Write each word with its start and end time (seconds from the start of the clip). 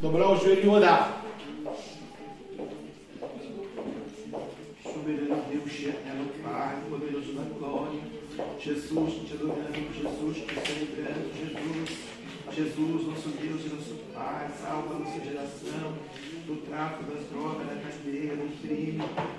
dobrar 0.00 0.30
o 0.30 0.36
joelho 0.36 0.64
e 0.64 0.68
orar. 0.68 1.24
Soberano 4.82 5.44
Deus, 5.50 5.80
eterno 5.80 6.28
Pai, 6.42 6.78
poderoso 6.88 7.32
da 7.34 7.42
glória. 7.58 8.00
Jesus, 8.58 9.14
te 9.28 9.34
adoramos, 9.34 9.94
Jesus, 9.94 10.36
te 10.46 10.60
celebramos, 10.60 11.36
Jesus. 11.36 12.19
Jesus, 12.52 13.06
nosso 13.06 13.28
Deus 13.28 13.64
e 13.64 13.68
nosso 13.68 13.94
Pai, 14.12 14.50
salva 14.60 14.98
nossa 14.98 15.20
geração 15.24 15.94
do 16.46 16.66
tráfico 16.66 17.04
das 17.12 17.24
drogas, 17.28 17.64
da 17.64 17.76
cadeia, 17.76 18.34
do 18.34 18.60
crime, 18.60 18.98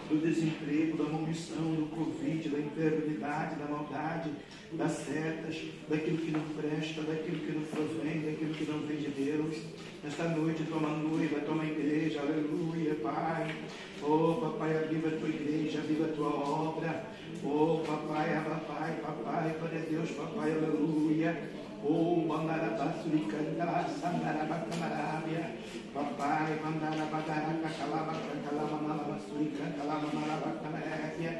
do 0.09 0.21
desemprego, 0.21 0.97
da 0.97 1.09
maldição, 1.09 1.75
do 1.75 1.89
Covid, 1.93 2.47
da 2.47 2.59
enfermidade, 2.59 3.55
da 3.55 3.65
maldade, 3.65 4.31
das 4.71 4.91
setas, 4.93 5.61
daquilo 5.89 6.19
que 6.19 6.31
não 6.31 6.41
presta, 6.55 7.01
daquilo 7.01 7.39
que 7.39 7.51
não 7.51 7.63
provém, 7.63 8.21
daquilo 8.21 8.53
que 8.53 8.71
não 8.71 8.79
vem 8.87 8.97
de 8.97 9.09
Deus. 9.09 9.57
Nesta 10.03 10.23
noite, 10.29 10.63
toma 10.69 10.89
noiva, 10.89 11.41
toma 11.41 11.65
igreja, 11.65 12.21
aleluia, 12.21 12.95
Pai. 12.95 13.55
Oh, 14.01 14.35
papai, 14.41 14.77
aviva 14.77 15.09
a 15.09 15.19
tua 15.19 15.29
igreja, 15.29 15.79
aviva 15.79 16.05
a 16.05 16.13
tua 16.13 16.29
obra. 16.29 17.05
Oh, 17.43 17.83
papai, 17.85 18.41
papai, 18.41 18.95
papai, 19.01 19.55
glória 19.59 19.79
a 19.79 19.89
Deus, 19.89 20.11
papai, 20.11 20.53
aleluia. 20.53 21.60
Oh, 21.81 22.21
Mandarabasurikandalar, 22.29 23.89
Sandarabakamarabia, 23.89 25.57
Papai, 25.89 26.61
Mandarabadaraka, 26.61 27.69
Kalabaka, 27.73 28.33
Kalamanalabasurikan, 28.45 29.73
Kalamanalabakamarabia, 29.81 31.33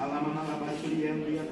Alamanalabasuriambia, 0.00 1.44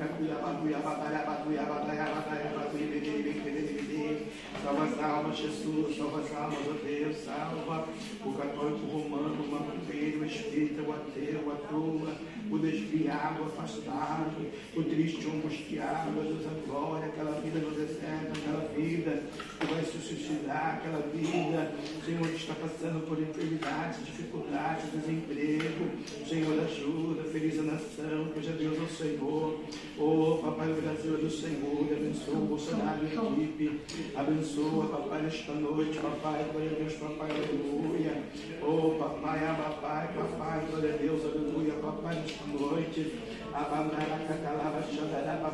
O 12.51 12.59
desviado, 12.59 13.43
o 13.43 13.47
afastado, 13.47 14.35
o 14.75 14.83
triste, 14.83 15.27
o 15.27 15.33
angustiado, 15.37 16.21
a 16.21 16.23
Deus 16.23 16.47
a 16.47 16.67
glória, 16.67 17.07
aquela 17.07 17.41
vida 17.41 17.61
no 17.61 17.71
deserto, 17.71 18.33
aquela 18.37 18.69
vida 18.75 19.23
que 19.59 19.67
vai 19.67 19.85
se 19.85 19.99
suicidar, 19.99 20.81
aquela 20.81 21.01
vida, 21.15 21.73
Senhor, 22.05 22.27
que 22.27 22.37
está 22.37 22.55
passando 22.55 23.07
por 23.07 23.21
enfermidades, 23.21 24.05
dificuldades, 24.05 24.91
desemprego, 24.91 25.91
Senhor, 26.27 26.59
ajuda, 26.65 27.23
feliz 27.31 27.59
a 27.59 27.63
nação, 27.63 28.33
seja 28.35 28.53
Deus 28.53 28.81
ao 28.81 28.89
Senhor, 28.89 29.61
oh, 29.99 30.39
Papai, 30.43 30.73
o 30.73 30.83
Brasil 30.83 31.15
é 31.15 31.19
do 31.19 31.31
Senhor, 31.31 31.87
abençoa 31.93 32.35
o 32.35 32.47
Bolsonaro 32.47 32.99
e 33.05 33.17
a 33.17 33.45
equipe, 33.45 33.81
abençoa, 34.17 34.87
Papai, 34.87 35.23
nesta 35.23 35.53
noite, 35.53 35.99
Papai, 35.99 36.45
glória 36.53 36.71
a 36.73 36.75
Deus, 36.75 36.95
Papai, 36.95 37.31
aleluia, 37.31 38.23
oh, 38.63 38.99
Papai, 38.99 39.41
Papai, 39.57 40.09
Papai, 40.15 40.67
glória 40.71 40.95
a 40.95 40.97
Deus, 40.97 41.25
aleluia, 41.25 41.75
Papai, 41.75 42.23
noite. 42.47 43.31
Abambaracacalaba, 43.53 44.81
Xandaraba, 44.87 45.51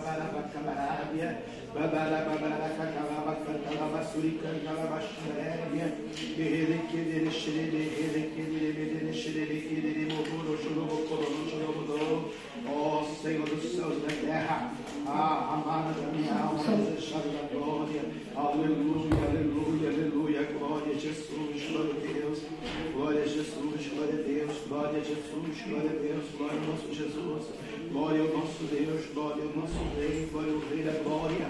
Camarabia, 0.53 1.43
Babarabaracatalaba, 1.75 3.41
Cantalaba, 3.41 4.05
Suricancalaba, 4.05 5.01
Xaréria, 5.01 5.97
Ele 6.37 7.31
Xerere, 7.31 7.83
Ele 7.97 8.33
Querere, 8.35 9.13
Xerere, 9.13 9.61
Querere, 9.69 10.13
Moburo, 10.13 10.59
Xorobo, 10.59 10.97
Corono, 11.09 11.49
Xorobo, 11.49 12.33
ó 12.69 13.05
Senhor 13.23 13.49
dos 13.49 13.65
céus 13.65 14.03
da 14.03 14.09
terra, 14.09 14.73
a 15.07 15.55
amada 15.55 15.93
da 15.99 16.13
minha 16.13 16.35
alma, 16.35 16.77
desejada 16.77 17.29
da 17.29 17.49
glória, 17.51 18.03
aleluia, 18.37 19.25
aleluia, 19.29 19.89
aleluia, 19.89 20.06
a 20.97 20.99
Jesus, 20.99 21.29
glória 21.71 21.93
a 21.93 22.13
Deus, 22.13 22.39
glória 22.95 23.23
a 23.23 23.27
Jesus, 23.27 23.87
glória 23.93 24.15
a 24.15 24.23
Deus, 24.23 24.53
glória 24.67 24.99
a 24.99 25.05
Jesus, 25.05 25.69
glória 25.69 25.91
a 25.91 26.03
Deus, 26.03 26.25
glória 26.39 26.59
ao 26.59 26.67
nosso 26.67 26.95
Jesus, 26.95 27.43
glória 27.93 28.21
ao 28.23 28.29
nosso 28.29 28.65
Deus, 28.65 29.05
glória 29.13 29.43
ao 29.43 29.61
nosso 29.61 29.75
Rei, 29.99 30.29
glória 30.33 30.53
ao 30.53 30.59
Rei 30.61 30.83
da 30.85 30.93
glória, 31.03 31.49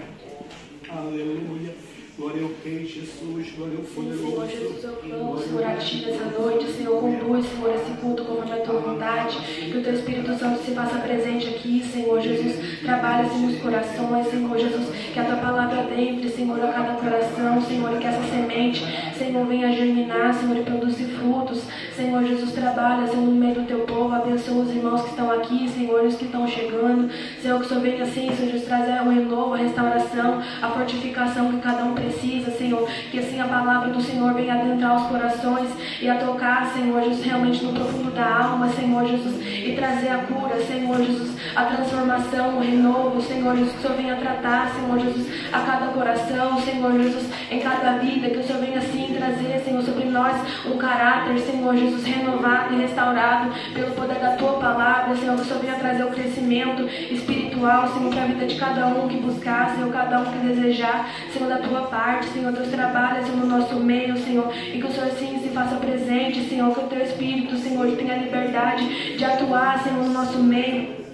aleluia. 0.89 1.73
Glória 2.17 2.41
ao 2.41 2.49
Rei 2.65 2.83
Jesus, 2.83 3.51
glória 3.55 3.77
ao 3.77 3.83
poderoso. 3.83 4.25
Senhor 4.25 4.49
Jesus, 4.49 4.83
eu 4.83 4.93
clamo, 4.93 5.37
Senhor, 5.37 5.63
a 5.63 5.75
Ti 5.75 6.03
nessa 6.03 6.25
noite. 6.25 6.71
Senhor, 6.71 6.99
conduz, 6.99 7.45
Senhor, 7.45 7.75
esse 7.75 7.91
culto 8.01 8.25
conforme 8.25 8.53
a 8.53 8.61
Tua 8.61 8.79
vontade. 8.79 9.37
Que 9.37 9.77
o 9.77 9.83
Teu 9.83 9.93
Espírito 9.93 10.33
Santo 10.33 10.63
se 10.63 10.71
faça 10.71 10.97
presente 10.97 11.47
aqui, 11.47 11.83
Senhor 11.85 12.19
Jesus. 12.19 12.79
Trabalha, 12.81 13.29
Senhor, 13.29 13.51
nos 13.51 13.61
corações, 13.61 14.27
Senhor 14.31 14.57
Jesus. 14.57 14.87
Que 15.13 15.19
a 15.19 15.25
Tua 15.25 15.35
palavra 15.35 15.83
dentre, 15.83 16.27
Senhor, 16.29 16.59
a 16.59 16.73
cada 16.73 16.93
coração, 16.95 17.61
Senhor. 17.61 17.99
Que 17.99 18.07
essa 18.07 18.23
semente, 18.23 18.83
Senhor, 19.17 19.45
venha 19.45 19.71
germinar, 19.73 20.33
Senhor, 20.33 20.57
e 20.57 20.63
produzir 20.63 21.05
frutos. 21.05 21.63
Senhor 21.95 22.23
Jesus, 22.23 22.51
trabalha, 22.53 23.07
Senhor, 23.07 23.25
no 23.25 23.31
meio 23.31 23.55
do 23.55 23.67
Teu 23.67 23.79
povo. 23.79 24.13
Abençoa 24.13 24.63
os 24.63 24.69
irmãos 24.69 25.01
que 25.01 25.09
estão 25.09 25.31
aqui, 25.31 25.69
Senhor, 25.69 26.03
e 26.03 26.07
os 26.07 26.15
que 26.15 26.25
estão 26.25 26.47
chegando. 26.47 27.09
Senhor, 27.41 27.59
que 27.59 27.65
o 27.65 27.67
Senhor 27.67 27.81
venha 27.81 28.03
assim, 28.03 28.31
Senhor 28.35 28.51
Jesus, 28.51 28.65
trazer 28.65 29.01
o 29.01 29.09
renovo, 29.09 29.53
a 29.53 29.57
restauração, 29.57 30.41
a 30.61 30.69
fortificação 30.69 31.51
que 31.51 31.59
cada 31.59 31.83
um 31.83 31.93
precisa 31.93 32.51
Senhor. 32.51 32.87
Que 33.11 33.19
assim 33.19 33.39
a 33.39 33.45
palavra 33.45 33.89
do 33.89 34.01
Senhor 34.01 34.33
venha 34.33 34.55
adentrar 34.55 34.95
os 34.95 35.07
corações 35.07 35.69
e 36.01 36.09
a 36.09 36.15
tocar, 36.15 36.71
Senhor 36.73 37.01
Jesus, 37.03 37.25
realmente 37.25 37.63
no 37.63 37.73
profundo 37.73 38.11
da 38.11 38.43
alma, 38.43 38.69
Senhor 38.69 39.05
Jesus, 39.05 39.35
e 39.45 39.75
trazer 39.75 40.09
a 40.09 40.17
cura, 40.19 40.63
Senhor 40.65 40.97
Jesus, 40.97 41.37
a 41.55 41.65
transformação, 41.65 42.57
o 42.57 42.59
renovo, 42.59 43.21
Senhor 43.21 43.55
Jesus, 43.55 43.73
que 43.73 43.79
o 43.79 43.81
Senhor 43.81 43.97
venha 43.97 44.15
tratar, 44.15 44.71
Senhor 44.73 44.99
Jesus, 44.99 45.27
a 45.51 45.59
cada 45.61 45.87
coração, 45.87 46.61
Senhor 46.61 46.91
Jesus, 46.91 47.25
em 47.49 47.59
cada 47.59 47.97
vida, 47.97 48.29
que 48.29 48.37
o 48.37 48.43
Senhor 48.43 48.61
venha 48.61 48.81
trazer, 49.13 49.59
Senhor, 49.63 49.81
sobre 49.83 50.05
nós 50.05 50.35
um 50.65 50.77
caráter, 50.77 51.39
Senhor 51.39 51.75
Jesus, 51.75 52.03
renovado 52.03 52.73
e 52.73 52.81
restaurado 52.81 53.51
pelo 53.73 53.91
poder 53.91 54.19
da 54.19 54.35
tua 54.35 54.53
palavra, 54.53 55.15
Senhor, 55.15 55.35
que 55.35 55.41
o 55.41 55.45
Senhor 55.45 55.61
venha 55.61 55.75
trazer 55.75 56.03
o 56.03 56.11
crescimento 56.11 56.83
espiritual, 57.11 57.87
Senhor, 57.87 58.13
para 58.13 58.23
a 58.23 58.27
vida 58.27 58.45
de 58.45 58.55
cada 58.55 58.87
um 58.87 59.07
que 59.07 59.17
buscar, 59.17 59.75
Senhor, 59.75 59.91
cada 59.91 60.19
um 60.19 60.25
que 60.25 60.39
desejar, 60.39 61.09
Senhor, 61.31 61.49
da 61.49 61.57
tua 61.57 61.81
parte, 61.83 62.27
Senhor, 62.27 62.51
Deus 62.51 62.69
trabalha, 62.69 63.23
Senhor, 63.23 63.37
no 63.37 63.57
nosso 63.57 63.75
meio, 63.75 64.17
Senhor, 64.17 64.51
e 64.55 64.79
que 64.79 64.85
o 64.85 64.91
Senhor 64.91 65.09
sim 65.11 65.39
se 65.41 65.49
faça 65.49 65.75
presente, 65.75 66.47
Senhor, 66.47 66.73
que 66.73 66.81
o 66.81 66.87
teu 66.87 67.01
Espírito, 67.01 67.57
Senhor, 67.57 67.87
tenha 67.95 68.17
liberdade 68.17 69.17
de 69.17 69.25
atuar, 69.25 69.83
Senhor, 69.83 70.03
no 70.03 70.13
nosso 70.13 70.39
meio. 70.39 71.06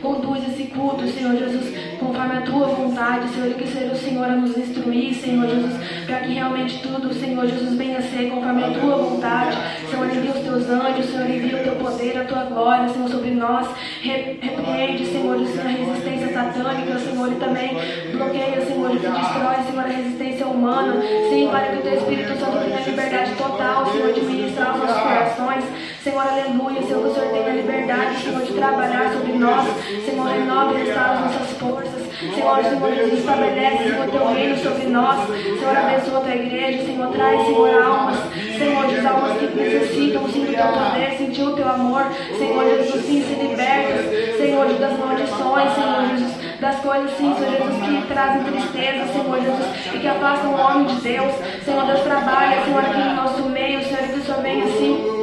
Conduz 0.00 0.42
esse 0.48 0.64
culto, 0.68 1.06
Senhor 1.06 1.36
Jesus, 1.36 1.74
conforme 1.98 2.38
a 2.38 2.40
tua 2.40 2.68
vontade, 2.68 3.28
Senhor, 3.28 3.50
e 3.50 3.54
que 3.54 3.68
seja 3.68 3.92
o 3.92 3.96
Senhor 3.96 4.24
a 4.24 4.36
nos 4.36 4.56
instruir, 4.56 5.14
Senhor 5.14 5.46
Jesus, 5.46 5.74
para 6.06 6.20
que 6.20 6.32
realmente 6.32 6.80
tudo, 6.82 7.12
Senhor 7.12 7.46
Jesus, 7.46 7.76
venha 7.76 7.98
a 7.98 8.02
ser 8.02 8.30
conforme 8.30 8.64
a 8.64 8.70
tua 8.70 8.96
vontade. 8.96 9.56
Senhor, 9.90 10.06
envia 10.06 10.30
os 10.30 10.40
teus 10.40 10.70
anjos, 10.70 11.06
Senhor, 11.06 11.30
envia 11.30 11.56
o 11.60 11.62
teu 11.62 11.76
poder, 11.76 12.18
a 12.18 12.24
tua 12.24 12.44
glória, 12.44 12.88
Senhor, 12.88 13.08
sobre 13.10 13.30
nós. 13.32 13.68
Repreende, 14.00 15.06
Senhor, 15.06 15.36
a 15.36 15.68
resistência 15.68 16.32
satânica, 16.32 16.98
Senhor, 16.98 17.32
e 17.32 17.36
também 17.36 17.76
bloqueia, 18.12 18.60
Senhor, 18.66 18.94
e 18.94 18.98
destrói, 18.98 19.56
Senhor, 19.66 19.84
a 19.84 19.88
resistência 19.88 20.46
humana. 20.46 20.94
Sim, 21.28 21.48
para 21.50 21.66
que 21.66 21.76
o 21.76 21.82
teu 21.82 21.94
Espírito 21.94 22.38
Santo 22.38 22.58
tenha 22.64 22.80
liberdade 22.80 23.34
total, 23.34 23.92
Senhor, 23.92 24.12
de 24.14 24.20
ministrar 24.22 24.74
os 24.74 24.80
nossos 24.80 25.02
corações. 25.02 25.64
Senhor, 26.02 26.26
aleluia, 26.26 26.80
Senhor, 26.82 27.02
que 27.02 27.08
o 27.08 27.14
Senhor 27.14 27.30
tenha 27.30 27.52
liberdade, 27.52 28.22
Senhor, 28.22 28.42
de 28.42 28.49
trabalhar 28.60 29.12
sobre 29.12 29.32
nós. 29.32 29.66
Senhor, 30.04 30.26
renova 30.26 30.74
e 30.74 30.84
restaura 30.84 31.12
as 31.12 31.20
nossas 31.20 31.50
forças. 31.58 32.10
Senhor, 32.20 32.62
Senhor 32.62 32.94
Jesus, 32.94 33.20
estabelece, 33.20 33.84
Senhor, 33.84 34.06
teu 34.10 34.26
reino 34.28 34.56
sobre 34.58 34.86
nós. 34.86 35.28
Senhor, 35.28 35.76
abençoa 35.76 36.18
a 36.18 36.20
tua 36.20 36.34
igreja. 36.34 36.84
Senhor, 36.84 37.08
traz, 37.08 37.46
Senhor, 37.46 37.82
almas. 37.82 38.16
Senhor, 38.58 38.88
Jesus, 38.88 39.06
almas 39.06 39.38
que 39.38 39.46
necessitam, 39.46 40.28
Senhor, 40.28 40.46
do 40.46 40.54
teu 40.54 40.66
poder, 40.66 41.16
sentir 41.16 41.42
o 41.42 41.56
teu 41.56 41.68
amor. 41.68 42.04
Senhor, 42.38 42.64
Jesus, 42.64 43.04
sim, 43.06 43.22
se 43.22 43.34
libertas. 43.34 44.36
Senhor, 44.36 44.66
das 44.66 44.98
maldições, 44.98 45.74
Senhor, 45.74 46.08
Jesus, 46.10 46.60
das 46.60 46.76
coisas, 46.80 47.10
sim, 47.16 47.34
Senhor 47.38 47.56
Jesus, 47.56 48.02
que 48.02 48.12
trazem 48.12 48.44
tristeza, 48.44 49.12
Senhor 49.12 49.40
Jesus, 49.40 49.94
e 49.94 49.98
que 49.98 50.08
afastam 50.08 50.52
o 50.52 50.60
homem 50.60 50.84
de 50.84 51.00
Deus. 51.00 51.32
Senhor, 51.64 51.86
Deus 51.86 52.00
trabalha, 52.00 52.62
Senhor, 52.64 52.80
aqui 52.80 52.98
no 52.98 53.14
nosso 53.14 53.42
meio, 53.48 53.82
Senhor, 53.82 54.02
que 54.08 54.18
o 54.18 54.22
Senhor 54.22 54.42
venha 54.42 54.64
assim 54.64 55.19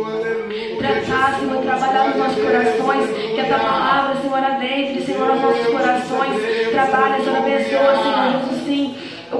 tratar, 0.87 1.39
Senhor, 1.39 1.61
trabalhar 1.61 2.07
nos 2.07 2.17
nossos 2.17 2.43
corações, 2.43 3.09
que 3.35 3.39
a 3.39 3.45
tua 3.45 3.59
palavra, 3.59 4.21
Senhor, 4.21 4.37
adentre, 4.37 5.01
Senhor, 5.05 5.29
aos 5.29 5.41
nossos 5.41 5.67
corações, 5.67 6.71
trabalha, 6.71 7.23
Senhor, 7.23 7.37
abençoa, 7.37 8.03
Senhor, 8.03 8.31
Jesus, 8.31 8.65
sim 8.65 8.95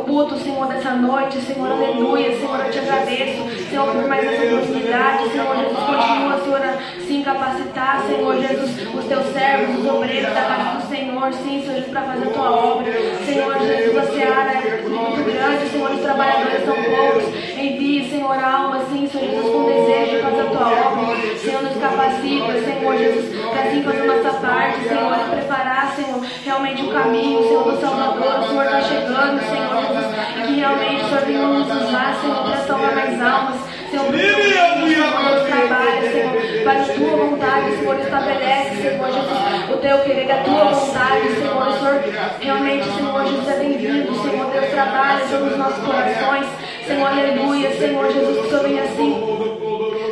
culto, 0.08 0.38
Senhor, 0.40 0.66
dessa 0.68 0.92
noite, 0.92 1.38
Senhor, 1.42 1.70
aleluia, 1.70 2.38
Senhor, 2.38 2.66
eu 2.66 2.72
te 2.72 2.80
agradeço, 2.80 3.70
Senhor, 3.70 3.92
por 3.92 4.08
mais 4.08 4.26
essa 4.26 4.56
oportunidade, 4.56 5.30
Senhor, 5.30 5.56
Jesus, 5.58 5.78
continua, 5.78 6.42
Senhor, 6.44 6.62
a 6.62 7.02
se 7.06 7.14
incapacitar, 7.14 8.04
Senhor, 8.08 8.38
Jesus, 8.38 8.96
os 8.96 9.06
teus 9.06 9.26
servos, 9.34 9.80
os 9.80 9.86
obreiros 9.86 10.34
da 10.34 10.42
casa 10.42 10.80
do 10.80 10.90
Senhor, 10.90 11.34
sim, 11.34 11.62
Senhor, 11.66 11.84
para 11.84 12.02
fazer 12.02 12.28
a 12.28 12.32
tua 12.32 12.52
obra, 12.52 12.92
Senhor, 13.26 13.60
Jesus, 13.60 13.98
a 13.98 14.04
seara 14.04 14.52
é 14.54 14.82
muito 14.88 15.24
grande, 15.26 15.70
Senhor, 15.70 15.92
os 15.92 16.02
trabalhadores 16.02 16.66
são 16.66 16.76
poucos, 16.76 17.58
envie, 17.58 18.10
Senhor, 18.10 18.32
a 18.32 18.54
alma, 18.54 18.80
sim, 18.90 19.08
Senhor, 19.08 19.30
Jesus, 19.30 19.52
com 19.52 19.66
desejo 19.66 20.16
de 20.16 20.22
fazer 20.22 20.42
a 20.42 20.46
tua 20.46 20.68
obra, 20.70 21.38
Senhor, 21.38 21.62
nos 21.64 21.78
capacita, 21.78 22.54
Senhor, 22.64 22.98
Jesus, 22.98 23.36
para 23.52 23.62
assim 23.62 23.84
fazer 23.84 24.04
nossa 24.04 24.38
parte, 24.40 24.88
Senhor, 24.88 25.18
preparar, 25.32 25.94
Senhor, 25.96 26.22
realmente 26.46 26.82
o 26.84 26.94
caminho, 26.94 27.44
Senhor, 27.44 27.72
do 27.72 27.82
Salvador, 27.82 28.40
o 28.40 28.48
Senhor 28.48 28.64
está 28.64 28.82
chegando, 28.82 29.42
Senhor, 29.42 29.97
e 30.36 30.48
que 30.48 30.54
realmente 30.60 31.04
o 31.04 31.08
Senhor 31.08 31.26
venha 31.26 31.48
nos 31.48 31.68
usar, 31.68 32.18
Senhor, 32.22 32.44
para 32.44 32.58
salvar 32.58 32.96
mais 32.96 33.22
almas, 33.22 33.68
Deus 33.92 35.48
trabalha, 35.48 36.12
Senhor, 36.12 36.64
para 36.64 36.82
a 36.82 36.86
tua 36.86 37.18
vontade, 37.18 37.78
Senhor, 37.78 38.00
estabelece, 38.00 38.76
Senhor 38.82 39.12
Jesus, 39.12 39.70
o 39.70 39.78
teu 39.78 39.98
querer, 40.00 40.32
a 40.32 40.44
tua 40.44 40.64
vontade, 40.66 41.28
Senhor, 41.36 41.72
Senhor, 41.72 42.38
realmente, 42.40 42.86
Senhor 42.86 43.26
Jesus, 43.26 43.48
é 43.48 43.60
bem-vindo, 43.60 44.14
Senhor, 44.16 44.52
Deus 44.52 44.70
trabalha 44.72 45.28
sobre 45.28 45.50
os 45.50 45.58
nossos 45.58 45.84
corações, 45.84 46.48
Senhor, 46.86 47.08
aleluia, 47.08 47.72
Senhor 47.78 48.12
Jesus, 48.12 48.38
que 48.38 48.46
o 48.46 48.50
Senhor 48.50 48.64
venha 48.64 48.84
assim 48.84 49.58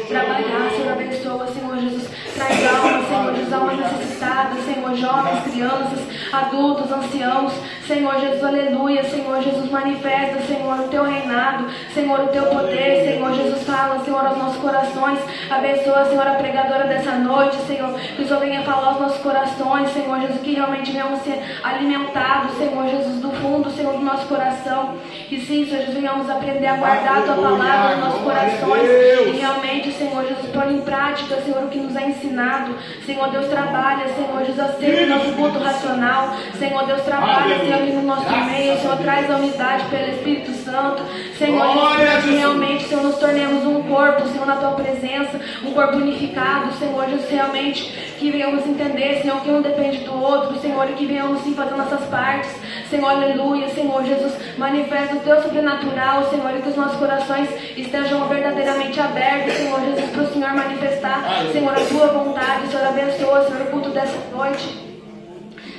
trabalhar, 0.07 0.69
Senhor, 0.71 0.91
abençoa, 0.91 1.47
Senhor 1.47 1.77
Jesus, 1.77 2.09
traz 2.35 2.67
almas, 2.67 3.07
Senhor 3.07 3.14
Jesus, 3.45 3.53
almas 3.53 3.77
necessitadas, 3.77 4.65
Senhor, 4.65 4.95
jovens, 4.95 5.43
crianças, 5.43 5.99
adultos, 6.33 6.91
anciãos, 6.91 7.53
Senhor 7.87 8.19
Jesus, 8.19 8.43
aleluia, 8.43 9.03
Senhor 9.03 9.41
Jesus, 9.41 9.69
manifesta, 9.69 10.41
Senhor, 10.41 10.79
o 10.79 10.87
teu 10.87 11.03
reinado, 11.03 11.67
Senhor, 11.93 12.19
o 12.21 12.27
teu 12.27 12.45
poder, 12.47 13.05
Senhor 13.05 13.33
Jesus, 13.33 13.63
fala, 13.63 14.03
Senhor, 14.03 14.25
aos 14.25 14.37
nossos 14.37 14.57
corações, 14.57 15.19
abençoa, 15.49 16.05
Senhor, 16.05 16.27
a 16.27 16.35
pregadora 16.35 16.85
dessa 16.85 17.11
noite, 17.11 17.57
Senhor, 17.67 17.93
que 17.93 18.23
o 18.23 18.27
Senhor 18.27 18.39
venha 18.39 18.63
falar 18.63 18.87
aos 18.87 19.01
nossos 19.01 19.21
corações, 19.21 19.89
Senhor 19.91 20.19
Jesus, 20.19 20.41
que 20.41 20.55
realmente 20.55 20.91
venhamos 20.91 21.21
ser 21.21 21.39
alimentados, 21.63 22.57
Senhor 22.57 22.87
Jesus, 22.87 23.21
do 23.21 23.31
fundo, 23.33 23.69
Senhor, 23.69 23.93
do 23.93 24.03
nosso 24.03 24.25
coração, 24.27 24.95
que 25.29 25.39
sim, 25.41 25.65
Senhor 25.65 25.81
Jesus, 25.81 25.95
venhamos 25.95 26.29
aprender 26.29 26.67
a 26.67 26.77
guardar 26.77 27.19
a 27.19 27.21
tua 27.21 27.35
palavra 27.35 27.95
nos 27.95 28.05
nossos 28.05 28.21
corações, 28.21 28.89
e 29.27 29.31
realmente, 29.37 29.91
Senhor 29.91 30.25
Jesus, 30.27 30.51
pôr 30.51 30.71
em 30.71 30.81
prática, 30.81 31.35
Senhor, 31.41 31.63
o 31.63 31.67
que 31.67 31.79
nos 31.79 31.95
é 31.95 32.09
ensinado, 32.09 32.73
Senhor 33.05 33.29
Deus, 33.35 33.47
trabalha, 33.47 34.07
Senhor 34.15 34.45
Jesus, 34.45 34.59
aceita 34.59 35.03
o 35.03 35.07
nosso 35.09 35.33
culto 35.33 35.59
racional, 35.59 36.35
Senhor 36.57 36.85
Deus, 36.85 37.01
trabalha, 37.01 37.59
Senhor, 37.59 37.73
ali 37.73 37.91
no 37.91 38.03
nosso 38.03 38.29
meio, 38.45 38.79
Senhor, 38.79 38.97
traz 38.97 39.29
a 39.29 39.35
unidade 39.35 39.83
pelo 39.89 40.09
Espírito 40.09 40.51
Santo, 40.53 41.03
Senhor 41.37 41.67
Jesus, 41.73 42.23
que 42.23 42.35
realmente, 42.35 42.87
Senhor, 42.87 43.03
nos 43.03 43.17
tornemos 43.17 43.65
um 43.65 43.83
corpo, 43.83 44.25
Senhor, 44.29 44.47
na 44.47 44.55
tua 44.55 44.71
presença, 44.71 45.37
um 45.65 45.71
corpo 45.73 45.97
unificado, 45.97 46.71
Senhor 46.75 47.09
Jesus, 47.09 47.29
realmente, 47.29 48.15
que 48.17 48.31
venhamos 48.31 48.65
entender, 48.65 49.21
Senhor, 49.21 49.41
que 49.41 49.49
um 49.49 49.61
depende 49.61 49.97
do 50.05 50.13
outro, 50.13 50.57
Senhor, 50.61 50.89
e 50.89 50.93
que 50.93 51.05
venhamos 51.05 51.41
sim 51.41 51.53
fazer 51.53 51.75
nossas 51.75 52.05
partes, 52.05 52.55
Senhor, 52.89 53.09
aleluia, 53.09 53.67
Senhor 53.69 54.01
Jesus, 54.05 54.33
manifesta 54.57 55.15
o 55.15 55.19
teu 55.19 55.41
sobrenatural, 55.41 56.29
Senhor, 56.29 56.55
e 56.55 56.61
que 56.61 56.69
os 56.69 56.75
nossos 56.77 56.97
corações 56.97 57.49
estejam 57.75 58.25
verdadeiramente 58.29 58.97
abertos, 58.99 59.53
Senhor 59.55 59.81
Jesus, 59.81 60.09
para 60.11 60.23
o 60.23 60.33
Senhor 60.33 60.53
manifestar, 60.53 61.23
Senhor, 61.51 61.73
a 61.73 61.85
tua 61.85 62.07
vontade, 62.07 62.67
Senhor, 62.69 62.87
abençoa, 62.87 63.24
Senhor, 63.25 63.61
o 63.61 63.65
culto 63.71 63.89
dessa 63.89 64.17
noite. 64.31 64.85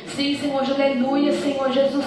Sim, 0.08 0.38
Senhor, 0.38 0.62
aleluia, 0.62 1.32
Senhor 1.32 1.70
Jesus. 1.72 2.04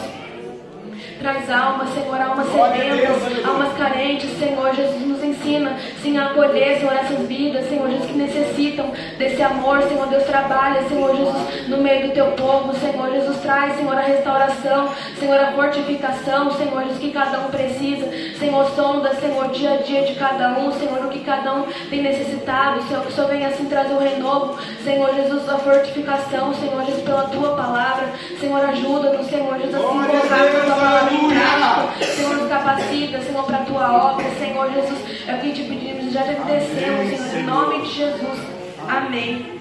Traz 1.19 1.50
almas, 1.50 1.89
Senhor, 1.89 2.21
almas 2.21 2.48
sedentas, 2.48 3.45
almas 3.45 3.74
carentes, 3.77 4.30
Senhor 4.39 4.74
Jesus, 4.74 5.06
nos 5.06 5.21
ensina, 5.21 5.75
sim, 6.01 6.18
a 6.18 6.27
acolher, 6.27 6.80
Senhor, 6.80 6.94
essas 6.94 7.27
vidas, 7.27 7.68
Senhor 7.68 7.89
Jesus, 7.89 8.10
que 8.10 8.18
necessitam 8.18 8.94
desse 9.18 9.42
amor, 9.44 9.81
Senhor 9.83 10.07
Deus, 10.07 10.24
trabalha, 10.24 10.88
Senhor 10.88 11.13
Jesus, 11.13 11.68
no 11.68 11.77
meio 11.80 12.07
do 12.07 12.13
teu 12.13 12.27
povo, 12.31 12.74
Senhor 12.74 13.12
Jesus, 13.12 13.38
traz, 13.42 13.75
Senhor, 13.75 13.98
a 13.98 14.01
restauração, 14.01 14.94
Senhor, 15.19 15.38
a 15.38 15.51
fortificação, 15.51 16.51
Senhor 16.51 16.83
Jesus, 16.83 17.00
que 17.00 17.12
cada 17.12 17.39
um 17.39 17.50
precisa, 17.50 18.07
Senhor, 18.39 18.65
sonda, 18.72 19.13
Senhor, 19.15 19.50
dia 19.50 19.74
a 19.74 19.77
dia 19.77 20.04
de 20.04 20.15
cada 20.15 20.57
um, 20.57 20.72
Senhor, 20.72 21.06
o 21.06 21.10
que 21.10 21.19
cada 21.19 21.54
um 21.54 21.63
tem 21.89 22.01
necessitado, 22.01 22.81
Senhor, 22.83 23.04
que 23.04 23.12
o 23.12 23.13
Senhor 23.13 23.30
venha 23.30 23.50
assim 23.50 23.65
trazer 23.65 23.94
o 23.94 24.00
renovo, 24.00 24.57
Senhor 24.86 25.13
Jesus, 25.13 25.50
a 25.50 25.57
fortificação, 25.57 26.54
Senhor 26.54 26.86
Jesus, 26.86 27.04
pela 27.04 27.24
tua 27.24 27.57
palavra, 27.57 28.07
Senhor, 28.39 28.62
ajuda-nos, 28.69 29.27
Senhor 29.27 29.60
Jesus, 29.60 29.75
a 29.75 29.80
se 29.80 29.83
colocar 29.83 30.42
a 30.42 30.48
tua 30.48 30.75
palavra 30.75 31.08
prática, 31.17 32.06
Senhor, 32.06 32.35
nos 32.35 32.50
capacita, 32.50 33.21
Senhor, 33.21 33.44
para 33.45 33.57
a 33.57 33.65
tua 33.65 34.11
obra, 34.11 34.25
Senhor 34.38 34.71
Jesus, 34.73 35.27
é 35.27 35.35
o 35.35 35.39
que 35.39 35.51
te 35.53 35.63
pedimos 35.63 36.13
já 36.13 36.23
te 36.23 36.29
agradecemos, 36.31 37.19
Senhor, 37.19 37.39
em 37.39 37.44
nome 37.44 37.81
de 37.85 37.94
Jesus, 37.94 38.39
amém. 38.88 39.59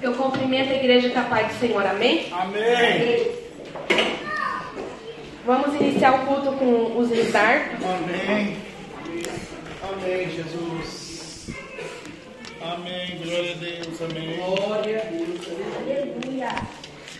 Eu 0.00 0.14
cumprimento 0.14 0.72
a 0.72 0.76
igreja 0.76 1.10
capaz 1.10 1.46
do 1.48 1.60
Senhor, 1.60 1.86
amém? 1.86 2.26
Amém. 2.32 3.28
Vamos 5.44 5.74
iniciar 5.80 6.14
o 6.14 6.26
culto 6.26 6.52
com 6.52 6.98
os 6.98 7.10
listar. 7.10 7.70
Amém. 7.76 8.56
Amém, 9.82 10.30
Jesus. 10.30 11.50
Amém. 12.60 13.20
Glória 13.22 13.52
a 13.52 13.56
Deus. 13.56 14.02
Amém. 14.02 14.36
Glória 14.36 14.98
a 14.98 15.10
Deus. 15.10 15.42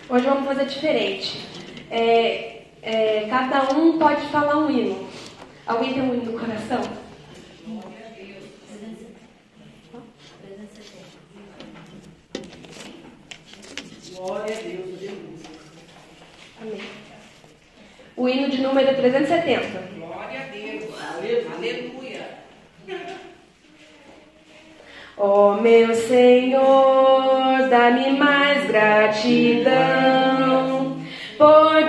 Hoje 0.08 0.26
vamos 0.26 0.44
fazer 0.46 0.66
diferente. 0.66 1.61
É, 1.94 2.62
é, 2.80 3.26
cada 3.28 3.74
um 3.74 3.98
pode 3.98 4.22
falar 4.28 4.56
um 4.56 4.70
hino. 4.70 5.06
Alguém 5.66 5.92
tem 5.92 6.02
um 6.02 6.14
hino 6.14 6.32
no 6.32 6.38
coração? 6.38 6.80
Glória 14.16 14.56
a 14.56 14.62
Deus. 14.62 15.00
Amém. 16.62 16.80
O 18.16 18.26
hino 18.26 18.48
de 18.48 18.62
número 18.62 18.96
370. 18.96 19.82
Glória 19.98 20.40
a 20.40 20.44
Deus. 20.44 20.84
Aleluia. 21.54 22.38
Ó 25.18 25.60
meu 25.60 25.94
Senhor, 25.94 27.68
dá-me 27.68 28.12
mais 28.18 28.66
gratidão 28.66 30.21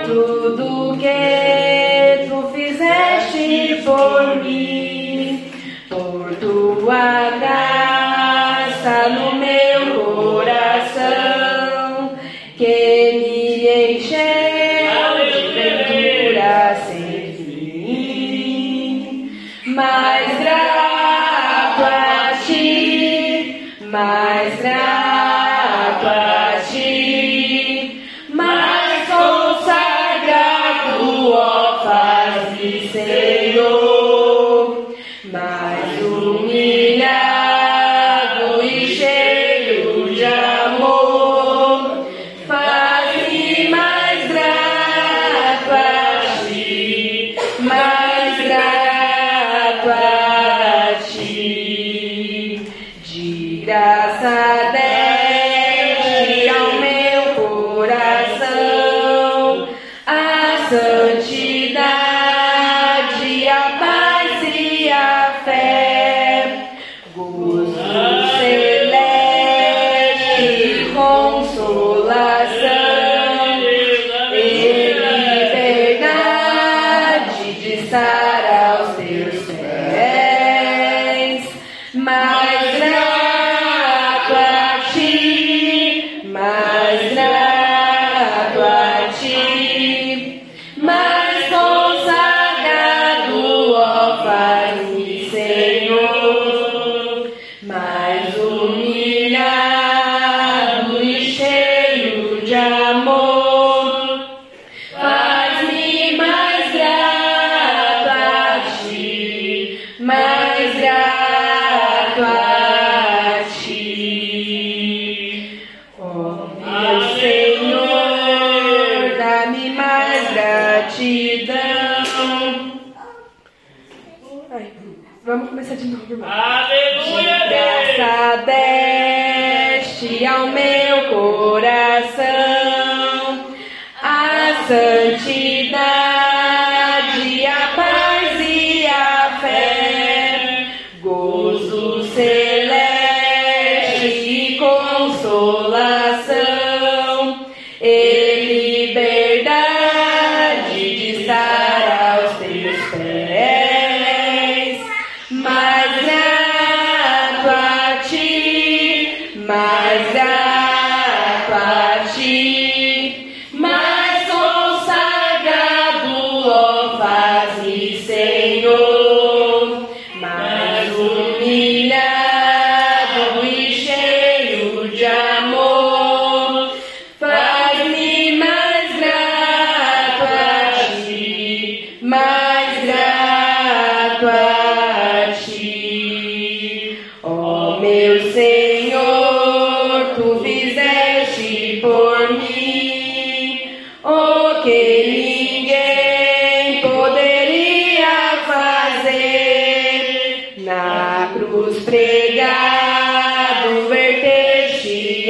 tudo 0.04 0.96
que 0.98 2.26
tu 2.28 2.48
fizeste 2.54 3.82
por 3.84 4.36
mim, 4.42 5.50
por 5.88 6.34
tua 6.36 7.30
graça 7.38 7.63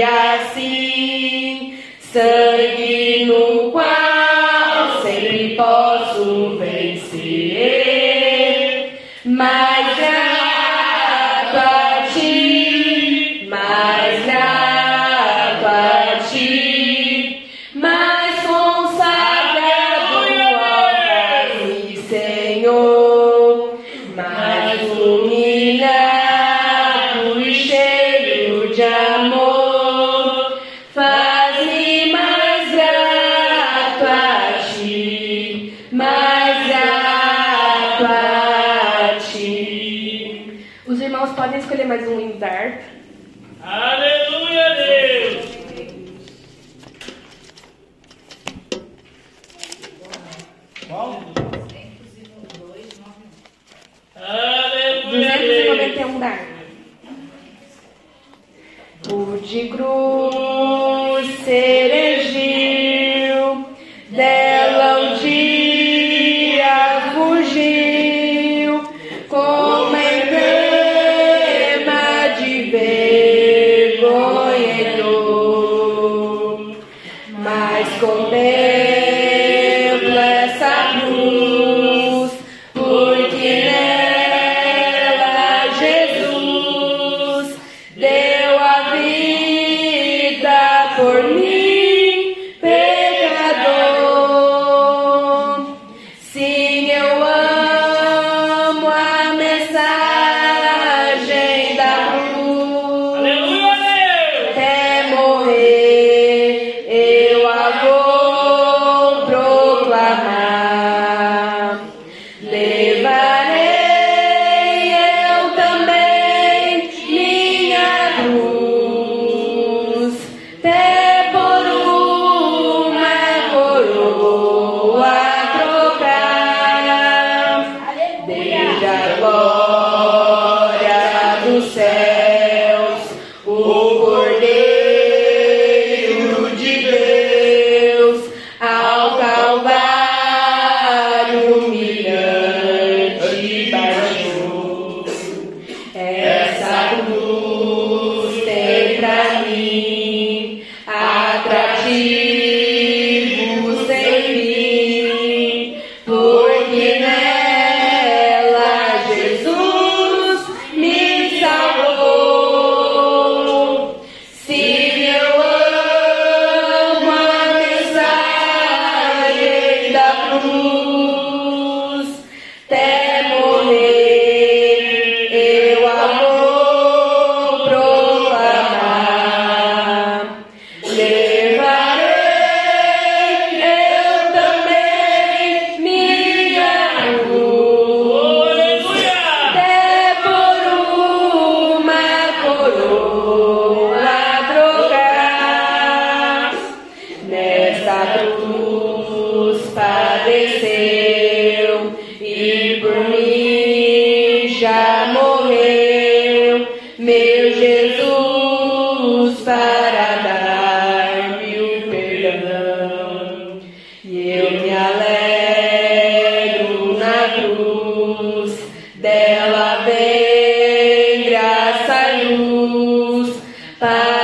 Yes, 0.04 0.54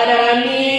para 0.04 0.34
minha 0.36 0.69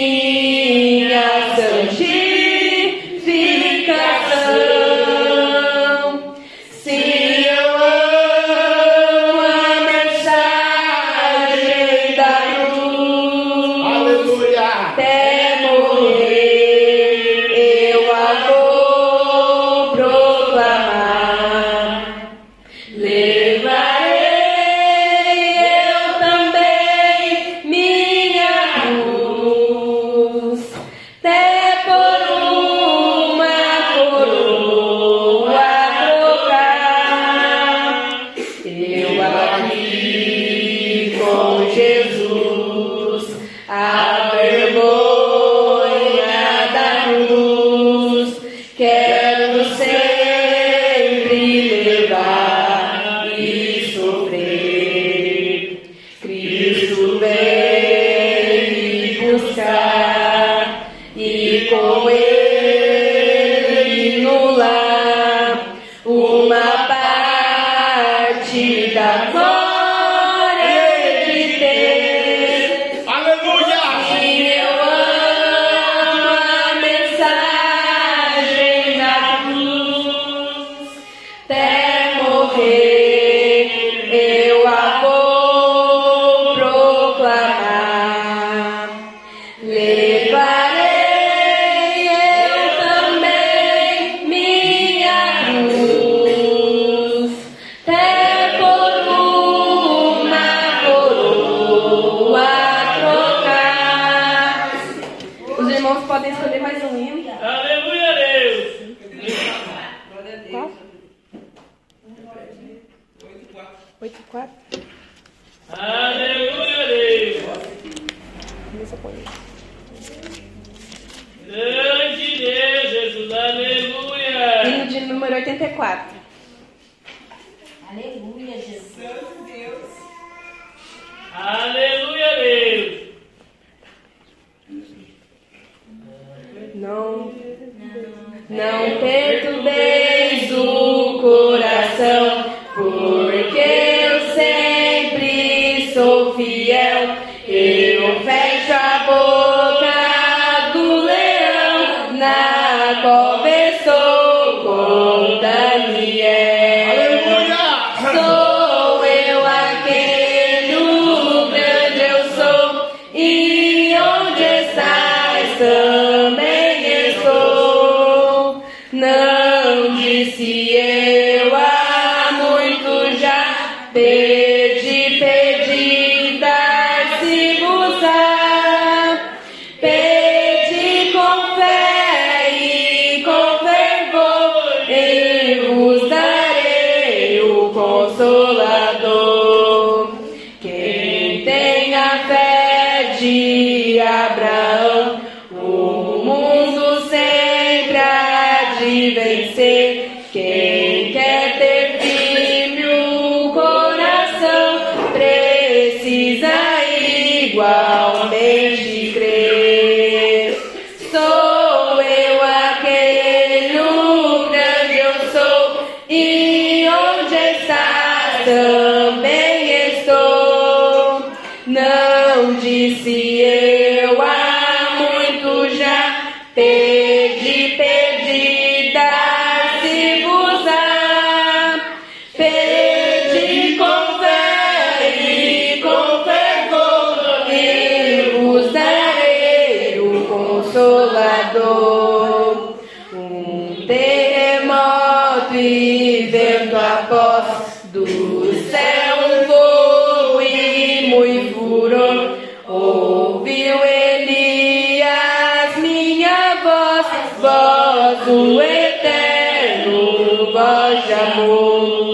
eterno, 260.50 262.11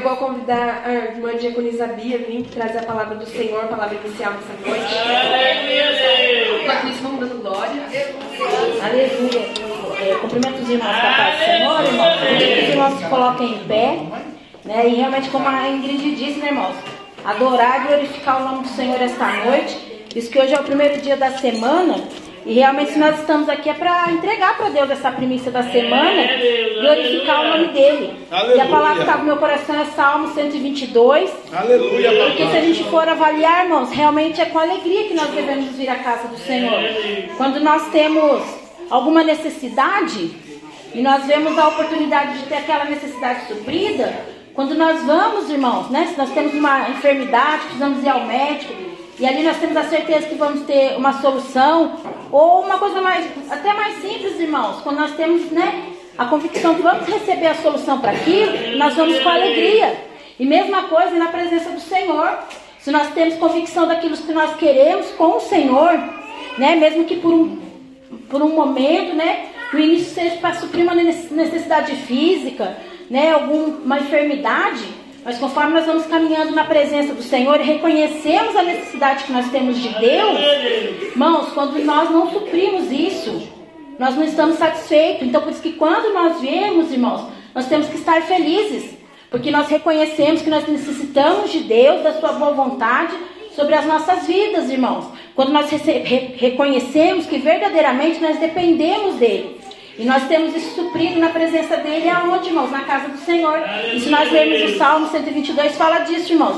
Eu 0.00 0.08
vou 0.08 0.16
convidar 0.16 0.82
a 0.86 0.94
irmã 0.94 1.36
Diaconisa 1.36 1.86
Bia 1.88 2.16
vir 2.16 2.42
trazer 2.44 2.78
a 2.78 2.82
palavra 2.84 3.16
do 3.16 3.26
Senhor, 3.26 3.64
a 3.64 3.68
palavra 3.68 3.98
inicial 4.02 4.32
dessa 4.32 4.54
noite. 4.66 4.94
Enquanto 6.62 6.88
isso, 6.88 7.02
vamos 7.02 7.20
dando 7.20 7.42
glória. 7.42 7.82
Aleluia. 8.82 9.40
É, 10.00 10.14
cumprimento 10.22 10.62
os 10.62 10.70
irmãos 10.70 10.96
da 10.96 11.12
paz 11.12 11.38
do 11.38 11.44
Senhor, 11.44 11.84
irmãos. 11.84 12.18
Que 12.18 12.62
os 12.62 12.68
irmãos 12.70 12.98
se 12.98 13.04
coloquem 13.10 13.52
em 13.52 13.58
pé. 13.64 13.98
Né? 14.64 14.88
E 14.88 14.94
realmente, 14.94 15.28
como 15.28 15.46
a 15.46 15.68
Ingrid 15.68 16.16
disse, 16.16 16.40
né, 16.40 16.46
irmãos? 16.46 16.76
Adorar 17.22 17.84
e 17.84 17.88
glorificar 17.88 18.40
o 18.40 18.44
nome 18.48 18.62
do 18.62 18.68
Senhor 18.68 19.02
esta 19.02 19.26
noite. 19.44 20.06
Isso 20.16 20.30
que 20.30 20.38
hoje 20.38 20.54
é 20.54 20.60
o 20.60 20.64
primeiro 20.64 20.98
dia 21.02 21.18
da 21.18 21.32
semana. 21.32 21.96
E 22.46 22.54
realmente, 22.54 22.92
se 22.92 22.98
nós 22.98 23.18
estamos 23.20 23.50
aqui 23.50 23.68
é 23.68 23.74
para 23.74 24.10
entregar 24.12 24.56
para 24.56 24.70
Deus 24.70 24.90
essa 24.90 25.12
primícia 25.12 25.50
da 25.50 25.62
semana, 25.62 26.22
glorificar 26.80 27.40
o 27.42 27.48
nome 27.48 27.68
dele. 27.68 28.14
E 28.30 28.34
a 28.34 28.38
Aleluia. 28.38 28.66
palavra 28.66 28.94
que 28.94 29.00
está 29.00 29.16
no 29.18 29.24
meu 29.24 29.36
coração 29.36 29.80
é 29.80 29.84
Salmo 29.86 30.28
122. 30.34 31.30
Aleluia, 31.52 32.24
Porque 32.26 32.46
se 32.46 32.56
a 32.56 32.60
gente 32.60 32.84
for 32.84 33.08
avaliar, 33.08 33.64
irmãos, 33.64 33.90
realmente 33.90 34.40
é 34.40 34.46
com 34.46 34.58
alegria 34.58 35.04
que 35.04 35.14
nós 35.14 35.30
devemos 35.30 35.66
vir 35.76 35.88
à 35.88 35.96
casa 35.96 36.28
do 36.28 36.38
Senhor. 36.38 36.80
Quando 37.36 37.60
nós 37.60 37.88
temos 37.90 38.42
alguma 38.90 39.22
necessidade 39.22 40.30
e 40.94 41.00
nós 41.00 41.24
vemos 41.24 41.56
a 41.58 41.68
oportunidade 41.68 42.38
de 42.38 42.44
ter 42.46 42.56
aquela 42.56 42.84
necessidade 42.84 43.46
suprida, 43.46 44.12
quando 44.54 44.74
nós 44.74 45.02
vamos, 45.04 45.48
irmãos, 45.48 45.88
né? 45.90 46.08
Se 46.10 46.18
nós 46.18 46.30
temos 46.30 46.52
uma 46.54 46.90
enfermidade, 46.90 47.62
precisamos 47.64 48.02
ir 48.02 48.08
ao 48.08 48.24
médico, 48.26 48.72
e 49.18 49.26
ali 49.26 49.42
nós 49.42 49.58
temos 49.58 49.76
a 49.76 49.84
certeza 49.84 50.26
que 50.26 50.34
vamos 50.34 50.62
ter 50.62 50.96
uma 50.96 51.20
solução, 51.20 51.96
ou 52.32 52.62
uma 52.62 52.78
coisa 52.78 53.00
mais, 53.00 53.26
até 53.50 53.72
mais 53.72 54.00
simples, 54.00 54.40
irmãos, 54.40 54.80
quando 54.82 54.96
nós 54.98 55.12
temos, 55.12 55.50
né? 55.50 55.92
A 56.20 56.26
convicção 56.26 56.74
que 56.74 56.82
vamos 56.82 57.08
receber 57.08 57.46
a 57.46 57.54
solução 57.54 57.98
para 57.98 58.10
aquilo, 58.10 58.76
nós 58.76 58.94
vamos 58.94 59.18
com 59.20 59.28
alegria. 59.30 60.04
E 60.38 60.44
mesma 60.44 60.82
coisa 60.82 61.16
na 61.16 61.28
presença 61.28 61.70
do 61.70 61.80
Senhor. 61.80 62.40
Se 62.78 62.90
nós 62.90 63.08
temos 63.14 63.36
convicção 63.36 63.88
daquilo 63.88 64.14
que 64.14 64.30
nós 64.30 64.54
queremos 64.56 65.06
com 65.12 65.38
o 65.38 65.40
Senhor, 65.40 65.98
né? 66.58 66.76
Mesmo 66.76 67.06
que 67.06 67.16
por 67.16 67.32
um, 67.32 67.58
por 68.28 68.42
um 68.42 68.50
momento, 68.50 69.14
né? 69.14 69.46
No 69.72 69.78
início 69.78 70.12
seja 70.12 70.36
para 70.36 70.52
suprir 70.56 70.84
uma 70.84 70.94
necessidade 70.94 71.96
física, 71.96 72.76
né? 73.08 73.32
Alguma 73.32 73.98
enfermidade. 74.00 74.84
Mas 75.24 75.38
conforme 75.38 75.72
nós 75.72 75.86
vamos 75.86 76.04
caminhando 76.04 76.54
na 76.54 76.64
presença 76.64 77.14
do 77.14 77.22
Senhor 77.22 77.58
e 77.62 77.64
reconhecemos 77.64 78.54
a 78.54 78.62
necessidade 78.62 79.24
que 79.24 79.32
nós 79.32 79.50
temos 79.50 79.78
de 79.78 79.88
Deus, 79.88 80.38
irmãos, 81.12 81.50
quando 81.54 81.82
nós 81.82 82.10
não 82.10 82.30
suprimos 82.30 82.92
isso, 82.92 83.59
nós 84.00 84.16
não 84.16 84.24
estamos 84.24 84.56
satisfeitos. 84.56 85.28
Então, 85.28 85.42
por 85.42 85.52
isso 85.52 85.60
que 85.62 85.72
quando 85.72 86.12
nós 86.14 86.40
viemos, 86.40 86.90
irmãos, 86.90 87.26
nós 87.54 87.66
temos 87.66 87.86
que 87.88 87.96
estar 87.96 88.22
felizes. 88.22 88.98
Porque 89.30 89.50
nós 89.50 89.68
reconhecemos 89.68 90.42
que 90.42 90.50
nós 90.50 90.66
necessitamos 90.66 91.52
de 91.52 91.60
Deus, 91.60 92.02
da 92.02 92.14
sua 92.14 92.32
boa 92.32 92.52
vontade 92.52 93.14
sobre 93.54 93.74
as 93.74 93.84
nossas 93.86 94.26
vidas, 94.26 94.70
irmãos. 94.70 95.04
Quando 95.36 95.52
nós 95.52 95.70
re- 95.70 96.34
reconhecemos 96.36 97.26
que 97.26 97.38
verdadeiramente 97.38 98.20
nós 98.20 98.38
dependemos 98.38 99.16
dele. 99.16 99.60
E 99.98 100.04
nós 100.04 100.26
temos 100.28 100.56
isso 100.56 100.74
suprido 100.76 101.20
na 101.20 101.28
presença 101.28 101.76
dele 101.76 102.08
aonde, 102.08 102.48
irmãos? 102.48 102.70
Na 102.70 102.80
casa 102.80 103.08
do 103.10 103.18
Senhor. 103.18 103.58
E 103.94 104.00
se 104.00 104.08
nós 104.08 104.32
lermos 104.32 104.72
o 104.72 104.78
Salmo 104.78 105.08
122, 105.08 105.76
fala 105.76 105.98
disso, 106.00 106.32
irmãos. 106.32 106.56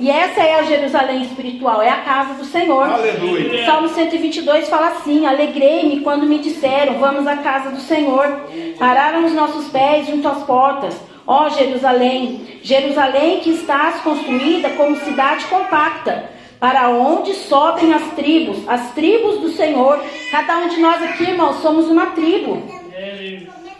E 0.00 0.08
essa 0.08 0.40
é 0.40 0.60
a 0.60 0.62
Jerusalém 0.62 1.22
espiritual, 1.22 1.82
é 1.82 1.88
a 1.88 2.02
casa 2.02 2.34
do 2.34 2.44
Senhor. 2.44 2.84
Aleluia. 2.84 3.66
Salmo 3.66 3.88
122 3.88 4.68
fala 4.68 4.88
assim: 4.88 5.26
Alegrei-me 5.26 6.00
quando 6.00 6.24
me 6.24 6.38
disseram, 6.38 6.98
vamos 6.98 7.26
à 7.26 7.38
casa 7.38 7.70
do 7.70 7.80
Senhor. 7.80 8.42
Pararam 8.78 9.24
os 9.24 9.32
nossos 9.32 9.66
pés 9.68 10.06
junto 10.06 10.28
às 10.28 10.44
portas. 10.44 10.96
Ó 11.26 11.48
Jerusalém, 11.50 12.60
Jerusalém 12.62 13.40
que 13.40 13.50
estás 13.50 14.00
construída 14.00 14.70
como 14.70 14.96
cidade 14.96 15.44
compacta, 15.46 16.30
para 16.60 16.88
onde 16.88 17.34
sobem 17.34 17.92
as 17.92 18.02
tribos, 18.12 18.56
as 18.68 18.92
tribos 18.92 19.40
do 19.40 19.50
Senhor. 19.50 20.00
Cada 20.30 20.58
um 20.58 20.68
de 20.68 20.80
nós 20.80 21.02
aqui, 21.02 21.24
irmãos, 21.24 21.60
somos 21.60 21.86
uma 21.86 22.06
tribo 22.06 22.62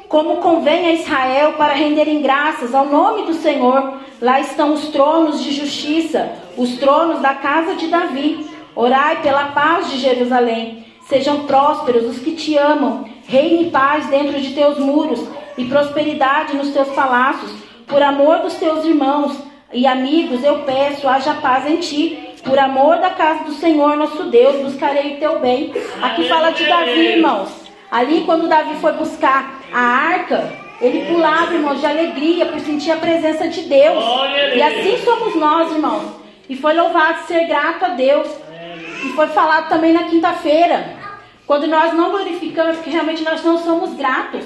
como 0.08 0.38
convém 0.38 0.86
a 0.86 0.92
Israel 0.92 1.52
para 1.52 1.74
renderem 1.74 2.22
graças 2.22 2.74
ao 2.74 2.86
nome 2.86 3.26
do 3.26 3.34
Senhor. 3.34 3.98
Lá 4.20 4.40
estão 4.40 4.72
os 4.72 4.88
tronos 4.88 5.42
de 5.42 5.52
justiça, 5.52 6.32
os 6.56 6.78
tronos 6.78 7.20
da 7.20 7.34
casa 7.34 7.74
de 7.74 7.88
Davi. 7.88 8.46
Orai 8.74 9.20
pela 9.22 9.48
paz 9.48 9.90
de 9.90 9.98
Jerusalém. 9.98 10.86
Sejam 11.06 11.44
prósperos 11.46 12.04
os 12.04 12.18
que 12.18 12.32
te 12.32 12.56
amam. 12.56 13.04
Reine 13.26 13.70
paz 13.70 14.06
dentro 14.06 14.40
de 14.40 14.54
teus 14.54 14.78
muros 14.78 15.22
e 15.56 15.64
prosperidade 15.66 16.56
nos 16.56 16.70
teus 16.70 16.88
palácios. 16.88 17.52
Por 17.86 18.02
amor 18.02 18.38
dos 18.38 18.54
teus 18.54 18.84
irmãos 18.84 19.36
e 19.72 19.86
amigos, 19.86 20.42
eu 20.42 20.60
peço, 20.60 21.08
haja 21.08 21.34
paz 21.34 21.66
em 21.66 21.76
ti. 21.76 22.18
Por 22.42 22.58
amor 22.58 22.96
da 22.98 23.10
casa 23.10 23.44
do 23.44 23.52
Senhor, 23.52 23.96
nosso 23.96 24.24
Deus, 24.24 24.62
buscarei 24.62 25.16
o 25.16 25.18
teu 25.18 25.38
bem. 25.40 25.72
Aqui 26.00 26.28
fala 26.28 26.50
de 26.50 26.64
Davi, 26.64 26.90
irmãos. 26.90 27.67
Ali, 27.90 28.24
quando 28.24 28.48
Davi 28.48 28.74
foi 28.80 28.92
buscar 28.92 29.60
a 29.72 29.80
arca, 29.80 30.52
ele 30.80 31.06
pulava, 31.06 31.54
irmãos, 31.54 31.80
de 31.80 31.86
alegria 31.86 32.46
por 32.46 32.60
sentir 32.60 32.90
a 32.92 32.96
presença 32.96 33.48
de 33.48 33.62
Deus. 33.62 34.04
E 34.54 34.62
assim 34.62 34.98
somos 35.04 35.34
nós, 35.34 35.72
irmãos. 35.72 36.04
E 36.48 36.56
foi 36.56 36.74
louvado 36.74 37.26
ser 37.26 37.46
grato 37.46 37.84
a 37.84 37.88
Deus. 37.88 38.28
E 39.04 39.08
foi 39.10 39.26
falado 39.28 39.68
também 39.68 39.92
na 39.92 40.04
quinta-feira. 40.04 40.96
Quando 41.46 41.66
nós 41.66 41.94
não 41.94 42.10
glorificamos, 42.10 42.76
porque 42.76 42.90
realmente 42.90 43.22
nós 43.24 43.42
não 43.42 43.58
somos 43.58 43.94
gratos. 43.94 44.44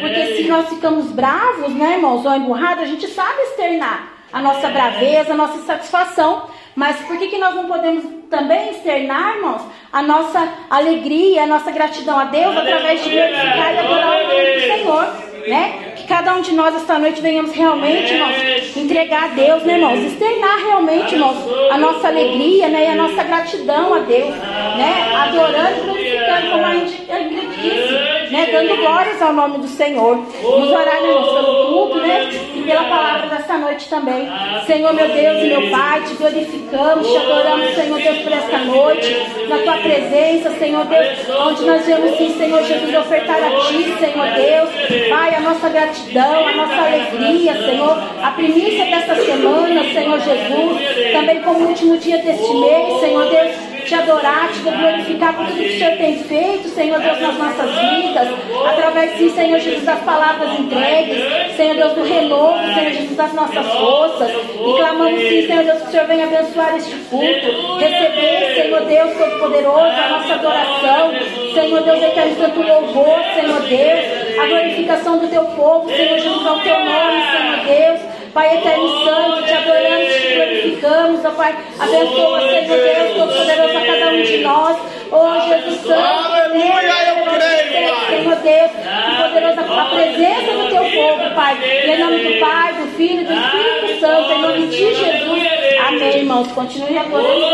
Porque 0.00 0.36
se 0.36 0.48
nós 0.48 0.68
ficamos 0.68 1.06
bravos, 1.12 1.72
né, 1.72 1.94
irmãos, 1.94 2.24
ou 2.24 2.34
emburrados, 2.34 2.84
a 2.84 2.86
gente 2.86 3.06
sabe 3.08 3.40
externar 3.42 4.12
a 4.32 4.40
nossa 4.40 4.68
braveza, 4.68 5.32
a 5.32 5.36
nossa 5.36 5.58
insatisfação. 5.58 6.48
Mas 6.74 6.96
por 7.00 7.16
que, 7.18 7.28
que 7.28 7.38
nós 7.38 7.54
não 7.54 7.66
podemos 7.66 8.04
também 8.28 8.70
externar, 8.70 9.36
irmãos, 9.36 9.62
a 9.92 10.02
nossa 10.02 10.48
alegria, 10.68 11.44
a 11.44 11.46
nossa 11.46 11.70
gratidão 11.70 12.18
a 12.18 12.24
Deus 12.24 12.56
através 12.56 13.04
de 13.04 13.10
glorificar 13.10 13.74
e 13.74 13.78
adorar 13.78 14.08
o 14.08 14.26
nome 14.26 14.54
do 14.54 14.60
Senhor, 14.60 15.06
né? 15.46 15.92
Que 15.94 16.06
cada 16.08 16.34
um 16.34 16.40
de 16.40 16.52
nós 16.52 16.74
esta 16.74 16.98
noite 16.98 17.20
venhamos 17.20 17.52
realmente, 17.52 18.12
irmãos, 18.12 18.76
entregar 18.76 19.24
a 19.24 19.28
Deus, 19.28 19.62
né, 19.62 19.74
irmãos? 19.74 20.00
Externar 20.00 20.58
realmente, 20.58 21.14
irmãos, 21.14 21.36
a 21.70 21.78
nossa 21.78 22.08
alegria, 22.08 22.68
né, 22.68 22.86
e 22.86 22.88
a 22.88 22.94
nossa 22.96 23.22
gratidão 23.22 23.94
a 23.94 24.00
Deus, 24.00 24.34
né? 24.34 25.12
Adorando 25.14 25.78
e 25.78 25.84
glorificando, 25.84 26.50
como 26.50 26.64
a 26.64 26.74
Ingrid 26.74 27.10
a 27.10 27.18
disse. 27.62 28.13
Né, 28.34 28.48
dando 28.50 28.76
glórias 28.76 29.22
ao 29.22 29.32
nome 29.32 29.58
do 29.58 29.68
Senhor. 29.68 30.16
Vamos 30.42 30.68
orar, 30.68 30.96
irmãos, 31.04 31.32
pelo 31.34 31.66
culto, 31.68 31.98
né, 31.98 32.30
e 32.56 32.62
pela 32.62 32.82
palavra 32.84 33.28
dessa 33.28 33.56
noite 33.56 33.88
também. 33.88 34.28
Senhor, 34.66 34.92
meu 34.92 35.08
Deus 35.08 35.38
e 35.40 35.46
meu 35.46 35.70
Pai, 35.70 36.02
te 36.02 36.14
glorificamos, 36.14 37.06
te 37.06 37.16
adoramos, 37.16 37.74
Senhor 37.74 38.00
Deus, 38.00 38.18
por 38.18 38.32
esta 38.32 38.58
noite, 38.58 39.16
na 39.48 39.58
tua 39.58 39.76
presença, 39.76 40.50
Senhor 40.58 40.84
Deus, 40.84 41.06
onde 41.46 41.64
nós 41.64 41.86
viemos, 41.86 42.18
sim, 42.18 42.34
Senhor 42.36 42.64
Jesus, 42.64 42.94
ofertar 42.96 43.36
a 43.36 43.50
ti, 43.68 43.94
Senhor 44.00 44.26
Deus, 44.34 45.08
Pai, 45.08 45.34
a 45.36 45.40
nossa 45.40 45.68
gratidão, 45.68 46.48
a 46.48 46.52
nossa 46.56 46.74
alegria, 46.74 47.54
Senhor, 47.54 48.02
a 48.20 48.30
primícia 48.32 48.84
desta 48.86 49.14
semana, 49.14 49.84
Senhor 49.92 50.18
Jesus, 50.18 51.12
também 51.12 51.40
como 51.42 51.68
último 51.68 51.96
dia 51.98 52.18
deste 52.18 52.52
mês, 52.52 53.00
Senhor 53.00 53.28
Deus 53.30 53.73
te 53.84 53.94
adorar, 53.94 54.50
te 54.52 54.60
glorificar 54.60 55.34
por 55.34 55.46
tudo 55.46 55.58
que 55.58 55.76
o 55.76 55.78
Senhor 55.78 55.96
tem 55.96 56.18
feito, 56.24 56.68
Senhor 56.68 56.98
Deus, 57.00 57.20
nas 57.20 57.38
nossas 57.38 57.70
vidas, 57.70 58.28
através, 58.66 59.18
sim, 59.18 59.30
Senhor 59.30 59.60
Jesus, 59.60 59.84
das 59.84 60.00
palavras 60.00 60.58
entregues, 60.58 61.56
Senhor 61.56 61.76
Deus, 61.76 61.92
do 61.92 62.02
renovo, 62.02 62.58
Senhor 62.74 62.92
Jesus, 62.92 63.16
das 63.16 63.32
nossas 63.34 63.66
forças, 63.66 64.30
e 64.30 64.76
clamamos, 64.76 65.20
sim, 65.20 65.46
Senhor 65.46 65.64
Deus, 65.64 65.82
que 65.82 65.88
o 65.88 65.90
Senhor 65.90 66.06
venha 66.06 66.24
abençoar 66.24 66.76
este 66.76 66.94
culto, 67.10 67.78
receber, 67.78 68.62
Senhor 68.62 68.80
Deus, 68.84 69.18
Todo-Poderoso, 69.18 69.78
a 69.78 70.08
nossa 70.08 70.34
adoração, 70.34 71.12
Senhor 71.54 71.82
Deus, 71.82 72.02
eterno 72.02 72.36
santo 72.36 72.62
louvor, 72.62 73.18
Senhor 73.34 73.60
Deus, 73.62 74.40
a 74.40 74.46
glorificação 74.46 75.18
do 75.18 75.28
teu 75.28 75.44
povo, 75.44 75.88
Senhor 75.88 76.18
Jesus, 76.18 76.46
ao 76.46 76.60
teu 76.60 76.78
nome, 76.80 77.22
Senhor 77.30 77.64
Deus, 77.66 78.13
Pai 78.34 78.58
eterno 78.58 78.84
e 78.84 79.04
santo, 79.04 79.42
te 79.44 79.52
adoramos, 79.52 80.12
te 80.12 80.34
glorificamos, 80.34 81.24
ó 81.24 81.30
Pai. 81.30 81.56
Abençoa, 81.78 82.40
Senhor 82.40 82.66
Deus, 82.66 83.16
Todo-Poderoso, 83.16 83.78
a 83.78 83.80
cada 83.86 84.10
um 84.10 84.22
de 84.22 84.38
nós. 84.38 84.76
Oh, 85.12 85.40
Jesus 85.48 85.80
Santo. 85.82 86.32
Aleluia, 86.32 86.94
eu 87.10 87.24
creio. 87.32 87.94
Senhor 88.08 88.36
Deus, 88.36 88.70
que 88.72 89.22
poderosa 89.22 89.60
a 89.60 89.84
presença 89.84 90.50
do 90.52 90.68
teu 90.68 90.82
povo, 90.82 91.34
Pai. 91.36 91.56
E 91.62 91.90
em 91.90 91.98
nome 92.00 92.18
do 92.24 92.40
Pai, 92.40 92.72
do 92.74 92.86
Filho 92.96 93.20
e 93.20 93.24
do 93.24 93.32
Espírito 93.32 94.00
Santo, 94.00 94.32
em 94.32 94.42
nome 94.42 94.66
de 94.66 94.76
Jesus. 94.76 95.42
Amém, 95.86 96.18
irmãos. 96.18 96.50
Continue 96.52 96.98
adorando. 96.98 97.44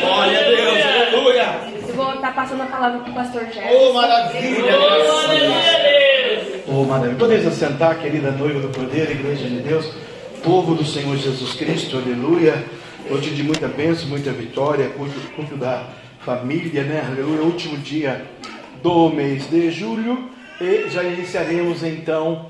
Glória 0.00 0.40
a 0.40 0.42
Deus, 0.42 0.84
aleluia. 0.84 1.76
Eu 1.88 1.94
vou 1.94 2.12
estar 2.12 2.34
passando 2.34 2.62
a 2.62 2.66
palavra 2.66 2.98
para 3.00 3.10
o 3.10 3.14
pastor 3.14 3.44
Jefferson. 3.46 3.88
Oh, 3.88 3.92
maravilha, 3.94 4.72
graças 6.84 6.90
a 6.90 6.98
Deus. 6.98 7.18
Podeis 7.18 7.46
assentar, 7.46 7.98
querida 7.98 8.30
noiva 8.30 8.60
do 8.60 8.68
Cordeiro, 8.68 9.12
igreja 9.12 9.48
de 9.48 9.60
Deus, 9.60 9.90
povo 10.42 10.74
do 10.74 10.84
Senhor 10.84 11.16
Jesus 11.16 11.54
Cristo, 11.54 11.96
aleluia. 11.96 12.64
Noite 13.08 13.30
de 13.30 13.42
muita 13.42 13.68
bênção, 13.68 14.08
muita 14.08 14.32
vitória, 14.32 14.88
culto, 14.90 15.14
culto 15.34 15.56
da 15.56 15.88
família, 16.20 16.82
né? 16.82 17.04
Aleluia. 17.06 17.42
Último 17.42 17.78
dia 17.78 18.26
do 18.82 19.08
mês 19.10 19.48
de 19.48 19.70
julho 19.70 20.28
e 20.60 20.88
já 20.90 21.04
iniciaremos 21.04 21.84
então 21.84 22.46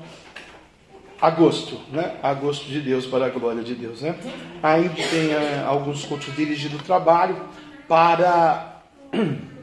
agosto, 1.21 1.79
né? 1.91 2.15
Agosto 2.23 2.65
de 2.65 2.81
Deus 2.81 3.05
para 3.05 3.27
a 3.27 3.29
glória 3.29 3.63
de 3.63 3.75
Deus, 3.75 4.01
né? 4.01 4.15
Ainda 4.63 4.95
tem 4.95 5.31
eh, 5.31 5.63
alguns 5.67 6.05
cultos 6.05 6.35
dirigidos 6.35 6.79
do 6.79 6.83
trabalho 6.83 7.35
para 7.87 8.81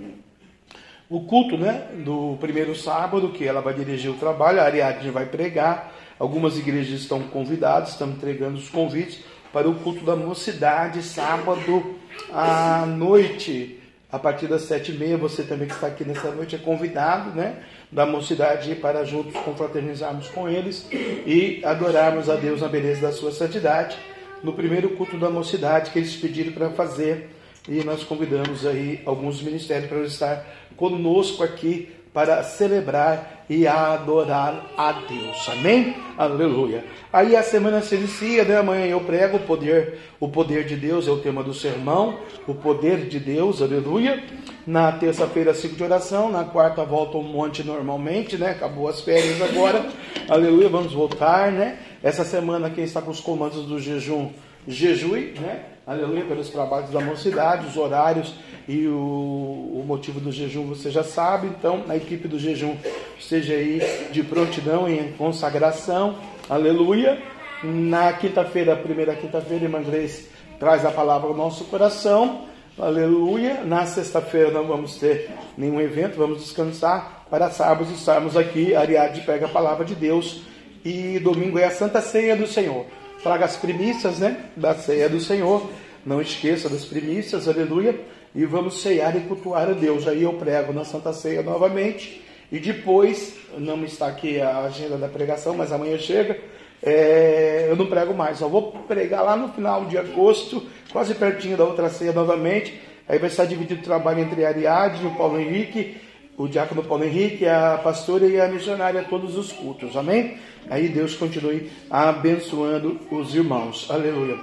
o 1.08 1.20
culto, 1.20 1.56
né? 1.56 1.88
Do 2.04 2.36
primeiro 2.40 2.74
sábado, 2.74 3.28
que 3.30 3.46
ela 3.46 3.60
vai 3.60 3.74
dirigir 3.74 4.10
o 4.10 4.14
trabalho, 4.14 4.60
a 4.60 4.64
Ariadne 4.64 5.10
vai 5.10 5.26
pregar. 5.26 5.92
Algumas 6.18 6.56
igrejas 6.58 7.00
estão 7.00 7.20
convidadas, 7.22 7.90
estamos 7.90 8.16
entregando 8.16 8.56
os 8.56 8.68
convites 8.68 9.20
para 9.52 9.68
o 9.68 9.74
culto 9.74 10.04
da 10.04 10.16
mocidade, 10.16 11.02
sábado 11.02 11.96
à 12.32 12.86
noite, 12.86 13.80
a 14.10 14.18
partir 14.18 14.46
das 14.46 14.62
sete 14.62 14.92
e 14.92 14.98
meia. 14.98 15.16
Você 15.16 15.42
também 15.42 15.68
que 15.68 15.74
está 15.74 15.88
aqui 15.88 16.04
nessa 16.04 16.30
noite 16.30 16.56
é 16.56 16.58
convidado, 16.58 17.30
né? 17.30 17.56
Da 17.90 18.06
mocidade 18.06 18.74
para 18.76 19.04
juntos 19.04 19.34
confraternizarmos 19.42 20.28
com 20.28 20.48
eles 20.48 20.88
e 20.92 21.60
adorarmos 21.64 22.30
a 22.30 22.36
Deus 22.36 22.60
na 22.60 22.68
beleza 22.68 23.02
da 23.02 23.12
sua 23.12 23.30
santidade. 23.30 23.96
No 24.42 24.52
primeiro 24.52 24.90
culto 24.90 25.16
da 25.16 25.30
mocidade 25.30 25.90
que 25.90 25.98
eles 25.98 26.16
pediram 26.16 26.52
para 26.52 26.70
fazer 26.70 27.33
e 27.68 27.82
nós 27.84 28.02
convidamos 28.04 28.66
aí 28.66 29.00
alguns 29.06 29.42
ministérios 29.42 29.88
para 29.88 30.02
estar 30.02 30.46
conosco 30.76 31.42
aqui 31.42 31.88
para 32.14 32.44
celebrar 32.44 33.44
e 33.50 33.66
adorar 33.66 34.70
a 34.78 34.92
Deus. 34.92 35.48
Amém? 35.48 35.96
Aleluia. 36.16 36.84
Aí 37.12 37.34
a 37.34 37.42
semana 37.42 37.82
se 37.82 37.96
inicia, 37.96 38.44
né? 38.44 38.56
Amanhã 38.56 38.86
eu 38.86 39.00
prego 39.00 39.38
o 39.38 39.40
poder, 39.40 39.98
o 40.20 40.28
poder 40.28 40.64
de 40.64 40.76
Deus 40.76 41.08
é 41.08 41.10
o 41.10 41.18
tema 41.18 41.42
do 41.42 41.52
sermão, 41.52 42.20
o 42.46 42.54
poder 42.54 43.08
de 43.08 43.18
Deus, 43.18 43.60
aleluia. 43.60 44.22
Na 44.64 44.92
terça-feira, 44.92 45.52
cinco 45.52 45.74
de 45.74 45.82
oração, 45.82 46.30
na 46.30 46.44
quarta 46.44 46.84
volta 46.84 47.18
um 47.18 47.22
monte 47.24 47.64
normalmente, 47.64 48.38
né? 48.38 48.52
Acabou 48.52 48.88
as 48.88 49.00
férias 49.00 49.42
agora. 49.42 49.84
Aleluia, 50.28 50.68
vamos 50.68 50.92
voltar, 50.92 51.50
né? 51.50 51.78
Essa 52.00 52.24
semana 52.24 52.70
quem 52.70 52.84
está 52.84 53.02
com 53.02 53.10
os 53.10 53.20
comandos 53.20 53.66
do 53.66 53.80
jejum, 53.80 54.30
jejue, 54.68 55.34
né? 55.40 55.73
Aleluia, 55.86 56.24
pelos 56.24 56.48
trabalhos 56.48 56.88
da 56.88 57.00
mocidade, 57.00 57.66
os 57.66 57.76
horários 57.76 58.34
e 58.66 58.88
o, 58.88 58.94
o, 58.94 59.84
motivo 59.86 60.18
do 60.18 60.32
jejum 60.32 60.66
você 60.66 60.90
já 60.90 61.04
sabe. 61.04 61.46
Então, 61.48 61.84
a 61.86 61.94
equipe 61.94 62.26
do 62.26 62.38
jejum 62.38 62.74
esteja 63.18 63.52
aí 63.52 63.82
de 64.10 64.22
prontidão 64.22 64.88
em 64.88 65.12
consagração. 65.12 66.16
Aleluia. 66.48 67.22
Na 67.62 68.14
quinta-feira, 68.14 68.74
primeira 68.74 69.14
quinta-feira, 69.14 69.64
irmã 69.64 69.82
Grace 69.82 70.30
traz 70.58 70.86
a 70.86 70.90
palavra 70.90 71.28
ao 71.28 71.36
nosso 71.36 71.64
coração. 71.66 72.46
Aleluia. 72.78 73.62
Na 73.62 73.84
sexta-feira 73.84 74.50
não 74.50 74.66
vamos 74.66 74.96
ter 74.96 75.30
nenhum 75.54 75.82
evento, 75.82 76.16
vamos 76.16 76.38
descansar 76.38 77.26
para 77.28 77.50
sábado 77.50 77.92
estarmos 77.92 78.38
aqui. 78.38 78.74
Ariadne 78.74 79.20
pega 79.20 79.44
a 79.44 79.50
palavra 79.50 79.84
de 79.84 79.94
Deus. 79.94 80.40
E 80.82 81.18
domingo 81.18 81.58
é 81.58 81.66
a 81.66 81.70
Santa 81.70 82.00
Ceia 82.00 82.34
do 82.34 82.46
Senhor. 82.46 82.86
Traga 83.22 83.44
as 83.44 83.56
primícias, 83.56 84.18
né? 84.18 84.46
Da 84.56 84.74
ceia 84.74 85.08
do 85.08 85.20
Senhor. 85.20 85.70
Não 86.04 86.20
esqueça 86.20 86.68
das 86.68 86.84
primícias, 86.84 87.48
aleluia. 87.48 87.98
E 88.34 88.44
vamos 88.44 88.82
ceiar 88.82 89.16
e 89.16 89.20
cultuar 89.20 89.68
a 89.68 89.72
Deus. 89.72 90.06
Aí 90.06 90.22
eu 90.22 90.32
prego 90.34 90.72
na 90.72 90.84
Santa 90.84 91.12
Ceia 91.12 91.42
novamente. 91.42 92.22
E 92.52 92.58
depois, 92.58 93.36
não 93.56 93.82
está 93.84 94.06
aqui 94.08 94.40
a 94.40 94.60
agenda 94.60 94.96
da 94.96 95.08
pregação, 95.08 95.54
mas 95.54 95.72
amanhã 95.72 95.96
chega. 95.98 96.38
É, 96.82 97.66
eu 97.70 97.76
não 97.76 97.86
prego 97.86 98.12
mais, 98.12 98.38
só 98.38 98.46
vou 98.46 98.72
pregar 98.86 99.24
lá 99.24 99.34
no 99.34 99.48
final 99.48 99.86
de 99.86 99.96
agosto, 99.96 100.62
quase 100.92 101.14
pertinho 101.14 101.56
da 101.56 101.64
outra 101.64 101.88
ceia 101.88 102.12
novamente. 102.12 102.78
Aí 103.08 103.18
vai 103.18 103.28
estar 103.28 103.46
dividido 103.46 103.80
o 103.80 103.84
trabalho 103.84 104.20
entre 104.20 104.44
Ariadne, 104.44 105.06
o 105.06 105.14
Paulo 105.14 105.40
Henrique, 105.40 105.96
o 106.36 106.48
diácono 106.48 106.82
Paulo 106.82 107.04
Henrique, 107.04 107.46
a 107.46 107.78
pastora 107.82 108.26
e 108.26 108.40
a 108.40 108.48
missionária, 108.48 109.04
todos 109.08 109.36
os 109.36 109.52
cultos, 109.52 109.96
amém? 109.96 110.38
Aí 110.68 110.88
Deus 110.88 111.14
continue 111.14 111.70
abençoando 111.90 113.00
os 113.10 113.34
irmãos, 113.34 113.86
aleluia. 113.90 114.36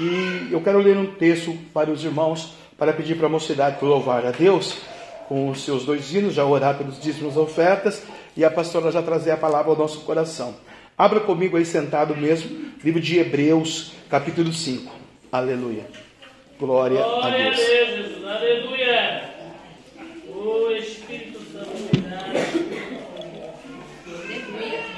E 0.00 0.52
eu 0.52 0.60
quero 0.60 0.78
ler 0.78 0.96
um 0.96 1.06
texto 1.06 1.56
para 1.72 1.90
os 1.90 2.04
irmãos, 2.04 2.54
para 2.76 2.92
pedir 2.92 3.16
para 3.16 3.26
a 3.26 3.30
mocidade 3.30 3.84
louvar 3.84 4.24
a 4.26 4.30
Deus 4.30 4.78
com 5.28 5.48
os 5.48 5.62
seus 5.62 5.84
dois 5.84 6.12
hinos, 6.12 6.34
já 6.34 6.44
orar 6.44 6.76
pelos 6.76 7.00
dízimos 7.00 7.36
ofertas, 7.36 8.02
e 8.36 8.44
a 8.44 8.50
pastora 8.50 8.90
já 8.90 9.02
trazer 9.02 9.30
a 9.30 9.36
palavra 9.36 9.70
ao 9.70 9.78
nosso 9.78 10.00
coração. 10.00 10.54
Abra 10.98 11.20
comigo 11.20 11.56
aí 11.56 11.64
sentado 11.64 12.16
mesmo, 12.16 12.72
livro 12.82 13.00
de 13.00 13.18
Hebreus, 13.18 13.92
capítulo 14.08 14.52
5. 14.52 14.92
Aleluia. 15.30 15.86
Glória, 16.58 17.02
Glória 17.02 17.28
a 17.28 17.50
Deus. 17.50 17.56
Jesus. 17.56 18.24
Aleluia. 18.26 19.30
O 20.28 20.70
Espírito 20.72 20.98
Santo. 20.98 20.99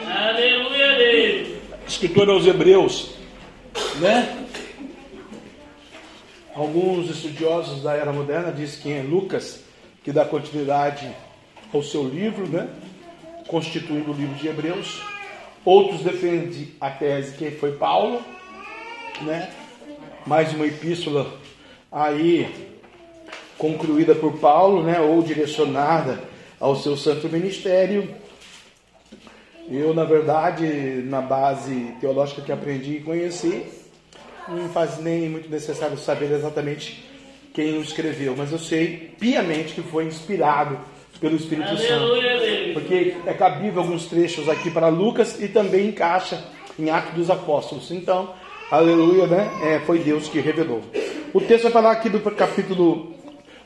Aleluia, 0.07 0.97
Deus. 0.97 1.49
Escritor 1.87 2.29
aos 2.31 2.47
Hebreus, 2.47 3.15
né? 4.01 4.47
Alguns 6.55 7.09
estudiosos 7.09 7.83
da 7.83 7.95
era 7.95 8.13
moderna 8.13 8.53
dizem 8.53 8.81
que 8.81 8.93
é 8.93 9.03
Lucas 9.03 9.65
que 10.05 10.13
dá 10.13 10.25
continuidade 10.25 11.11
ao 11.73 11.83
seu 11.83 12.07
livro, 12.07 12.47
né? 12.47 12.69
Constituindo 13.47 14.11
o 14.11 14.15
livro 14.15 14.35
de 14.35 14.49
Hebreus. 14.49 15.01
Outros 15.65 16.01
defendem 16.01 16.73
a 16.81 16.91
tese 16.91 17.37
que 17.37 17.51
foi 17.53 17.73
Paulo, 17.73 18.23
né? 19.23 19.51
Mais 20.27 20.53
uma 20.53 20.67
epístola 20.67 21.33
aí 21.91 22.49
concluída 23.57 24.15
por 24.15 24.39
Paulo, 24.39 24.83
né? 24.83 25.01
Ou 25.01 25.23
direcionada 25.23 26.32
ao 26.63 26.77
seu 26.77 26.97
santo 26.97 27.29
ministério. 27.29 28.09
Eu, 29.69 29.93
na 29.93 30.05
verdade, 30.05 30.65
na 31.05 31.21
base 31.21 31.93
teológica 32.01 32.41
que 32.41 32.53
aprendi 32.53 32.99
e 32.99 33.01
conheci, 33.01 33.65
não 34.49 34.69
faz 34.69 34.99
nem 35.01 35.29
muito 35.29 35.51
necessário 35.51 35.99
saber 35.99 36.31
exatamente 36.31 37.05
quem 37.53 37.77
o 37.79 37.83
escreveu, 37.83 38.35
mas 38.37 38.53
eu 38.53 38.59
sei 38.59 39.13
piamente 39.19 39.75
que 39.75 39.83
foi 39.83 40.05
inspirado 40.05 40.79
pelo 41.21 41.37
Espírito 41.37 41.77
Santo. 41.77 41.93
Aleluia, 41.93 42.39
Deus. 42.39 42.73
Porque 42.75 43.17
é 43.27 43.35
cabível 43.35 43.83
alguns 43.83 44.07
trechos 44.07 44.49
aqui 44.49 44.71
para 44.71 44.89
Lucas 44.89 45.43
e 45.43 45.49
também 45.49 45.89
encaixa 45.89 46.45
em 46.79 46.91
Atos 46.91 47.15
dos 47.15 47.31
Apóstolos. 47.31 47.91
Então, 47.91 48.35
aleluia, 48.71 49.27
né? 49.27 49.51
É, 49.65 49.81
foi 49.81 49.99
Deus 49.99 50.29
que 50.29 50.41
revelou. 50.41 50.81
O 51.35 51.41
texto 51.41 51.65
vai 51.65 51.73
falar 51.73 51.93
aqui 51.93 52.09
do 52.09 52.21
capítulo 52.21 53.15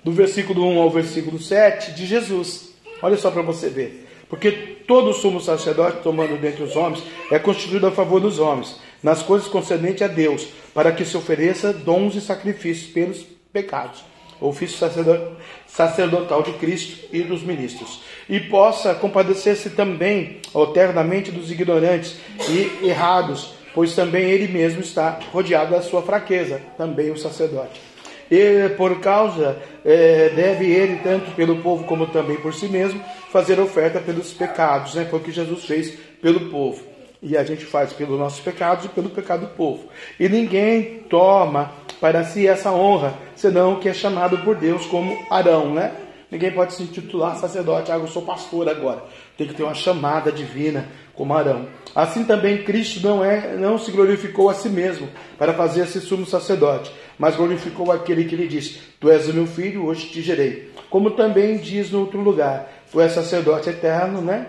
do 0.03 0.13
versículo 0.13 0.67
1 0.67 0.81
ao 0.81 0.91
versículo 0.91 1.39
7 1.39 1.93
de 1.93 2.07
Jesus. 2.07 2.76
Olha 3.03 3.17
só 3.17 3.31
para 3.31 3.43
você 3.43 3.69
ver. 3.69 4.09
Porque 4.29 4.51
todo 4.51 5.13
sumo 5.13 5.41
sacerdote 5.41 5.99
tomando 6.03 6.37
dentre 6.41 6.65
os 6.65 6.75
homens 6.75 7.03
é 7.31 7.39
constituído 7.39 7.87
a 7.87 7.93
favor 7.93 8.21
dos 8.21 8.39
homens, 8.41 8.81
nas 9.03 9.23
coisas 9.23 9.47
concernentes 9.47 10.03
a 10.03 10.09
Deus, 10.09 10.49
para 10.75 10.91
que 10.91 11.05
se 11.05 11.17
ofereça 11.17 11.73
dons 11.73 12.17
e 12.17 12.21
sacrifícios 12.21 12.91
pelos 12.93 13.25
pecados. 13.53 14.05
Ofício 14.41 14.77
sacerdot- 14.77 15.37
sacerdotal 15.67 16.43
de 16.43 16.53
Cristo 16.55 17.07
e 17.13 17.23
dos 17.23 17.43
ministros. 17.43 18.03
E 18.29 18.41
possa 18.41 18.95
compadecer-se 18.95 19.71
também 19.71 20.41
alternamente 20.53 21.31
dos 21.31 21.51
ignorantes 21.51 22.17
e 22.51 22.87
errados, 22.87 23.55
pois 23.75 23.95
também 23.95 24.25
ele 24.25 24.49
mesmo 24.49 24.81
está 24.81 25.21
rodeado 25.33 25.71
da 25.71 25.81
sua 25.81 26.03
fraqueza, 26.03 26.61
também 26.77 27.11
o 27.11 27.17
sacerdote. 27.17 27.81
E 28.31 28.69
por 28.77 29.01
causa, 29.01 29.57
eh, 29.85 30.33
deve 30.35 30.71
ele, 30.71 30.97
tanto 31.03 31.31
pelo 31.33 31.63
povo 31.63 31.85
como 31.85 32.07
também 32.07 32.37
por 32.37 32.53
si 32.53 32.69
mesmo, 32.69 33.01
fazer 33.31 33.61
oferta 33.61 34.01
pelos 34.01 34.33
pecados, 34.33 34.95
né? 34.95 35.05
Foi 35.05 35.19
o 35.19 35.23
que 35.23 35.33
Jesus 35.33 35.65
fez 35.65 35.91
pelo 36.21 36.51
povo. 36.51 36.83
E 37.23 37.37
a 37.37 37.45
gente 37.45 37.65
faz 37.65 37.93
pelos 37.93 38.19
nossos 38.19 38.41
pecados 38.41 38.85
e 38.85 38.89
pelo 38.89 39.11
pecado 39.11 39.47
do 39.47 39.55
povo. 39.55 39.89
E 40.19 40.29
ninguém 40.29 41.01
toma 41.09 41.73
para 42.01 42.25
si 42.25 42.47
essa 42.47 42.73
honra, 42.73 43.15
senão 43.35 43.75
o 43.75 43.81
que 43.81 43.89
é 43.89 43.95
chamado 43.95 44.39
por 44.39 44.57
Deus 44.57 44.87
como 44.87 45.17
Arão, 45.31 45.73
né? 45.73 45.93
Ninguém 46.31 46.51
pode 46.51 46.75
se 46.75 46.83
intitular 46.83 47.37
sacerdote, 47.37 47.93
ah, 47.93 47.97
eu 47.97 48.09
sou 48.09 48.23
pastor 48.23 48.69
agora. 48.69 49.05
Tem 49.39 49.47
que 49.47 49.55
ter 49.55 49.63
uma 49.63 49.75
chamada 49.75 50.33
divina 50.33 50.89
como 51.17 51.35
Arão. 51.35 51.67
Assim 51.95 52.25
também 52.25 52.63
Cristo 52.63 53.01
não 53.05 53.25
é, 53.25 53.57
não 53.57 53.79
se 53.79 53.91
glorificou 53.91 54.51
a 54.51 54.55
si 54.55 54.69
mesmo 54.69 55.09
para 55.39 55.55
fazer-se 55.55 56.01
sumo 56.01 56.27
sacerdote, 56.27 56.93
mas 57.19 57.37
glorificou 57.37 57.91
aquele 57.91 58.25
que 58.25 58.37
lhe 58.37 58.47
disse: 58.47 58.81
Tu 59.01 59.11
és 59.11 59.29
o 59.29 59.35
meu 59.35 59.47
filho, 59.47 59.87
hoje 59.87 60.09
te 60.09 60.21
gerei. 60.23 60.71
Como 60.91 61.13
também 61.13 61.57
diz 61.57 61.91
no 61.91 62.01
outro 62.01 62.21
lugar: 62.21 62.71
Tu 62.93 63.01
és 63.01 63.13
sacerdote 63.13 63.71
eterno, 63.71 64.21
né? 64.21 64.47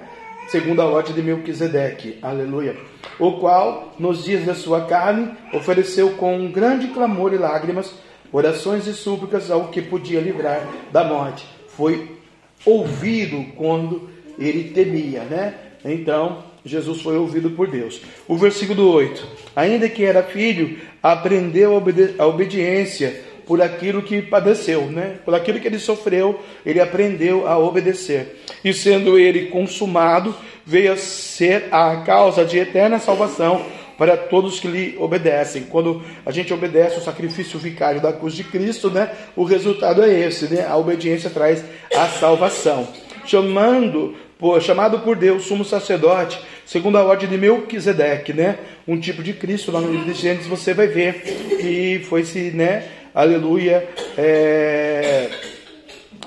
Segundo 0.50 0.82
a 0.82 0.86
ordem 0.86 1.14
de 1.14 1.22
Melquisedeque, 1.22 2.20
aleluia. 2.22 2.78
O 3.20 3.34
qual, 3.34 3.94
nos 4.00 4.24
dias 4.24 4.46
da 4.46 4.56
sua 4.56 4.86
carne, 4.86 5.32
ofereceu 5.54 6.12
com 6.12 6.38
um 6.38 6.50
grande 6.50 6.88
clamor 6.88 7.34
e 7.34 7.38
lágrimas, 7.38 7.94
orações 8.32 8.88
e 8.88 8.94
súplicas 8.94 9.52
ao 9.52 9.68
que 9.68 9.82
podia 9.82 10.22
livrar 10.22 10.66
da 10.92 11.04
morte. 11.04 11.46
Foi 11.68 12.18
ouvido 12.66 13.46
quando 13.56 14.10
ele 14.40 14.72
temia, 14.72 15.24
né? 15.24 15.56
Então, 15.84 16.44
Jesus 16.68 17.02
foi 17.02 17.18
ouvido 17.18 17.52
por 17.52 17.68
Deus. 17.68 18.02
O 18.28 18.36
versículo 18.36 18.92
8: 18.92 19.26
Ainda 19.56 19.88
que 19.90 20.04
era 20.04 20.24
filho, 20.24 20.78
aprendeu 21.02 21.74
a, 21.74 21.78
obede- 21.78 22.16
a 22.18 22.26
obediência 22.26 23.22
por 23.46 23.62
aquilo 23.62 24.02
que 24.02 24.22
padeceu, 24.22 24.88
né? 24.88 25.20
Por 25.24 25.34
aquilo 25.34 25.60
que 25.60 25.68
ele 25.68 25.80
sofreu, 25.80 26.40
ele 26.66 26.82
aprendeu 26.82 27.48
a 27.48 27.58
obedecer. 27.58 28.44
E 28.64 28.74
sendo 28.74 29.18
ele 29.18 29.46
consumado, 29.48 30.36
veio 30.66 30.92
a 30.92 30.98
ser 30.98 31.70
a 31.72 31.96
causa 32.06 32.44
de 32.44 32.60
eterna 32.60 33.00
salvação 33.00 33.66
para 33.98 34.16
todos 34.18 34.60
que 34.60 34.68
lhe 34.68 34.96
obedecem. 35.00 35.64
Quando 35.64 36.04
a 36.26 36.32
gente 36.32 36.54
obedece 36.54 37.00
o 37.00 37.04
sacrifício 37.04 37.58
vicário 37.58 38.02
da 38.02 38.14
cruz 38.14 38.34
de 38.34 38.44
Cristo, 38.44 38.92
né? 38.92 39.10
O 39.36 39.44
resultado 39.44 40.04
é 40.04 40.20
esse, 40.28 40.54
né? 40.54 40.68
A 40.68 40.76
obediência 40.78 41.30
traz 41.30 41.64
a 41.96 42.06
salvação. 42.08 42.88
Chamando, 43.26 44.14
chamado 44.62 45.00
por 45.00 45.16
Deus, 45.16 45.46
sumo 45.46 45.66
sacerdote, 45.66 46.40
segundo 46.66 46.98
a 46.98 47.04
ordem 47.04 47.28
de 47.28 47.38
Melquisedeque, 47.38 48.34
né? 48.34 48.58
Um 48.88 49.00
tipo 49.00 49.24
de 49.24 49.34
Cristo, 49.34 49.72
lá 49.72 49.82
no 49.82 49.92
livro 49.92 50.14
de 50.14 50.20
Gênesis 50.20 50.48
você 50.48 50.74
vai 50.74 50.88
ver 50.88 51.22
que 51.60 52.00
foi-se, 52.08 52.52
né? 52.52 52.84
Aleluia, 53.16 53.88
é, 54.18 55.30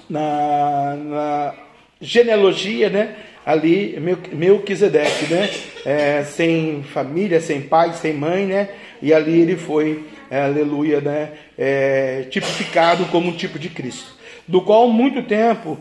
na, 0.09 0.97
na 0.97 1.55
genealogia, 2.01 2.91
né? 2.91 3.15
Ali, 3.47 3.99
Mel- 4.01 4.19
Melquisedeque, 4.33 5.33
né? 5.33 5.49
É, 5.87 6.25
sem 6.25 6.83
família, 6.83 7.41
sem 7.41 7.61
pai, 7.63 7.93
sem 7.95 8.13
mãe, 8.13 8.45
né? 8.45 8.69
E 9.01 9.15
ali 9.15 9.41
ele 9.41 9.57
foi, 9.57 10.05
é, 10.31 10.41
aleluia, 10.43 11.01
né? 11.01 11.31
É, 11.57 12.27
tipificado 12.29 13.05
como 13.07 13.29
um 13.29 13.37
tipo 13.37 13.59
de 13.59 13.69
Cristo, 13.69 14.15
do 14.47 14.61
qual 14.61 14.89
muito 14.89 15.23
tempo, 15.23 15.79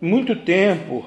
muito 0.00 0.34
tempo, 0.34 1.06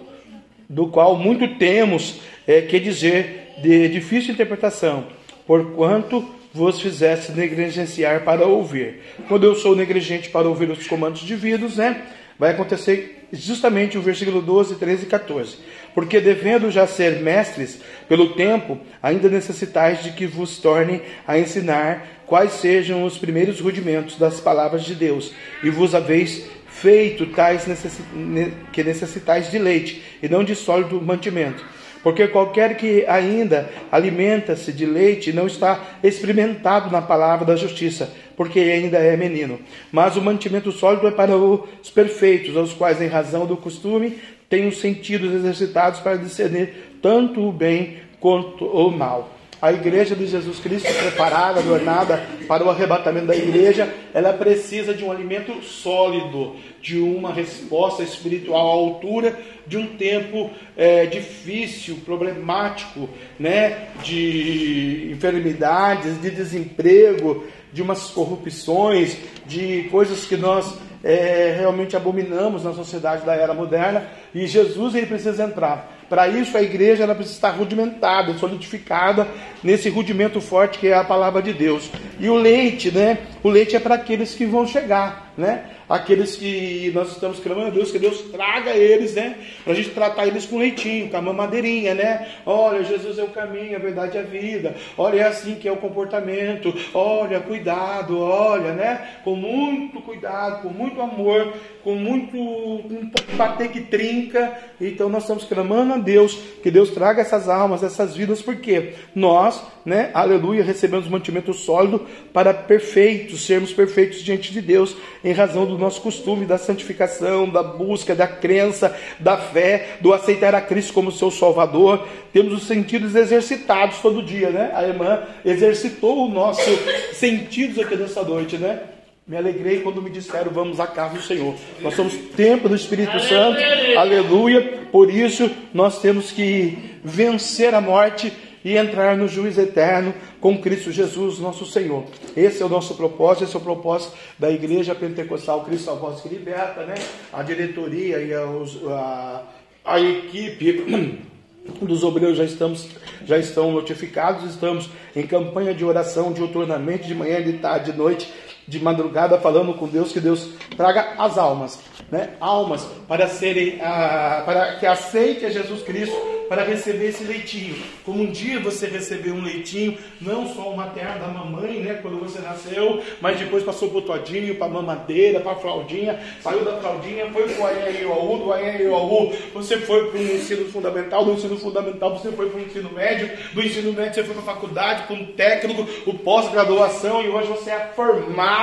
do 0.72 0.88
qual 0.88 1.18
muito 1.18 1.56
temos 1.56 2.22
é, 2.48 2.62
que 2.62 2.80
dizer 2.80 3.56
de 3.62 3.90
difícil 3.90 4.34
interpretação, 4.34 5.06
porquanto 5.46 6.26
vos 6.54 6.82
fizesse 6.82 7.34
negligenciar 7.34 8.24
para 8.24 8.46
ouvir. 8.46 9.02
Quando 9.28 9.44
eu 9.44 9.54
sou 9.54 9.76
negligente 9.76 10.30
para 10.30 10.48
ouvir 10.48 10.70
os 10.70 10.88
comandos 10.88 11.22
divinos, 11.22 11.76
né? 11.76 12.02
Vai 12.40 12.52
acontecer 12.52 13.28
justamente 13.32 13.98
o 13.98 14.02
versículo 14.02 14.42
12, 14.42 14.76
13 14.76 15.04
e 15.04 15.06
14. 15.08 15.58
Porque 15.94 16.20
devendo 16.20 16.72
já 16.72 16.88
ser 16.88 17.22
mestres 17.22 17.82
pelo 18.08 18.34
tempo, 18.34 18.80
ainda 19.04 19.30
necessitais 19.30 20.04
de 20.04 20.12
que 20.12 20.26
vos 20.26 20.58
torne 20.58 21.02
a 21.28 21.38
ensinar 21.38 22.24
quais 22.26 22.54
sejam 22.54 23.04
os 23.04 23.18
primeiros 23.18 23.60
rudimentos 23.60 24.18
das 24.18 24.40
palavras 24.40 24.84
de 24.84 24.96
Deus, 24.96 25.34
e 25.62 25.70
vos 25.70 25.94
haveis 25.94 26.46
feito 26.82 27.28
tais 27.28 27.68
necessi- 27.68 28.02
ne- 28.14 28.52
que 28.74 28.84
necessitais 28.84 29.52
de 29.52 29.60
leite, 29.60 30.02
e 30.22 30.28
não 30.28 30.44
de 30.44 30.56
sólido 30.56 31.02
mantimento. 31.02 31.64
Porque 32.04 32.28
qualquer 32.28 32.76
que 32.78 33.06
ainda 33.06 33.70
alimenta-se 33.92 34.74
de 34.74 34.88
leite 34.88 35.32
não 35.32 35.46
está 35.46 35.80
experimentado 36.04 36.90
na 36.90 37.00
palavra 37.02 37.46
da 37.46 37.56
justiça, 37.56 38.12
porque 38.36 38.60
ainda 38.60 38.98
é 38.98 39.16
menino. 39.16 39.60
Mas 39.92 40.18
o 40.18 40.22
mantimento 40.22 40.72
sólido 40.72 41.08
é 41.08 41.12
para 41.12 41.38
os 41.38 41.92
perfeitos, 41.94 42.58
aos 42.58 42.74
quais, 42.74 43.00
em 43.00 43.08
razão 43.08 43.46
do 43.46 43.56
costume, 43.56 44.18
têm 44.50 44.68
os 44.68 44.80
sentidos 44.80 45.32
exercitados 45.32 46.00
para 46.00 46.18
discernir 46.18 46.98
tanto 47.02 47.48
o 47.48 47.52
bem 47.52 47.98
quanto 48.20 48.66
o 48.66 48.90
mal. 48.90 49.38
A 49.62 49.72
igreja 49.72 50.16
de 50.16 50.26
Jesus 50.26 50.60
Cristo, 50.60 50.92
preparada, 50.92 51.60
adornada 51.60 52.26
para 52.48 52.66
o 52.66 52.70
arrebatamento 52.72 53.28
da 53.28 53.36
igreja, 53.36 53.94
ela 54.12 54.34
precisa 54.34 54.92
de 54.92 55.04
um 55.04 55.12
alimento 55.12 55.62
sólido, 55.62 56.56
de 56.82 56.98
uma 56.98 57.32
resposta 57.32 58.02
espiritual 58.02 58.68
à 58.68 58.74
altura 58.74 59.38
de 59.68 59.78
um 59.78 59.86
tempo 59.96 60.50
é, 60.76 61.06
difícil, 61.06 61.98
problemático, 62.04 63.08
né? 63.40 63.90
de 64.04 65.12
enfermidades, 65.12 66.20
de 66.20 66.32
desemprego, 66.32 67.46
de 67.72 67.84
umas 67.84 68.10
corrupções, 68.10 69.16
de 69.46 69.84
coisas 69.92 70.26
que 70.26 70.36
nós 70.36 70.74
é, 71.04 71.56
realmente 71.58 71.96
abominamos 71.96 72.64
na 72.64 72.74
sociedade 72.74 73.26
da 73.26 73.36
era 73.36 73.54
moderna. 73.54 74.08
E 74.34 74.48
Jesus 74.48 74.96
ele 74.96 75.06
precisa 75.06 75.44
entrar. 75.44 76.01
Para 76.12 76.28
isso, 76.28 76.58
a 76.58 76.62
igreja 76.62 77.04
ela 77.04 77.16
precisa 77.16 77.38
estar 77.38 77.52
rudimentada, 77.52 78.34
solidificada 78.34 79.26
nesse 79.64 79.88
rudimento 79.88 80.42
forte 80.42 80.78
que 80.78 80.90
é 80.90 80.94
a 80.94 81.06
palavra 81.06 81.42
de 81.42 81.54
Deus. 81.54 81.90
E 82.20 82.30
o 82.30 82.36
leite, 82.36 82.92
né? 82.92 83.20
O 83.42 83.50
leite 83.50 83.78
é 83.78 83.80
para 83.80 83.96
aqueles 83.96 84.36
que 84.36 84.46
vão 84.46 84.68
chegar, 84.68 85.31
né? 85.38 85.66
Aqueles 85.88 86.36
que 86.36 86.92
nós 86.94 87.12
estamos 87.12 87.40
clamando 87.40 87.68
a 87.68 87.72
Deus, 87.72 87.92
que 87.92 88.00
Deus 88.00 88.22
traga 88.32 88.72
eles, 88.72 89.16
né? 89.16 89.38
Para 89.64 89.74
a 89.74 89.76
gente 89.76 89.90
tratar 89.90 90.28
eles 90.28 90.46
com 90.46 90.60
leitinho, 90.60 91.10
com 91.10 91.18
a 91.18 91.22
mamadeirinha, 91.22 91.94
né? 91.94 92.28
Olha, 92.46 92.84
Jesus 92.84 93.18
é 93.18 93.24
o 93.24 93.30
caminho, 93.30 93.76
a 93.76 93.80
verdade 93.80 94.18
e 94.18 94.20
a 94.20 94.24
vida. 94.24 94.76
Olha, 94.98 95.22
é 95.22 95.24
assim 95.24 95.56
que 95.56 95.68
é 95.68 95.72
o 95.72 95.78
comportamento. 95.78 96.74
Olha, 96.94 97.40
cuidado, 97.40 98.20
olha, 98.20 98.74
né? 98.74 99.20
Com 99.24 99.36
muito 99.36 100.02
cuidado, 100.02 100.62
com 100.62 100.70
muito 100.70 101.02
amor, 101.02 101.54
com 101.84 101.96
muito 101.96 102.38
um 102.38 103.12
bater 103.36 103.70
que 103.70 103.82
trinca. 103.82 104.58
Então 104.80 105.10
nós 105.10 105.24
estamos 105.24 105.44
clamando 105.44 105.94
a 105.94 105.98
Deus 105.98 106.36
que 106.62 106.72
Deus 106.72 106.90
traga 106.92 107.22
essas 107.22 107.50
almas, 107.50 107.84
essas 107.84 108.16
vidas, 108.16 108.42
porque 108.42 108.94
nós, 109.16 109.62
né, 109.86 110.12
aleluia, 110.14 110.64
recebemos 110.64 111.08
mantimento 111.08 111.54
sólido 111.54 112.06
para 112.34 112.54
perfeitos, 112.54 113.46
sermos 113.46 113.74
perfeitos 113.74 114.22
diante 114.24 114.52
de 114.52 114.62
Deus, 114.62 114.96
em 115.24 115.34
razão 115.34 115.66
do 115.66 115.78
nosso 115.78 116.02
costume 116.02 116.46
da 116.46 116.58
santificação, 116.58 117.48
da 117.48 117.62
busca, 117.62 118.16
da 118.16 118.28
crença, 118.28 118.96
da 119.20 119.38
fé, 119.38 119.98
do 120.02 120.14
aceitar 120.14 120.56
a 120.56 120.62
Cristo 120.62 120.94
como 120.94 121.12
seu 121.12 121.30
Salvador. 121.30 122.08
Temos 122.34 122.54
os 122.54 122.64
sentidos 122.64 123.16
exercitados 123.16 124.00
todo 124.00 124.24
dia, 124.24 124.50
né? 124.50 124.72
A 124.74 124.84
irmã 124.84 125.24
exercitou 125.46 126.26
o 126.26 126.30
nosso 126.30 126.70
sentidos 127.14 127.80
aqui 127.80 127.96
nessa 127.96 128.24
noite, 128.24 128.58
né? 128.58 128.80
Me 129.28 129.38
alegrei 129.38 129.82
quando 129.82 130.02
me 130.02 130.10
disseram 130.10 130.52
vamos 130.52 130.80
à 130.80 130.88
casa 130.88 131.16
do 131.16 131.22
Senhor. 131.22 131.56
Nós 131.80 131.94
somos 131.94 132.14
templo 132.36 132.68
do 132.68 132.76
Espírito 132.76 133.20
Santo, 133.20 133.60
aleluia. 133.98 134.80
Por 134.92 135.10
isso 135.10 135.50
nós 135.74 136.02
temos 136.02 136.32
que 136.32 137.00
vencer 137.04 137.74
a 137.74 137.80
morte 137.80 138.34
e 138.64 138.78
entrar 138.78 139.18
no 139.18 139.28
juízo 139.28 139.62
eterno 139.62 140.14
com 140.40 140.60
Cristo 140.60 140.92
Jesus, 140.92 141.40
nosso 141.40 141.66
Senhor. 141.66 142.06
Esse 142.36 142.62
é 142.62 142.66
o 142.66 142.70
nosso 142.70 142.96
propósito, 142.96 143.46
esse 143.46 143.56
é 143.56 143.60
o 143.60 143.62
propósito 143.62 144.14
da 144.38 144.52
Igreja 144.52 144.94
Pentecostal 144.96 145.64
Cristo 145.66 145.92
a 145.92 145.94
Voz 145.94 146.22
que 146.22 146.30
Liberta, 146.30 146.86
né? 146.86 146.96
A 147.34 147.44
diretoria 147.44 148.20
e 148.20 148.34
a, 148.34 149.44
a, 149.86 150.00
equipe 150.00 151.20
dos 151.82 152.04
obreiros 152.04 152.38
já 152.38 152.44
estamos 152.44 152.88
já 153.26 153.38
estão 153.38 153.72
notificados, 153.72 154.50
estamos 154.50 154.90
em 155.16 155.26
campanha 155.28 155.74
de 155.74 155.86
oração 155.86 156.34
diuturnamente, 156.34 157.08
de 157.08 157.14
manhã, 157.14 157.42
de 157.42 157.54
tarde, 157.54 157.92
de 157.92 157.98
noite, 157.98 158.32
de 158.72 158.80
madrugada 158.80 159.38
falando 159.38 159.74
com 159.74 159.86
Deus 159.86 160.14
que 160.14 160.20
Deus 160.22 160.50
traga 160.78 161.16
as 161.18 161.38
almas, 161.38 161.78
né? 162.10 162.30
Almas 162.40 162.88
para 163.06 163.28
serem, 163.28 163.80
ah, 163.82 164.44
para 164.46 164.76
que 164.78 164.86
aceite 164.86 165.46
a 165.46 165.50
Jesus 165.50 165.84
Cristo 165.84 166.16
para 166.52 166.66
receber 166.66 167.08
esse 167.08 167.24
leitinho. 167.24 167.78
Como 168.04 168.24
um 168.24 168.30
dia 168.30 168.60
você 168.60 168.86
recebeu 168.86 169.34
um 169.34 169.42
leitinho, 169.42 169.98
não 170.20 170.54
só 170.54 170.70
o 170.70 170.76
materno 170.76 171.18
da 171.22 171.28
mamãe, 171.28 171.80
né, 171.80 172.00
quando 172.02 172.20
você 172.20 172.40
nasceu, 172.40 173.02
mas 173.22 173.40
depois 173.40 173.64
passou 173.64 173.88
para 173.88 174.00
o 174.00 174.02
todinho, 174.02 174.56
para 174.56 174.68
a 174.68 174.70
mamadeira, 174.70 175.40
para 175.40 175.54
a 175.54 175.56
fraldinha, 175.56 176.20
saiu 176.42 176.66
da 176.66 176.78
fraldinha, 176.78 177.32
foi 177.32 177.48
para 177.48 177.62
o 177.62 177.66
AEIOU, 177.68 178.38
do 178.38 178.52
AEIOU, 178.52 179.34
você 179.54 179.78
foi 179.78 180.10
para 180.10 180.20
o 180.20 180.24
ensino 180.24 180.66
fundamental, 180.66 181.24
do 181.24 181.32
ensino 181.32 181.58
fundamental 181.58 182.18
você 182.18 182.30
foi 182.34 182.50
para 182.50 182.60
o 182.60 182.64
ensino 182.64 182.92
médio, 182.92 183.32
do 183.54 183.62
ensino 183.62 183.94
médio 183.94 184.16
você 184.16 184.24
foi 184.26 184.34
para 184.34 184.52
a 184.52 184.54
faculdade, 184.54 185.04
para 185.04 185.16
um 185.16 185.26
técnico, 185.28 185.88
o 186.06 186.14
pós-graduação, 186.16 187.24
e 187.24 187.30
hoje 187.30 187.48
você 187.48 187.72
é 187.72 187.92
formado 187.96 188.61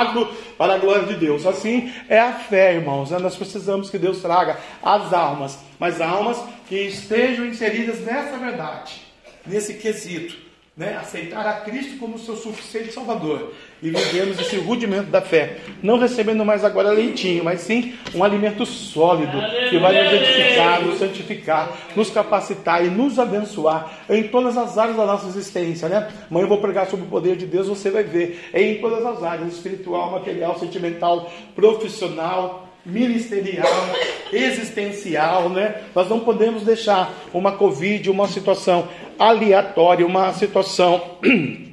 para 0.56 0.74
a 0.74 0.78
glória 0.78 1.06
de 1.06 1.14
Deus. 1.14 1.46
Assim 1.46 1.92
é 2.08 2.18
a 2.18 2.32
fé, 2.32 2.74
irmãos. 2.74 3.10
Né? 3.10 3.18
Nós 3.18 3.36
precisamos 3.36 3.90
que 3.90 3.98
Deus 3.98 4.20
traga 4.20 4.58
as 4.82 5.12
almas, 5.12 5.58
mas 5.78 6.00
almas 6.00 6.42
que 6.68 6.76
estejam 6.76 7.46
inseridas 7.46 8.00
nessa 8.00 8.36
verdade, 8.36 9.02
nesse 9.46 9.74
quesito. 9.74 10.48
Né, 10.76 10.96
aceitar 10.96 11.44
a 11.44 11.54
Cristo 11.62 11.98
como 11.98 12.20
seu 12.20 12.36
suficiente 12.36 12.92
Salvador 12.92 13.52
e 13.82 13.90
vivemos 13.90 14.38
esse 14.40 14.56
rudimento 14.56 15.10
da 15.10 15.20
fé, 15.20 15.58
não 15.82 15.98
recebendo 15.98 16.44
mais 16.44 16.64
agora 16.64 16.90
leitinho, 16.90 17.44
mas 17.44 17.60
sim 17.60 17.94
um 18.14 18.24
alimento 18.24 18.66
sólido 18.66 19.38
que 19.70 19.78
vai 19.78 20.04
nos 20.04 20.12
edificar, 20.12 20.82
nos 20.82 20.98
santificar, 20.98 21.78
nos 21.94 22.10
capacitar 22.10 22.84
e 22.84 22.88
nos 22.88 23.18
abençoar 23.18 24.04
em 24.10 24.24
todas 24.24 24.56
as 24.56 24.76
áreas 24.76 24.96
da 24.96 25.06
nossa 25.06 25.28
existência, 25.28 25.88
né? 25.88 26.08
Amanhã 26.30 26.44
eu 26.44 26.48
vou 26.48 26.58
pregar 26.58 26.86
sobre 26.86 27.06
o 27.06 27.08
poder 27.08 27.36
de 27.36 27.46
Deus, 27.46 27.68
você 27.68 27.90
vai 27.90 28.02
ver 28.02 28.50
em 28.52 28.76
todas 28.80 29.04
as 29.04 29.22
áreas, 29.22 29.52
espiritual, 29.52 30.10
material, 30.10 30.58
sentimental, 30.58 31.30
profissional, 31.54 32.68
ministerial, 32.84 33.68
existencial, 34.32 35.48
né? 35.50 35.82
Nós 35.94 36.08
não 36.08 36.20
podemos 36.20 36.62
deixar 36.62 37.12
uma 37.32 37.52
Covid, 37.52 38.10
uma 38.10 38.26
situação 38.26 38.88
aleatória, 39.18 40.06
uma 40.06 40.32
situação 40.32 41.18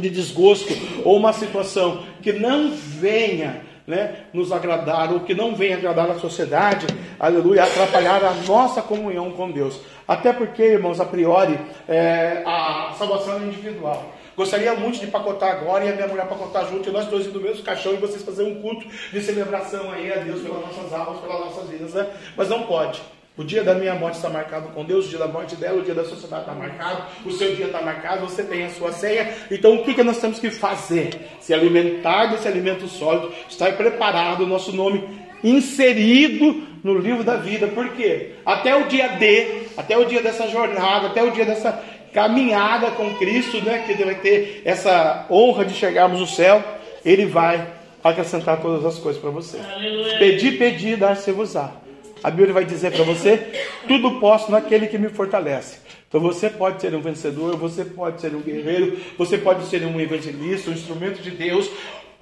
de 0.00 0.10
desgosto 0.10 0.72
ou 1.04 1.16
uma 1.16 1.32
situação 1.32 2.04
que 2.22 2.32
não 2.32 2.70
venha 2.72 3.62
né, 3.86 4.24
nos 4.32 4.50
agradar 4.50 5.12
ou 5.12 5.20
que 5.20 5.34
não 5.34 5.54
venha 5.54 5.76
agradar 5.76 6.10
a 6.10 6.18
sociedade, 6.18 6.86
aleluia, 7.18 7.64
atrapalhar 7.64 8.24
a 8.24 8.34
nossa 8.46 8.82
comunhão 8.82 9.30
com 9.30 9.50
Deus. 9.50 9.80
Até 10.06 10.32
porque, 10.32 10.62
irmãos, 10.62 11.00
a 11.00 11.04
priori, 11.04 11.58
é, 11.88 12.42
a 12.44 12.92
salvação 12.98 13.40
é 13.40 13.44
individual. 13.44 14.12
Gostaria 14.36 14.74
muito 14.74 15.00
de 15.00 15.06
pacotar 15.06 15.50
agora 15.50 15.84
e 15.84 15.88
a 15.88 15.94
minha 15.94 16.08
mulher 16.08 16.26
pacotar 16.26 16.68
junto, 16.68 16.88
e 16.88 16.92
nós 16.92 17.06
dois 17.06 17.32
no 17.32 17.40
mesmo 17.40 17.62
caixão 17.62 17.94
e 17.94 17.96
vocês 17.96 18.22
fazerem 18.22 18.52
um 18.52 18.60
culto 18.60 18.86
de 18.86 19.22
celebração 19.22 19.90
aí 19.90 20.12
a 20.12 20.16
Deus 20.16 20.42
pelas 20.42 20.60
nossas 20.60 20.92
almas, 20.92 21.20
pelas 21.20 21.40
nossas 21.40 21.70
vidas, 21.70 21.94
né? 21.94 22.06
Mas 22.36 22.48
não 22.50 22.64
pode. 22.64 23.00
O 23.38 23.44
dia 23.44 23.62
da 23.62 23.74
minha 23.74 23.94
morte 23.94 24.16
está 24.16 24.30
marcado 24.30 24.68
com 24.68 24.82
Deus, 24.82 25.06
o 25.06 25.08
dia 25.10 25.18
da 25.18 25.28
morte 25.28 25.56
dela, 25.56 25.78
o 25.78 25.82
dia 25.82 25.94
da 25.94 26.04
sociedade 26.04 26.42
está 26.42 26.54
marcado, 26.54 27.02
o 27.24 27.30
seu 27.30 27.54
dia 27.54 27.66
está 27.66 27.82
marcado, 27.82 28.22
você 28.22 28.42
tem 28.42 28.64
a 28.64 28.70
sua 28.70 28.92
ceia. 28.92 29.30
Então 29.50 29.74
o 29.74 29.84
que, 29.84 29.92
que 29.92 30.02
nós 30.02 30.18
temos 30.18 30.38
que 30.38 30.50
fazer? 30.50 31.10
Se 31.38 31.52
alimentar 31.52 32.26
desse 32.26 32.48
alimento 32.48 32.88
sólido, 32.88 33.30
estar 33.46 33.76
preparado, 33.76 34.44
o 34.44 34.46
nosso 34.46 34.72
nome 34.72 35.04
inserido 35.44 36.62
no 36.82 36.98
livro 36.98 37.22
da 37.22 37.36
vida. 37.36 37.66
Por 37.68 37.90
quê? 37.90 38.36
Até 38.44 38.74
o 38.74 38.88
dia 38.88 39.08
D, 39.08 39.66
até 39.76 39.98
o 39.98 40.06
dia 40.06 40.22
dessa 40.22 40.48
jornada, 40.48 41.08
até 41.08 41.22
o 41.22 41.30
dia 41.30 41.44
dessa 41.44 41.78
caminhada 42.14 42.92
com 42.92 43.14
Cristo, 43.16 43.62
né, 43.62 43.84
que 43.86 44.02
vai 44.02 44.14
ter 44.14 44.62
essa 44.64 45.26
honra 45.30 45.66
de 45.66 45.74
chegarmos 45.74 46.20
no 46.20 46.26
céu, 46.26 46.64
Ele 47.04 47.26
vai 47.26 47.66
acrescentar 48.02 48.62
todas 48.62 48.82
as 48.86 48.98
coisas 48.98 49.20
para 49.20 49.30
você. 49.30 49.58
Aleluia. 49.58 50.18
Pedir, 50.18 50.56
pedir, 50.56 50.96
dar-se-vos-á. 50.96 51.84
A 52.22 52.30
Bíblia 52.30 52.52
vai 52.52 52.64
dizer 52.64 52.92
para 52.92 53.04
você: 53.04 53.52
tudo 53.86 54.20
posso 54.20 54.50
naquele 54.50 54.86
que 54.86 54.98
me 54.98 55.08
fortalece. 55.08 55.78
Então 56.08 56.20
você 56.20 56.48
pode 56.48 56.80
ser 56.80 56.94
um 56.94 57.00
vencedor, 57.00 57.56
você 57.56 57.84
pode 57.84 58.20
ser 58.20 58.34
um 58.34 58.40
guerreiro, 58.40 58.96
você 59.18 59.36
pode 59.36 59.66
ser 59.66 59.84
um 59.84 60.00
evangelista, 60.00 60.70
um 60.70 60.72
instrumento 60.72 61.20
de 61.20 61.30
Deus, 61.30 61.68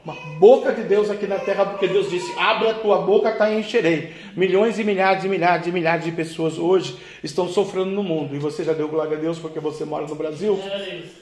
uma 0.05 0.15
boca 0.39 0.73
de 0.73 0.83
Deus 0.83 1.09
aqui 1.11 1.27
na 1.27 1.39
terra, 1.39 1.65
porque 1.65 1.87
Deus 1.87 2.11
disse: 2.11 2.31
Abra 2.39 2.71
a 2.71 2.75
tua 2.75 2.99
boca, 2.99 3.33
tá 3.33 3.51
e 3.51 3.61
encherei. 3.61 4.13
Milhões 4.37 4.79
e 4.79 4.85
milhares 4.85 5.25
e 5.25 5.29
milhares 5.29 5.67
e 5.67 5.73
milhares 5.73 6.05
de 6.05 6.13
pessoas 6.13 6.59
hoje 6.59 6.97
estão 7.23 7.49
sofrendo 7.49 7.91
no 7.91 8.03
mundo. 8.03 8.35
E 8.35 8.39
você 8.39 8.65
já 8.65 8.73
deu 8.73 8.89
glória 8.89 9.17
a 9.17 9.21
Deus 9.21 9.39
porque 9.39 9.61
você 9.61 9.85
mora 9.85 10.07
no 10.07 10.15
Brasil? 10.15 10.61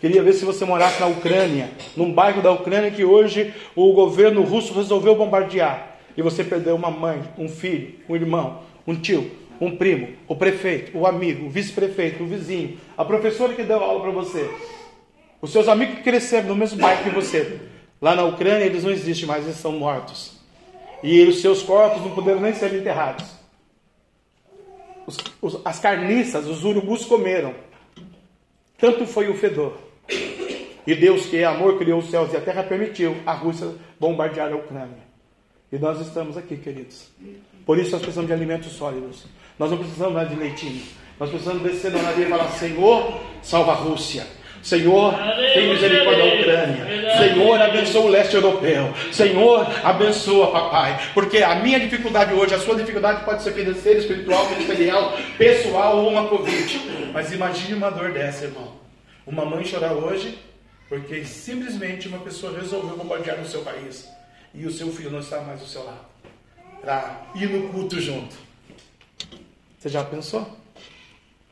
Queria 0.00 0.22
ver 0.22 0.32
se 0.32 0.44
você 0.44 0.64
morasse 0.64 1.00
na 1.00 1.06
Ucrânia, 1.06 1.70
num 1.96 2.12
bairro 2.12 2.42
da 2.42 2.50
Ucrânia 2.50 2.90
que 2.90 3.04
hoje 3.04 3.54
o 3.76 3.92
governo 3.92 4.42
russo 4.42 4.74
resolveu 4.74 5.14
bombardear. 5.14 5.91
E 6.16 6.22
você 6.22 6.44
perdeu 6.44 6.74
uma 6.74 6.90
mãe, 6.90 7.22
um 7.38 7.48
filho, 7.48 7.94
um 8.08 8.14
irmão, 8.14 8.62
um 8.86 8.94
tio, 8.94 9.30
um 9.60 9.76
primo, 9.76 10.08
o 10.26 10.34
prefeito, 10.34 10.96
o 10.96 11.06
amigo, 11.06 11.46
o 11.46 11.50
vice-prefeito, 11.50 12.22
o 12.22 12.26
vizinho, 12.26 12.78
a 12.96 13.04
professora 13.04 13.54
que 13.54 13.62
deu 13.62 13.78
aula 13.82 14.00
para 14.00 14.10
você, 14.10 14.50
os 15.40 15.50
seus 15.50 15.68
amigos 15.68 15.96
que 15.96 16.02
cresceram 16.02 16.48
no 16.48 16.56
mesmo 16.56 16.80
bairro 16.80 17.04
que 17.04 17.10
você. 17.10 17.60
Lá 18.00 18.14
na 18.14 18.24
Ucrânia 18.24 18.64
eles 18.64 18.84
não 18.84 18.90
existem 18.90 19.26
mais, 19.26 19.44
eles 19.44 19.56
são 19.56 19.72
mortos. 19.72 20.36
E 21.02 21.22
os 21.22 21.40
seus 21.40 21.62
corpos 21.62 22.02
não 22.02 22.10
puderam 22.10 22.40
nem 22.40 22.54
ser 22.54 22.74
enterrados. 22.74 23.26
Os, 25.06 25.16
os, 25.40 25.60
as 25.64 25.78
carniças, 25.80 26.46
os 26.46 26.64
urubus 26.64 27.04
comeram. 27.04 27.54
Tanto 28.78 29.06
foi 29.06 29.28
o 29.28 29.34
fedor. 29.34 29.78
E 30.86 30.94
Deus, 30.94 31.26
que 31.26 31.36
é 31.36 31.44
amor, 31.44 31.78
criou 31.78 32.00
os 32.00 32.10
céus 32.10 32.32
e 32.32 32.36
a 32.36 32.40
terra, 32.40 32.62
permitiu 32.64 33.16
a 33.24 33.32
Rússia 33.32 33.72
bombardear 34.00 34.52
a 34.52 34.56
Ucrânia. 34.56 35.11
E 35.72 35.78
nós 35.78 35.98
estamos 36.00 36.36
aqui, 36.36 36.56
queridos. 36.58 37.08
Por 37.64 37.78
isso 37.78 37.92
nós 37.92 38.02
precisamos 38.02 38.28
de 38.28 38.34
alimentos 38.34 38.72
sólidos. 38.72 39.24
Nós 39.58 39.70
não 39.70 39.78
precisamos 39.78 40.12
mais 40.12 40.28
de 40.28 40.34
leitinho. 40.36 40.82
Nós 41.18 41.30
precisamos 41.30 41.62
descer 41.62 41.90
na 41.90 42.02
nariz 42.02 42.26
e 42.26 42.28
falar: 42.28 42.48
Senhor, 42.50 43.20
salva 43.40 43.72
a 43.72 43.76
Rússia. 43.76 44.26
Senhor, 44.62 45.14
tem 45.54 45.72
misericórdia 45.72 46.24
da 46.24 46.34
Ucrânia. 46.34 47.16
Senhor, 47.16 47.60
abençoa 47.60 48.02
o 48.02 48.08
leste 48.08 48.34
europeu. 48.34 48.94
Senhor, 49.10 49.66
abençoa, 49.82 50.52
papai. 50.52 51.00
Porque 51.14 51.38
a 51.38 51.56
minha 51.56 51.80
dificuldade 51.80 52.32
hoje, 52.34 52.54
a 52.54 52.60
sua 52.60 52.76
dificuldade 52.76 53.24
pode 53.24 53.42
ser 53.42 53.52
financeira, 53.52 53.98
espiritual, 53.98 54.48
ministerial, 54.50 55.16
pessoal 55.38 55.98
ou 55.98 56.10
uma 56.10 56.28
Covid. 56.28 56.80
Mas 57.12 57.32
imagine 57.32 57.74
uma 57.74 57.90
dor 57.90 58.12
dessa, 58.12 58.44
irmão. 58.44 58.72
Uma 59.26 59.44
mãe 59.44 59.64
chorar 59.64 59.94
hoje 59.94 60.38
porque 60.88 61.24
simplesmente 61.24 62.06
uma 62.06 62.18
pessoa 62.18 62.56
resolveu 62.56 62.96
bombardear 62.96 63.38
no 63.38 63.46
seu 63.46 63.62
país 63.62 64.06
e 64.55 64.66
o 64.66 64.70
seu 64.70 64.92
filho 64.92 65.11
não 65.11 65.20
está 65.20 65.40
mais 65.40 65.61
do 65.61 65.66
seu 65.66 65.84
lado 65.84 66.12
para 66.80 67.22
ir 67.34 67.48
no 67.48 67.68
culto 67.68 68.00
junto. 68.00 68.34
Você 69.78 69.88
já 69.88 70.03
pensou? 70.05 70.46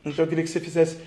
Então 0.05 0.25
eu 0.25 0.27
queria 0.27 0.43
que 0.43 0.49
você 0.49 0.59
fizesse 0.59 0.97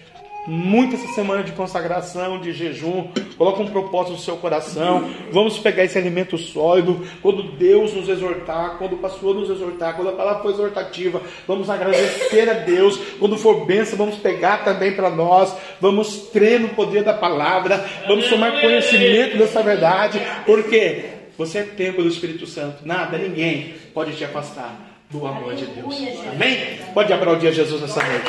muito 0.47 0.95
essa 0.95 1.09
semana 1.09 1.43
de 1.43 1.53
consagração, 1.53 2.39
de 2.39 2.53
jejum. 2.53 3.09
Coloca 3.37 3.63
um 3.63 3.71
propósito 3.71 4.13
no 4.13 4.19
seu 4.19 4.37
coração. 4.37 5.11
Vamos 5.33 5.59
pegar 5.59 5.85
esse 5.85 5.97
alimento 5.97 6.37
sólido. 6.37 7.07
Quando 7.23 7.43
Deus 7.43 7.95
nos 7.95 8.09
exortar, 8.09 8.77
quando 8.79 8.95
o 8.95 8.99
pastor 8.99 9.35
nos 9.35 9.49
exortar, 9.49 9.97
quando 9.97 10.11
a 10.11 10.13
palavra 10.13 10.43
for 10.43 10.51
exortativa, 10.53 11.23
vamos 11.47 11.71
agradecer 11.71 12.49
a 12.49 12.55
Deus. 12.55 12.99
Quando 13.19 13.39
for 13.39 13.65
bênção, 13.65 13.97
vamos 13.97 14.17
pegar 14.17 14.65
também 14.65 14.95
para 14.95 15.11
nós. 15.11 15.55
Vamos 15.81 16.29
crer 16.33 16.61
no 16.61 16.69
poder 16.71 17.03
da 17.03 17.15
palavra. 17.15 17.85
Vamos 18.07 18.29
tomar 18.29 18.61
conhecimento 18.61 19.39
dessa 19.39 19.63
verdade. 19.63 20.21
Porque 20.45 21.14
você 21.37 21.59
é 21.59 21.63
templo 21.65 22.03
do 22.03 22.09
Espírito 22.09 22.47
Santo. 22.47 22.87
Nada, 22.87 23.19
ninguém 23.19 23.75
pode 23.93 24.17
te 24.17 24.25
afastar 24.25 24.95
do 25.11 25.27
amor 25.27 25.55
de 25.55 25.67
Deus. 25.67 25.95
Amém? 26.33 26.79
Pode 26.93 27.13
aplaudir 27.13 27.49
a 27.49 27.53
Jesus 27.53 27.81
nessa 27.81 28.03
noite. 28.03 28.25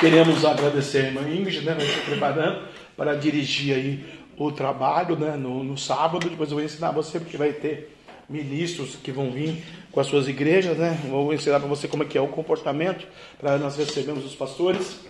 Queremos 0.00 0.44
agradecer 0.44 0.98
a 0.98 1.06
irmã 1.06 1.22
Ingrid, 1.22 1.62
né? 1.62 1.74
Vai 1.74 1.86
se 1.86 2.00
preparando 2.00 2.68
para 2.96 3.14
dirigir 3.14 3.74
aí 3.74 4.04
o 4.36 4.52
trabalho 4.52 5.16
né? 5.16 5.36
no, 5.36 5.64
no 5.64 5.78
sábado. 5.78 6.28
Depois 6.28 6.50
eu 6.50 6.56
vou 6.56 6.64
ensinar 6.64 6.90
você, 6.90 7.18
porque 7.18 7.36
vai 7.36 7.52
ter 7.52 7.96
ministros 8.28 8.96
que 8.96 9.12
vão 9.12 9.30
vir 9.30 9.62
com 9.90 10.00
as 10.00 10.06
suas 10.06 10.28
igrejas, 10.28 10.76
né? 10.76 10.98
Vou 11.08 11.32
ensinar 11.32 11.60
para 11.60 11.68
você 11.68 11.86
como 11.88 12.02
é 12.02 12.06
que 12.06 12.18
é 12.18 12.20
o 12.20 12.28
comportamento 12.28 13.06
para 13.38 13.56
nós 13.56 13.76
recebermos 13.76 14.24
os 14.24 14.34
pastores. 14.34 15.00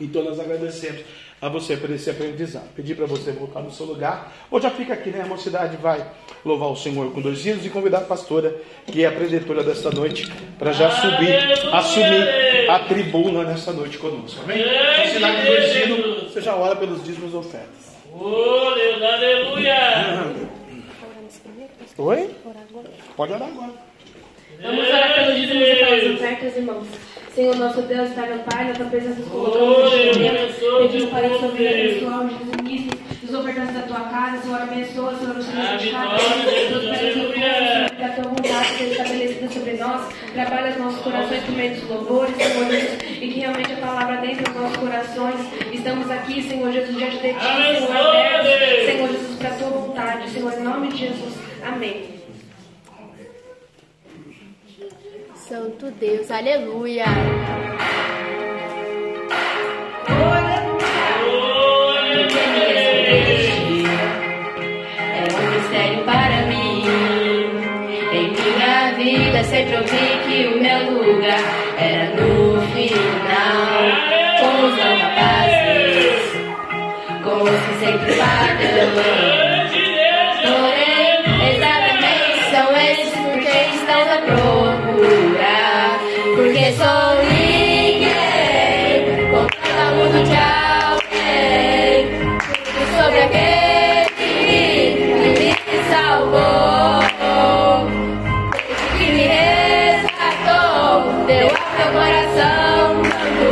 Então 0.00 0.22
nós 0.24 0.40
agradecemos 0.40 1.02
a 1.40 1.48
você 1.48 1.76
por 1.76 1.90
esse 1.90 2.10
aprendizado. 2.10 2.68
Pedir 2.74 2.94
para 2.94 3.06
você 3.06 3.32
voltar 3.32 3.60
no 3.60 3.72
seu 3.72 3.86
lugar. 3.86 4.32
Ou 4.50 4.60
já 4.60 4.70
fica 4.70 4.92
aqui, 4.94 5.10
né? 5.10 5.22
A 5.22 5.26
mocidade 5.26 5.76
vai 5.76 6.04
louvar 6.44 6.70
o 6.70 6.76
Senhor 6.76 7.12
com 7.12 7.20
dois 7.20 7.44
hinos 7.44 7.64
e 7.64 7.70
convidar 7.70 7.98
a 7.98 8.02
pastora, 8.02 8.54
que 8.86 9.04
é 9.04 9.06
a 9.06 9.12
preditora 9.12 9.62
desta 9.62 9.90
noite, 9.90 10.30
para 10.58 10.72
já 10.72 10.90
subir, 10.90 11.34
assumir 11.72 12.70
a 12.70 12.78
tribuna 12.80 13.44
nesta 13.44 13.72
noite 13.72 13.98
conosco. 13.98 14.42
Amém? 14.42 14.64
Ensinar 15.06 15.36
com 15.36 15.44
dois 15.46 15.76
hinos, 15.76 16.32
você 16.32 16.40
já 16.40 16.54
ora 16.54 16.76
pelos 16.76 17.02
dízimos 17.04 17.34
ofertas. 17.34 17.96
Aleluia. 19.02 19.76
Oi? 21.96 22.30
Pode 23.16 23.32
orar 23.32 23.48
agora. 23.48 23.72
Vamos 24.62 24.88
orar 24.88 25.14
pelos 25.14 25.34
dízimos 25.36 25.68
e 25.68 25.74
pelas 25.76 26.14
ofertas, 26.14 26.56
irmãos. 26.56 26.86
Senhor, 27.34 27.54
nosso 27.56 27.82
Deus, 27.82 28.08
está 28.08 28.26
no 28.26 28.42
Pai, 28.42 28.68
na 28.68 28.74
tua 28.74 28.86
presença 28.86 29.20
nos 29.20 29.28
colocamos 29.28 29.92
neste 29.92 30.18
momento. 30.18 30.88
Pedimos 30.90 31.10
para 31.10 31.28
que 31.28 31.34
o 31.34 31.38
Senhor 31.38 31.52
venha 31.52 31.70
abençoar 31.70 32.26
os 32.26 32.56
ministros, 32.56 33.00
os 33.22 33.34
ofertantes 33.34 33.74
da 33.74 33.82
tua 33.82 34.00
casa, 34.00 34.42
Senhor, 34.42 34.62
abençoa, 34.62 35.14
Senhor, 35.14 35.36
os 35.36 35.46
filhos 35.46 35.82
de 35.82 35.90
casa. 35.90 36.16
Deus, 36.68 36.84
para 36.86 36.98
que 36.98 37.18
o 37.20 38.04
a 38.04 38.08
tua 38.08 38.24
vontade 38.24 38.78
seja 38.78 38.90
estabelecida 38.90 39.48
sobre 39.48 39.72
nós, 39.74 40.08
trabalha 40.32 40.70
os 40.70 40.76
nossos 40.78 41.00
corações 41.02 41.42
por 41.44 41.54
meio 41.54 41.74
dos 41.74 41.88
louvores, 41.88 42.36
Senhor 42.36 42.70
Jesus, 42.70 42.98
e 43.02 43.28
que 43.28 43.40
realmente 43.40 43.72
a 43.72 43.76
palavra 43.76 44.16
dentro 44.16 44.44
dos 44.44 44.62
nossos 44.62 44.76
corações. 44.78 45.40
Estamos 45.72 46.10
aqui, 46.10 46.42
Senhor 46.42 46.72
Jesus, 46.72 46.96
diante 46.96 47.16
de 47.18 47.32
ti, 47.32 47.76
Senhor, 47.76 47.96
abertos, 47.96 48.86
Senhor 48.86 49.08
Jesus, 49.08 49.38
para 49.38 49.48
a 49.48 49.52
tua 49.52 49.68
vontade, 49.68 50.30
Senhor, 50.30 50.52
em 50.52 50.62
nome 50.62 50.88
de 50.88 50.96
Jesus. 50.96 51.34
Amém. 51.62 52.19
Santo 55.50 55.90
Deus, 55.98 56.30
aleluia. 56.30 57.06
É 65.12 65.24
um 65.26 65.50
mistério 65.50 66.04
para 66.04 66.46
mim. 66.46 66.84
Em 68.12 68.30
minha 68.30 68.94
vida 68.94 69.42
sempre 69.42 69.74
ouvi 69.74 70.20
que 70.24 70.46
o 70.46 70.62
meu 70.62 70.92
lugar 71.02 71.42
era 71.76 72.14
no 72.14 72.60
final. 72.68 73.90
Com 74.38 74.52
os 74.66 74.76
não 74.78 74.94
capazes, 75.00 76.22
com 77.24 77.42
os 77.42 77.50
que 77.50 77.74
sempre 77.84 78.12
falham. 78.12 79.49
Sou 86.76 87.10
ninguém, 87.32 88.10
com 89.30 89.44
todo 89.46 89.82
mundo 89.96 90.18
de 90.24 90.36
alguém. 90.36 91.96
Sobre 92.96 93.18
aquele 93.22 94.06
que 94.14 95.42
me 95.42 95.78
salvou, 95.90 97.00
que 98.96 99.06
me 99.12 99.24
resgatou, 99.26 100.86
deu 101.26 101.48
ao 101.48 101.52
meu 101.76 101.90
coração 101.92 103.02
tanto. 103.02 103.50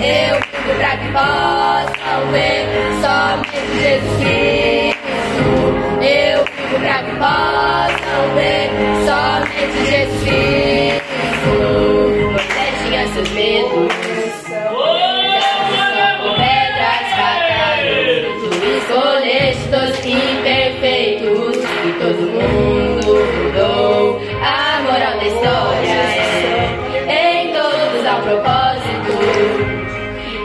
Eu 0.00 0.34
vivo 0.40 0.72
pra 0.78 0.92
que 0.96 1.08
possam 1.12 2.18
ver 2.32 2.64
somente 3.02 3.72
Jesus 3.82 4.14
Cristo. 4.20 5.46
Eu 6.02 6.38
vivo 6.44 6.76
pra 6.80 6.96
que 7.02 7.12
possam 7.16 8.20
ver 8.34 8.66
somente 9.04 9.78
Jesus 9.90 10.22
Cristo. 10.22 10.57
Seus 13.18 13.30
medos. 13.30 13.92
Com 16.22 16.34
pedras 16.36 17.08
batalhas, 17.18 18.30
todos 19.72 20.06
imperfeitos 20.06 21.56
e 21.56 21.92
todo 21.98 22.22
mundo 22.30 23.10
mudou. 23.42 24.22
A 24.40 24.82
moral 24.82 25.14
da 25.18 25.26
história 25.26 26.00
é 27.08 27.42
em 27.42 27.52
todos 27.52 28.06
há 28.06 28.18
um 28.18 28.22
propósito. 28.22 29.12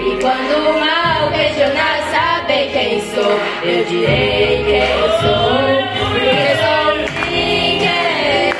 E 0.01 0.17
quando 0.19 0.53
o 0.67 0.74
mal 0.80 1.30
questionar 1.32 1.97
saber 2.09 2.71
quem 2.71 3.01
sou, 3.01 3.39
eu 3.63 3.86
direi 3.86 4.63
quem 4.65 4.97
sou. 5.21 5.61
Porque 6.09 6.55
sou 6.57 6.89
ninguém, 7.30 8.51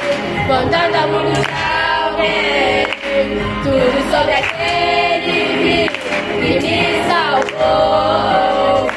contando 0.46 0.96
ao 0.98 1.08
mundo 1.08 1.42
alguém. 2.12 2.93
Tudo 3.14 3.98
sobre 4.10 4.34
aquele 4.34 5.88
que 5.88 6.60
me 6.62 6.80
salvou. 7.08 8.90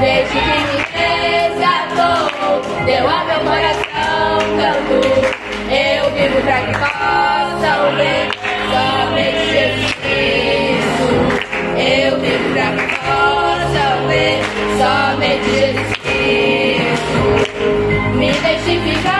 Desde 0.00 0.32
que 0.32 0.56
me 0.64 0.78
resgatou, 0.96 2.22
deu 2.86 3.04
ao 3.06 3.22
meu 3.26 3.40
coração 3.40 4.38
canto. 4.56 4.98
Eu 5.70 6.02
vivo 6.12 6.38
pra 6.40 6.58
que 6.62 6.72
possam 6.72 7.80
ver 7.96 8.24
somente 8.72 9.42
Jesus 9.52 9.92
Cristo. 10.00 11.06
Eu 11.76 12.12
vivo 12.20 12.46
pra 12.54 12.68
que 12.72 12.86
possam 13.04 13.92
ver 14.08 14.36
somente 14.78 15.48
Jesus 15.50 15.92
Cristo. 16.02 17.20
Me 18.16 18.26
identificar, 18.30 19.13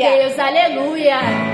Deus, 0.00 0.38
aleluia. 0.38 1.49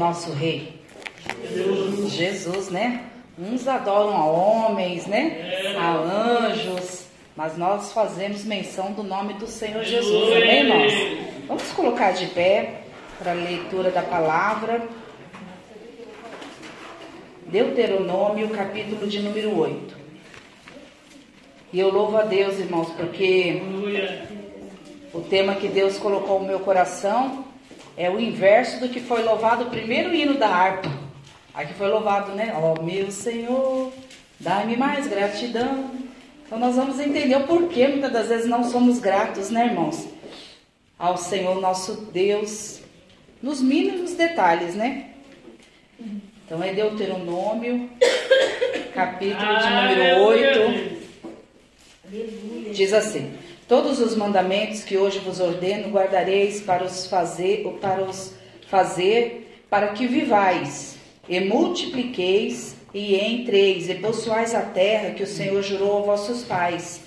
nosso 0.00 0.32
rei? 0.32 0.80
Jesus. 1.46 2.12
Jesus, 2.12 2.70
né? 2.70 3.04
Uns 3.38 3.68
adoram 3.68 4.16
a 4.16 4.24
homens, 4.24 5.06
né? 5.06 5.74
A 5.78 5.94
anjos, 5.94 7.04
mas 7.36 7.56
nós 7.56 7.92
fazemos 7.92 8.44
menção 8.44 8.92
do 8.92 9.02
nome 9.02 9.34
do 9.34 9.46
Senhor 9.46 9.84
Jesus, 9.84 10.32
amém 10.32 10.66
nós? 10.66 10.92
Vamos 11.46 11.70
colocar 11.72 12.12
de 12.12 12.26
pé 12.26 12.82
para 13.18 13.32
a 13.32 13.34
leitura 13.34 13.90
da 13.90 14.02
palavra. 14.02 14.88
Deuteronômio, 17.46 18.48
capítulo 18.50 19.06
de 19.06 19.20
número 19.20 19.58
8. 19.58 19.96
E 21.72 21.78
eu 21.78 21.92
louvo 21.92 22.16
a 22.16 22.22
Deus, 22.22 22.58
irmãos, 22.58 22.90
porque 22.96 23.62
o 25.12 25.20
tema 25.20 25.54
que 25.54 25.68
Deus 25.68 25.98
colocou 25.98 26.40
no 26.40 26.46
meu 26.46 26.60
coração 26.60 27.49
é 28.00 28.08
o 28.08 28.18
inverso 28.18 28.80
do 28.80 28.88
que 28.88 28.98
foi 28.98 29.22
louvado 29.22 29.64
o 29.64 29.70
primeiro 29.70 30.14
hino 30.14 30.38
da 30.38 30.48
harpa. 30.48 30.90
Aqui 31.52 31.74
foi 31.74 31.86
louvado, 31.86 32.32
né? 32.32 32.50
Ó, 32.56 32.76
oh, 32.78 32.82
meu 32.82 33.10
Senhor, 33.10 33.92
dá-me 34.38 34.74
mais 34.74 35.06
gratidão. 35.06 35.90
Então 36.46 36.58
nós 36.58 36.76
vamos 36.76 36.98
entender 36.98 37.36
o 37.36 37.46
porquê 37.46 37.88
muitas 37.88 38.10
das 38.10 38.28
vezes 38.28 38.46
não 38.46 38.64
somos 38.64 39.00
gratos, 39.00 39.50
né, 39.50 39.66
irmãos? 39.66 40.08
Ao 40.98 41.18
Senhor 41.18 41.60
nosso 41.60 42.06
Deus, 42.10 42.80
nos 43.42 43.60
mínimos 43.60 44.14
detalhes, 44.14 44.74
né? 44.74 45.10
Então 46.46 46.62
é 46.62 46.72
Deuteronômio, 46.72 47.90
capítulo 48.94 49.58
de 49.58 49.68
número 49.68 50.24
8. 50.24 51.00
Diz 52.72 52.94
assim: 52.94 53.30
Todos 53.70 54.00
os 54.00 54.16
mandamentos 54.16 54.82
que 54.82 54.98
hoje 54.98 55.20
vos 55.20 55.38
ordeno 55.38 55.90
guardareis 55.90 56.60
para 56.60 56.82
os 56.82 57.06
fazer, 57.06 57.62
para 57.80 58.02
os 58.02 58.34
fazer, 58.66 59.64
para 59.70 59.92
que 59.92 60.08
vivais 60.08 60.96
e 61.28 61.38
multipliqueis 61.38 62.74
e 62.92 63.14
entreis 63.14 63.88
e 63.88 63.94
possuais 63.94 64.56
a 64.56 64.62
terra 64.62 65.14
que 65.14 65.22
o 65.22 65.26
Senhor 65.26 65.62
jurou 65.62 65.98
a 65.98 66.02
vossos 66.02 66.42
pais. 66.42 67.02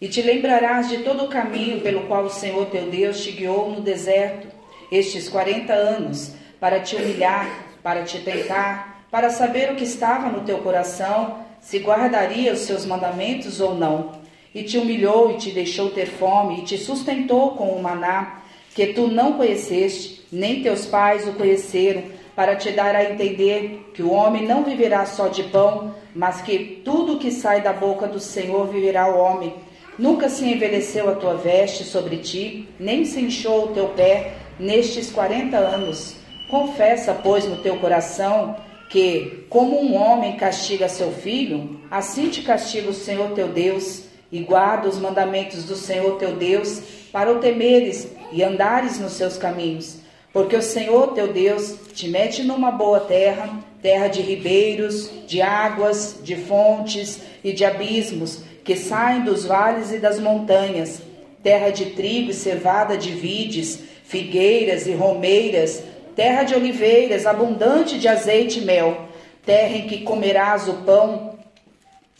E 0.00 0.08
te 0.08 0.20
lembrarás 0.20 0.88
de 0.88 1.04
todo 1.04 1.22
o 1.22 1.28
caminho 1.28 1.80
pelo 1.82 2.08
qual 2.08 2.24
o 2.24 2.30
Senhor 2.30 2.66
teu 2.66 2.90
Deus 2.90 3.22
te 3.22 3.30
guiou 3.30 3.70
no 3.70 3.80
deserto 3.80 4.48
estes 4.90 5.28
quarenta 5.28 5.72
anos, 5.72 6.32
para 6.58 6.80
te 6.80 6.96
humilhar, 6.96 7.76
para 7.80 8.02
te 8.02 8.18
tentar, 8.18 9.06
para 9.08 9.30
saber 9.30 9.70
o 9.70 9.76
que 9.76 9.84
estava 9.84 10.28
no 10.30 10.40
teu 10.40 10.58
coração, 10.58 11.44
se 11.60 11.78
guardaria 11.78 12.52
os 12.52 12.62
seus 12.62 12.84
mandamentos 12.84 13.60
ou 13.60 13.76
não. 13.76 14.20
E 14.54 14.62
te 14.62 14.78
humilhou 14.78 15.30
e 15.30 15.36
te 15.38 15.50
deixou 15.50 15.90
ter 15.90 16.06
fome, 16.06 16.58
e 16.58 16.62
te 16.62 16.78
sustentou 16.78 17.52
com 17.52 17.68
o 17.68 17.82
maná, 17.82 18.42
que 18.74 18.88
tu 18.88 19.08
não 19.08 19.34
conheceste, 19.34 20.22
nem 20.30 20.62
teus 20.62 20.86
pais 20.86 21.26
o 21.26 21.32
conheceram, 21.32 22.02
para 22.34 22.56
te 22.56 22.70
dar 22.70 22.94
a 22.94 23.04
entender 23.04 23.90
que 23.92 24.02
o 24.02 24.10
homem 24.10 24.46
não 24.46 24.64
viverá 24.64 25.04
só 25.04 25.28
de 25.28 25.42
pão, 25.44 25.94
mas 26.14 26.40
que 26.40 26.80
tudo 26.84 27.18
que 27.18 27.30
sai 27.30 27.60
da 27.60 27.72
boca 27.72 28.06
do 28.06 28.18
Senhor 28.18 28.66
viverá 28.68 29.14
o 29.14 29.18
homem. 29.18 29.54
Nunca 29.98 30.28
se 30.30 30.44
envelheceu 30.46 31.10
a 31.10 31.14
tua 31.14 31.34
veste 31.34 31.84
sobre 31.84 32.16
ti, 32.16 32.66
nem 32.80 33.04
se 33.04 33.20
inchou 33.20 33.66
o 33.66 33.68
teu 33.68 33.88
pé 33.88 34.32
nestes 34.58 35.10
quarenta 35.10 35.58
anos. 35.58 36.16
Confessa, 36.50 37.12
pois, 37.12 37.46
no 37.46 37.56
teu 37.56 37.76
coração 37.76 38.56
que, 38.88 39.44
como 39.50 39.78
um 39.80 39.94
homem 39.94 40.36
castiga 40.36 40.88
seu 40.88 41.12
filho, 41.12 41.78
assim 41.90 42.28
te 42.30 42.42
castiga 42.42 42.90
o 42.90 42.94
Senhor 42.94 43.32
teu 43.32 43.48
Deus, 43.48 44.04
e 44.32 44.40
guarda 44.40 44.88
os 44.88 44.98
mandamentos 44.98 45.64
do 45.64 45.76
Senhor 45.76 46.16
teu 46.18 46.34
Deus, 46.34 46.80
para 47.12 47.30
o 47.30 47.38
temeres 47.38 48.08
e 48.32 48.42
andares 48.42 48.98
nos 48.98 49.12
seus 49.12 49.36
caminhos. 49.36 49.98
Porque 50.32 50.56
o 50.56 50.62
Senhor 50.62 51.08
teu 51.08 51.28
Deus 51.28 51.76
te 51.92 52.08
mete 52.08 52.42
numa 52.42 52.70
boa 52.70 53.00
terra, 53.00 53.50
terra 53.82 54.08
de 54.08 54.22
ribeiros, 54.22 55.10
de 55.26 55.42
águas, 55.42 56.18
de 56.22 56.34
fontes 56.34 57.20
e 57.44 57.52
de 57.52 57.66
abismos, 57.66 58.42
que 58.64 58.74
saem 58.74 59.22
dos 59.22 59.44
vales 59.44 59.92
e 59.92 59.98
das 59.98 60.18
montanhas, 60.18 61.02
terra 61.42 61.68
de 61.68 61.86
trigo 61.86 62.30
e 62.30 62.34
cevada 62.34 62.96
de 62.96 63.10
vides, 63.10 63.80
figueiras 64.04 64.86
e 64.86 64.92
romeiras, 64.92 65.82
terra 66.16 66.44
de 66.44 66.54
oliveiras, 66.54 67.26
abundante 67.26 67.98
de 67.98 68.08
azeite 68.08 68.60
e 68.60 68.64
mel, 68.64 69.08
terra 69.44 69.76
em 69.76 69.86
que 69.86 70.02
comerás 70.02 70.68
o 70.68 70.74
pão 70.84 71.31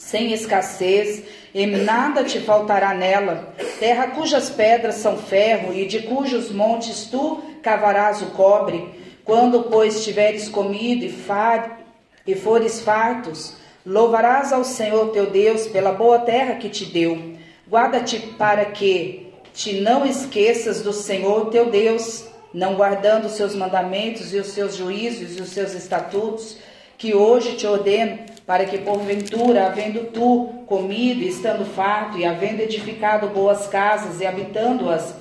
sem 0.05 0.33
escassez, 0.33 1.23
e 1.55 1.65
nada 1.65 2.25
te 2.25 2.41
faltará 2.41 2.93
nela, 2.93 3.55
terra 3.79 4.09
cujas 4.09 4.51
pedras 4.51 4.97
são 4.97 5.17
ferro 5.17 5.73
e 5.73 5.87
de 5.87 6.03
cujos 6.03 6.51
montes 6.51 7.07
tu 7.07 7.41
cavarás 7.63 8.21
o 8.21 8.27
cobre. 8.27 9.01
Quando, 9.25 9.63
pois, 9.65 10.05
tiveres 10.05 10.49
comido 10.49 11.05
e, 11.05 11.09
far, 11.09 11.81
e 12.27 12.35
fores 12.35 12.81
fartos, 12.81 13.55
louvarás 13.87 14.53
ao 14.53 14.65
Senhor 14.65 15.11
teu 15.13 15.27
Deus 15.27 15.69
pela 15.69 15.93
boa 15.93 16.19
terra 16.19 16.57
que 16.57 16.69
te 16.69 16.85
deu. 16.85 17.37
Guarda-te 17.69 18.19
para 18.19 18.65
que 18.67 19.33
te 19.55 19.81
não 19.81 20.05
esqueças 20.05 20.83
do 20.83 20.93
Senhor 20.93 21.49
teu 21.51 21.71
Deus, 21.71 22.25
não 22.53 22.75
guardando 22.75 23.27
os 23.27 23.33
seus 23.33 23.55
mandamentos 23.55 24.35
e 24.35 24.39
os 24.39 24.49
seus 24.49 24.75
juízos 24.75 25.39
e 25.39 25.41
os 25.41 25.51
seus 25.51 25.73
estatutos, 25.75 26.59
que 26.99 27.15
hoje 27.15 27.55
te 27.55 27.67
ordeno, 27.67 28.32
para 28.47 28.65
que 28.65 28.79
porventura, 28.79 29.67
havendo 29.67 30.11
tu 30.11 30.65
comido 30.67 31.23
estando 31.23 31.65
farto, 31.65 32.19
e 32.19 32.25
havendo 32.25 32.61
edificado 32.61 33.29
boas 33.29 33.67
casas 33.67 34.21
e 34.21 34.27
habitando-as, 34.27 35.15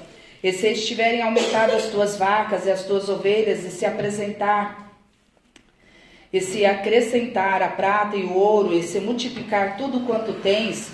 e 0.44 0.52
se 0.52 0.68
estiverem 0.68 1.22
aumentadas 1.22 1.86
as 1.86 1.92
tuas 1.92 2.18
vacas 2.18 2.66
e 2.66 2.72
as 2.72 2.84
tuas 2.84 3.10
ovelhas, 3.10 3.64
e 3.64 3.70
se 3.70 3.86
apresentar, 3.86 4.92
e 6.34 6.42
se 6.42 6.66
acrescentar 6.66 7.62
a 7.62 7.68
prata 7.68 8.16
e 8.16 8.24
o 8.24 8.34
ouro, 8.34 8.74
e 8.74 8.82
se 8.82 9.00
multiplicar 9.00 9.78
tudo 9.78 10.02
quanto 10.02 10.34
tens, 10.34 10.90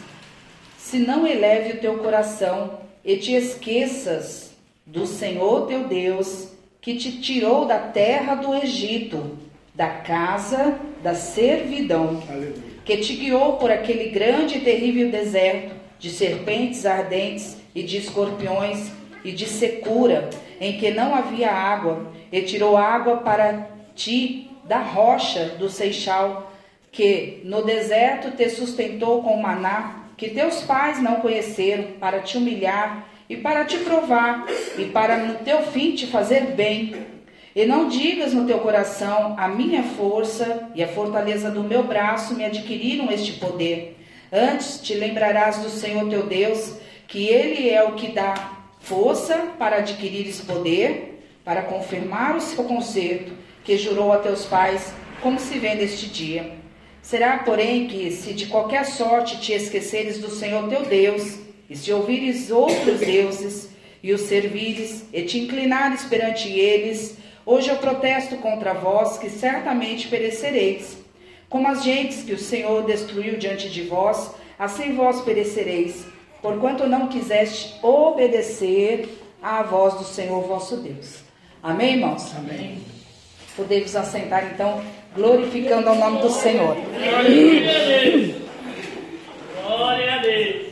se 0.78 1.00
não 1.00 1.26
eleve 1.28 1.74
o 1.74 1.80
teu 1.80 1.98
coração 1.98 2.80
e 3.04 3.18
te 3.18 3.34
esqueças 3.34 4.52
do 4.86 5.06
Senhor 5.06 5.68
teu 5.68 5.84
Deus, 5.84 6.50
que 6.82 6.96
te 6.96 7.22
tirou 7.22 7.66
da 7.66 7.78
terra 7.78 8.36
do 8.36 8.56
Egito, 8.56 9.38
da 9.78 9.90
casa 9.90 10.80
da 11.04 11.14
servidão, 11.14 12.24
que 12.84 12.98
te 12.98 13.14
guiou 13.14 13.58
por 13.58 13.70
aquele 13.70 14.10
grande 14.10 14.58
e 14.58 14.62
terrível 14.62 15.12
deserto, 15.12 15.76
de 16.00 16.10
serpentes 16.10 16.84
ardentes 16.84 17.58
e 17.76 17.84
de 17.84 17.98
escorpiões 17.98 18.92
e 19.24 19.32
de 19.32 19.46
secura, 19.46 20.32
em 20.60 20.80
que 20.80 20.90
não 20.90 21.14
havia 21.14 21.52
água, 21.52 22.12
e 22.32 22.42
tirou 22.42 22.76
água 22.76 23.18
para 23.18 23.68
ti 23.94 24.50
da 24.64 24.80
rocha 24.80 25.46
do 25.60 25.70
Seixal, 25.70 26.52
que 26.92 27.42
no 27.44 27.62
deserto 27.62 28.36
te 28.36 28.50
sustentou 28.50 29.22
com 29.22 29.40
maná, 29.40 30.06
que 30.18 30.30
teus 30.30 30.64
pais 30.64 31.00
não 31.00 31.18
conheceram, 31.18 31.84
para 32.00 32.22
te 32.22 32.36
humilhar 32.36 33.08
e 33.30 33.38
para 33.38 33.64
te 33.64 33.78
provar, 33.78 34.48
e 34.76 34.86
para 34.86 35.18
no 35.18 35.36
teu 35.36 35.62
fim 35.62 35.92
te 35.92 36.08
fazer 36.08 36.56
bem. 36.56 37.17
E 37.58 37.66
não 37.66 37.88
digas 37.90 38.36
no 38.36 38.46
teu 38.46 38.60
coração: 38.60 39.34
a 39.36 39.48
minha 39.48 39.82
força 39.82 40.70
e 40.76 40.84
a 40.84 40.88
fortaleza 40.88 41.50
do 41.50 41.64
meu 41.64 41.82
braço 41.82 42.36
me 42.36 42.46
adquiriram 42.46 43.12
este 43.12 43.34
poder. 43.34 43.98
Antes 44.32 44.80
te 44.80 44.94
lembrarás 44.94 45.58
do 45.58 45.70
Senhor 45.72 46.08
teu 46.08 46.28
Deus, 46.28 46.76
que 47.08 47.26
Ele 47.26 47.68
é 47.68 47.84
o 47.84 47.94
que 47.94 48.12
dá 48.12 48.36
força 48.80 49.54
para 49.58 49.78
adquirir 49.78 50.28
esse 50.28 50.44
poder, 50.44 51.20
para 51.44 51.64
confirmar 51.64 52.36
o 52.36 52.42
seu 52.42 52.64
conserto, 52.64 53.32
que 53.64 53.76
jurou 53.76 54.14
a 54.14 54.20
teus 54.20 54.46
pais, 54.46 54.94
como 55.20 55.40
se 55.40 55.58
vê 55.58 55.74
neste 55.74 56.06
dia. 56.06 56.52
Será, 57.02 57.40
porém, 57.40 57.88
que 57.88 58.12
se 58.12 58.34
de 58.34 58.46
qualquer 58.46 58.86
sorte 58.86 59.42
te 59.42 59.54
esqueceres 59.54 60.20
do 60.20 60.30
Senhor 60.30 60.70
teu 60.70 60.84
Deus, 60.84 61.40
e 61.68 61.76
se 61.76 61.92
ouvires 61.92 62.52
outros 62.52 63.00
deuses, 63.00 63.70
e 64.04 64.14
os 64.14 64.22
servires, 64.22 65.06
e 65.12 65.24
te 65.24 65.40
inclinares 65.40 66.04
perante 66.04 66.50
eles, 66.50 67.18
hoje 67.48 67.70
eu 67.70 67.78
protesto 67.78 68.36
contra 68.38 68.74
vós, 68.74 69.18
que 69.18 69.30
certamente 69.30 70.10
perecereis. 70.10 70.98
Como 71.50 71.66
as 71.68 71.82
gentes 71.82 72.24
que 72.24 72.34
o 72.34 72.38
Senhor 72.38 72.84
destruiu 72.84 73.38
diante 73.38 73.70
de 73.70 73.84
vós, 73.84 74.36
assim 74.60 74.94
vós 74.94 75.22
perecereis, 75.22 76.06
porquanto 76.42 76.86
não 76.86 77.08
quiseste 77.08 77.74
obedecer 77.82 79.08
à 79.42 79.64
voz 79.64 79.94
do 79.94 80.04
Senhor 80.04 80.42
vosso 80.42 80.76
Deus. 80.78 81.20
Amém, 81.64 81.94
irmãos? 81.94 82.36
Amém. 82.36 82.80
Podemos 83.56 83.96
assentar 83.96 84.52
então, 84.54 84.84
glorificando 85.16 85.88
ao 85.88 85.96
nome 85.96 86.20
do 86.20 86.30
Senhor. 86.30 86.76
Glória 86.76 87.16
a 87.16 87.86
Deus. 87.86 88.36
Glória 89.66 90.14
a 90.14 90.18
Deus. 90.20 90.68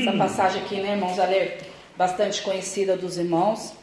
Essa 0.00 0.12
passagem 0.18 0.62
aqui, 0.62 0.80
né, 0.80 0.92
irmãos, 0.92 1.16
ela 1.18 1.32
é 1.32 1.58
bastante 1.96 2.42
conhecida 2.42 2.96
dos 2.96 3.16
irmãos. 3.16 3.75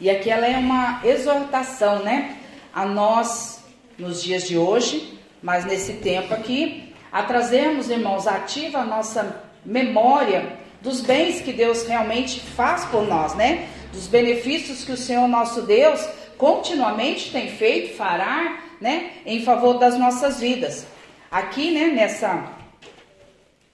E 0.00 0.10
aqui 0.10 0.30
ela 0.30 0.46
é 0.46 0.56
uma 0.56 1.00
exortação, 1.04 2.02
né, 2.02 2.36
a 2.72 2.84
nós 2.84 3.62
nos 3.98 4.22
dias 4.22 4.48
de 4.48 4.58
hoje, 4.58 5.18
mas 5.42 5.64
nesse 5.64 5.94
tempo 5.94 6.34
aqui, 6.34 6.92
a 7.12 7.22
trazermos, 7.22 7.88
irmãos, 7.88 8.26
ativa 8.26 8.78
a 8.78 8.84
nossa 8.84 9.42
memória 9.64 10.58
dos 10.80 11.00
bens 11.00 11.40
que 11.40 11.52
Deus 11.52 11.86
realmente 11.86 12.40
faz 12.40 12.84
por 12.86 13.06
nós, 13.06 13.34
né? 13.34 13.68
Dos 13.92 14.06
benefícios 14.06 14.84
que 14.84 14.92
o 14.92 14.96
Senhor 14.96 15.26
nosso 15.28 15.62
Deus 15.62 16.06
continuamente 16.36 17.30
tem 17.30 17.48
feito, 17.48 17.96
fará, 17.96 18.58
né, 18.80 19.12
em 19.24 19.42
favor 19.44 19.78
das 19.78 19.98
nossas 19.98 20.40
vidas. 20.40 20.86
Aqui, 21.30 21.70
né, 21.70 21.86
nessa 21.86 22.52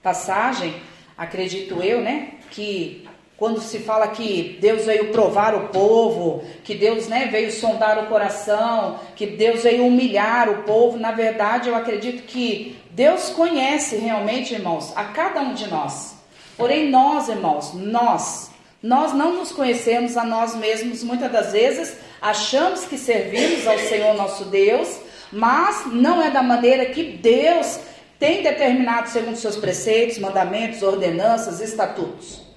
passagem, 0.03 0.75
acredito 1.17 1.83
eu, 1.83 2.01
né, 2.01 2.35
que 2.51 3.09
quando 3.41 3.59
se 3.59 3.79
fala 3.79 4.09
que 4.09 4.59
Deus 4.61 4.85
veio 4.85 5.11
provar 5.13 5.55
o 5.55 5.69
povo, 5.69 6.45
que 6.63 6.75
Deus 6.75 7.09
né, 7.09 7.27
veio 7.33 7.51
sondar 7.51 7.99
o 7.99 8.07
coração, 8.07 9.01
que 9.17 9.27
Deus 9.27 9.63
veio 9.63 9.87
humilhar 9.87 10.51
o 10.51 10.63
povo, 10.65 10.99
na 10.99 11.11
verdade 11.11 11.71
eu 11.71 11.75
acredito 11.75 12.25
que 12.25 12.77
Deus 12.91 13.31
conhece 13.31 13.97
realmente, 13.97 14.53
irmãos, 14.53 14.93
a 14.95 15.05
cada 15.05 15.41
um 15.41 15.55
de 15.55 15.67
nós. 15.71 16.17
Porém, 16.55 16.91
nós, 16.91 17.31
irmãos, 17.31 17.73
nós, 17.73 18.51
nós 18.83 19.15
não 19.15 19.33
nos 19.33 19.53
conhecemos 19.53 20.19
a 20.19 20.25
nós 20.25 20.55
mesmos, 20.55 21.03
muitas 21.03 21.33
das 21.33 21.53
vezes 21.53 21.97
achamos 22.21 22.85
que 22.85 22.99
servimos 22.99 23.67
ao 23.67 23.79
Senhor 23.79 24.15
nosso 24.17 24.45
Deus, 24.45 25.01
mas 25.33 25.87
não 25.87 26.23
é 26.23 26.31
da 26.31 26.43
maneira 26.43 26.85
que 26.85 27.05
Deus 27.05 27.81
tem 28.19 28.43
determinado 28.43 29.09
segundo 29.09 29.37
seus 29.37 29.57
preceitos, 29.57 30.19
mandamentos, 30.19 30.83
ordenanças, 30.83 31.63
estatutos. 31.63 32.50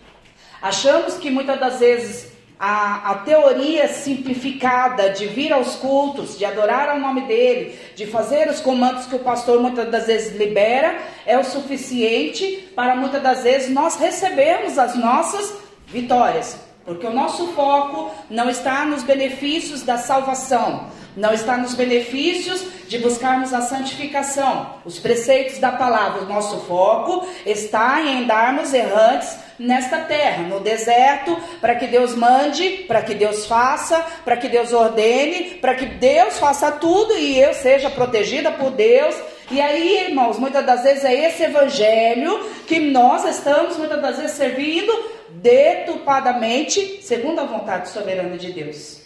Achamos 0.63 1.15
que 1.15 1.29
muitas 1.29 1.59
das 1.59 1.79
vezes 1.81 2.31
a, 2.57 3.11
a, 3.11 3.15
teoria 3.15 3.85
simplificada 3.89 5.09
de 5.09 5.27
vir 5.27 5.51
aos 5.51 5.75
cultos, 5.75 6.37
de 6.37 6.45
adorar 6.45 6.87
ao 6.87 6.97
nome 6.97 7.23
dele, 7.23 7.77
de 7.97 8.05
fazer 8.05 8.49
os 8.49 8.61
comandos 8.61 9.05
que 9.05 9.13
o 9.13 9.19
pastor 9.19 9.59
muitas 9.59 9.91
das 9.91 10.07
vezes 10.07 10.37
libera, 10.37 10.97
é 11.25 11.37
o 11.37 11.43
suficiente 11.43 12.69
para 12.73 12.95
muitas 12.95 13.21
das 13.21 13.43
vezes 13.43 13.69
nós 13.71 13.97
recebermos 13.97 14.79
as 14.79 14.95
nossas 14.95 15.53
vitórias. 15.85 16.57
Porque 16.85 17.05
o 17.05 17.13
nosso 17.13 17.47
foco 17.47 18.09
não 18.29 18.49
está 18.49 18.85
nos 18.85 19.03
benefícios 19.03 19.83
da 19.83 19.97
salvação. 19.97 20.87
Não 21.15 21.33
está 21.33 21.57
nos 21.57 21.73
benefícios 21.75 22.65
de 22.87 22.97
buscarmos 22.97 23.53
a 23.53 23.61
santificação, 23.61 24.75
os 24.85 24.99
preceitos 24.99 25.59
da 25.59 25.71
palavra. 25.71 26.21
O 26.21 26.27
nosso 26.27 26.59
foco 26.65 27.27
está 27.45 28.01
em 28.01 28.23
andarmos 28.23 28.73
errantes 28.73 29.37
nesta 29.57 29.99
terra, 29.99 30.43
no 30.43 30.59
deserto, 30.59 31.37
para 31.61 31.75
que 31.75 31.87
Deus 31.87 32.15
mande, 32.15 32.85
para 32.87 33.01
que 33.01 33.13
Deus 33.13 33.45
faça, 33.45 33.99
para 34.25 34.37
que 34.37 34.49
Deus 34.49 34.73
ordene, 34.73 35.55
para 35.61 35.75
que 35.75 35.85
Deus 35.85 36.39
faça 36.39 36.71
tudo 36.71 37.17
e 37.17 37.39
eu 37.39 37.53
seja 37.53 37.89
protegida 37.89 38.51
por 38.51 38.71
Deus. 38.71 39.15
E 39.51 39.61
aí, 39.61 40.05
irmãos, 40.07 40.39
muitas 40.39 40.65
das 40.65 40.83
vezes 40.83 41.03
é 41.03 41.27
esse 41.27 41.43
evangelho 41.43 42.39
que 42.67 42.79
nós 42.79 43.25
estamos 43.25 43.77
muitas 43.77 44.01
das 44.01 44.17
vezes 44.17 44.35
servindo 44.35 44.91
deturpadamente, 45.29 46.99
segundo 47.01 47.39
a 47.39 47.45
vontade 47.45 47.89
soberana 47.89 48.37
de 48.37 48.51
Deus. 48.51 49.02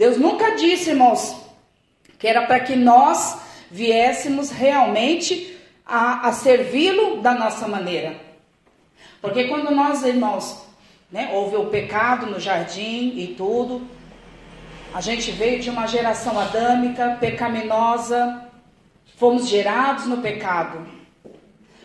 Deus 0.00 0.16
nunca 0.16 0.56
disse, 0.56 0.88
irmãos, 0.88 1.36
que 2.18 2.26
era 2.26 2.46
para 2.46 2.58
que 2.60 2.74
nós 2.74 3.38
viéssemos 3.70 4.48
realmente 4.50 5.58
a, 5.84 6.26
a 6.26 6.32
servi-lo 6.32 7.20
da 7.20 7.34
nossa 7.34 7.68
maneira. 7.68 8.16
Porque 9.20 9.44
quando 9.44 9.70
nós, 9.70 10.02
irmãos, 10.02 10.56
né, 11.12 11.28
houve 11.34 11.56
o 11.56 11.66
pecado 11.66 12.24
no 12.24 12.40
jardim 12.40 13.12
e 13.14 13.34
tudo, 13.36 13.86
a 14.94 15.02
gente 15.02 15.30
veio 15.32 15.60
de 15.60 15.68
uma 15.68 15.86
geração 15.86 16.40
adâmica, 16.40 17.18
pecaminosa, 17.20 18.48
fomos 19.18 19.50
gerados 19.50 20.06
no 20.06 20.22
pecado. 20.22 20.78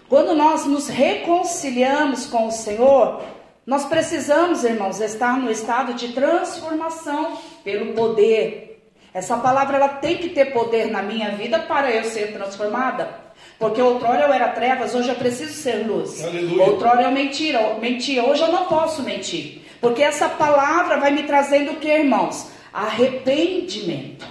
Quando 0.08 0.34
nós 0.34 0.66
nos 0.66 0.88
reconciliamos 0.88 2.28
com 2.28 2.48
o 2.48 2.52
Senhor, 2.52 3.22
nós 3.66 3.86
precisamos, 3.86 4.64
irmãos, 4.64 5.02
estar 5.02 5.40
no 5.40 5.50
estado 5.50 5.96
de 5.96 6.10
transformação 6.10 7.38
pelo 7.64 7.94
poder. 7.94 8.92
Essa 9.12 9.38
palavra 9.38 9.78
ela 9.78 9.88
tem 9.88 10.18
que 10.18 10.30
ter 10.30 10.54
poder 10.54 10.92
na 10.92 11.02
minha 11.02 11.32
vida 11.32 11.58
para 11.60 11.90
eu 11.90 12.04
ser 12.04 12.32
transformada. 12.32 13.26
Porque 13.58 13.82
outrora 13.82 14.22
eu 14.22 14.34
era 14.34 14.50
trevas, 14.50 14.94
hoje 14.94 15.10
eu 15.10 15.16
preciso 15.16 15.54
ser 15.54 15.88
luz. 15.88 16.24
Aleluia. 16.24 16.64
Outrora 16.64 17.02
eu 17.04 17.12
mentira, 17.12 17.76
mentia, 17.80 18.24
hoje 18.24 18.42
eu 18.42 18.52
não 18.52 18.66
posso 18.66 19.02
mentir. 19.02 19.62
Porque 19.82 20.04
essa 20.04 20.30
palavra 20.30 20.98
vai 20.98 21.12
me 21.12 21.24
trazendo 21.24 21.72
o 21.72 21.76
que, 21.78 21.88
irmãos? 21.88 22.50
Arrependimento. 22.72 24.28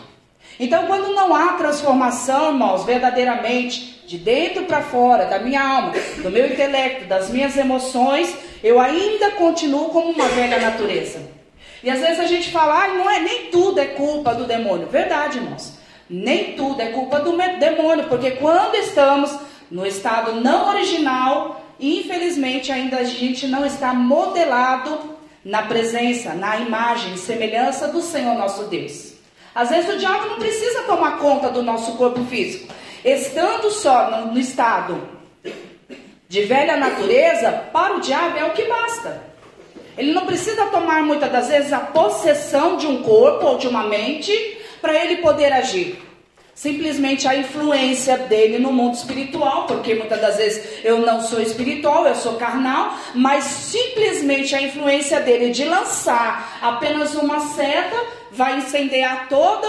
Então, 0.60 0.86
quando 0.86 1.12
não 1.12 1.34
há 1.34 1.54
transformação, 1.54 2.52
irmãos, 2.52 2.84
verdadeiramente, 2.84 4.04
de 4.06 4.18
dentro 4.18 4.64
para 4.64 4.82
fora, 4.82 5.24
da 5.24 5.38
minha 5.38 5.62
alma, 5.62 5.92
do 6.22 6.30
meu 6.30 6.46
intelecto, 6.46 7.06
das 7.06 7.30
minhas 7.30 7.56
emoções, 7.56 8.36
eu 8.64 8.80
ainda 8.80 9.32
continuo 9.32 9.90
como 9.90 10.10
uma 10.10 10.26
velha 10.28 10.58
natureza. 10.58 11.20
E 11.82 11.90
às 11.90 12.00
vezes 12.00 12.18
a 12.18 12.26
gente 12.26 12.50
fala, 12.50 12.84
ah, 12.84 12.88
não 12.88 13.10
é 13.10 13.20
nem 13.20 13.50
tudo 13.50 13.78
é 13.78 13.84
culpa 13.84 14.34
do 14.34 14.44
demônio. 14.44 14.86
Verdade, 14.86 15.36
irmãos. 15.36 15.74
Nem 16.08 16.54
tudo 16.54 16.80
é 16.80 16.86
culpa 16.86 17.20
do 17.20 17.36
demônio, 17.58 18.08
porque 18.08 18.32
quando 18.32 18.74
estamos 18.76 19.38
no 19.70 19.86
estado 19.86 20.40
não 20.40 20.70
original, 20.70 21.62
infelizmente 21.78 22.72
ainda 22.72 22.98
a 22.98 23.04
gente 23.04 23.46
não 23.46 23.66
está 23.66 23.92
modelado 23.92 25.14
na 25.44 25.62
presença, 25.62 26.32
na 26.32 26.56
imagem, 26.56 27.18
semelhança 27.18 27.88
do 27.88 28.00
Senhor 28.00 28.34
nosso 28.34 28.64
Deus. 28.64 29.12
Às 29.54 29.68
vezes 29.68 29.94
o 29.94 29.98
diabo 29.98 30.26
não 30.26 30.36
precisa 30.36 30.84
tomar 30.84 31.18
conta 31.18 31.50
do 31.50 31.62
nosso 31.62 31.98
corpo 31.98 32.24
físico. 32.24 32.72
Estando 33.04 33.70
só 33.70 34.10
no, 34.10 34.32
no 34.32 34.38
estado 34.40 35.06
de 36.34 36.42
velha 36.42 36.76
natureza, 36.76 37.52
para 37.72 37.94
o 37.94 38.00
diabo 38.00 38.36
é 38.36 38.44
o 38.44 38.50
que 38.50 38.64
basta. 38.64 39.22
Ele 39.96 40.12
não 40.12 40.26
precisa 40.26 40.66
tomar 40.66 41.00
muitas 41.04 41.30
das 41.30 41.46
vezes 41.46 41.72
a 41.72 41.78
possessão 41.78 42.76
de 42.76 42.88
um 42.88 43.04
corpo 43.04 43.46
ou 43.46 43.56
de 43.56 43.68
uma 43.68 43.84
mente 43.84 44.32
para 44.82 44.92
ele 44.96 45.18
poder 45.18 45.52
agir. 45.52 45.96
Simplesmente 46.52 47.28
a 47.28 47.36
influência 47.36 48.18
dele 48.18 48.58
no 48.58 48.72
mundo 48.72 48.94
espiritual, 48.94 49.68
porque 49.68 49.94
muitas 49.94 50.20
das 50.20 50.36
vezes 50.36 50.80
eu 50.82 50.98
não 50.98 51.20
sou 51.20 51.40
espiritual, 51.40 52.04
eu 52.04 52.16
sou 52.16 52.34
carnal, 52.34 52.98
mas 53.14 53.44
simplesmente 53.44 54.56
a 54.56 54.62
influência 54.62 55.20
dele 55.20 55.50
de 55.50 55.64
lançar 55.64 56.58
apenas 56.60 57.14
uma 57.14 57.38
seta 57.38 57.96
vai 58.32 58.58
incendiar 58.58 59.28
toda 59.28 59.68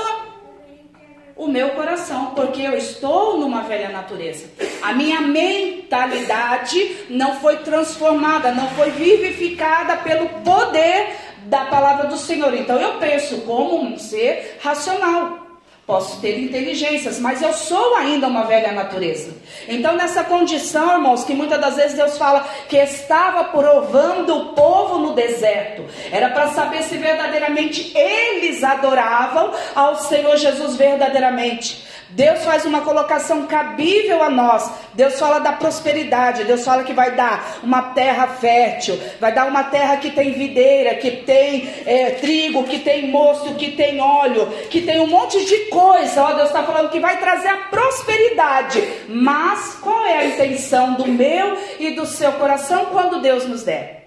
o 1.36 1.48
meu 1.48 1.72
coração, 1.72 2.28
porque 2.36 2.62
eu 2.62 2.78
estou 2.78 3.38
numa 3.38 3.62
velha 3.62 3.90
natureza. 3.90 4.50
A 4.82 4.94
minha 4.94 5.22
mentalidade 5.22 7.06
não 7.10 7.40
foi 7.40 7.58
transformada, 7.58 8.52
não 8.52 8.70
foi 8.70 8.92
vivificada 8.92 9.98
pelo 9.98 10.30
poder 10.44 11.16
da 11.46 11.66
palavra 11.66 12.08
do 12.08 12.18
Senhor. 12.18 12.54
Então 12.54 12.80
eu 12.80 12.94
penso 13.00 13.42
como 13.42 13.84
um 13.84 13.98
ser 13.98 14.58
racional. 14.62 15.45
Posso 15.86 16.20
ter 16.20 16.40
inteligências, 16.40 17.20
mas 17.20 17.44
eu 17.44 17.54
sou 17.54 17.94
ainda 17.94 18.26
uma 18.26 18.46
velha 18.46 18.72
natureza. 18.72 19.32
Então, 19.68 19.96
nessa 19.96 20.24
condição, 20.24 20.94
irmãos, 20.94 21.24
que 21.24 21.34
muitas 21.36 21.62
das 21.62 21.76
vezes 21.76 21.96
Deus 21.96 22.18
fala 22.18 22.44
que 22.68 22.76
estava 22.76 23.44
provando 23.44 24.36
o 24.36 24.46
povo 24.56 24.98
no 24.98 25.14
deserto, 25.14 25.86
era 26.12 26.30
para 26.30 26.48
saber 26.48 26.82
se 26.82 26.98
verdadeiramente 26.98 27.96
eles 27.96 28.64
adoravam 28.64 29.52
ao 29.76 29.96
Senhor 29.98 30.36
Jesus 30.38 30.76
verdadeiramente. 30.76 31.85
Deus 32.10 32.44
faz 32.44 32.66
uma 32.66 32.82
colocação 32.82 33.46
cabível 33.46 34.22
a 34.22 34.30
nós. 34.30 34.70
Deus 34.94 35.20
fala 35.20 35.40
da 35.40 35.54
prosperidade. 35.54 36.44
Deus 36.44 36.64
fala 36.64 36.84
que 36.84 36.94
vai 36.94 37.16
dar 37.16 37.60
uma 37.64 37.82
terra 37.94 38.28
fértil, 38.28 39.00
vai 39.20 39.34
dar 39.34 39.48
uma 39.48 39.64
terra 39.66 39.98
que 39.98 40.12
tem 40.12 40.32
videira, 40.32 40.96
que 40.96 41.12
tem 41.12 41.70
é, 41.86 42.12
trigo, 42.12 42.64
que 42.64 42.80
tem 42.80 43.10
mosto, 43.10 43.56
que 43.56 43.72
tem 43.72 44.00
óleo, 44.00 44.48
que 44.70 44.82
tem 44.82 45.00
um 45.00 45.08
monte 45.08 45.44
de 45.46 45.58
coisa. 45.66 46.24
Ó, 46.24 46.34
Deus 46.34 46.48
está 46.48 46.64
falando 46.64 46.90
que 46.90 47.00
vai 47.00 47.20
trazer 47.20 47.50
a 47.50 47.58
prosperidade. 47.58 48.82
Mas 49.10 49.76
qual 49.82 50.06
é 50.06 50.20
a 50.20 50.26
intenção 50.26 50.94
do 50.94 51.08
meu 51.08 51.58
e 51.80 51.92
do 51.92 52.06
seu 52.06 52.32
coração 52.34 52.88
quando 52.88 53.22
Deus 53.22 53.46
nos 53.48 53.64
der? 53.64 54.05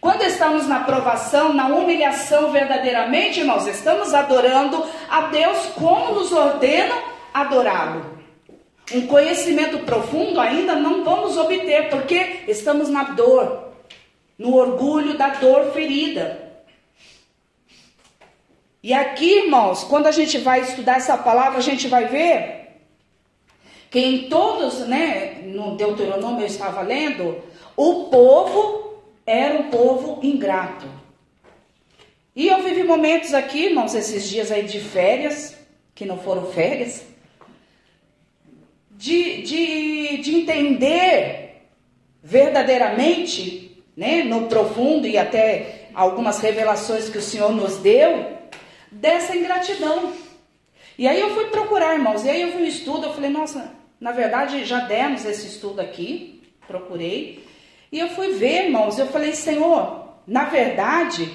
Quando 0.00 0.22
estamos 0.22 0.66
na 0.66 0.80
provação, 0.80 1.52
na 1.52 1.66
humilhação 1.66 2.50
verdadeiramente, 2.50 3.44
nós 3.44 3.66
estamos 3.66 4.14
adorando 4.14 4.82
a 5.10 5.22
Deus 5.22 5.66
como 5.78 6.14
nos 6.14 6.32
ordena 6.32 6.94
adorá-lo. 7.34 8.18
Um 8.94 9.06
conhecimento 9.06 9.80
profundo 9.80 10.40
ainda 10.40 10.74
não 10.74 11.04
vamos 11.04 11.36
obter, 11.36 11.90
porque 11.90 12.44
estamos 12.48 12.88
na 12.88 13.04
dor, 13.04 13.72
no 14.38 14.56
orgulho 14.56 15.18
da 15.18 15.28
dor 15.28 15.70
ferida. 15.72 16.50
E 18.82 18.94
aqui, 18.94 19.44
irmãos, 19.44 19.84
quando 19.84 20.06
a 20.06 20.10
gente 20.10 20.38
vai 20.38 20.62
estudar 20.62 20.96
essa 20.96 21.18
palavra, 21.18 21.58
a 21.58 21.62
gente 21.62 21.86
vai 21.88 22.06
ver 22.06 22.80
que 23.90 23.98
em 23.98 24.28
todos, 24.30 24.78
né, 24.86 25.42
no 25.44 25.76
Deuteronômio 25.76 26.40
eu 26.40 26.46
estava 26.46 26.80
lendo, 26.80 27.42
o 27.76 28.04
povo 28.04 28.89
era 29.30 29.60
um 29.60 29.70
povo 29.70 30.18
ingrato. 30.24 30.86
E 32.34 32.48
eu 32.48 32.62
vivi 32.62 32.82
momentos 32.82 33.32
aqui, 33.32 33.66
irmãos, 33.66 33.94
esses 33.94 34.28
dias 34.28 34.50
aí 34.50 34.64
de 34.64 34.80
férias, 34.80 35.56
que 35.94 36.04
não 36.04 36.18
foram 36.18 36.46
férias, 36.46 37.04
de, 38.90 39.42
de, 39.42 40.16
de 40.18 40.34
entender 40.34 41.62
verdadeiramente, 42.22 43.82
né, 43.96 44.24
no 44.24 44.48
profundo 44.48 45.06
e 45.06 45.16
até 45.16 45.88
algumas 45.94 46.40
revelações 46.40 47.08
que 47.08 47.18
o 47.18 47.22
Senhor 47.22 47.52
nos 47.52 47.76
deu, 47.76 48.36
dessa 48.90 49.36
ingratidão. 49.36 50.12
E 50.98 51.06
aí 51.06 51.20
eu 51.20 51.34
fui 51.34 51.46
procurar, 51.46 51.94
irmãos, 51.94 52.24
e 52.24 52.30
aí 52.30 52.42
eu 52.42 52.50
vi 52.50 52.64
um 52.64 52.66
estudo, 52.66 53.06
eu 53.06 53.14
falei, 53.14 53.30
nossa, 53.30 53.72
na 54.00 54.10
verdade 54.10 54.64
já 54.64 54.80
demos 54.80 55.24
esse 55.24 55.46
estudo 55.46 55.80
aqui, 55.80 56.42
procurei, 56.66 57.44
e 57.92 57.98
eu 57.98 58.08
fui 58.10 58.34
ver, 58.34 58.66
irmãos, 58.66 58.98
eu 58.98 59.06
falei, 59.08 59.34
Senhor, 59.34 60.08
na 60.26 60.44
verdade, 60.44 61.30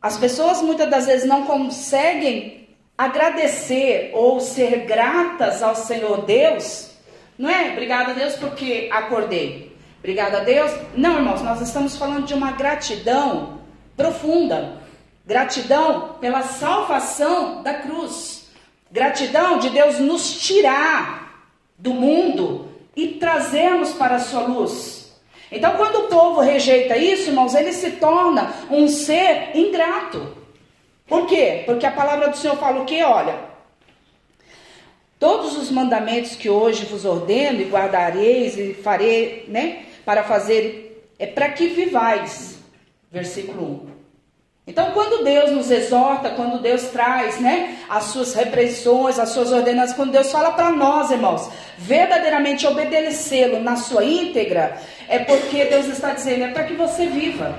as 0.00 0.16
pessoas 0.16 0.62
muitas 0.62 0.88
das 0.88 1.06
vezes 1.06 1.28
não 1.28 1.44
conseguem 1.44 2.68
agradecer 2.96 4.10
ou 4.14 4.40
ser 4.40 4.86
gratas 4.86 5.62
ao 5.62 5.74
Senhor 5.74 6.24
Deus. 6.24 6.90
Não 7.38 7.48
é? 7.48 7.72
Obrigada 7.72 8.12
a 8.12 8.14
Deus 8.14 8.34
porque 8.34 8.88
acordei. 8.90 9.76
Obrigada 9.98 10.38
a 10.38 10.44
Deus. 10.44 10.72
Não, 10.96 11.16
irmãos, 11.16 11.42
nós 11.42 11.60
estamos 11.60 11.96
falando 11.96 12.26
de 12.26 12.34
uma 12.34 12.52
gratidão 12.52 13.60
profunda. 13.96 14.78
Gratidão 15.26 16.16
pela 16.20 16.42
salvação 16.42 17.62
da 17.62 17.74
cruz. 17.74 18.48
Gratidão 18.90 19.58
de 19.58 19.68
Deus 19.68 19.98
nos 19.98 20.40
tirar 20.40 21.44
do 21.76 21.92
mundo 21.92 22.68
e 22.96 23.08
trazermos 23.08 23.92
para 23.92 24.16
a 24.16 24.20
sua 24.20 24.40
luz. 24.40 24.97
Então, 25.50 25.76
quando 25.76 25.96
o 26.00 26.08
povo 26.08 26.40
rejeita 26.40 26.96
isso, 26.96 27.30
irmãos, 27.30 27.54
ele 27.54 27.72
se 27.72 27.92
torna 27.92 28.52
um 28.70 28.86
ser 28.86 29.50
ingrato. 29.54 30.36
Por 31.06 31.26
quê? 31.26 31.62
Porque 31.64 31.86
a 31.86 31.90
palavra 31.90 32.28
do 32.28 32.36
Senhor 32.36 32.56
fala 32.56 32.82
o 32.82 32.84
quê? 32.84 33.02
Olha, 33.02 33.38
todos 35.18 35.56
os 35.56 35.70
mandamentos 35.70 36.36
que 36.36 36.50
hoje 36.50 36.84
vos 36.84 37.04
ordeno 37.04 37.62
e 37.62 37.64
guardareis 37.64 38.58
e 38.58 38.74
farei, 38.74 39.46
né, 39.48 39.86
para 40.04 40.22
fazer, 40.22 41.10
é 41.18 41.26
para 41.26 41.48
que 41.50 41.68
vivais. 41.68 42.58
Versículo 43.10 43.90
1. 43.94 43.97
Então, 44.68 44.90
quando 44.90 45.24
Deus 45.24 45.50
nos 45.50 45.70
exorta, 45.70 46.28
quando 46.28 46.60
Deus 46.60 46.88
traz, 46.88 47.40
né, 47.40 47.78
as 47.88 48.04
suas 48.04 48.34
repressões, 48.34 49.18
as 49.18 49.30
suas 49.30 49.50
ordenanças, 49.50 49.96
quando 49.96 50.12
Deus 50.12 50.30
fala 50.30 50.52
para 50.52 50.70
nós, 50.70 51.10
irmãos, 51.10 51.48
verdadeiramente 51.78 52.66
obedecê-lo 52.66 53.60
na 53.60 53.76
sua 53.76 54.04
íntegra, 54.04 54.76
é 55.08 55.20
porque 55.20 55.64
Deus 55.64 55.86
está 55.86 56.12
dizendo, 56.12 56.44
é 56.44 56.48
para 56.48 56.64
que 56.64 56.74
você 56.74 57.06
viva. 57.06 57.58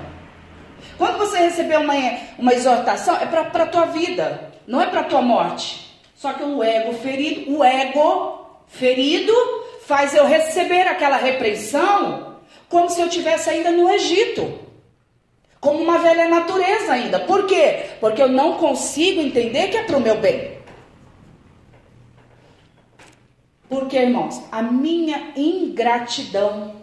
Quando 1.00 1.18
você 1.18 1.40
receber 1.40 1.80
uma, 1.80 1.96
uma 2.38 2.54
exortação, 2.54 3.16
é 3.16 3.26
para 3.26 3.64
a 3.64 3.68
tua 3.68 3.86
vida, 3.86 4.52
não 4.68 4.80
é 4.80 4.86
para 4.86 5.00
a 5.00 5.06
tua 5.06 5.24
morte. 5.24 6.00
Só 6.14 6.34
que 6.34 6.44
o 6.44 6.64
ego 6.64 6.94
ferido, 6.94 7.58
o 7.58 7.64
ego 7.64 8.62
ferido 8.68 9.34
faz 9.88 10.14
eu 10.14 10.28
receber 10.28 10.88
aquela 10.88 11.18
repreensão 11.18 12.36
como 12.70 12.88
se 12.88 13.02
eu 13.02 13.10
tivesse 13.10 13.50
ainda 13.50 13.72
no 13.72 13.90
Egito 13.90 14.69
como 15.60 15.80
uma 15.80 16.00
velha 16.00 16.28
natureza 16.28 16.94
ainda. 16.94 17.20
Por 17.20 17.46
quê? 17.46 17.88
Porque 18.00 18.22
eu 18.22 18.30
não 18.30 18.54
consigo 18.54 19.22
entender 19.22 19.70
que 19.70 19.78
é 19.78 19.84
para 19.84 19.98
o 19.98 20.02
meu 20.02 20.18
bem. 20.18 20.58
Porque, 23.68 23.98
irmãos, 23.98 24.42
a 24.52 24.62
minha 24.62 25.32
ingratidão, 25.36 26.76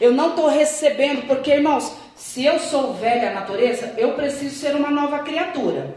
eu 0.00 0.12
não 0.12 0.30
estou 0.30 0.48
recebendo, 0.48 1.26
porque, 1.26 1.50
irmãos, 1.50 1.92
se 2.14 2.44
eu 2.44 2.58
sou 2.60 2.94
velha 2.94 3.32
natureza, 3.32 3.94
eu 3.96 4.12
preciso 4.12 4.54
ser 4.54 4.76
uma 4.76 4.90
nova 4.90 5.20
criatura. 5.20 5.96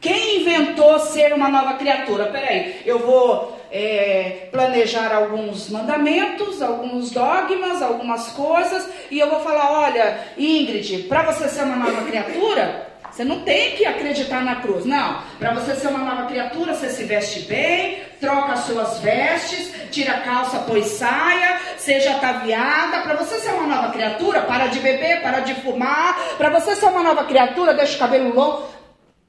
Quem 0.00 0.40
inventou 0.40 0.98
ser 1.00 1.32
uma 1.32 1.48
nova 1.48 1.74
criatura? 1.74 2.26
Peraí, 2.26 2.82
eu 2.86 3.00
vou 3.00 3.59
é, 3.70 4.48
planejar 4.50 5.14
alguns 5.14 5.68
mandamentos, 5.70 6.60
alguns 6.60 7.10
dogmas, 7.10 7.80
algumas 7.80 8.28
coisas, 8.28 8.88
e 9.10 9.18
eu 9.18 9.30
vou 9.30 9.40
falar: 9.40 9.72
olha, 9.72 10.18
Ingrid, 10.36 11.04
para 11.04 11.22
você 11.22 11.48
ser 11.48 11.62
uma 11.62 11.76
nova 11.76 12.02
criatura, 12.02 12.90
você 13.10 13.24
não 13.24 13.40
tem 13.40 13.76
que 13.76 13.84
acreditar 13.84 14.42
na 14.42 14.56
cruz, 14.56 14.84
não. 14.84 15.22
Para 15.38 15.52
você 15.54 15.74
ser 15.74 15.88
uma 15.88 15.98
nova 15.98 16.26
criatura, 16.26 16.74
você 16.74 16.88
se 16.90 17.04
veste 17.04 17.40
bem, 17.40 18.02
troca 18.20 18.52
as 18.52 18.60
suas 18.60 18.98
vestes, 19.00 19.72
tira 19.90 20.12
a 20.12 20.20
calça, 20.20 20.60
põe 20.60 20.82
saia, 20.84 21.58
seja 21.76 22.12
ataviada. 22.12 23.00
Para 23.00 23.16
você 23.16 23.38
ser 23.40 23.50
uma 23.50 23.66
nova 23.66 23.92
criatura, 23.92 24.42
para 24.42 24.68
de 24.68 24.78
beber, 24.78 25.22
para 25.22 25.40
de 25.40 25.54
fumar. 25.56 26.18
Para 26.38 26.50
você 26.50 26.76
ser 26.76 26.86
uma 26.86 27.02
nova 27.02 27.24
criatura, 27.24 27.74
deixa 27.74 27.96
o 27.96 27.98
cabelo 27.98 28.34
longo. 28.34 28.68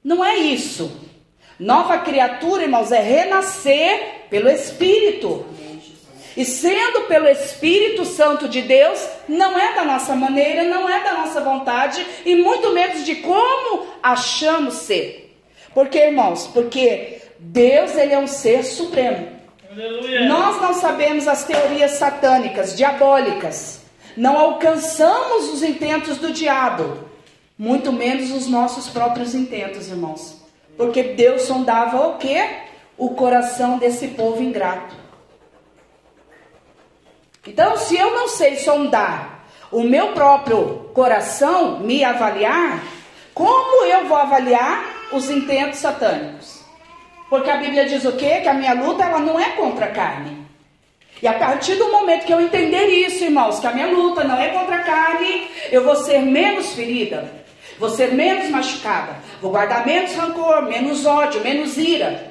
Não 0.03 0.23
é 0.23 0.35
isso. 0.35 1.11
Nova 1.62 1.99
criatura, 1.99 2.64
irmãos, 2.64 2.91
é 2.91 2.99
renascer 2.99 4.26
pelo 4.32 4.49
Espírito. 4.49 5.45
E 6.36 6.43
sendo 6.43 7.01
pelo 7.01 7.28
Espírito 7.28 8.03
Santo 8.03 8.49
de 8.49 8.64
Deus, 8.64 8.99
não 9.30 9.59
é 9.59 9.76
da 9.76 9.84
nossa 9.84 10.16
maneira, 10.16 10.64
não 10.64 10.89
é 10.89 11.03
da 11.03 11.14
nossa 11.14 11.39
vontade 11.39 12.03
e 12.26 12.36
muito 12.36 12.74
menos 12.74 13.05
de 13.05 13.18
como 13.18 13.86
achamos 14.01 14.74
ser. 14.74 15.38
Porque, 15.72 15.99
irmãos, 15.99 16.47
porque 16.47 17.20
Deus 17.38 17.95
ele 17.95 18.14
é 18.14 18.18
um 18.18 18.26
ser 18.26 18.64
supremo. 18.64 19.28
Aleluia. 19.72 20.26
Nós 20.28 20.59
não 20.59 20.74
sabemos 20.74 21.28
as 21.28 21.43
teorias 21.43 21.91
satânicas, 21.91 22.76
diabólicas. 22.76 23.82
Não 24.18 24.36
alcançamos 24.36 25.53
os 25.53 25.62
intentos 25.62 26.18
do 26.18 26.32
diabo, 26.32 27.07
muito 27.55 27.93
menos 27.93 28.32
os 28.32 28.47
nossos 28.47 28.88
próprios 28.88 29.36
intentos, 29.36 29.89
irmãos. 29.89 30.40
Porque 30.82 31.03
Deus 31.03 31.43
sondava 31.43 32.07
o 32.07 32.17
quê? 32.17 32.43
O 32.97 33.11
coração 33.11 33.77
desse 33.77 34.07
povo 34.07 34.41
ingrato. 34.41 34.95
Então, 37.45 37.77
se 37.77 37.95
eu 37.95 38.09
não 38.09 38.27
sei 38.27 38.55
sondar 38.55 39.45
o 39.71 39.84
meu 39.84 40.13
próprio 40.13 40.89
coração, 40.91 41.82
me 41.82 42.03
avaliar, 42.03 42.84
como 43.32 43.86
eu 43.86 44.07
vou 44.07 44.17
avaliar 44.17 44.84
os 45.11 45.29
intentos 45.29 45.77
satânicos? 45.77 46.63
Porque 47.29 47.51
a 47.51 47.57
Bíblia 47.57 47.86
diz 47.86 48.03
o 48.03 48.13
quê? 48.13 48.39
Que 48.41 48.49
a 48.49 48.53
minha 48.55 48.73
luta 48.73 49.03
ela 49.03 49.19
não 49.19 49.39
é 49.39 49.51
contra 49.51 49.86
a 49.86 49.91
carne. 49.91 50.47
E 51.21 51.27
a 51.27 51.34
partir 51.34 51.75
do 51.75 51.91
momento 51.91 52.25
que 52.25 52.34
eu 52.34 52.41
entender 52.41 52.88
isso, 52.88 53.23
irmãos, 53.23 53.59
que 53.59 53.67
a 53.67 53.71
minha 53.71 53.91
luta 53.91 54.23
não 54.23 54.36
é 54.36 54.47
contra 54.47 54.77
a 54.77 54.84
carne, 54.84 55.47
eu 55.71 55.84
vou 55.84 55.95
ser 55.95 56.21
menos 56.21 56.73
ferida, 56.73 57.32
vou 57.82 57.89
ser 57.89 58.13
menos 58.13 58.51
machucada, 58.51 59.15
vou 59.41 59.49
guardar 59.49 59.84
menos 59.84 60.13
rancor, 60.13 60.61
menos 60.69 61.03
ódio, 61.03 61.41
menos 61.41 61.77
ira. 61.77 62.30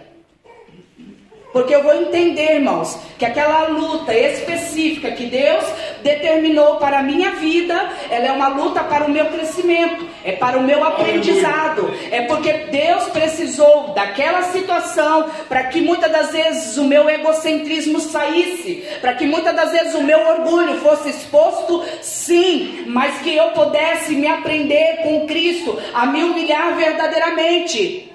Porque 1.52 1.74
eu 1.74 1.82
vou 1.82 1.94
entender, 1.94 2.56
irmãos, 2.56 2.96
que 3.18 3.24
aquela 3.24 3.68
luta 3.68 4.14
específica 4.14 5.10
que 5.10 5.26
Deus 5.26 5.64
determinou 6.02 6.76
para 6.76 7.00
a 7.00 7.02
minha 7.02 7.32
vida, 7.32 7.90
ela 8.08 8.26
é 8.26 8.32
uma 8.32 8.48
luta 8.48 8.84
para 8.84 9.04
o 9.04 9.10
meu 9.10 9.26
crescimento, 9.26 10.06
é 10.24 10.32
para 10.32 10.58
o 10.58 10.62
meu 10.62 10.84
aprendizado. 10.84 11.92
É 12.10 12.22
porque 12.22 12.52
Deus 12.52 13.04
precisou 13.08 13.88
daquela 13.94 14.42
situação 14.44 15.28
para 15.48 15.64
que 15.64 15.80
muitas 15.80 16.10
das 16.12 16.30
vezes 16.30 16.76
o 16.76 16.84
meu 16.84 17.10
egocentrismo 17.10 18.00
saísse, 18.00 18.84
para 19.00 19.14
que 19.14 19.26
muitas 19.26 19.54
das 19.54 19.72
vezes 19.72 19.94
o 19.94 20.02
meu 20.02 20.20
orgulho 20.20 20.78
fosse 20.78 21.10
exposto, 21.10 21.84
sim, 22.00 22.84
mas 22.86 23.18
que 23.22 23.34
eu 23.34 23.50
pudesse 23.50 24.14
me 24.14 24.28
aprender 24.28 24.98
com 25.02 25.26
Cristo, 25.26 25.76
a 25.92 26.06
me 26.06 26.22
humilhar 26.22 26.76
verdadeiramente. 26.76 28.09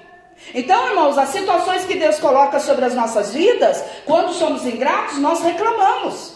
Então, 0.54 0.88
irmãos, 0.88 1.18
as 1.18 1.30
situações 1.30 1.84
que 1.84 1.96
Deus 1.96 2.18
coloca 2.18 2.60
sobre 2.60 2.84
as 2.84 2.94
nossas 2.94 3.32
vidas, 3.34 3.82
quando 4.04 4.32
somos 4.32 4.64
ingratos, 4.64 5.18
nós 5.18 5.42
reclamamos, 5.42 6.34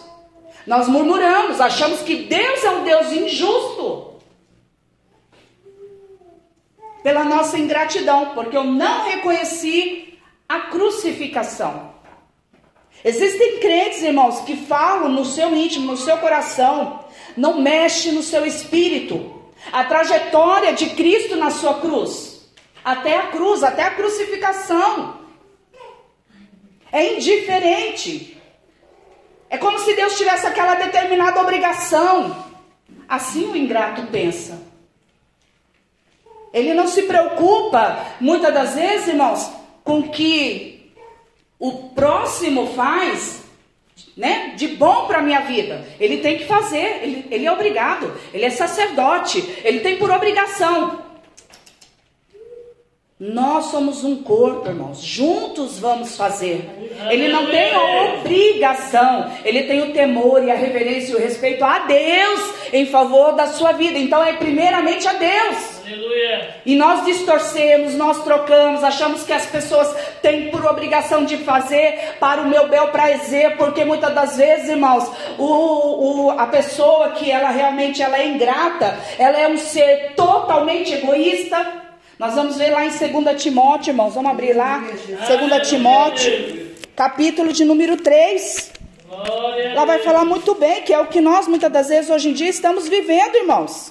nós 0.66 0.88
murmuramos, 0.88 1.60
achamos 1.60 2.00
que 2.02 2.24
Deus 2.24 2.64
é 2.64 2.70
um 2.70 2.84
Deus 2.84 3.12
injusto. 3.12 4.10
Pela 7.02 7.24
nossa 7.24 7.58
ingratidão, 7.58 8.34
porque 8.34 8.56
eu 8.56 8.64
não 8.64 9.04
reconheci 9.04 10.18
a 10.46 10.60
crucificação. 10.60 11.94
Existem 13.02 13.58
crentes, 13.60 14.02
irmãos, 14.02 14.40
que 14.40 14.54
falam 14.54 15.08
no 15.08 15.24
seu 15.24 15.54
íntimo, 15.56 15.92
no 15.92 15.96
seu 15.96 16.18
coração, 16.18 17.02
não 17.34 17.62
mexe 17.62 18.12
no 18.12 18.22
seu 18.22 18.44
espírito, 18.44 19.40
a 19.72 19.84
trajetória 19.84 20.74
de 20.74 20.90
Cristo 20.90 21.36
na 21.36 21.50
sua 21.50 21.80
cruz 21.80 22.29
até 22.84 23.16
a 23.16 23.26
cruz, 23.28 23.62
até 23.62 23.84
a 23.84 23.94
crucificação. 23.94 25.20
É 26.92 27.14
indiferente. 27.16 28.40
É 29.48 29.58
como 29.58 29.78
se 29.78 29.94
Deus 29.94 30.16
tivesse 30.16 30.46
aquela 30.46 30.74
determinada 30.74 31.40
obrigação. 31.40 32.44
Assim 33.08 33.50
o 33.50 33.56
ingrato 33.56 34.06
pensa. 34.06 34.70
Ele 36.52 36.74
não 36.74 36.86
se 36.86 37.02
preocupa, 37.02 38.06
muitas 38.20 38.52
das 38.52 38.74
vezes, 38.74 39.08
irmãos, 39.08 39.50
com 39.84 40.08
que 40.08 40.92
o 41.58 41.90
próximo 41.90 42.68
faz, 42.74 43.42
né, 44.16 44.54
de 44.56 44.68
bom 44.68 45.06
para 45.06 45.18
a 45.18 45.22
minha 45.22 45.40
vida. 45.40 45.86
Ele 46.00 46.18
tem 46.18 46.38
que 46.38 46.46
fazer, 46.46 47.00
ele, 47.02 47.26
ele 47.30 47.46
é 47.46 47.52
obrigado, 47.52 48.12
ele 48.32 48.44
é 48.44 48.50
sacerdote, 48.50 49.40
ele 49.62 49.80
tem 49.80 49.98
por 49.98 50.10
obrigação. 50.10 51.09
Nós 53.20 53.66
somos 53.66 54.02
um 54.02 54.22
corpo, 54.22 54.66
irmãos. 54.66 55.02
Juntos 55.02 55.78
vamos 55.78 56.16
fazer. 56.16 56.70
Ele 57.10 57.28
não 57.28 57.50
tem 57.50 57.74
a 57.74 58.14
obrigação, 58.14 59.30
ele 59.44 59.64
tem 59.64 59.82
o 59.82 59.92
temor 59.92 60.42
e 60.42 60.50
a 60.50 60.54
reverência 60.54 61.12
e 61.12 61.16
o 61.16 61.18
respeito 61.18 61.62
a 61.62 61.80
Deus 61.80 62.54
em 62.72 62.86
favor 62.86 63.32
da 63.32 63.48
sua 63.48 63.72
vida. 63.72 63.98
Então 63.98 64.24
é 64.24 64.32
primeiramente 64.32 65.06
a 65.06 65.12
Deus. 65.12 65.82
Aleluia. 65.86 66.54
E 66.64 66.74
nós 66.74 67.04
distorcemos, 67.04 67.94
nós 67.94 68.24
trocamos, 68.24 68.82
achamos 68.82 69.22
que 69.22 69.34
as 69.34 69.44
pessoas 69.44 69.94
têm 70.22 70.48
por 70.50 70.64
obrigação 70.64 71.26
de 71.26 71.36
fazer 71.36 72.16
para 72.18 72.40
o 72.40 72.48
meu 72.48 72.68
bel 72.68 72.88
prazer, 72.88 73.54
porque 73.58 73.84
muitas 73.84 74.14
das 74.14 74.38
vezes, 74.38 74.70
irmãos, 74.70 75.06
o, 75.36 75.44
o, 75.44 76.30
a 76.30 76.46
pessoa 76.46 77.10
que 77.10 77.30
ela 77.30 77.50
realmente 77.50 78.00
ela 78.00 78.18
é 78.18 78.26
ingrata, 78.26 78.98
ela 79.18 79.38
é 79.38 79.46
um 79.46 79.58
ser 79.58 80.14
totalmente 80.16 80.94
egoísta 80.94 81.89
nós 82.20 82.34
vamos 82.34 82.58
ver 82.58 82.68
lá 82.68 82.84
em 82.84 82.90
2 82.90 83.42
Timóteo, 83.42 83.92
irmãos. 83.92 84.14
Vamos 84.14 84.30
abrir 84.30 84.52
lá. 84.52 84.80
2 84.80 85.66
Timóteo, 85.66 86.70
capítulo 86.94 87.50
de 87.50 87.64
número 87.64 87.96
3. 87.96 88.72
Lá 89.74 89.86
vai 89.86 90.00
falar 90.00 90.26
muito 90.26 90.54
bem, 90.54 90.82
que 90.82 90.92
é 90.92 90.98
o 90.98 91.06
que 91.06 91.18
nós 91.18 91.48
muitas 91.48 91.72
das 91.72 91.88
vezes 91.88 92.10
hoje 92.10 92.28
em 92.28 92.34
dia 92.34 92.50
estamos 92.50 92.86
vivendo, 92.86 93.36
irmãos. 93.36 93.90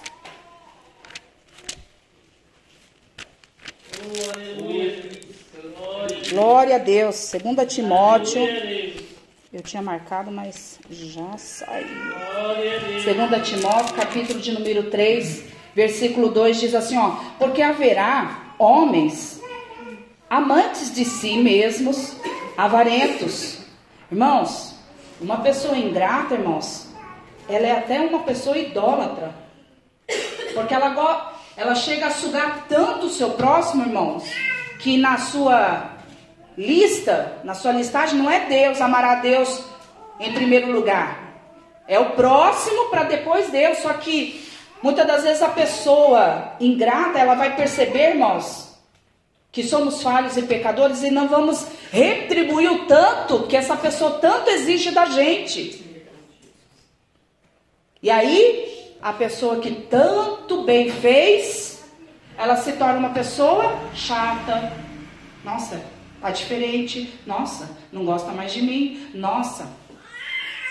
Glória 6.29 6.75
a 6.75 6.79
Deus. 6.79 7.31
2 7.31 7.73
Timóteo. 7.73 8.47
Eu 9.51 9.63
tinha 9.63 9.81
marcado, 9.81 10.29
mas 10.29 10.79
já 10.87 11.35
saiu. 11.35 11.87
2 13.03 13.49
Timóteo, 13.49 13.95
capítulo 13.95 14.39
de 14.39 14.51
número 14.51 14.91
3. 14.91 15.57
Versículo 15.75 16.29
2 16.29 16.59
diz 16.59 16.75
assim, 16.75 16.97
ó: 16.97 17.15
"Porque 17.37 17.61
haverá 17.61 18.53
homens 18.57 19.41
amantes 20.29 20.93
de 20.93 21.05
si 21.05 21.37
mesmos, 21.37 22.15
avarentos". 22.57 23.59
Irmãos, 24.11 24.75
uma 25.21 25.37
pessoa 25.37 25.77
ingrata, 25.77 26.33
irmãos, 26.33 26.87
ela 27.47 27.67
é 27.67 27.71
até 27.71 27.99
uma 27.99 28.19
pessoa 28.19 28.57
idólatra. 28.57 29.33
Porque 30.53 30.73
ela, 30.73 31.33
ela 31.57 31.75
chega 31.75 32.07
a 32.07 32.11
sugar 32.11 32.65
tanto 32.67 33.07
o 33.07 33.09
seu 33.09 33.31
próximo, 33.31 33.83
irmãos, 33.83 34.23
que 34.79 34.97
na 34.97 35.17
sua 35.17 35.97
lista, 36.57 37.39
na 37.43 37.53
sua 37.53 37.71
listagem, 37.71 38.17
não 38.17 38.29
é 38.29 38.45
Deus, 38.47 38.81
amar 38.81 39.03
a 39.03 39.15
Deus 39.15 39.63
em 40.19 40.33
primeiro 40.33 40.71
lugar. 40.71 41.29
É 41.87 41.99
o 41.99 42.11
próximo 42.11 42.89
para 42.89 43.03
depois 43.03 43.49
Deus. 43.49 43.79
Só 43.79 43.93
que 43.93 44.48
muitas 44.81 45.05
das 45.05 45.23
vezes 45.23 45.41
a 45.41 45.49
pessoa 45.49 46.53
ingrata, 46.59 47.19
ela 47.19 47.35
vai 47.35 47.55
perceber, 47.55 48.11
irmãos, 48.11 48.69
que 49.51 49.63
somos 49.63 50.01
falhos 50.01 50.37
e 50.37 50.43
pecadores 50.43 51.01
e 51.03 51.09
não 51.09 51.27
vamos 51.27 51.65
retribuir 51.91 52.71
o 52.71 52.85
tanto 52.85 53.47
que 53.47 53.57
essa 53.57 53.75
pessoa 53.75 54.19
tanto 54.19 54.49
exige 54.49 54.91
da 54.91 55.05
gente. 55.05 56.03
E 58.01 58.09
aí, 58.09 58.95
a 59.01 59.11
pessoa 59.11 59.59
que 59.59 59.71
tanto 59.71 60.63
bem 60.63 60.91
fez, 60.91 61.83
ela 62.37 62.55
se 62.55 62.73
torna 62.73 62.99
uma 62.99 63.09
pessoa 63.09 63.77
chata. 63.93 64.71
Nossa, 65.43 65.83
tá 66.21 66.29
diferente. 66.29 67.13
Nossa, 67.25 67.69
não 67.91 68.05
gosta 68.05 68.31
mais 68.31 68.53
de 68.53 68.61
mim. 68.61 69.09
Nossa. 69.13 69.67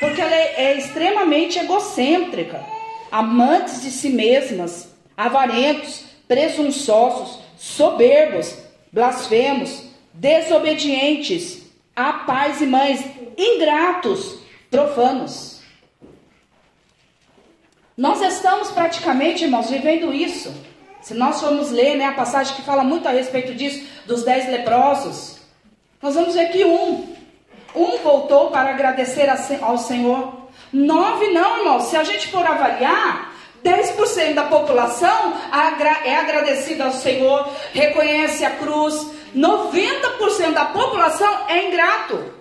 Porque 0.00 0.20
ela 0.20 0.34
é, 0.34 0.54
é 0.56 0.78
extremamente 0.78 1.58
egocêntrica, 1.58 2.64
amantes 3.10 3.82
de 3.82 3.90
si 3.90 4.10
mesmas, 4.10 4.88
avarentos, 5.16 6.04
presunçosos, 6.26 7.38
soberbos, 7.56 8.54
blasfemos, 8.92 9.84
desobedientes, 10.12 11.62
a 11.94 12.12
pais 12.12 12.60
e 12.60 12.66
mães, 12.66 13.04
ingratos, 13.36 14.38
profanos. 14.70 15.60
Nós 17.96 18.22
estamos 18.22 18.70
praticamente, 18.70 19.42
irmãos, 19.42 19.68
vivendo 19.68 20.12
isso. 20.12 20.54
Se 21.00 21.14
nós 21.14 21.40
formos 21.40 21.70
ler 21.70 21.96
né, 21.96 22.04
a 22.04 22.12
passagem 22.12 22.54
que 22.54 22.62
fala 22.62 22.84
muito 22.84 23.08
a 23.08 23.10
respeito 23.10 23.54
disso, 23.54 23.84
dos 24.06 24.22
dez 24.22 24.48
leprosos, 24.48 25.38
nós 26.00 26.14
vamos 26.14 26.34
ver 26.34 26.50
que 26.50 26.64
um, 26.64 27.12
um 27.74 27.98
voltou 27.98 28.50
para 28.50 28.70
agradecer 28.70 29.28
ao 29.60 29.78
Senhor. 29.78 30.37
Nove 30.72 31.28
não, 31.28 31.58
irmãos. 31.58 31.84
Se 31.84 31.96
a 31.96 32.04
gente 32.04 32.28
for 32.28 32.44
avaliar, 32.44 33.32
10% 33.64 34.34
da 34.34 34.44
população 34.44 35.34
é 36.04 36.16
agradecida 36.16 36.84
ao 36.84 36.92
Senhor, 36.92 37.48
reconhece 37.72 38.44
a 38.44 38.50
cruz. 38.50 39.10
90% 39.34 40.52
da 40.52 40.66
população 40.66 41.48
é 41.48 41.68
ingrato. 41.68 42.38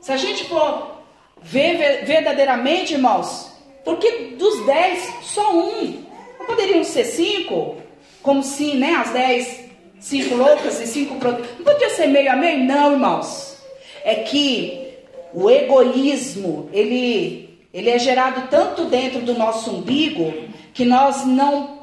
Se 0.00 0.12
a 0.12 0.16
gente 0.18 0.44
for 0.44 0.98
ver 1.40 2.04
verdadeiramente, 2.04 2.92
irmãos, 2.92 3.50
porque 3.84 4.34
dos 4.36 4.66
10, 4.66 5.14
só 5.22 5.54
um. 5.54 6.04
Não 6.38 6.46
poderiam 6.46 6.84
ser 6.84 7.04
cinco? 7.04 7.80
Como 8.22 8.42
se, 8.42 8.74
né, 8.74 8.94
as 8.96 9.10
10, 9.10 9.63
cinco 10.04 10.34
loucas 10.34 10.80
e 10.80 10.86
cinco... 10.86 11.14
Não 11.14 11.64
podia 11.64 11.88
ser 11.90 12.08
meio 12.08 12.30
a 12.30 12.36
meio? 12.36 12.62
Não, 12.64 12.92
irmãos. 12.92 13.56
É 14.04 14.16
que 14.16 14.92
o 15.32 15.50
egoísmo, 15.50 16.68
ele, 16.72 17.58
ele 17.72 17.88
é 17.88 17.98
gerado 17.98 18.48
tanto 18.50 18.84
dentro 18.84 19.20
do 19.20 19.32
nosso 19.32 19.70
umbigo 19.70 20.32
que 20.74 20.84
nós 20.84 21.24
não 21.24 21.74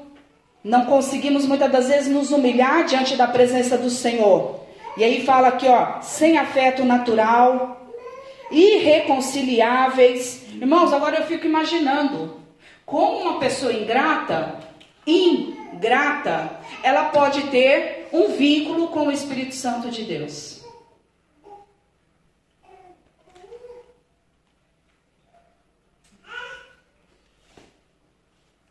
não 0.63 0.85
conseguimos 0.85 1.47
muitas 1.47 1.71
das 1.71 1.87
vezes 1.87 2.07
nos 2.07 2.29
humilhar 2.29 2.85
diante 2.85 3.15
da 3.15 3.25
presença 3.25 3.79
do 3.79 3.89
Senhor. 3.89 4.59
E 4.95 5.03
aí 5.03 5.25
fala 5.25 5.47
aqui, 5.47 5.67
ó, 5.67 5.99
sem 6.01 6.37
afeto 6.37 6.85
natural, 6.85 7.89
irreconciliáveis. 8.51 10.43
Irmãos, 10.53 10.93
agora 10.93 11.17
eu 11.17 11.25
fico 11.25 11.47
imaginando 11.47 12.35
como 12.85 13.21
uma 13.21 13.39
pessoa 13.39 13.73
ingrata, 13.73 14.59
ingrata, 15.81 16.59
ela 16.83 17.05
pode 17.05 17.41
ter 17.47 18.07
um 18.13 18.27
vínculo 18.29 18.89
com 18.89 19.07
o 19.07 19.11
Espírito 19.11 19.55
Santo 19.55 19.89
de 19.89 20.03
Deus. 20.03 20.61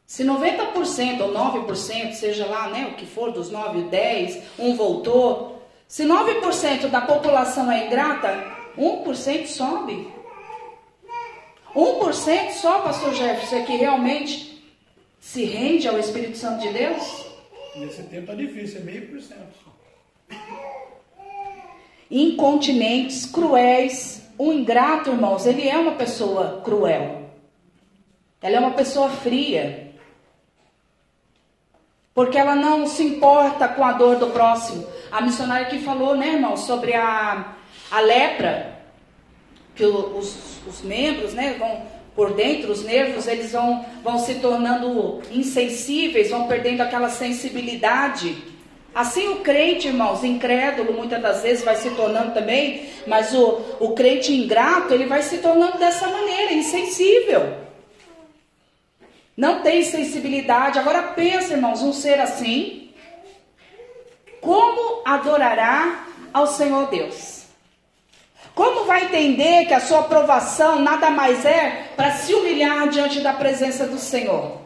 Se 0.06 0.24
90% 0.24 1.20
ou 1.20 1.32
9%, 1.32 2.12
seja 2.12 2.46
lá 2.46 2.68
né, 2.68 2.90
o 2.92 2.94
que 2.94 3.06
for, 3.06 3.32
dos 3.32 3.50
9, 3.50 3.82
10, 3.84 4.42
um 4.58 4.76
voltou. 4.76 5.62
Se 5.88 6.04
9% 6.04 6.88
da 6.88 7.00
população 7.00 7.72
é 7.72 7.86
ingrata, 7.86 8.44
1% 8.76 9.46
sobe. 9.46 10.12
1% 11.74 12.50
só, 12.50 12.80
pastor 12.80 13.14
Jefferson, 13.14 13.56
é 13.56 13.62
que 13.62 13.76
realmente 13.76 14.49
se 15.20 15.44
rende 15.44 15.86
ao 15.86 15.98
Espírito 15.98 16.38
Santo 16.38 16.62
de 16.62 16.72
Deus? 16.72 17.26
Nesse 17.76 18.02
tempo 18.04 18.32
é 18.32 18.34
difícil, 18.34 18.80
é 18.80 18.84
meio 18.84 19.08
por 19.08 19.20
cento. 19.20 19.70
Incontinentes, 22.10 23.26
cruéis. 23.26 24.28
O 24.36 24.52
ingrato, 24.52 25.10
irmãos, 25.10 25.46
ele 25.46 25.68
é 25.68 25.76
uma 25.78 25.92
pessoa 25.92 26.62
cruel. 26.64 27.30
Ela 28.42 28.56
é 28.56 28.58
uma 28.58 28.72
pessoa 28.72 29.10
fria. 29.10 29.92
Porque 32.14 32.38
ela 32.38 32.56
não 32.56 32.86
se 32.86 33.04
importa 33.04 33.68
com 33.68 33.84
a 33.84 33.92
dor 33.92 34.16
do 34.16 34.28
próximo. 34.28 34.86
A 35.12 35.20
missionária 35.20 35.66
que 35.66 35.78
falou, 35.78 36.16
né, 36.16 36.34
irmão, 36.34 36.56
sobre 36.56 36.94
a, 36.94 37.54
a 37.90 38.00
lepra, 38.00 38.80
que 39.76 39.84
os, 39.84 40.66
os 40.66 40.82
membros, 40.82 41.34
né, 41.34 41.54
vão 41.58 41.99
por 42.14 42.32
dentro, 42.34 42.72
os 42.72 42.84
nervos, 42.84 43.26
eles 43.26 43.52
vão, 43.52 43.84
vão 44.02 44.18
se 44.18 44.34
tornando 44.36 45.22
insensíveis, 45.30 46.30
vão 46.30 46.46
perdendo 46.46 46.80
aquela 46.82 47.08
sensibilidade. 47.08 48.36
Assim 48.94 49.28
o 49.28 49.36
crente, 49.36 49.88
irmãos, 49.88 50.24
incrédulo, 50.24 50.92
muitas 50.92 51.22
das 51.22 51.42
vezes 51.42 51.64
vai 51.64 51.76
se 51.76 51.90
tornando 51.90 52.34
também, 52.34 52.88
mas 53.06 53.32
o, 53.32 53.60
o 53.78 53.92
crente 53.94 54.32
ingrato, 54.32 54.92
ele 54.92 55.06
vai 55.06 55.22
se 55.22 55.38
tornando 55.38 55.78
dessa 55.78 56.08
maneira, 56.08 56.52
insensível 56.52 57.70
não 59.40 59.62
tem 59.62 59.82
sensibilidade. 59.82 60.78
Agora 60.78 61.14
pensa, 61.14 61.54
irmãos, 61.54 61.80
um 61.80 61.94
ser 61.94 62.20
assim, 62.20 62.90
como 64.38 65.00
adorará 65.02 66.06
ao 66.30 66.46
Senhor 66.46 66.90
Deus? 66.90 67.39
Como 68.60 68.84
vai 68.84 69.04
entender 69.04 69.64
que 69.64 69.72
a 69.72 69.80
sua 69.80 70.00
aprovação 70.00 70.80
nada 70.80 71.08
mais 71.08 71.46
é 71.46 71.86
para 71.96 72.10
se 72.10 72.34
humilhar 72.34 72.90
diante 72.90 73.20
da 73.20 73.32
presença 73.32 73.86
do 73.86 73.98
Senhor? 73.98 74.58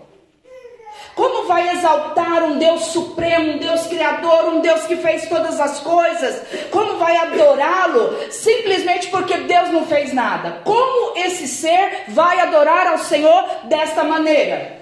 Como 1.14 1.46
vai 1.46 1.68
exaltar 1.68 2.42
um 2.42 2.58
Deus 2.58 2.86
supremo, 2.86 3.52
um 3.52 3.58
Deus 3.58 3.86
criador, 3.86 4.46
um 4.46 4.58
Deus 4.58 4.82
que 4.82 4.96
fez 4.96 5.28
todas 5.28 5.60
as 5.60 5.78
coisas? 5.78 6.42
Como 6.72 6.96
vai 6.96 7.16
adorá-lo 7.18 8.32
simplesmente 8.32 9.06
porque 9.10 9.36
Deus 9.36 9.70
não 9.70 9.86
fez 9.86 10.12
nada? 10.12 10.62
Como 10.64 11.16
esse 11.16 11.46
ser 11.46 12.06
vai 12.08 12.40
adorar 12.40 12.88
ao 12.88 12.98
Senhor 12.98 13.44
desta 13.66 14.02
maneira? 14.02 14.76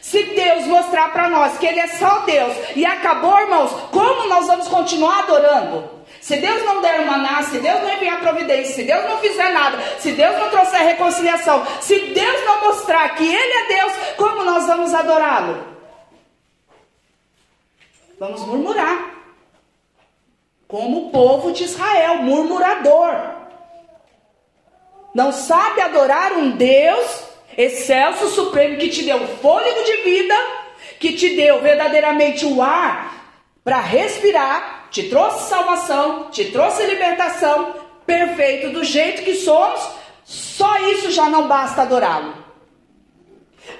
Se 0.00 0.22
Deus 0.22 0.64
mostrar 0.64 1.12
para 1.12 1.28
nós 1.28 1.58
que 1.58 1.66
Ele 1.66 1.80
é 1.80 1.88
só 1.88 2.20
Deus 2.20 2.54
e 2.74 2.86
acabou, 2.86 3.38
irmãos, 3.38 3.70
como 3.92 4.30
nós 4.30 4.46
vamos 4.46 4.66
continuar 4.66 5.24
adorando? 5.24 5.95
Se 6.26 6.38
Deus 6.38 6.64
não 6.64 6.82
der 6.82 6.98
uma 7.02 7.18
maná, 7.18 7.40
se 7.44 7.56
Deus 7.60 7.82
não 7.82 7.94
enviar 7.94 8.18
providência, 8.18 8.74
se 8.74 8.82
Deus 8.82 9.04
não 9.08 9.18
fizer 9.18 9.48
nada, 9.52 9.78
se 10.00 10.10
Deus 10.10 10.36
não 10.36 10.50
trouxer 10.50 10.80
reconciliação, 10.80 11.64
se 11.80 11.96
Deus 12.06 12.44
não 12.44 12.62
mostrar 12.62 13.14
que 13.14 13.22
Ele 13.22 13.52
é 13.52 13.66
Deus, 13.68 13.92
como 14.16 14.42
nós 14.42 14.66
vamos 14.66 14.92
adorá-lo? 14.92 15.64
Vamos 18.18 18.40
murmurar. 18.44 19.08
Como 20.66 21.06
o 21.06 21.10
povo 21.12 21.52
de 21.52 21.62
Israel, 21.62 22.16
murmurador. 22.16 23.14
Não 25.14 25.30
sabe 25.30 25.80
adorar 25.80 26.32
um 26.32 26.50
Deus 26.50 27.22
excelso, 27.56 28.30
supremo, 28.30 28.78
que 28.78 28.88
te 28.88 29.04
deu 29.04 29.24
fôlego 29.38 29.84
de 29.84 29.96
vida, 29.98 30.34
que 30.98 31.12
te 31.12 31.36
deu 31.36 31.62
verdadeiramente 31.62 32.44
o 32.44 32.60
ar 32.60 33.14
para 33.62 33.78
respirar, 33.78 34.75
te 34.96 35.10
trouxe 35.10 35.50
salvação, 35.50 36.30
te 36.30 36.46
trouxe 36.46 36.86
libertação, 36.86 37.74
perfeito 38.06 38.70
do 38.70 38.82
jeito 38.82 39.24
que 39.24 39.34
somos, 39.34 39.78
só 40.24 40.78
isso 40.90 41.10
já 41.10 41.28
não 41.28 41.46
basta 41.46 41.82
adorá-lo. 41.82 42.32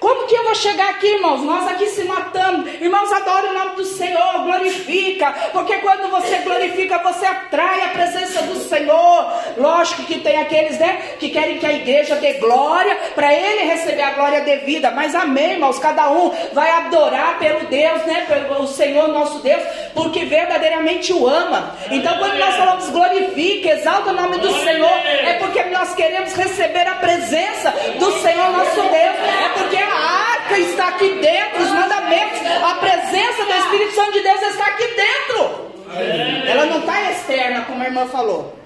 Como 0.01 0.27
que 0.27 0.35
eu 0.35 0.45
vou 0.45 0.55
chegar 0.55 0.91
aqui, 0.91 1.07
irmãos? 1.07 1.43
Nós 1.43 1.67
aqui 1.69 1.87
se 1.87 2.05
matando. 2.05 2.69
Irmãos, 2.69 3.11
adore 3.13 3.49
o 3.49 3.53
nome 3.55 3.77
do 3.77 3.85
Senhor, 3.85 4.45
glorifica. 4.45 5.33
Porque 5.53 5.77
quando 5.79 6.11
você 6.11 6.39
glorifica, 6.39 6.99
você 6.99 7.25
atrai 7.25 7.83
a 7.85 7.89
presença 7.89 8.43
do 8.43 8.57
Senhor. 8.57 9.33
Lógico 9.57 10.03
que 10.03 10.21
tem 10.21 10.39
aqueles, 10.39 10.79
né, 10.79 10.99
que 11.19 11.31
querem 11.31 11.59
que 11.59 11.67
a 11.67 11.73
igreja 11.73 12.17
dê 12.17 12.35
glória 12.35 12.97
para 13.15 13.33
ele 13.33 13.65
receber 13.65 14.03
a 14.03 14.11
glória 14.11 14.41
devida. 14.43 14.91
Mas 14.91 15.15
amém, 15.15 15.53
irmãos, 15.53 15.79
cada 15.79 16.11
um 16.11 16.31
vai 16.53 16.71
adorar 16.71 17.39
pelo 17.39 17.67
Deus, 17.67 18.03
né, 18.05 18.27
pelo 18.29 18.67
Senhor 18.67 19.09
nosso 19.09 19.39
Deus, 19.39 19.63
porque 19.95 20.25
verdadeiramente 20.25 21.13
o 21.13 21.27
ama. 21.27 21.75
Então, 21.91 22.19
quando 22.19 22.37
nós 22.39 22.55
falamos 22.57 22.91
glorifica, 22.91 23.71
exalta 23.71 24.11
o 24.11 24.15
nome 24.15 24.39
do 24.39 24.53
Senhor, 24.53 24.99
é 25.25 25.35
porque 25.35 25.63
nós 25.65 25.95
queremos 25.95 26.33
receber 26.35 26.87
a 26.87 26.97
presença 26.97 27.71
do 27.99 28.13
Senhor 28.21 28.51
nosso 28.53 28.83
Deus 28.83 29.17
porque 29.77 29.83
a 29.83 30.33
arca 30.33 30.59
está 30.59 30.89
aqui 30.89 31.09
dentro, 31.21 31.63
os 31.63 31.71
mandamentos, 31.71 32.41
a 32.47 32.75
presença 32.77 33.45
do 33.45 33.53
Espírito 33.53 33.95
Santo 33.95 34.13
de 34.13 34.21
Deus 34.21 34.43
está 34.43 34.67
aqui 34.67 34.87
dentro. 34.95 35.67
Ela 36.49 36.67
não 36.67 36.79
está 36.81 37.11
externa, 37.11 37.63
como 37.63 37.83
a 37.83 37.87
irmã 37.87 38.07
falou. 38.07 38.57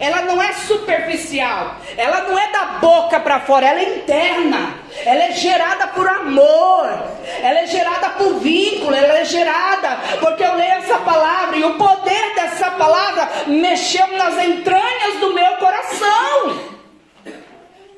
Ela 0.00 0.22
não 0.22 0.42
é 0.42 0.52
superficial, 0.52 1.76
ela 1.96 2.22
não 2.22 2.36
é 2.36 2.50
da 2.50 2.64
boca 2.80 3.20
para 3.20 3.40
fora, 3.40 3.66
ela 3.66 3.78
é 3.78 3.98
interna. 3.98 4.74
Ela 5.04 5.24
é 5.24 5.32
gerada 5.32 5.86
por 5.88 6.08
amor, 6.08 6.86
ela 7.40 7.60
é 7.60 7.66
gerada 7.66 8.10
por 8.10 8.40
vínculo, 8.40 8.94
ela 8.94 9.18
é 9.18 9.24
gerada 9.24 9.98
porque 10.18 10.42
eu 10.42 10.54
leio 10.56 10.72
essa 10.72 10.98
palavra 10.98 11.56
e 11.56 11.64
o 11.64 11.74
poder 11.74 12.34
dessa 12.34 12.70
palavra 12.72 13.28
mexeu 13.46 14.06
nas 14.08 14.36
entranhas 14.42 15.20
do 15.20 15.34
meu 15.34 15.56
coração. 15.56 16.81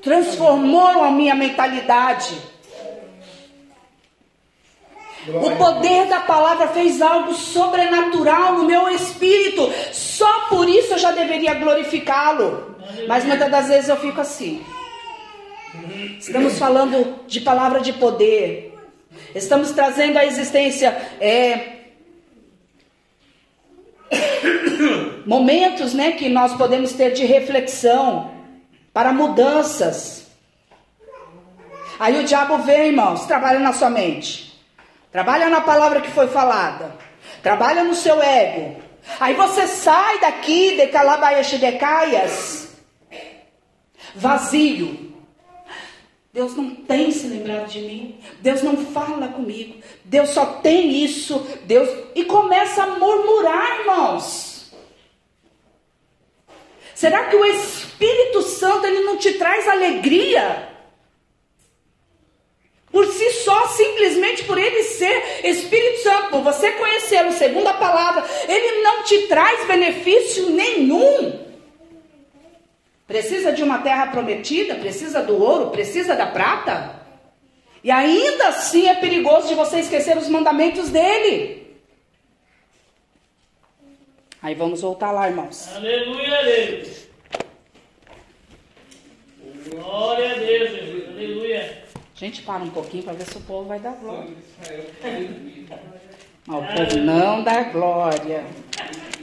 Transformou 0.04 1.02
a 1.02 1.10
minha 1.10 1.34
mentalidade. 1.34 2.36
O 5.26 5.56
poder 5.56 6.06
da 6.06 6.20
palavra 6.20 6.68
fez 6.68 7.00
algo 7.00 7.32
sobrenatural 7.32 8.58
no 8.58 8.64
meu 8.64 8.90
espírito. 8.90 9.72
Só 9.90 10.48
por 10.50 10.68
isso 10.68 10.92
eu 10.92 10.98
já 10.98 11.12
deveria 11.12 11.54
glorificá-lo. 11.54 12.76
Mas 13.08 13.24
muitas 13.24 13.50
das 13.50 13.68
vezes 13.68 13.88
eu 13.88 13.96
fico 13.96 14.20
assim. 14.20 14.62
Estamos 16.18 16.58
falando 16.58 17.20
de 17.26 17.40
palavra 17.40 17.80
de 17.80 17.94
poder. 17.94 18.78
Estamos 19.34 19.72
trazendo 19.72 20.18
à 20.18 20.26
existência 20.26 20.90
é, 21.18 21.74
momentos, 25.24 25.94
né, 25.94 26.12
que 26.12 26.28
nós 26.28 26.52
podemos 26.54 26.92
ter 26.92 27.12
de 27.12 27.24
reflexão 27.24 28.33
para 28.94 29.12
mudanças. 29.12 30.28
Aí 31.98 32.18
o 32.18 32.24
diabo 32.24 32.58
vem, 32.58 32.88
irmãos, 32.88 33.26
trabalha 33.26 33.58
na 33.58 33.74
sua 33.74 33.90
mente. 33.90 34.58
Trabalha 35.12 35.50
na 35.50 35.60
palavra 35.60 36.00
que 36.00 36.10
foi 36.10 36.28
falada. 36.28 36.96
Trabalha 37.42 37.84
no 37.84 37.94
seu 37.94 38.22
ego. 38.22 38.80
Aí 39.20 39.34
você 39.34 39.66
sai 39.66 40.18
daqui 40.20 40.76
de 40.76 40.86
calabaias 40.86 41.48
de 41.48 41.58
decaias 41.58 42.64
vazio. 44.14 45.12
Deus 46.32 46.56
não 46.56 46.74
tem 46.74 47.10
se 47.10 47.26
lembrado 47.28 47.68
de 47.68 47.80
mim. 47.80 48.20
Deus 48.40 48.62
não 48.62 48.76
fala 48.76 49.28
comigo. 49.28 49.76
Deus 50.04 50.30
só 50.30 50.46
tem 50.46 51.04
isso. 51.04 51.38
Deus 51.64 51.88
e 52.14 52.24
começa 52.24 52.82
a 52.82 52.98
murmurar, 52.98 53.80
irmãos. 53.80 54.53
Será 57.04 57.26
que 57.26 57.36
o 57.36 57.44
Espírito 57.44 58.40
Santo 58.40 58.86
ele 58.86 59.00
não 59.00 59.18
te 59.18 59.34
traz 59.34 59.68
alegria? 59.68 60.70
Por 62.90 63.04
si 63.08 63.30
só, 63.44 63.66
simplesmente 63.68 64.44
por 64.44 64.56
ele 64.56 64.82
ser 64.84 65.44
Espírito 65.44 66.02
Santo, 66.02 66.30
por 66.30 66.40
você 66.40 66.72
conhecê-lo, 66.72 67.30
segundo 67.32 67.66
a 67.66 67.74
palavra, 67.74 68.24
ele 68.48 68.80
não 68.80 69.02
te 69.02 69.18
traz 69.26 69.66
benefício 69.66 70.48
nenhum. 70.48 71.40
Precisa 73.06 73.52
de 73.52 73.62
uma 73.62 73.80
terra 73.80 74.06
prometida, 74.06 74.74
precisa 74.74 75.22
do 75.22 75.38
ouro, 75.38 75.68
precisa 75.68 76.16
da 76.16 76.28
prata. 76.28 77.02
E 77.82 77.90
ainda 77.90 78.48
assim 78.48 78.88
é 78.88 78.94
perigoso 78.94 79.48
de 79.48 79.54
você 79.54 79.80
esquecer 79.80 80.16
os 80.16 80.30
mandamentos 80.30 80.88
dele. 80.88 81.63
Aí 84.44 84.54
vamos 84.54 84.82
voltar 84.82 85.10
lá, 85.10 85.26
irmãos. 85.26 85.74
Aleluia, 85.74 86.44
Deus. 86.44 87.06
Glória 89.70 90.32
a 90.32 90.34
Deus, 90.34 90.70
Jesus. 90.70 91.08
Aleluia. 91.08 91.84
Gente, 92.14 92.42
para 92.42 92.62
um 92.62 92.68
pouquinho 92.68 93.04
para 93.04 93.14
ver 93.14 93.24
se 93.24 93.38
o 93.38 93.40
povo 93.40 93.66
vai 93.66 93.80
dar 93.80 93.92
glória. 93.92 94.36
Mas 96.46 96.58
o 96.58 96.76
povo 96.76 96.96
não 96.98 97.42
dá 97.42 97.62
glória. 97.62 98.44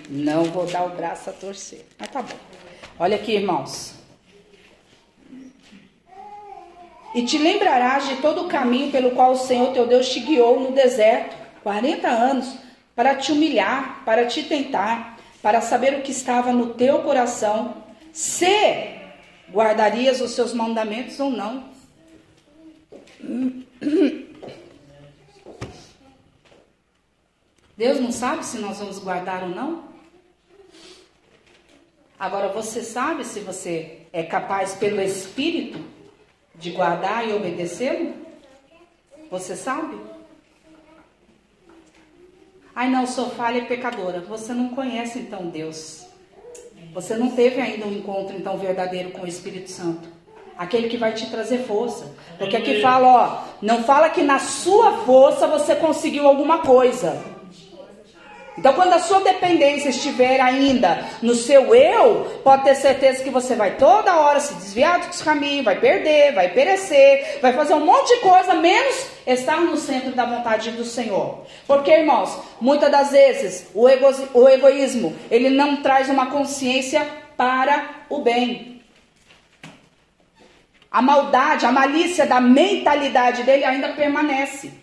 Não 0.09 0.45
vou 0.45 0.65
dar 0.65 0.87
o 0.87 0.95
braço 0.95 1.29
a 1.29 1.33
torcer. 1.33 1.85
Mas 1.99 2.09
tá 2.09 2.23
bom. 2.23 2.35
Olha 2.97 3.15
aqui, 3.15 3.33
irmãos. 3.33 3.93
E 7.13 7.23
te 7.23 7.37
lembrarás 7.37 8.09
de 8.09 8.15
todo 8.23 8.45
o 8.45 8.47
caminho 8.47 8.91
pelo 8.91 9.11
qual 9.11 9.33
o 9.33 9.37
Senhor 9.37 9.71
teu 9.71 9.85
Deus 9.85 10.09
te 10.09 10.19
guiou 10.19 10.59
no 10.59 10.71
deserto, 10.71 11.35
40 11.61 12.07
anos, 12.07 12.57
para 12.95 13.15
te 13.15 13.31
humilhar, 13.31 14.03
para 14.05 14.25
te 14.27 14.43
tentar, 14.43 15.17
para 15.41 15.61
saber 15.61 15.95
o 15.95 16.01
que 16.01 16.11
estava 16.11 16.51
no 16.51 16.73
teu 16.73 16.99
coração, 16.99 17.83
se 18.11 18.99
guardarias 19.51 20.21
os 20.21 20.31
seus 20.31 20.53
mandamentos 20.53 21.19
ou 21.19 21.29
não. 21.29 21.71
Deus 27.77 27.99
não 27.99 28.11
sabe 28.11 28.45
se 28.45 28.59
nós 28.59 28.79
vamos 28.79 28.99
guardar 28.99 29.43
ou 29.43 29.49
não? 29.49 29.91
Agora 32.19 32.49
você 32.49 32.83
sabe 32.83 33.25
se 33.25 33.39
você 33.39 34.01
é 34.13 34.21
capaz 34.21 34.75
pelo 34.75 35.01
Espírito 35.01 35.83
de 36.53 36.69
guardar 36.69 37.27
e 37.27 37.33
obedecê-lo? 37.33 38.13
Você 39.31 39.55
sabe? 39.55 39.97
Ai 42.81 42.89
não, 42.89 43.05
sou 43.05 43.29
falha 43.29 43.59
e 43.59 43.65
pecadora. 43.65 44.21
Você 44.21 44.55
não 44.55 44.69
conhece 44.69 45.19
então 45.19 45.45
Deus. 45.45 46.03
Você 46.95 47.15
não 47.15 47.29
teve 47.29 47.61
ainda 47.61 47.85
um 47.85 47.91
encontro 47.91 48.35
então 48.35 48.57
verdadeiro 48.57 49.11
com 49.11 49.21
o 49.21 49.27
Espírito 49.27 49.69
Santo. 49.69 50.09
Aquele 50.57 50.89
que 50.89 50.97
vai 50.97 51.13
te 51.13 51.29
trazer 51.29 51.59
força. 51.59 52.11
Porque 52.39 52.57
aqui 52.57 52.81
fala, 52.81 53.07
ó, 53.07 53.43
não 53.61 53.83
fala 53.83 54.09
que 54.09 54.23
na 54.23 54.39
sua 54.39 54.93
força 55.05 55.45
você 55.45 55.75
conseguiu 55.75 56.27
alguma 56.27 56.63
coisa. 56.63 57.21
Então, 58.57 58.73
quando 58.73 58.93
a 58.93 58.99
sua 58.99 59.21
dependência 59.21 59.89
estiver 59.89 60.41
ainda 60.41 61.05
no 61.21 61.33
seu 61.33 61.73
eu, 61.73 62.41
pode 62.43 62.63
ter 62.65 62.75
certeza 62.75 63.23
que 63.23 63.29
você 63.29 63.55
vai 63.55 63.77
toda 63.77 64.19
hora 64.19 64.41
se 64.41 64.53
desviar 64.55 64.99
dos 64.99 65.21
caminhos, 65.21 65.63
vai 65.63 65.79
perder, 65.79 66.33
vai 66.33 66.49
perecer, 66.49 67.39
vai 67.41 67.53
fazer 67.53 67.73
um 67.73 67.85
monte 67.85 68.15
de 68.15 68.21
coisa, 68.21 68.53
menos 68.53 69.07
estar 69.25 69.61
no 69.61 69.77
centro 69.77 70.11
da 70.11 70.25
vontade 70.25 70.71
do 70.71 70.83
Senhor. 70.83 71.45
Porque, 71.65 71.91
irmãos, 71.91 72.37
muitas 72.59 72.91
das 72.91 73.11
vezes 73.11 73.67
o, 73.73 73.87
ego, 73.87 74.07
o 74.33 74.49
egoísmo 74.49 75.15
ele 75.29 75.49
não 75.49 75.77
traz 75.81 76.09
uma 76.09 76.25
consciência 76.25 77.07
para 77.37 78.03
o 78.09 78.19
bem. 78.19 78.81
A 80.91 81.01
maldade, 81.01 81.65
a 81.65 81.71
malícia 81.71 82.25
da 82.25 82.41
mentalidade 82.41 83.43
dele 83.43 83.63
ainda 83.63 83.93
permanece. 83.93 84.80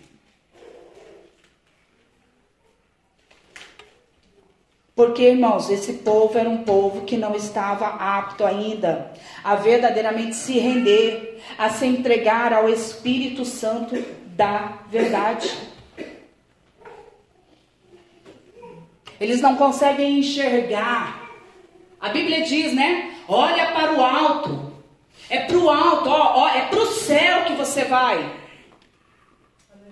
Porque, 4.99 5.23
irmãos, 5.23 5.70
esse 5.70 5.93
povo 5.93 6.37
era 6.37 6.49
um 6.49 6.65
povo 6.65 7.05
que 7.05 7.16
não 7.16 7.37
estava 7.37 7.87
apto 7.87 8.45
ainda 8.45 9.12
a 9.45 9.55
verdadeiramente 9.55 10.35
se 10.35 10.59
render, 10.59 11.41
a 11.57 11.70
se 11.70 11.87
entregar 11.87 12.53
ao 12.53 12.69
Espírito 12.69 13.45
Santo 13.45 13.95
da 14.35 14.81
verdade. 14.89 15.57
Eles 19.20 19.41
não 19.41 19.55
conseguem 19.55 20.19
enxergar. 20.19 21.31
A 22.01 22.09
Bíblia 22.09 22.43
diz, 22.43 22.75
né? 22.75 23.19
Olha 23.29 23.70
para 23.70 23.93
o 23.93 24.03
alto. 24.03 24.73
É 25.31 25.39
para 25.45 25.59
o 25.59 25.70
alto, 25.70 26.11
ó, 26.11 26.41
ó, 26.41 26.49
é 26.49 26.62
para 26.62 26.81
o 26.81 26.87
céu 26.87 27.45
que 27.45 27.53
você 27.53 27.85
vai. 27.85 28.35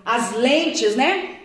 As 0.05 0.33
lentes, 0.33 0.97
né? 0.97 1.43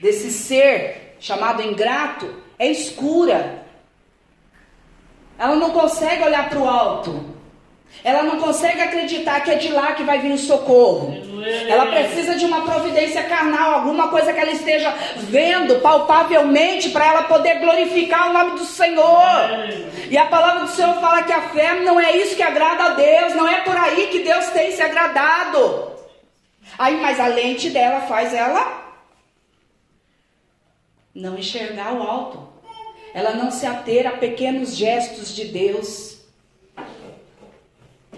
Desse 0.00 0.30
ser 0.30 1.18
chamado 1.20 1.60
ingrato 1.60 2.45
é 2.58 2.68
escura. 2.68 3.64
Ela 5.38 5.56
não 5.56 5.70
consegue 5.70 6.22
olhar 6.22 6.48
para 6.48 6.58
o 6.58 6.68
alto. 6.68 7.36
Ela 8.04 8.22
não 8.22 8.38
consegue 8.38 8.80
acreditar 8.80 9.40
que 9.40 9.50
é 9.50 9.54
de 9.54 9.68
lá 9.72 9.92
que 9.92 10.02
vai 10.02 10.18
vir 10.18 10.32
o 10.32 10.38
socorro. 10.38 11.14
Ela 11.68 11.86
precisa 11.86 12.34
de 12.34 12.44
uma 12.44 12.62
providência 12.62 13.22
carnal, 13.24 13.74
alguma 13.74 14.08
coisa 14.08 14.32
que 14.32 14.40
ela 14.40 14.50
esteja 14.50 14.92
vendo 15.16 15.80
palpavelmente 15.80 16.90
para 16.90 17.06
ela 17.06 17.22
poder 17.24 17.58
glorificar 17.60 18.30
o 18.30 18.32
nome 18.32 18.50
do 18.52 18.64
Senhor. 18.64 19.50
E 20.10 20.16
a 20.16 20.26
palavra 20.26 20.60
do 20.60 20.70
Senhor 20.70 20.94
fala 21.00 21.22
que 21.22 21.32
a 21.32 21.48
fé 21.50 21.80
não 21.80 21.98
é 21.98 22.16
isso 22.16 22.36
que 22.36 22.42
agrada 22.42 22.84
a 22.84 22.88
Deus, 22.90 23.34
não 23.34 23.48
é 23.48 23.60
por 23.62 23.76
aí 23.76 24.08
que 24.08 24.20
Deus 24.20 24.46
tem 24.48 24.72
se 24.72 24.82
agradado. 24.82 25.92
Aí, 26.78 26.96
mas 27.00 27.18
a 27.18 27.26
lente 27.26 27.70
dela 27.70 28.02
faz 28.02 28.34
ela 28.34 28.85
não 31.16 31.38
enxergar 31.38 31.94
o 31.94 32.02
alto. 32.02 32.46
Ela 33.14 33.32
não 33.32 33.50
se 33.50 33.64
ater 33.64 34.06
a 34.06 34.12
pequenos 34.12 34.76
gestos 34.76 35.34
de 35.34 35.46
Deus. 35.46 36.18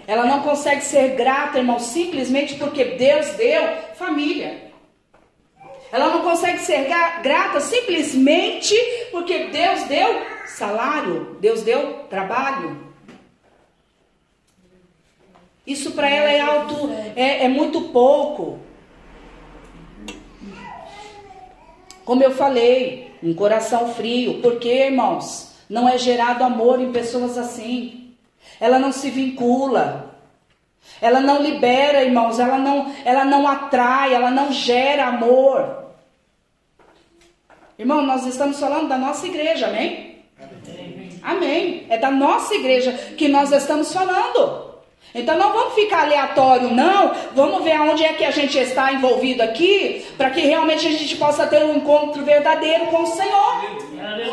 Ela 0.07 0.25
não 0.25 0.43
consegue 0.43 0.83
ser 0.83 1.15
grata, 1.15 1.59
irmão, 1.59 1.79
simplesmente 1.79 2.57
porque 2.57 2.85
Deus 2.85 3.29
deu 3.35 3.63
família. 3.95 4.73
Ela 5.93 6.09
não 6.09 6.23
consegue 6.23 6.59
ser 6.59 6.89
grata 7.23 7.61
simplesmente 7.61 8.75
porque 9.11 9.45
Deus 9.47 9.85
deu 9.85 10.27
salário, 10.47 11.37
Deus 11.41 11.63
deu 11.63 12.05
trabalho. 12.11 12.89
Isso 15.67 15.93
para 15.93 16.09
ela 16.09 16.31
é 16.31 16.41
alto, 16.41 16.91
é, 17.15 17.45
é 17.45 17.49
muito 17.49 17.83
pouco. 17.93 18.59
Como 22.09 22.25
eu 22.25 22.31
falei, 22.31 23.13
um 23.23 23.35
coração 23.35 23.93
frio. 23.93 24.41
Porque, 24.41 24.87
irmãos, 24.87 25.53
não 25.69 25.87
é 25.87 25.99
gerado 25.99 26.43
amor 26.43 26.81
em 26.81 26.91
pessoas 26.91 27.37
assim. 27.37 28.15
Ela 28.59 28.79
não 28.79 28.91
se 28.93 29.11
vincula. 29.11 30.19
Ela 31.03 31.21
não 31.21 31.43
libera, 31.43 32.03
irmãos, 32.03 32.39
ela 32.39 32.57
não, 32.57 32.91
ela 33.05 33.27
não 33.27 33.47
atrai, 33.47 34.15
ela 34.15 34.31
não 34.31 34.51
gera 34.51 35.09
amor. 35.09 35.85
Irmão, 37.79 38.01
nós 38.01 38.25
estamos 38.25 38.59
falando 38.59 38.89
da 38.89 38.97
nossa 38.97 39.27
igreja, 39.27 39.67
amém? 39.67 40.25
Amém. 40.41 41.21
amém. 41.23 41.87
É 41.91 41.99
da 41.99 42.11
nossa 42.11 42.55
igreja 42.55 42.91
que 43.19 43.29
nós 43.29 43.53
estamos 43.53 43.93
falando. 43.93 44.68
Então 45.15 45.39
não 45.39 45.53
vamos 45.53 45.75
ficar 45.75 46.03
aleatório, 46.03 46.71
não. 46.71 47.13
Vamos 47.35 47.65
ver 47.65 47.73
aonde 47.73 48.05
é 48.05 48.13
que 48.13 48.25
a 48.25 48.31
gente 48.31 48.59
está 48.59 48.93
envolvido 48.93 49.43
aqui, 49.43 50.05
para 50.17 50.31
que 50.31 50.41
realmente 50.43 50.87
a 50.87 50.91
gente 50.91 51.17
possa 51.17 51.47
ter 51.47 51.65
um 51.65 51.77
encontro 51.77 52.23
verdadeiro 52.25 52.87
com 52.87 53.03
o 53.03 53.07
Senhor. 53.07 53.89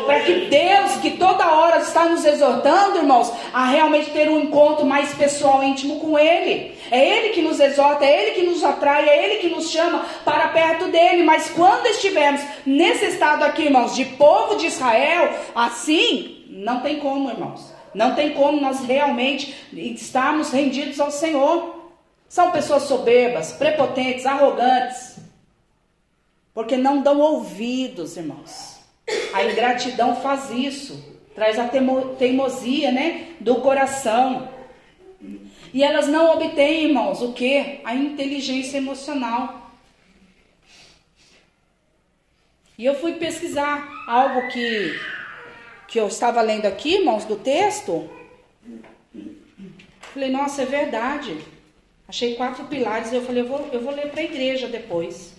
Para 0.06 0.20
que 0.20 0.32
Deus, 0.46 0.96
que 1.02 1.12
toda 1.12 1.50
hora 1.54 1.78
está 1.78 2.04
nos 2.04 2.24
exortando, 2.24 2.98
irmãos, 2.98 3.32
a 3.52 3.66
realmente 3.66 4.10
ter 4.10 4.28
um 4.28 4.40
encontro 4.40 4.86
mais 4.86 5.12
pessoal, 5.14 5.62
íntimo 5.62 5.98
com 5.98 6.18
Ele. 6.18 6.76
É 6.90 7.18
Ele 7.18 7.30
que 7.30 7.42
nos 7.42 7.58
exorta, 7.58 8.04
é 8.04 8.22
Ele 8.22 8.30
que 8.32 8.46
nos 8.46 8.62
atrai, 8.62 9.08
é 9.08 9.24
Ele 9.24 9.36
que 9.36 9.48
nos 9.48 9.70
chama 9.70 10.04
para 10.24 10.48
perto 10.48 10.86
dele. 10.86 11.22
Mas 11.22 11.50
quando 11.50 11.86
estivermos 11.86 12.42
nesse 12.64 13.06
estado 13.06 13.44
aqui, 13.44 13.62
irmãos, 13.64 13.94
de 13.94 14.04
povo 14.04 14.56
de 14.56 14.66
Israel, 14.66 15.30
assim, 15.54 16.44
não 16.48 16.80
tem 16.80 16.98
como, 16.98 17.30
irmãos. 17.30 17.75
Não 17.96 18.14
tem 18.14 18.34
como 18.34 18.60
nós 18.60 18.84
realmente 18.84 19.56
estarmos 19.72 20.50
rendidos 20.50 21.00
ao 21.00 21.10
Senhor. 21.10 21.94
São 22.28 22.50
pessoas 22.50 22.82
soberbas, 22.82 23.52
prepotentes, 23.52 24.26
arrogantes. 24.26 25.16
Porque 26.52 26.76
não 26.76 27.00
dão 27.00 27.18
ouvidos, 27.18 28.18
irmãos. 28.18 28.80
A 29.32 29.42
ingratidão 29.44 30.14
faz 30.16 30.50
isso. 30.50 31.16
Traz 31.34 31.58
a 31.58 31.70
teimosia, 32.18 32.92
né? 32.92 33.28
Do 33.40 33.62
coração. 33.62 34.46
E 35.72 35.82
elas 35.82 36.06
não 36.06 36.34
obtêm, 36.34 36.88
irmãos, 36.88 37.22
o 37.22 37.32
que? 37.32 37.80
A 37.82 37.94
inteligência 37.94 38.76
emocional. 38.76 39.72
E 42.76 42.84
eu 42.84 42.94
fui 42.94 43.14
pesquisar 43.14 43.88
algo 44.06 44.48
que 44.48 45.15
que 45.88 45.98
eu 45.98 46.08
estava 46.08 46.40
lendo 46.42 46.66
aqui, 46.66 46.96
irmãos, 46.96 47.24
do 47.24 47.36
texto, 47.36 48.08
falei, 50.12 50.30
nossa, 50.30 50.62
é 50.62 50.66
verdade. 50.66 51.38
Achei 52.08 52.34
quatro 52.34 52.64
pilares 52.64 53.12
e 53.12 53.16
eu 53.16 53.24
falei, 53.24 53.42
eu 53.42 53.48
vou, 53.48 53.68
eu 53.72 53.80
vou 53.80 53.94
ler 53.94 54.10
para 54.10 54.20
a 54.20 54.24
igreja 54.24 54.68
depois. 54.68 55.34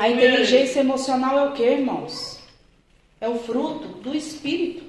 A 0.00 0.08
inteligência 0.08 0.80
emocional 0.80 1.38
é 1.38 1.48
o 1.48 1.52
que, 1.52 1.62
irmãos? 1.62 2.40
É 3.20 3.28
o 3.28 3.38
fruto 3.38 3.88
do 3.98 4.14
espírito. 4.16 4.84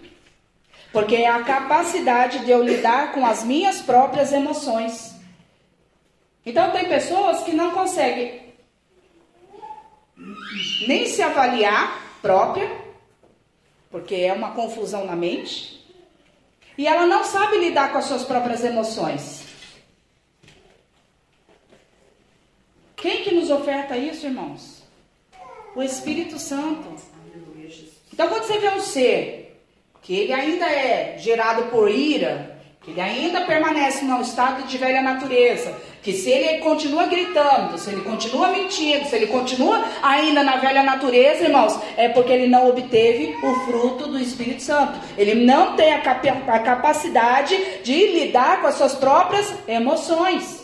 Porque 0.92 1.16
é 1.16 1.28
a 1.28 1.44
capacidade 1.44 2.46
de 2.46 2.52
eu 2.52 2.64
lidar 2.64 3.12
com 3.12 3.26
as 3.26 3.44
minhas 3.44 3.82
próprias 3.82 4.32
emoções. 4.32 5.14
Então 6.46 6.72
tem 6.72 6.88
pessoas 6.88 7.44
que 7.44 7.52
não 7.52 7.72
conseguem 7.72 8.46
nem 10.88 11.06
se 11.08 11.22
avaliar 11.22 12.02
própria 12.22 12.85
porque 13.96 14.14
é 14.16 14.34
uma 14.34 14.52
confusão 14.52 15.06
na 15.06 15.16
mente. 15.16 15.82
E 16.78 16.86
ela 16.86 17.08
não 17.08 17.24
sabe 17.24 17.60
lidar 17.60 17.94
com 17.94 17.98
as 17.98 18.04
suas 18.04 18.26
próprias 18.26 18.62
emoções. 18.62 19.46
Quem 22.98 23.24
que 23.24 23.34
nos 23.34 23.50
oferta 23.50 23.96
isso, 23.96 24.26
irmãos? 24.26 24.84
O 25.74 25.82
Espírito 25.82 26.38
Santo. 26.38 26.94
Então, 28.12 28.28
quando 28.28 28.44
você 28.44 28.58
vê 28.58 28.68
um 28.72 28.82
ser 28.82 29.62
que 30.02 30.14
ele 30.14 30.34
ainda 30.34 30.66
é 30.70 31.18
gerado 31.18 31.72
por 31.72 31.90
ira, 31.90 32.55
que 32.86 32.92
ele 32.92 33.02
ainda 33.02 33.42
permanece 33.42 34.06
no 34.06 34.22
estado 34.22 34.68
de 34.68 34.78
velha 34.78 35.02
natureza, 35.02 35.76
que 36.04 36.14
se 36.14 36.30
ele 36.30 36.60
continua 36.60 37.08
gritando, 37.08 37.80
se 37.80 37.90
ele 37.90 38.02
continua 38.02 38.50
mentindo, 38.50 39.10
se 39.10 39.16
ele 39.16 39.26
continua 39.26 39.84
ainda 40.04 40.44
na 40.44 40.58
velha 40.58 40.84
natureza, 40.84 41.46
irmãos, 41.46 41.80
é 41.98 42.10
porque 42.10 42.32
ele 42.32 42.46
não 42.46 42.70
obteve 42.70 43.36
o 43.42 43.56
fruto 43.66 44.08
do 44.08 44.20
Espírito 44.20 44.62
Santo. 44.62 45.00
Ele 45.18 45.34
não 45.34 45.76
tem 45.76 45.96
a, 45.96 46.02
cap 46.02 46.30
a 46.30 46.60
capacidade 46.60 47.58
de 47.84 48.20
lidar 48.20 48.62
com 48.62 48.68
as 48.68 48.76
suas 48.76 48.94
próprias 48.94 49.52
emoções. 49.68 50.64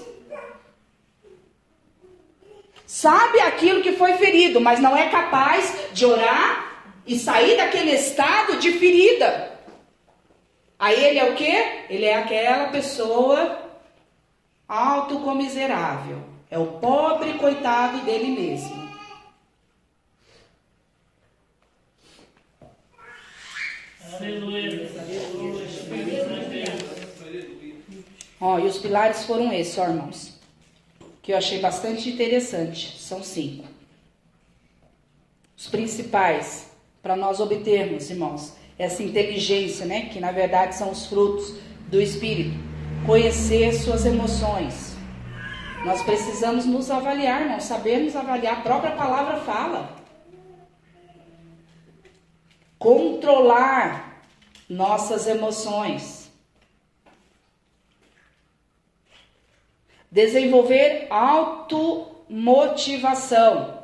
Sabe 2.85 3.39
aquilo 3.39 3.81
que 3.81 3.93
foi 3.93 4.14
ferido, 4.14 4.61
mas 4.61 4.80
não 4.80 4.95
é 4.95 5.10
capaz 5.10 5.73
de 5.91 6.06
orar 6.06 6.68
e 7.07 7.18
sair 7.18 7.57
daquele 7.57 7.95
estado 7.95 8.57
de 8.57 8.73
ferida. 8.73 9.51
Aí 10.82 11.06
ele 11.06 11.20
é 11.20 11.30
o 11.30 11.36
quê? 11.36 11.86
Ele 11.91 12.06
é 12.06 12.16
aquela 12.16 12.70
pessoa 12.70 13.70
autocomiserável. 14.68 16.24
É 16.49 16.58
o 16.58 16.80
pobre 16.80 17.34
coitado 17.34 17.99
dele 17.99 18.30
mesmo. 18.30 18.90
Ó, 28.40 28.58
e 28.58 28.66
os 28.66 28.80
pilares 28.80 29.24
foram 29.26 29.53
esses, 29.53 29.78
ó, 29.78 29.84
irmãos. 29.84 30.34
Que 31.22 31.34
eu 31.34 31.38
achei 31.38 31.60
bastante 31.60 32.10
interessante. 32.10 32.99
São 32.99 33.22
cinco. 33.22 33.68
Os 35.56 35.68
principais 35.68 36.72
para 37.03 37.16
nós 37.16 37.40
obtermos, 37.40 38.10
irmãos, 38.10 38.60
essa 38.82 39.03
inteligência, 39.03 39.86
né? 39.86 40.10
Que 40.12 40.20
na 40.20 40.32
verdade 40.32 40.74
são 40.76 40.90
os 40.90 41.06
frutos 41.06 41.53
do 41.88 42.02
Espírito. 42.02 42.58
Conhecer 43.06 43.72
suas 43.74 44.08
emoções. 44.08 44.98
Nós 45.86 46.02
precisamos 46.02 46.66
nos 46.66 46.90
avaliar, 46.90 47.48
não 47.48 47.60
sabemos 47.60 48.16
avaliar. 48.16 48.58
A 48.58 48.62
própria 48.62 48.94
palavra 48.94 49.38
fala. 49.41 49.95
Controlar 52.80 54.24
nossas 54.68 55.28
emoções. 55.28 56.32
Desenvolver 60.10 61.06
automotivação. 61.12 63.80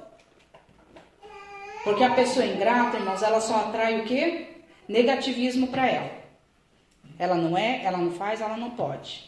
Porque 1.84 2.04
a 2.04 2.16
pessoa 2.16 2.48
ingrata, 2.48 2.98
irmãos, 2.98 3.22
ela 3.22 3.40
só 3.40 3.58
atrai 3.58 4.02
o 4.02 4.06
quê? 4.06 4.57
Negativismo 4.88 5.68
para 5.68 5.88
ela. 5.88 6.12
Ela 7.20 7.36
não 7.36 7.58
é, 7.58 7.84
ela 7.84 7.98
não 7.98 8.12
faz, 8.12 8.42
ela 8.42 8.58
não 8.58 8.72
pode. 8.72 9.26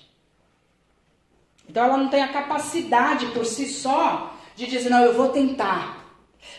Então 1.67 1.83
ela 1.83 1.97
não 1.97 2.09
tem 2.09 2.21
a 2.21 2.27
capacidade 2.33 3.27
por 3.27 3.45
si 3.45 3.67
só 3.67 4.33
de 4.55 4.67
dizer, 4.67 4.89
não, 4.89 5.03
eu 5.03 5.13
vou 5.13 5.29
tentar. 5.29 5.99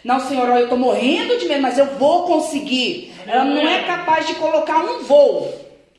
Não, 0.05 0.21
senhor, 0.21 0.49
eu 0.49 0.65
estou 0.65 0.79
morrendo 0.79 1.39
de 1.39 1.47
medo, 1.47 1.63
mas 1.63 1.79
eu 1.79 1.99
vou 1.99 2.27
conseguir. 2.27 3.15
Ela 3.27 3.45
não 3.45 3.69
é 3.69 3.85
capaz 3.85 4.27
de 4.27 4.35
colocar 4.37 4.79
um 4.79 5.03
voo. 5.03 5.53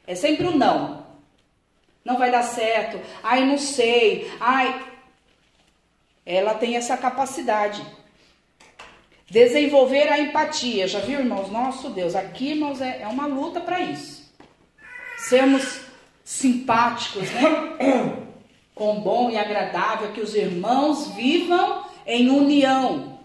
É 0.08 0.16
sempre 0.16 0.48
um 0.48 0.58
não. 0.58 1.06
Não 2.04 2.18
vai 2.18 2.32
dar 2.32 2.44
certo. 2.44 3.00
Ai, 3.22 3.46
não 3.46 3.58
sei. 3.58 4.32
Ai. 4.40 4.88
Ela 6.26 6.54
tem 6.54 6.76
essa 6.76 6.98
capacidade. 6.98 7.86
Desenvolver 9.32 10.10
a 10.10 10.20
empatia. 10.20 10.90
Já 10.90 11.00
viu, 11.00 11.20
irmãos? 11.20 11.50
Nosso 11.50 11.90
Deus, 11.90 12.18
aqui, 12.18 12.50
irmãos, 12.50 12.82
é, 12.82 13.04
é 13.04 13.08
uma 13.08 13.28
luta 13.28 13.62
para 13.62 13.80
isso. 13.80 14.30
Sermos 15.18 15.80
simpáticos, 16.22 17.32
né? 17.32 18.20
Com 18.76 19.00
bom 19.00 19.30
e 19.30 19.38
agradável, 19.38 20.12
que 20.12 20.20
os 20.20 20.36
irmãos 20.36 21.16
vivam 21.16 21.86
em 22.06 22.30
união. 22.30 23.20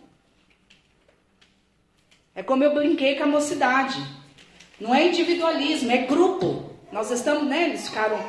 É 2.36 2.42
como 2.42 2.62
eu 2.62 2.72
brinquei 2.72 3.16
com 3.16 3.24
a 3.24 3.26
mocidade. 3.26 4.00
Não 4.80 4.94
é 4.94 5.08
individualismo, 5.08 5.90
é 5.90 5.98
grupo. 5.98 6.70
Nós 6.92 7.10
estamos, 7.10 7.48
né? 7.48 7.64
Eles 7.64 7.88
ficaram 7.88 8.24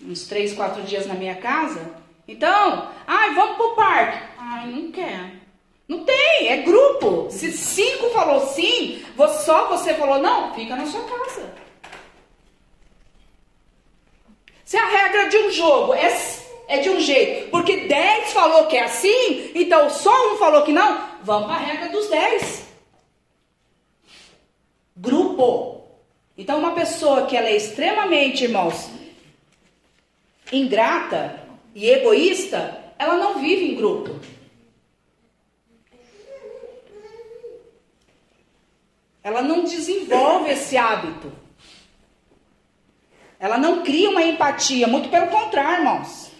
uns 0.00 0.26
três, 0.26 0.54
quatro 0.54 0.82
dias 0.82 1.06
na 1.06 1.12
minha 1.12 1.34
casa. 1.34 1.94
Então, 2.26 2.90
ai, 3.06 3.34
vamos 3.34 3.56
pro 3.58 3.76
parque. 3.76 4.18
Ai, 4.38 4.70
não 4.70 4.90
quero. 4.90 5.37
Não 5.88 6.04
tem, 6.04 6.48
é 6.48 6.58
grupo. 6.58 7.30
Se 7.30 7.50
cinco 7.50 8.10
falou 8.10 8.46
sim, 8.48 9.02
só 9.44 9.68
você 9.68 9.94
falou 9.94 10.18
não, 10.18 10.54
fica 10.54 10.76
na 10.76 10.84
sua 10.84 11.02
casa. 11.02 11.50
Se 14.64 14.76
a 14.76 14.86
regra 14.86 15.30
de 15.30 15.38
um 15.38 15.50
jogo 15.50 15.94
é, 15.94 16.14
é 16.68 16.78
de 16.78 16.90
um 16.90 17.00
jeito, 17.00 17.50
porque 17.50 17.88
dez 17.88 18.32
falou 18.32 18.66
que 18.66 18.76
é 18.76 18.84
assim, 18.84 19.50
então 19.54 19.88
só 19.88 20.34
um 20.34 20.36
falou 20.36 20.62
que 20.62 20.72
não, 20.72 21.08
vamos 21.22 21.46
para 21.46 21.56
a 21.56 21.64
regra 21.64 21.88
dos 21.88 22.06
dez. 22.08 22.68
Grupo. 24.94 25.78
Então, 26.36 26.58
uma 26.58 26.72
pessoa 26.72 27.26
que 27.26 27.36
ela 27.36 27.48
é 27.48 27.56
extremamente, 27.56 28.44
irmãos, 28.44 28.90
ingrata 30.52 31.42
e 31.74 31.88
egoísta, 31.88 32.92
ela 32.98 33.16
não 33.16 33.40
vive 33.40 33.72
em 33.72 33.74
grupo. 33.74 34.20
Ela 39.22 39.42
não 39.42 39.64
desenvolve 39.64 40.50
esse 40.50 40.76
hábito. 40.76 41.32
Ela 43.38 43.58
não 43.58 43.82
cria 43.82 44.10
uma 44.10 44.22
empatia, 44.22 44.86
muito 44.88 45.08
pelo 45.08 45.28
contrário, 45.28 45.80
irmãos. 45.80 46.30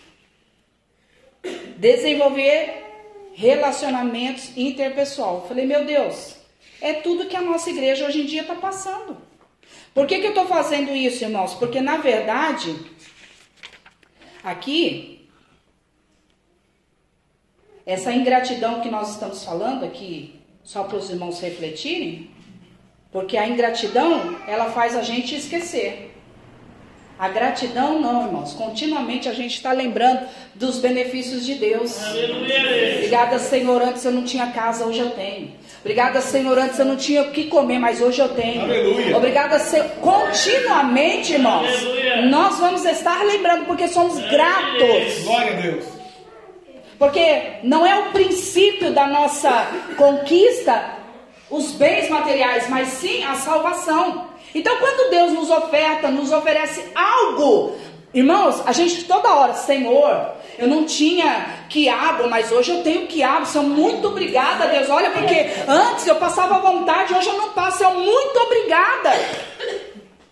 Desenvolver 1.77 2.85
relacionamentos 3.35 4.57
interpessoal. 4.57 5.37
Eu 5.37 5.49
falei, 5.49 5.65
meu 5.65 5.85
Deus, 5.85 6.37
é 6.81 6.95
tudo 6.95 7.27
que 7.27 7.37
a 7.37 7.41
nossa 7.41 7.71
igreja 7.71 8.07
hoje 8.07 8.23
em 8.23 8.27
dia 8.27 8.43
está 8.43 8.55
passando. 8.55 9.17
Por 9.95 10.07
que, 10.07 10.19
que 10.19 10.27
eu 10.27 10.31
estou 10.31 10.47
fazendo 10.47 10.95
isso, 10.95 11.25
irmãos? 11.25 11.55
Porque, 11.55 11.81
na 11.81 11.99
verdade, 11.99 12.77
aqui, 14.43 15.29
essa 17.87 18.13
ingratidão 18.13 18.81
que 18.81 18.91
nós 18.91 19.11
estamos 19.11 19.45
falando 19.45 19.85
aqui, 19.85 20.41
só 20.65 20.85
para 20.85 20.99
os 20.99 21.11
irmãos 21.11 21.41
refletirem, 21.41 22.31
porque 23.19 23.37
a 23.37 23.49
ingratidão, 23.49 24.37
ela 24.47 24.67
faz 24.67 24.97
a 24.97 25.03
gente 25.03 25.35
esquecer. 25.35 26.15
A 27.19 27.29
gratidão 27.29 28.01
não, 28.01 28.27
irmãos. 28.27 28.53
Continuamente 28.53 29.29
a 29.29 29.33
gente 29.33 29.57
está 29.57 29.73
lembrando 29.73 30.21
dos 30.55 30.79
benefícios 30.79 31.45
de 31.45 31.57
Deus. 31.57 32.01
Aleluia. 32.01 32.95
Obrigada, 32.95 33.41
Senhor, 33.41 33.83
antes 33.83 34.05
eu 34.05 34.13
não 34.13 34.23
tinha 34.23 34.47
casa, 34.53 34.85
hoje 34.85 35.01
eu 35.01 35.11
tenho. 35.11 35.51
Obrigada, 35.81 36.21
Senhor, 36.21 36.57
antes 36.57 36.79
eu 36.79 36.85
não 36.85 36.95
tinha 36.95 37.23
o 37.23 37.33
que 37.33 37.49
comer, 37.49 37.81
mas 37.81 38.01
hoje 38.01 38.21
eu 38.21 38.29
tenho. 38.29 38.63
Aleluia. 38.63 39.17
Obrigada, 39.17 39.59
Senhor. 39.59 39.89
Continuamente, 40.01 41.33
irmãos, 41.33 41.67
Aleluia. 41.67 42.27
nós 42.27 42.61
vamos 42.61 42.85
estar 42.85 43.25
lembrando 43.25 43.67
porque 43.67 43.89
somos 43.89 44.17
gratos. 44.31 45.25
Glória 45.25 45.59
a 45.59 45.61
Deus. 45.61 45.85
Porque 46.97 47.43
não 47.65 47.85
é 47.85 47.99
o 47.99 48.13
princípio 48.13 48.93
da 48.93 49.09
nossa 49.09 49.67
conquista 49.97 50.98
os 51.51 51.73
bens 51.73 52.09
materiais, 52.09 52.69
mas 52.69 52.89
sim 52.89 53.25
a 53.25 53.35
salvação. 53.35 54.29
Então, 54.55 54.77
quando 54.79 55.11
Deus 55.11 55.33
nos 55.33 55.51
oferta, 55.51 56.09
nos 56.11 56.33
oferece 56.33 56.85
algo, 56.95 57.77
irmãos, 58.13 58.63
a 58.67 58.73
gente 58.73 59.05
toda 59.05 59.35
hora, 59.35 59.55
Senhor, 59.55 60.33
eu 60.59 60.67
não 60.67 60.85
tinha 60.85 61.47
quiabo, 61.69 62.29
mas 62.29 62.51
hoje 62.51 62.73
eu 62.73 62.83
tenho 62.83 63.07
quiabo. 63.07 63.47
Sou 63.47 63.63
muito 63.63 64.09
obrigada, 64.09 64.67
Deus. 64.67 64.91
Olha, 64.91 65.11
porque 65.11 65.47
antes 65.69 66.07
eu 66.07 66.17
passava 66.17 66.59
vontade, 66.59 67.15
hoje 67.15 67.29
eu 67.29 67.37
não 67.39 67.51
passo. 67.51 67.85
Eu 67.85 67.95
muito 67.95 68.37
obrigada. 68.41 69.11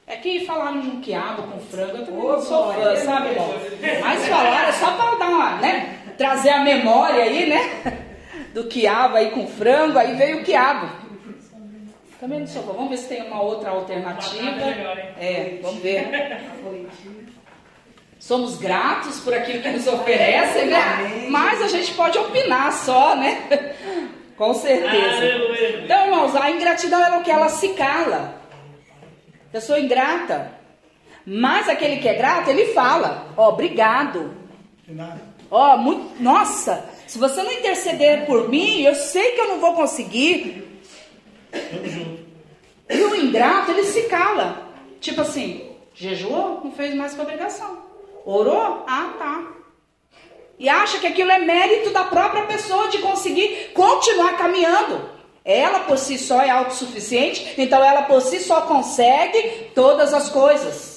É 0.08 0.16
que 0.16 0.44
falaram 0.46 0.80
de 0.80 0.88
um 0.88 1.00
quiabo 1.00 1.42
com 1.42 1.60
frango, 1.60 1.96
eu 1.98 2.06
também 2.06 2.40
sou 2.42 2.72
fã, 2.72 2.96
sabe, 2.96 3.30
irmão? 3.30 3.54
Mas 4.00 4.26
falaram 4.26 4.68
é 4.68 4.72
só 4.72 4.92
para 4.92 5.16
dar 5.16 5.28
uma, 5.28 5.50
né? 5.56 5.98
Trazer 6.16 6.50
a 6.50 6.60
memória 6.60 7.24
aí, 7.24 7.46
né? 7.48 8.02
Do 8.54 8.64
quiabo 8.64 9.16
aí 9.16 9.30
com 9.30 9.46
frango, 9.46 9.98
aí 9.98 10.14
veio 10.14 10.40
o 10.40 10.44
quiabo. 10.44 11.05
Também 12.20 12.40
não 12.40 12.46
sou 12.46 12.62
fã. 12.62 12.72
Vamos 12.72 12.90
ver 12.90 12.96
se 12.96 13.08
tem 13.08 13.22
uma 13.26 13.42
outra 13.42 13.70
alternativa. 13.70 14.64
É, 15.18 15.58
vamos 15.62 15.82
ver. 15.82 16.08
Somos 18.18 18.56
gratos 18.56 19.20
por 19.20 19.34
aquilo 19.34 19.62
que 19.62 19.68
nos 19.68 19.86
oferecem, 19.86 20.66
né? 20.66 21.26
Mas 21.28 21.62
a 21.62 21.68
gente 21.68 21.92
pode 21.94 22.18
opinar 22.18 22.72
só, 22.72 23.14
né? 23.14 23.74
Com 24.36 24.52
certeza. 24.54 25.16
Aleluia. 25.16 25.84
Então, 25.84 26.06
irmãos, 26.06 26.34
a 26.36 26.50
ingratidão 26.50 27.00
é 27.00 27.18
o 27.18 27.22
que? 27.22 27.30
Ela 27.30 27.48
se 27.48 27.68
cala. 27.70 28.34
Eu 29.52 29.60
sou 29.60 29.78
ingrata. 29.78 30.52
Mas 31.24 31.68
aquele 31.68 31.96
que 31.96 32.08
é 32.08 32.14
grato, 32.14 32.50
ele 32.50 32.66
fala: 32.72 33.28
Ó, 33.36 33.48
obrigado. 33.50 34.34
De 34.86 34.94
nada. 34.94 35.20
Ó, 35.50 35.76
muito. 35.76 36.22
Nossa, 36.22 36.84
se 37.06 37.18
você 37.18 37.42
não 37.42 37.52
interceder 37.52 38.26
por 38.26 38.48
mim, 38.48 38.82
eu 38.82 38.94
sei 38.94 39.32
que 39.32 39.40
eu 39.40 39.48
não 39.48 39.58
vou 39.58 39.74
conseguir. 39.74 40.65
E 42.88 43.00
o 43.02 43.14
ingrato, 43.16 43.72
ele 43.72 43.84
se 43.84 44.02
cala. 44.04 44.70
Tipo 45.00 45.20
assim, 45.22 45.70
jejuou, 45.94 46.60
não 46.62 46.72
fez 46.72 46.94
mais 46.94 47.14
que 47.14 47.20
obrigação. 47.20 47.78
Orou? 48.24 48.84
Ah, 48.86 49.14
tá. 49.18 49.52
E 50.58 50.68
acha 50.68 50.98
que 50.98 51.06
aquilo 51.06 51.30
é 51.30 51.38
mérito 51.38 51.90
da 51.90 52.04
própria 52.04 52.46
pessoa 52.46 52.88
de 52.88 52.98
conseguir 52.98 53.70
continuar 53.74 54.38
caminhando. 54.38 55.10
Ela 55.44 55.80
por 55.80 55.98
si 55.98 56.18
só 56.18 56.42
é 56.42 56.50
autossuficiente, 56.50 57.54
então 57.56 57.84
ela 57.84 58.02
por 58.02 58.20
si 58.20 58.40
só 58.40 58.62
consegue 58.62 59.70
todas 59.74 60.12
as 60.12 60.28
coisas. 60.28 60.95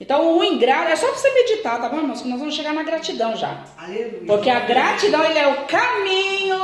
Então 0.00 0.38
o 0.38 0.42
ingrato, 0.42 0.90
é 0.90 0.96
só 0.96 1.06
você 1.12 1.30
meditar, 1.34 1.78
tá 1.78 1.88
bom, 1.88 1.98
irmãos? 1.98 2.22
Que 2.22 2.28
nós 2.28 2.38
vamos 2.40 2.54
chegar 2.54 2.72
na 2.72 2.82
gratidão 2.82 3.36
já. 3.36 3.62
Porque 4.26 4.48
a 4.48 4.60
gratidão 4.60 5.22
ele 5.24 5.38
é 5.38 5.46
o 5.46 5.66
caminho 5.66 6.58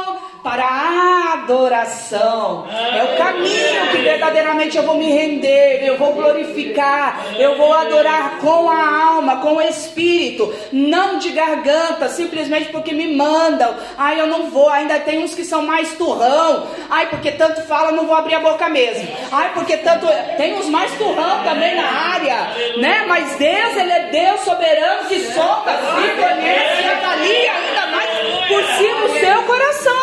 para 0.46 0.64
a 0.64 1.32
adoração. 1.32 2.68
É 2.70 3.02
o 3.02 3.16
caminho 3.18 3.90
que 3.90 3.96
verdadeiramente 3.96 4.76
eu 4.76 4.84
vou 4.84 4.94
me 4.94 5.10
render, 5.10 5.82
eu 5.84 5.98
vou 5.98 6.12
glorificar, 6.12 7.20
eu 7.36 7.56
vou 7.56 7.74
adorar 7.74 8.38
com 8.38 8.70
a 8.70 9.06
alma, 9.06 9.40
com 9.40 9.56
o 9.56 9.60
espírito, 9.60 10.54
não 10.70 11.18
de 11.18 11.30
garganta, 11.30 12.08
simplesmente 12.08 12.68
porque 12.68 12.92
me 12.92 13.16
mandam. 13.16 13.74
Ai, 13.98 14.20
eu 14.20 14.28
não 14.28 14.48
vou. 14.48 14.68
Ainda 14.68 15.00
tem 15.00 15.18
uns 15.18 15.34
que 15.34 15.44
são 15.44 15.62
mais 15.62 15.94
turrão. 15.94 16.68
Ai, 16.88 17.08
porque 17.08 17.32
tanto 17.32 17.62
fala, 17.62 17.90
não 17.90 18.06
vou 18.06 18.14
abrir 18.14 18.36
a 18.36 18.40
boca 18.40 18.68
mesmo. 18.68 19.08
Ai, 19.32 19.50
porque 19.52 19.78
tanto 19.78 20.06
tem 20.36 20.54
uns 20.54 20.68
mais 20.68 20.92
turrão 20.92 21.42
também 21.42 21.74
na 21.74 21.88
área, 21.88 22.36
né? 22.76 23.04
Mas 23.08 23.34
Deus, 23.34 23.76
ele 23.76 23.90
é 23.90 24.10
Deus 24.12 24.42
soberano 24.42 25.08
que 25.08 25.18
sonda, 25.22 25.72
se 25.72 26.22
conhece 26.22 26.82
e 26.82 26.88
avalia 26.88 27.52
ainda 27.52 27.86
mais 27.88 28.10
por 28.46 28.62
cima 28.76 29.04
o 29.06 29.18
seu 29.18 29.42
coração. 29.42 29.95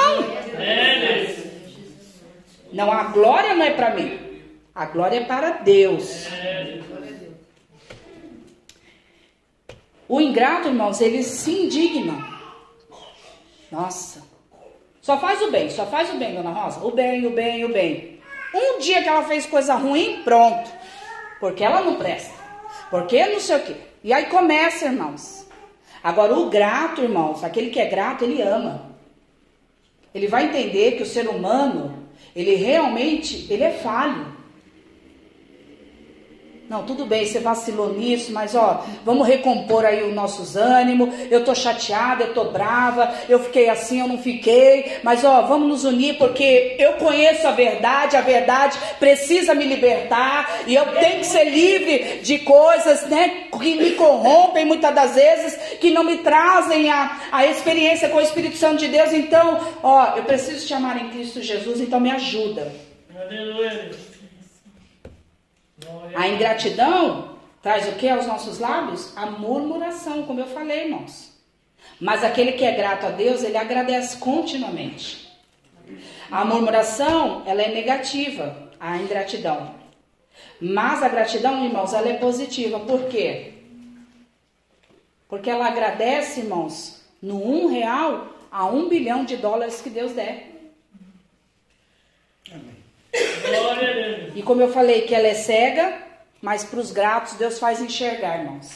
Não, 2.74 2.92
a 2.92 3.04
glória 3.04 3.54
não 3.54 3.64
é 3.64 3.72
para 3.72 3.94
mim. 3.94 4.20
A 4.74 4.86
glória 4.86 5.18
é 5.18 5.26
para 5.26 5.52
Deus. 5.52 6.28
O 10.10 10.20
ingrato, 10.20 10.68
irmãos, 10.68 11.00
ele 11.00 11.22
se 11.24 11.52
indigna. 11.52 12.28
Nossa. 13.72 14.24
Só 15.02 15.20
faz 15.20 15.42
o 15.44 15.52
bem, 15.52 15.70
só 15.70 15.86
faz 15.86 16.10
o 16.12 16.18
bem, 16.18 16.34
dona 16.34 16.50
Rosa. 16.50 16.84
O 16.84 16.92
bem, 16.92 17.28
o 17.28 17.30
bem, 17.30 17.64
o 17.64 17.70
bem. 17.70 18.20
Um 18.54 18.80
dia 18.80 19.04
que 19.04 19.10
ela 19.10 19.24
fez 19.24 19.46
coisa 19.46 19.76
ruim, 19.76 20.22
pronto. 20.24 20.72
Porque 21.40 21.64
ela 21.64 21.82
não 21.82 21.96
presta. 21.96 22.34
Porque 22.90 23.26
não 23.28 23.40
sei 23.40 23.58
o 23.58 23.64
quê. 23.64 23.76
E 24.04 24.12
aí 24.12 24.26
começa, 24.26 24.86
irmãos. 24.86 25.48
Agora, 26.04 26.34
o 26.34 26.50
grato, 26.50 27.02
irmãos, 27.02 27.44
aquele 27.44 27.70
que 27.70 27.80
é 27.80 27.86
grato, 27.86 28.24
ele 28.24 28.42
ama. 28.42 28.90
Ele 30.14 30.28
vai 30.28 30.46
entender 30.46 30.94
que 30.94 31.04
o 31.04 31.06
ser 31.06 31.28
humano, 31.28 32.03
ele 32.36 32.56
realmente, 32.56 33.48
ele 33.50 33.64
é 33.64 33.72
falho. 33.72 34.26
Não, 36.74 36.82
tudo 36.82 37.06
bem, 37.06 37.24
você 37.24 37.40
vacilou 37.40 37.94
nisso, 37.94 38.34
mas 38.34 38.56
ó, 38.56 38.84
vamos 39.06 39.28
recompor 39.28 39.86
aí 39.86 40.02
os 40.02 40.12
nossos 40.12 40.56
ânimos. 40.56 41.14
Eu 41.30 41.46
tô 41.46 41.54
chateada, 41.54 42.24
eu 42.24 42.34
tô 42.34 42.46
brava, 42.46 43.14
eu 43.30 43.38
fiquei 43.44 43.70
assim, 43.70 44.00
eu 44.00 44.08
não 44.08 44.18
fiquei, 44.18 44.98
mas 45.04 45.24
ó, 45.24 45.44
vamos 45.44 45.68
nos 45.68 45.84
unir 45.84 46.18
porque 46.18 46.76
eu 46.80 46.94
conheço 46.94 47.48
a 47.48 47.52
verdade, 47.52 48.18
a 48.18 48.22
verdade 48.22 48.76
precisa 49.00 49.54
me 49.54 49.66
libertar 49.66 50.62
e 50.66 50.74
eu 50.74 50.84
tenho 50.94 51.20
que 51.20 51.28
ser 51.28 51.44
livre 51.44 52.22
de 52.24 52.40
coisas, 52.40 53.08
né, 53.08 53.44
que 53.52 53.76
me 53.76 53.92
corrompem 53.92 54.66
muitas 54.66 54.96
das 54.96 55.14
vezes, 55.14 55.56
que 55.80 55.92
não 55.92 56.04
me 56.04 56.18
trazem 56.24 56.90
a, 56.90 57.22
a 57.32 57.46
experiência 57.46 58.10
com 58.10 58.18
o 58.18 58.22
Espírito 58.22 58.58
Santo 58.58 58.78
de 58.78 58.88
Deus. 58.88 59.14
Então, 59.14 59.60
ó, 59.84 60.16
eu 60.18 60.24
preciso 60.24 60.66
te 60.66 60.74
amar 60.74 61.00
em 61.00 61.10
Cristo 61.10 61.40
Jesus, 61.40 61.80
então 61.80 62.00
me 62.00 62.10
ajuda. 62.10 62.74
Aleluia. 63.16 63.92
A 66.16 66.28
ingratidão 66.28 67.38
traz 67.62 67.88
o 67.88 67.94
que 67.94 68.08
aos 68.10 68.28
nossos 68.28 68.60
lábios? 68.60 69.16
A 69.18 69.26
murmuração, 69.26 70.24
como 70.24 70.40
eu 70.40 70.48
falei, 70.48 70.86
irmãos. 70.86 71.34
Mas 72.00 72.24
aquele 72.24 72.54
que 72.54 72.66
é 72.66 72.72
grato 72.74 73.06
a 73.06 73.10
Deus, 73.10 73.44
ele 73.44 73.58
agradece 73.58 74.18
continuamente. 74.18 75.32
A 76.30 76.44
murmuração, 76.46 77.44
ela 77.46 77.62
é 77.62 77.74
negativa, 77.74 78.72
a 78.80 78.98
ingratidão. 78.98 79.76
Mas 80.60 81.04
a 81.04 81.10
gratidão, 81.10 81.64
irmãos, 81.66 81.94
ela 81.94 82.10
é 82.10 82.18
positiva. 82.18 82.80
Por 82.80 83.08
quê? 83.08 83.54
Porque 85.28 85.50
ela 85.50 85.68
agradece, 85.68 86.42
irmãos, 86.42 87.04
no 87.22 87.36
um 87.36 87.68
real 87.68 88.28
a 88.52 88.66
um 88.66 88.88
bilhão 88.88 89.26
de 89.26 89.38
dólares 89.38 89.82
que 89.82 89.90
Deus 89.90 90.14
der. 90.14 90.52
E 94.36 94.42
como 94.42 94.62
eu 94.62 94.72
falei 94.72 95.02
que 95.02 95.14
ela 95.14 95.28
é 95.28 95.34
cega, 95.34 95.94
mas 96.42 96.64
para 96.64 96.80
os 96.80 96.92
gratos 96.92 97.34
Deus 97.34 97.60
faz 97.60 97.82
enxergar, 97.82 98.40
irmãos. 98.40 98.70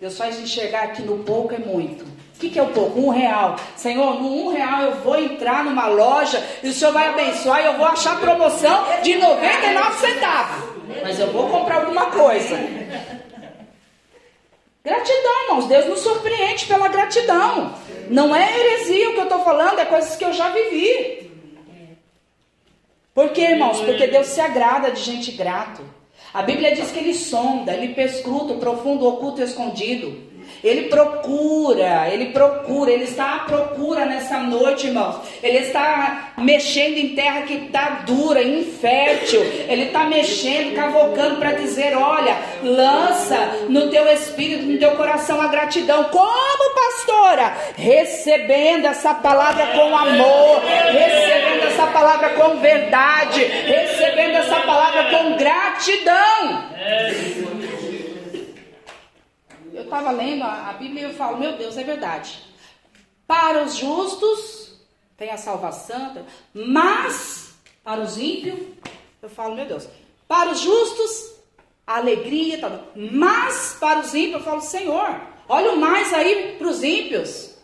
Deus 0.00 0.16
faz 0.16 0.38
enxergar 0.40 0.88
que 0.88 1.02
no 1.02 1.18
pouco 1.18 1.54
é 1.54 1.58
muito. 1.58 2.04
O 2.04 2.40
que, 2.40 2.48
que 2.48 2.58
é 2.58 2.62
o 2.62 2.68
pouco? 2.68 2.98
Um 2.98 3.10
real. 3.10 3.56
Senhor, 3.76 4.18
no 4.18 4.46
um 4.46 4.48
real 4.48 4.82
eu 4.82 4.94
vou 5.02 5.18
entrar 5.18 5.62
numa 5.62 5.88
loja 5.88 6.42
e 6.62 6.68
o 6.70 6.72
Senhor 6.72 6.90
vai 6.90 7.08
abençoar 7.08 7.60
e 7.60 7.66
eu 7.66 7.76
vou 7.76 7.84
achar 7.84 8.18
promoção 8.18 8.86
de 9.02 9.14
99 9.16 9.98
centavos. 9.98 10.70
Mas 11.02 11.20
eu 11.20 11.26
vou 11.26 11.50
comprar 11.50 11.82
alguma 11.82 12.06
coisa. 12.06 12.56
Gratidão, 14.82 15.42
irmãos. 15.42 15.66
Deus 15.66 15.86
nos 15.86 16.00
surpreende 16.00 16.64
pela 16.64 16.88
gratidão. 16.88 17.74
Não 18.08 18.34
é 18.34 18.58
heresia 18.58 19.10
o 19.10 19.12
que 19.12 19.20
eu 19.20 19.24
estou 19.24 19.44
falando, 19.44 19.78
é 19.78 19.84
coisas 19.84 20.16
que 20.16 20.24
eu 20.24 20.32
já 20.32 20.48
vivi. 20.48 21.29
Por 23.14 23.30
quê, 23.30 23.42
irmãos? 23.42 23.80
Porque 23.80 24.06
Deus 24.06 24.28
se 24.28 24.40
agrada 24.40 24.90
de 24.90 25.00
gente 25.00 25.32
grato. 25.32 25.82
A 26.32 26.42
Bíblia 26.42 26.74
diz 26.74 26.92
que 26.92 26.98
ele 26.98 27.14
sonda, 27.14 27.72
ele 27.72 27.94
perscruta 27.94 28.52
o 28.52 28.58
profundo, 28.58 29.06
oculto 29.06 29.40
e 29.40 29.44
escondido. 29.44 30.29
Ele 30.62 30.88
procura, 30.88 32.08
ele 32.10 32.26
procura, 32.26 32.90
ele 32.90 33.04
está 33.04 33.36
à 33.36 33.38
procura 33.40 34.04
nessa 34.04 34.38
noite, 34.38 34.86
irmãos. 34.88 35.16
Ele 35.42 35.58
está 35.58 36.32
mexendo 36.36 36.98
em 36.98 37.14
terra 37.14 37.42
que 37.42 37.54
está 37.54 38.02
dura, 38.06 38.42
infértil. 38.42 39.40
Ele 39.40 39.84
está 39.84 40.04
mexendo, 40.04 40.74
cavocando 40.74 41.36
para 41.36 41.52
dizer: 41.52 41.96
olha, 41.96 42.36
lança 42.62 43.36
no 43.68 43.88
teu 43.88 44.06
espírito, 44.12 44.64
no 44.64 44.78
teu 44.78 44.92
coração 44.92 45.40
a 45.40 45.48
gratidão. 45.48 46.04
Como 46.04 46.74
pastora? 46.74 47.56
Recebendo 47.76 48.86
essa 48.86 49.14
palavra 49.14 49.66
com 49.68 49.96
amor, 49.96 50.62
recebendo 50.92 51.66
essa 51.66 51.86
palavra 51.86 52.30
com 52.30 52.56
verdade, 52.58 53.42
recebendo 53.44 54.36
essa 54.36 54.60
palavra 54.60 55.04
com 55.04 55.36
gratidão. 55.36 56.64
Eu 59.80 59.84
estava 59.84 60.10
lendo 60.10 60.44
a, 60.44 60.68
a 60.68 60.72
Bíblia 60.74 61.00
e 61.00 61.04
eu 61.04 61.14
falo, 61.14 61.38
meu 61.38 61.56
Deus, 61.56 61.78
é 61.78 61.82
verdade. 61.82 62.38
Para 63.26 63.64
os 63.64 63.76
justos 63.76 64.78
tem 65.16 65.30
a 65.30 65.38
salvação, 65.38 66.26
mas 66.52 67.54
para 67.82 68.02
os 68.02 68.18
ímpios, 68.18 68.58
eu 69.22 69.30
falo, 69.30 69.54
meu 69.54 69.64
Deus, 69.64 69.88
para 70.28 70.50
os 70.50 70.60
justos, 70.60 71.32
a 71.86 71.96
alegria, 71.96 72.58
tá, 72.58 72.80
mas 72.94 73.78
para 73.80 74.00
os 74.00 74.14
ímpios, 74.14 74.34
eu 74.34 74.40
falo, 74.42 74.60
Senhor, 74.60 75.18
olha 75.48 75.72
o 75.72 75.80
mais 75.80 76.12
aí 76.12 76.56
para 76.58 76.68
os 76.68 76.84
ímpios. 76.84 77.56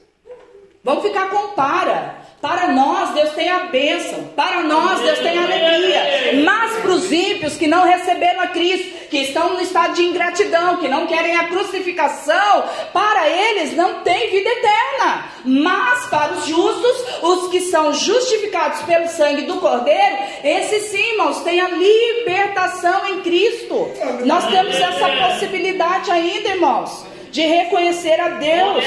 Vamos 0.83 1.03
ficar 1.03 1.29
com 1.29 1.49
para. 1.49 2.25
Para 2.41 2.69
nós, 2.69 3.11
Deus 3.11 3.33
tem 3.33 3.51
a 3.51 3.65
bênção. 3.65 4.29
Para 4.29 4.63
nós, 4.63 5.01
Deus 5.01 5.19
tem 5.19 5.37
a 5.37 5.45
alegria. 5.45 6.43
Mas 6.45 6.76
os 7.07 7.13
ímpios 7.13 7.57
que 7.57 7.67
não 7.67 7.85
receberam 7.85 8.41
a 8.41 8.49
Cristo, 8.49 9.09
que 9.09 9.19
estão 9.19 9.55
no 9.55 9.61
estado 9.61 9.95
de 9.95 10.03
ingratidão, 10.03 10.79
que 10.79 10.89
não 10.89 11.07
querem 11.07 11.37
a 11.37 11.49
crucificação, 11.49 12.65
para 12.93 13.29
eles 13.29 13.77
não 13.77 14.01
tem 14.01 14.31
vida 14.31 14.49
eterna. 14.49 15.31
Mas 15.45 16.07
para 16.07 16.33
os 16.33 16.47
justos, 16.47 17.23
os 17.23 17.51
que 17.51 17.61
são 17.61 17.95
justificados 17.95 18.83
pelo 18.83 19.09
sangue 19.09 19.43
do 19.43 19.57
Cordeiro, 19.57 20.17
esses 20.43 20.91
sim, 20.91 21.13
irmãos, 21.13 21.41
têm 21.43 21.61
a 21.61 21.69
libertação 21.69 23.07
em 23.09 23.21
Cristo. 23.21 23.89
Nós 24.25 24.47
temos 24.47 24.75
essa 24.75 25.09
possibilidade 25.09 26.11
ainda, 26.11 26.49
irmãos, 26.49 27.07
de 27.31 27.43
reconhecer 27.43 28.21
a 28.21 28.29
Deus. 28.31 28.85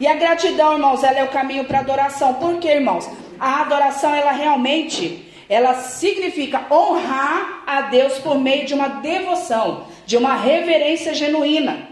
E 0.00 0.06
a 0.06 0.14
gratidão, 0.14 0.72
irmãos, 0.72 1.04
ela 1.04 1.20
é 1.20 1.24
o 1.24 1.28
caminho 1.28 1.64
para 1.64 1.78
a 1.78 1.82
adoração. 1.82 2.34
Por 2.34 2.58
quê, 2.58 2.70
irmãos? 2.70 3.08
A 3.38 3.60
adoração, 3.60 4.12
ela 4.12 4.32
realmente, 4.32 5.21
ela 5.52 5.74
significa 5.74 6.66
honrar 6.70 7.62
a 7.66 7.82
Deus 7.82 8.18
por 8.18 8.38
meio 8.38 8.64
de 8.64 8.72
uma 8.72 8.88
devoção, 8.88 9.86
de 10.06 10.16
uma 10.16 10.34
reverência 10.34 11.12
genuína. 11.12 11.90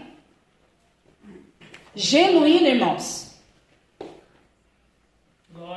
Genuína, 1.93 2.69
irmãos. 2.69 3.35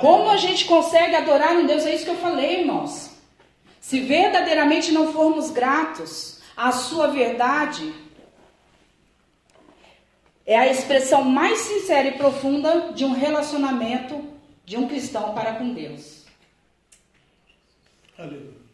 Como 0.01 0.31
a 0.31 0.39
gente 0.39 0.65
consegue 0.65 1.15
adorar 1.15 1.61
em 1.61 1.67
Deus? 1.67 1.85
É 1.85 1.95
isso 1.95 2.07
que 2.07 2.11
eu 2.11 2.17
falei, 2.17 2.61
irmãos. 2.61 3.11
Se 3.79 4.01
verdadeiramente 4.01 4.91
não 4.91 5.13
formos 5.13 5.51
gratos 5.51 6.41
à 6.57 6.73
sua 6.73 7.09
verdade, 7.09 7.93
é 10.47 10.57
a 10.57 10.69
expressão 10.69 11.23
mais 11.23 11.59
sincera 11.59 12.09
e 12.09 12.13
profunda 12.13 12.93
de 12.95 13.05
um 13.05 13.13
relacionamento 13.13 14.25
de 14.65 14.79
um 14.79 14.89
cristão 14.89 15.35
para 15.35 15.57
com 15.57 15.75
Deus. 15.75 16.24
Aleluia. 18.19 18.65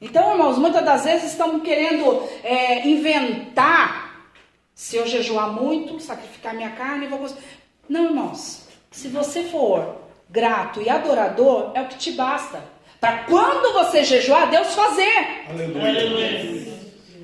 Então, 0.00 0.32
irmãos, 0.32 0.58
muitas 0.58 0.84
das 0.84 1.04
vezes 1.04 1.32
estamos 1.32 1.62
querendo 1.62 2.22
é, 2.42 2.86
inventar. 2.86 4.30
Se 4.74 4.96
eu 4.96 5.06
jejuar 5.06 5.52
muito, 5.52 5.98
sacrificar 6.00 6.54
minha 6.54 6.70
carne, 6.70 7.06
vou. 7.06 7.26
Não, 7.88 8.04
irmãos. 8.06 8.66
Se 8.90 9.08
você 9.08 9.44
for 9.44 9.96
grato 10.28 10.82
e 10.82 10.88
adorador, 10.88 11.72
é 11.74 11.80
o 11.80 11.88
que 11.88 11.96
te 11.96 12.12
basta. 12.12 12.62
Para 13.00 13.24
quando 13.24 13.72
você 13.72 14.04
jejuar, 14.04 14.50
Deus 14.50 14.74
fazer. 14.74 15.46
Aleluia. 15.48 16.76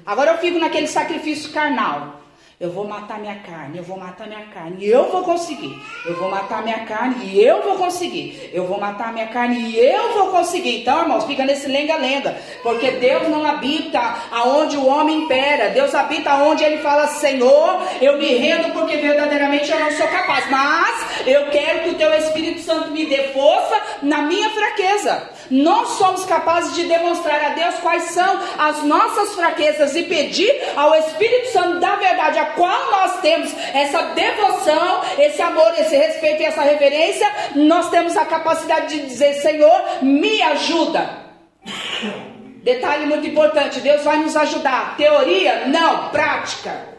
Agora 0.05 0.33
eu 0.33 0.39
fico 0.39 0.59
naquele 0.59 0.87
sacrifício 0.87 1.53
carnal. 1.53 2.22
Eu 2.63 2.71
vou 2.71 2.87
matar 2.87 3.19
minha 3.19 3.35
carne, 3.41 3.79
eu 3.79 3.83
vou 3.83 3.99
matar 3.99 4.29
minha 4.29 4.45
carne, 4.55 4.77
e 4.79 4.89
eu 4.89 5.11
vou 5.11 5.25
conseguir. 5.25 5.77
Eu 6.07 6.17
vou 6.17 6.31
matar 6.31 6.63
minha 6.63 6.87
carne 6.87 7.25
e 7.25 7.45
eu 7.45 7.61
vou 7.61 7.75
conseguir. 7.75 8.51
Eu 8.53 8.69
vou 8.69 8.79
matar 8.79 9.13
minha 9.13 9.27
carne 9.27 9.71
e 9.71 9.81
eu 9.81 10.13
vou 10.13 10.29
conseguir. 10.29 10.83
Então, 10.83 11.03
irmãos, 11.03 11.25
fica 11.25 11.45
nesse 11.45 11.67
lenga-lenga. 11.67 12.37
Porque 12.63 12.93
Deus 12.93 13.29
não 13.29 13.45
habita 13.45 14.01
aonde 14.31 14.77
o 14.77 14.87
homem 14.87 15.25
impera. 15.25 15.71
Deus 15.71 15.93
habita 15.93 16.37
onde 16.37 16.63
ele 16.63 16.79
fala: 16.79 17.09
Senhor, 17.09 17.83
eu 18.01 18.17
me 18.17 18.33
rendo 18.35 18.73
porque 18.73 18.97
verdadeiramente 18.97 19.69
eu 19.69 19.81
não 19.81 19.91
sou 19.91 20.07
capaz. 20.07 20.49
Mas 20.49 21.27
eu 21.27 21.47
quero 21.51 21.81
que 21.81 21.91
o 21.91 21.95
teu 21.95 22.15
Espírito 22.15 22.61
Santo 22.61 22.93
me 22.93 23.07
dê 23.07 23.25
força 23.33 23.83
na 24.05 24.23
minha 24.23 24.51
fraqueza. 24.51 25.32
Nós 25.51 25.89
somos 25.91 26.25
capazes 26.25 26.75
de 26.75 26.85
demonstrar 26.85 27.43
a 27.45 27.49
Deus 27.51 27.77
quais 27.77 28.05
são 28.05 28.41
as 28.59 28.83
nossas 28.83 29.35
fraquezas 29.35 29.95
e 29.97 30.05
pedir 30.05 30.53
ao 30.77 30.95
Espírito 30.95 31.53
Santo 31.53 31.81
da 31.81 31.97
verdade, 31.97 32.39
a 32.39 32.47
qual 32.47 32.91
nós 32.91 33.21
temos 33.21 33.53
essa 33.75 34.03
devoção, 34.15 35.03
esse 35.19 35.43
amor, 35.43 35.73
esse 35.79 35.97
respeito 35.97 36.43
e 36.43 36.47
essa 36.47 36.63
reverência, 36.63 37.29
nós 37.55 37.91
temos 37.91 38.17
a 38.17 38.25
capacidade 38.25 38.97
de 38.97 39.07
dizer: 39.07 39.35
Senhor, 39.35 39.83
me 40.03 40.41
ajuda. 40.43 41.23
Detalhe 42.63 43.07
muito 43.07 43.27
importante: 43.27 43.81
Deus 43.81 44.03
vai 44.05 44.19
nos 44.19 44.37
ajudar. 44.37 44.97
Teoria? 44.97 45.67
Não, 45.67 46.09
prática. 46.11 46.92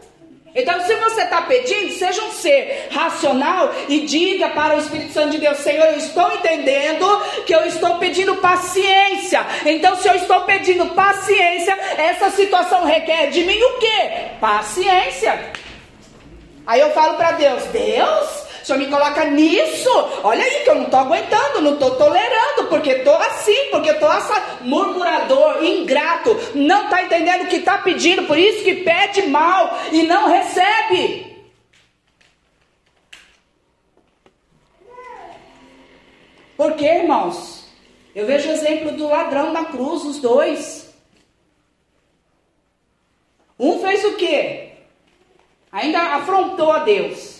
Então, 0.54 0.80
se 0.82 0.94
você 0.94 1.22
está 1.22 1.42
pedindo, 1.42 1.92
seja 1.92 2.22
um 2.22 2.30
ser 2.30 2.86
racional 2.92 3.74
e 3.88 4.02
diga 4.02 4.50
para 4.50 4.76
o 4.76 4.78
Espírito 4.78 5.12
Santo 5.12 5.30
de 5.30 5.38
Deus: 5.38 5.58
Senhor, 5.58 5.84
eu 5.86 5.96
estou 5.96 6.30
entendendo 6.32 7.06
que 7.44 7.52
eu 7.52 7.66
estou 7.66 7.98
pedindo 7.98 8.36
paciência. 8.36 9.44
Então, 9.66 9.96
se 9.96 10.06
eu 10.06 10.14
estou 10.14 10.42
pedindo 10.42 10.86
paciência, 10.94 11.76
essa 11.98 12.30
situação 12.30 12.84
requer 12.84 13.30
de 13.30 13.42
mim 13.42 13.60
o 13.60 13.78
quê? 13.78 14.10
Paciência. 14.40 15.52
Aí 16.64 16.80
eu 16.80 16.92
falo 16.92 17.16
para 17.16 17.32
Deus: 17.32 17.64
Deus, 17.64 18.43
o 18.64 18.66
senhor 18.66 18.78
me 18.78 18.86
coloca 18.86 19.26
nisso. 19.26 19.90
Olha 20.22 20.42
aí 20.42 20.64
que 20.64 20.70
eu 20.70 20.74
não 20.76 20.84
estou 20.84 21.00
aguentando, 21.00 21.60
não 21.60 21.74
estou 21.74 21.96
tolerando, 21.96 22.64
porque 22.70 22.92
estou 22.92 23.14
assim, 23.14 23.68
porque 23.70 23.90
estou 23.90 24.10
essa 24.10 24.58
murmurador, 24.62 25.62
ingrato, 25.62 26.34
não 26.54 26.84
está 26.84 27.02
entendendo 27.02 27.42
o 27.42 27.48
que 27.48 27.56
está 27.56 27.76
pedindo, 27.78 28.24
por 28.24 28.38
isso 28.38 28.64
que 28.64 28.76
pede 28.76 29.26
mal 29.26 29.78
e 29.92 30.04
não 30.04 30.30
recebe. 30.30 31.36
Porque, 36.56 36.86
irmãos, 36.86 37.68
eu 38.14 38.24
vejo 38.24 38.48
o 38.48 38.52
exemplo 38.52 38.92
do 38.92 39.08
ladrão 39.08 39.52
na 39.52 39.66
cruz, 39.66 40.04
os 40.04 40.20
dois. 40.20 40.94
Um 43.58 43.78
fez 43.80 44.02
o 44.06 44.16
quê? 44.16 44.70
Ainda 45.70 46.00
afrontou 46.14 46.72
a 46.72 46.78
Deus. 46.78 47.33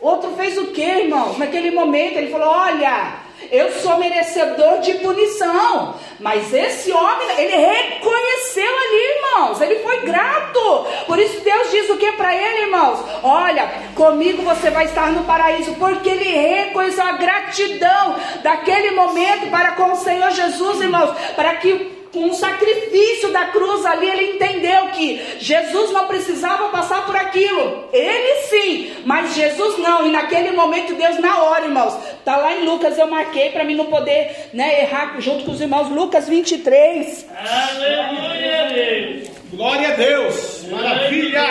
Outro 0.00 0.30
fez 0.36 0.56
o 0.56 0.68
que, 0.68 0.82
irmãos? 0.82 1.38
Naquele 1.38 1.70
momento 1.70 2.16
ele 2.16 2.30
falou: 2.30 2.48
Olha, 2.48 3.14
eu 3.50 3.72
sou 3.80 3.98
merecedor 3.98 4.80
de 4.80 4.94
punição. 4.94 5.94
Mas 6.20 6.52
esse 6.52 6.90
homem, 6.92 7.28
ele 7.38 7.56
reconheceu 7.56 8.70
ali, 8.76 9.16
irmãos. 9.16 9.60
Ele 9.60 9.76
foi 9.76 10.00
grato. 10.00 10.86
Por 11.06 11.18
isso 11.18 11.40
Deus 11.40 11.70
diz 11.70 11.88
o 11.90 11.96
que 11.96 12.12
para 12.12 12.34
ele, 12.34 12.62
irmãos? 12.62 12.98
Olha, 13.22 13.70
comigo 13.94 14.42
você 14.42 14.70
vai 14.70 14.84
estar 14.86 15.12
no 15.12 15.24
paraíso. 15.24 15.74
Porque 15.74 16.08
ele 16.08 16.30
reconheceu 16.30 17.04
a 17.04 17.12
gratidão 17.12 18.16
daquele 18.42 18.92
momento 18.92 19.50
para 19.50 19.72
com 19.72 19.92
o 19.92 19.96
Senhor 19.96 20.30
Jesus, 20.30 20.80
irmãos. 20.80 21.16
Para 21.34 21.54
que 21.56 21.97
com 22.12 22.30
o 22.30 22.34
sacrifício 22.34 23.30
da 23.30 23.46
cruz 23.46 23.84
ali, 23.84 24.08
ele 24.08 24.32
entendeu 24.32 24.88
que 24.88 25.20
Jesus 25.38 25.90
não 25.92 26.06
precisava 26.06 26.68
passar 26.68 27.04
por 27.06 27.16
aquilo. 27.16 27.88
Ele 27.92 28.42
sim, 28.42 28.92
mas 29.04 29.34
Jesus 29.34 29.78
não. 29.78 30.06
E 30.06 30.10
naquele 30.10 30.52
momento, 30.52 30.94
Deus, 30.94 31.18
na 31.18 31.42
hora, 31.42 31.64
irmãos, 31.66 31.96
tá 32.24 32.36
lá 32.36 32.56
em 32.56 32.64
Lucas, 32.64 32.98
eu 32.98 33.06
marquei 33.06 33.50
para 33.50 33.64
mim 33.64 33.74
não 33.74 33.86
poder 33.86 34.50
né, 34.52 34.82
errar 34.82 35.16
junto 35.20 35.44
com 35.44 35.52
os 35.52 35.60
irmãos. 35.60 35.90
Lucas 35.90 36.28
23. 36.28 37.26
Aleluia, 37.36 38.68
Deus. 38.72 39.28
Glória 39.52 39.88
a 39.88 39.92
Deus. 39.92 40.64
Maravilha. 40.70 41.44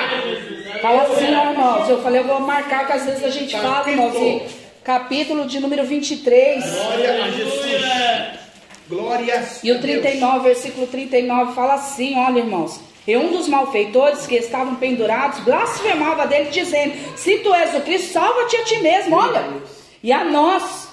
Fala 0.81 1.03
assim, 1.03 1.35
ó, 1.35 1.51
irmãos. 1.51 1.89
Eu 1.89 2.01
falei, 2.01 2.21
eu 2.21 2.25
vou 2.25 2.39
marcar, 2.39 2.85
que 2.85 2.93
às 2.93 3.05
vezes 3.05 3.23
a 3.23 3.29
gente 3.29 3.51
fala, 3.59 3.89
irmãos, 3.89 4.15
e 4.15 4.43
capítulo 4.83 5.45
de 5.45 5.59
número 5.59 5.83
23. 5.83 6.63
Glória 6.63 7.23
a 7.23 7.31
Jesus. 7.31 8.46
Glória 8.89 9.45
E 9.63 9.71
o 9.71 9.81
39, 9.81 10.39
versículo 10.47 10.87
39 10.87 11.53
fala 11.53 11.73
assim: 11.75 12.17
olha, 12.17 12.39
irmãos. 12.39 12.79
E 13.05 13.15
um 13.15 13.31
dos 13.31 13.47
malfeitores 13.47 14.27
que 14.27 14.35
estavam 14.35 14.75
pendurados 14.75 15.39
blasfemava 15.39 16.27
dele, 16.27 16.49
dizendo: 16.49 16.93
Se 17.15 17.37
tu 17.39 17.53
és 17.53 17.73
o 17.75 17.81
Cristo, 17.81 18.13
salva-te 18.13 18.55
a 18.55 18.63
ti 18.63 18.79
mesmo, 18.79 19.15
olha. 19.15 19.45
E 20.03 20.11
a 20.11 20.23
nós. 20.23 20.87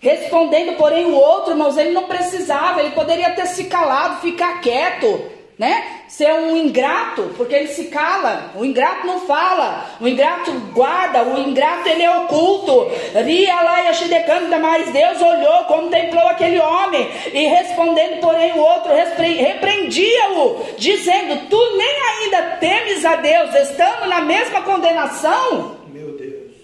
Respondendo, 0.00 0.76
porém, 0.76 1.04
o 1.04 1.14
outro, 1.14 1.52
irmãos, 1.52 1.76
ele 1.76 1.92
não 1.92 2.08
precisava, 2.08 2.80
ele 2.80 2.90
poderia 2.90 3.30
ter 3.30 3.46
se 3.46 3.64
calado, 3.64 4.20
ficar 4.20 4.60
quieto, 4.60 5.30
né? 5.62 6.00
Ser 6.08 6.32
um 6.32 6.56
ingrato, 6.56 7.30
porque 7.36 7.54
ele 7.54 7.68
se 7.68 7.84
cala. 7.84 8.50
O 8.56 8.64
ingrato 8.64 9.06
não 9.06 9.20
fala, 9.20 9.86
o 10.00 10.08
ingrato 10.08 10.50
guarda, 10.72 11.22
o 11.22 11.38
ingrato 11.38 11.88
ele 11.88 12.02
é 12.02 12.18
oculto. 12.18 12.90
Ria 13.24 13.60
lá 13.62 13.84
e 13.84 13.86
achidecando, 13.86 14.48
mas 14.58 14.90
Deus 14.90 15.22
olhou, 15.22 15.64
contemplou 15.66 16.26
aquele 16.26 16.58
homem 16.58 17.08
e 17.32 17.46
respondendo, 17.46 18.20
porém, 18.20 18.50
o 18.54 18.58
outro 18.58 18.90
repreendia-o, 18.92 20.66
dizendo: 20.76 21.48
Tu 21.48 21.76
nem 21.76 22.00
ainda 22.10 22.42
temes 22.56 23.04
a 23.04 23.14
Deus, 23.14 23.54
estando 23.54 24.08
na 24.08 24.20
mesma 24.20 24.62
condenação. 24.62 25.76
Meu 25.92 26.16
Deus. 26.18 26.56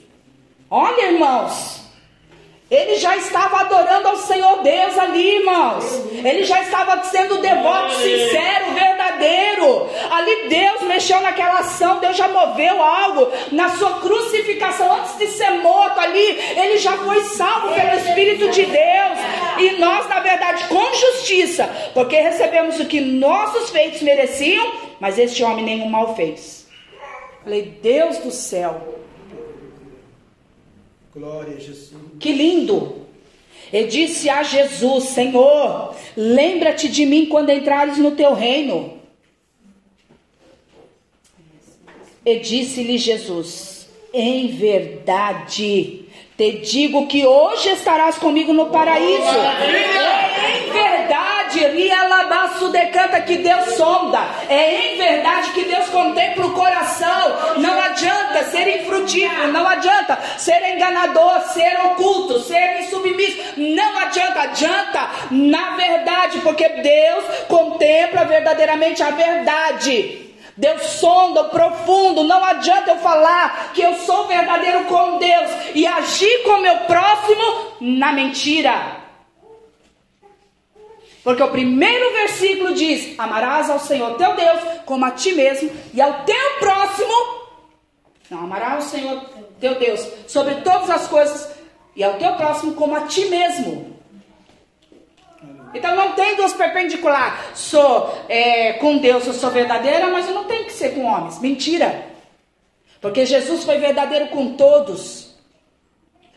Olha, 0.68 1.12
irmãos. 1.12 1.87
Ele 2.70 2.96
já 2.96 3.16
estava 3.16 3.60
adorando 3.60 4.08
ao 4.08 4.16
Senhor 4.18 4.62
Deus 4.62 4.98
ali, 4.98 5.36
irmãos. 5.36 5.84
Ele 6.12 6.44
já 6.44 6.60
estava 6.60 7.02
sendo 7.04 7.38
devoto, 7.38 7.94
sincero, 7.94 8.72
verdadeiro. 8.74 9.88
Ali 10.10 10.48
Deus 10.50 10.82
mexeu 10.82 11.18
naquela 11.22 11.60
ação, 11.60 11.98
Deus 11.98 12.14
já 12.14 12.28
moveu 12.28 12.82
algo 12.82 13.32
na 13.52 13.70
sua 13.70 14.00
crucificação 14.00 14.92
antes 14.96 15.16
de 15.16 15.28
ser 15.28 15.50
morto 15.62 15.98
ali. 15.98 16.38
Ele 16.58 16.76
já 16.76 16.92
foi 16.98 17.24
salvo 17.24 17.74
pelo 17.74 17.94
Espírito 17.96 18.50
de 18.50 18.66
Deus. 18.66 19.18
E 19.58 19.70
nós, 19.78 20.06
na 20.06 20.20
verdade, 20.20 20.64
com 20.68 20.94
justiça, 20.94 21.70
porque 21.94 22.16
recebemos 22.16 22.78
o 22.78 22.84
que 22.84 23.00
nossos 23.00 23.70
feitos 23.70 24.02
mereciam, 24.02 24.74
mas 25.00 25.18
este 25.18 25.42
homem 25.42 25.64
nenhum 25.64 25.88
mal 25.88 26.14
fez. 26.14 26.68
Falei, 27.42 27.62
Deus 27.82 28.18
do 28.18 28.30
céu, 28.30 28.97
Glória 31.14 31.56
a 31.56 31.60
Jesus. 31.60 31.92
Que 32.20 32.32
lindo! 32.32 33.06
E 33.72 33.84
disse 33.84 34.28
a 34.30 34.42
Jesus: 34.42 35.04
Senhor, 35.04 35.94
lembra-te 36.16 36.88
de 36.88 37.04
mim 37.04 37.26
quando 37.26 37.50
entrares 37.50 37.98
no 37.98 38.12
teu 38.12 38.34
reino. 38.34 38.98
E 42.24 42.38
disse-lhe 42.40 42.98
Jesus: 42.98 43.88
Em 44.12 44.48
verdade, 44.48 46.04
te 46.36 46.52
digo 46.58 47.06
que 47.06 47.26
hoje 47.26 47.70
estarás 47.70 48.18
comigo 48.18 48.52
no 48.52 48.70
paraíso. 48.70 49.22
Em 49.22 49.72
verdade, 49.72 50.87
Rialabaço 51.56 52.68
decanta 52.68 53.20
que 53.20 53.38
Deus 53.38 53.74
sonda. 53.76 54.20
É 54.48 54.94
em 54.94 54.98
verdade 54.98 55.50
que 55.52 55.64
Deus 55.64 55.88
contempla 55.88 56.46
o 56.46 56.52
coração. 56.52 57.58
Não 57.58 57.80
adianta 57.80 58.44
ser 58.50 58.82
infrutífero, 58.82 59.52
não 59.52 59.66
adianta 59.66 60.18
ser 60.36 60.74
enganador, 60.74 61.40
ser 61.52 61.78
oculto, 61.86 62.40
ser 62.40 62.80
insubmisso. 62.80 63.38
Não 63.56 63.98
adianta, 63.98 64.40
adianta 64.42 65.08
na 65.30 65.76
verdade, 65.76 66.40
porque 66.40 66.68
Deus 66.68 67.24
contempla 67.48 68.24
verdadeiramente 68.24 69.02
a 69.02 69.10
verdade. 69.10 70.26
Deus 70.56 70.82
sonda 70.82 71.42
o 71.42 71.48
profundo. 71.50 72.24
Não 72.24 72.44
adianta 72.44 72.90
eu 72.90 72.96
falar 72.96 73.70
que 73.72 73.80
eu 73.80 73.94
sou 73.94 74.26
verdadeiro 74.26 74.84
com 74.84 75.18
Deus 75.18 75.50
e 75.74 75.86
agir 75.86 76.42
com 76.42 76.58
meu 76.58 76.76
próximo 76.78 77.76
na 77.80 78.12
mentira. 78.12 78.97
Porque 81.28 81.42
o 81.42 81.50
primeiro 81.50 82.10
versículo 82.14 82.72
diz: 82.72 83.14
Amarás 83.18 83.68
ao 83.68 83.78
Senhor 83.78 84.16
teu 84.16 84.34
Deus 84.34 84.60
como 84.86 85.04
a 85.04 85.10
ti 85.10 85.32
mesmo 85.32 85.70
e 85.92 86.00
ao 86.00 86.24
teu 86.24 86.54
próximo. 86.58 87.12
Não, 88.30 88.44
amarás 88.44 88.76
ao 88.76 88.80
Senhor 88.90 89.20
teu 89.60 89.74
Deus 89.74 90.08
sobre 90.26 90.54
todas 90.62 90.88
as 90.88 91.06
coisas 91.06 91.54
e 91.94 92.02
ao 92.02 92.14
teu 92.14 92.32
próximo 92.36 92.72
como 92.72 92.96
a 92.96 93.02
ti 93.02 93.26
mesmo. 93.26 93.94
Então 95.74 95.94
não 95.94 96.12
tem 96.12 96.34
duas 96.34 96.54
perpendiculares. 96.54 97.58
Sou 97.58 98.24
é, 98.26 98.72
com 98.80 98.96
Deus, 98.96 99.26
eu 99.26 99.34
sou 99.34 99.50
verdadeira, 99.50 100.06
mas 100.06 100.26
eu 100.26 100.34
não 100.34 100.44
tenho 100.44 100.64
que 100.64 100.72
ser 100.72 100.94
com 100.94 101.04
homens. 101.04 101.38
Mentira. 101.40 102.06
Porque 103.02 103.26
Jesus 103.26 103.64
foi 103.64 103.76
verdadeiro 103.76 104.28
com 104.28 104.54
todos. 104.54 105.36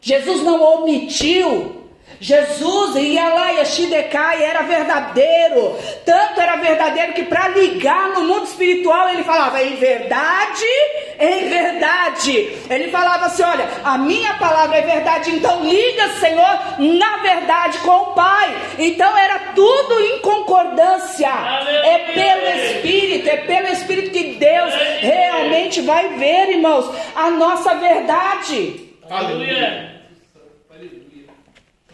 Jesus 0.02 0.44
não 0.44 0.62
omitiu 0.62 1.81
Jesus 2.22 2.96
ia 2.98 3.30
lá 3.30 3.52
e 3.52 3.66
Shidekai 3.66 4.44
era 4.44 4.62
verdadeiro, 4.62 5.76
tanto 6.06 6.40
era 6.40 6.56
verdadeiro 6.58 7.14
que 7.14 7.24
para 7.24 7.48
ligar 7.48 8.10
no 8.10 8.22
mundo 8.26 8.44
espiritual 8.44 9.10
ele 9.10 9.24
falava 9.24 9.60
em 9.64 9.76
verdade, 9.78 10.66
em 11.20 11.50
verdade. 11.50 12.58
Ele 12.70 12.90
falava 12.90 13.26
assim: 13.26 13.42
olha, 13.42 13.68
a 13.84 13.98
minha 13.98 14.36
palavra 14.36 14.78
é 14.78 14.82
verdade, 14.84 15.32
então 15.32 15.64
liga, 15.64 16.10
Senhor, 16.20 16.60
na 16.78 17.18
verdade 17.24 17.80
com 17.80 17.90
o 17.90 18.14
Pai. 18.14 18.56
Então 18.78 19.18
era 19.18 19.40
tudo 19.56 20.00
em 20.00 20.20
concordância. 20.20 21.28
É 21.28 21.98
pelo 22.14 22.48
Espírito, 22.56 23.30
é 23.30 23.38
pelo 23.38 23.68
Espírito 23.70 24.12
que 24.12 24.36
Deus 24.36 24.72
realmente 25.00 25.82
vai 25.82 26.10
ver, 26.10 26.52
irmãos, 26.52 26.88
a 27.16 27.32
nossa 27.32 27.74
verdade. 27.74 28.92
Aleluia. 29.10 30.01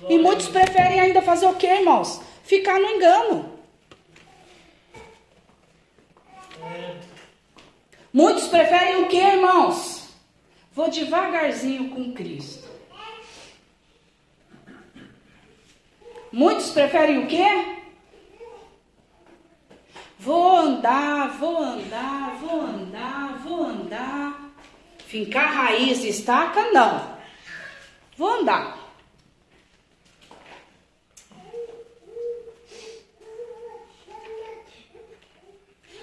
E 0.10 0.18
muitos 0.18 0.48
preferem 0.48 1.00
ainda 1.00 1.22
fazer 1.22 1.48
o 1.48 1.56
que, 1.56 1.68
irmãos? 1.68 2.22
Ficar 2.44 2.80
no 2.80 2.90
engano. 2.90 3.58
Muitos 8.14 8.48
preferem 8.48 9.04
o 9.04 9.08
que, 9.08 9.18
irmãos? 9.18 10.10
Vou 10.74 10.90
devagarzinho 10.90 11.90
com 11.90 12.14
Cristo. 12.14 12.68
Muitos 16.32 16.70
preferem 16.70 17.20
o 17.20 17.28
quê? 17.28 17.78
Vou 20.20 20.58
andar, 20.58 21.38
vou 21.38 21.58
andar, 21.58 22.36
vou 22.40 22.62
andar, 22.62 23.38
vou 23.40 23.64
andar. 23.66 24.52
Fincar 25.06 25.54
raiz 25.54 26.04
e 26.04 26.10
estaca, 26.10 26.72
não. 26.72 27.18
Vou 28.18 28.42
andar. 28.42 28.77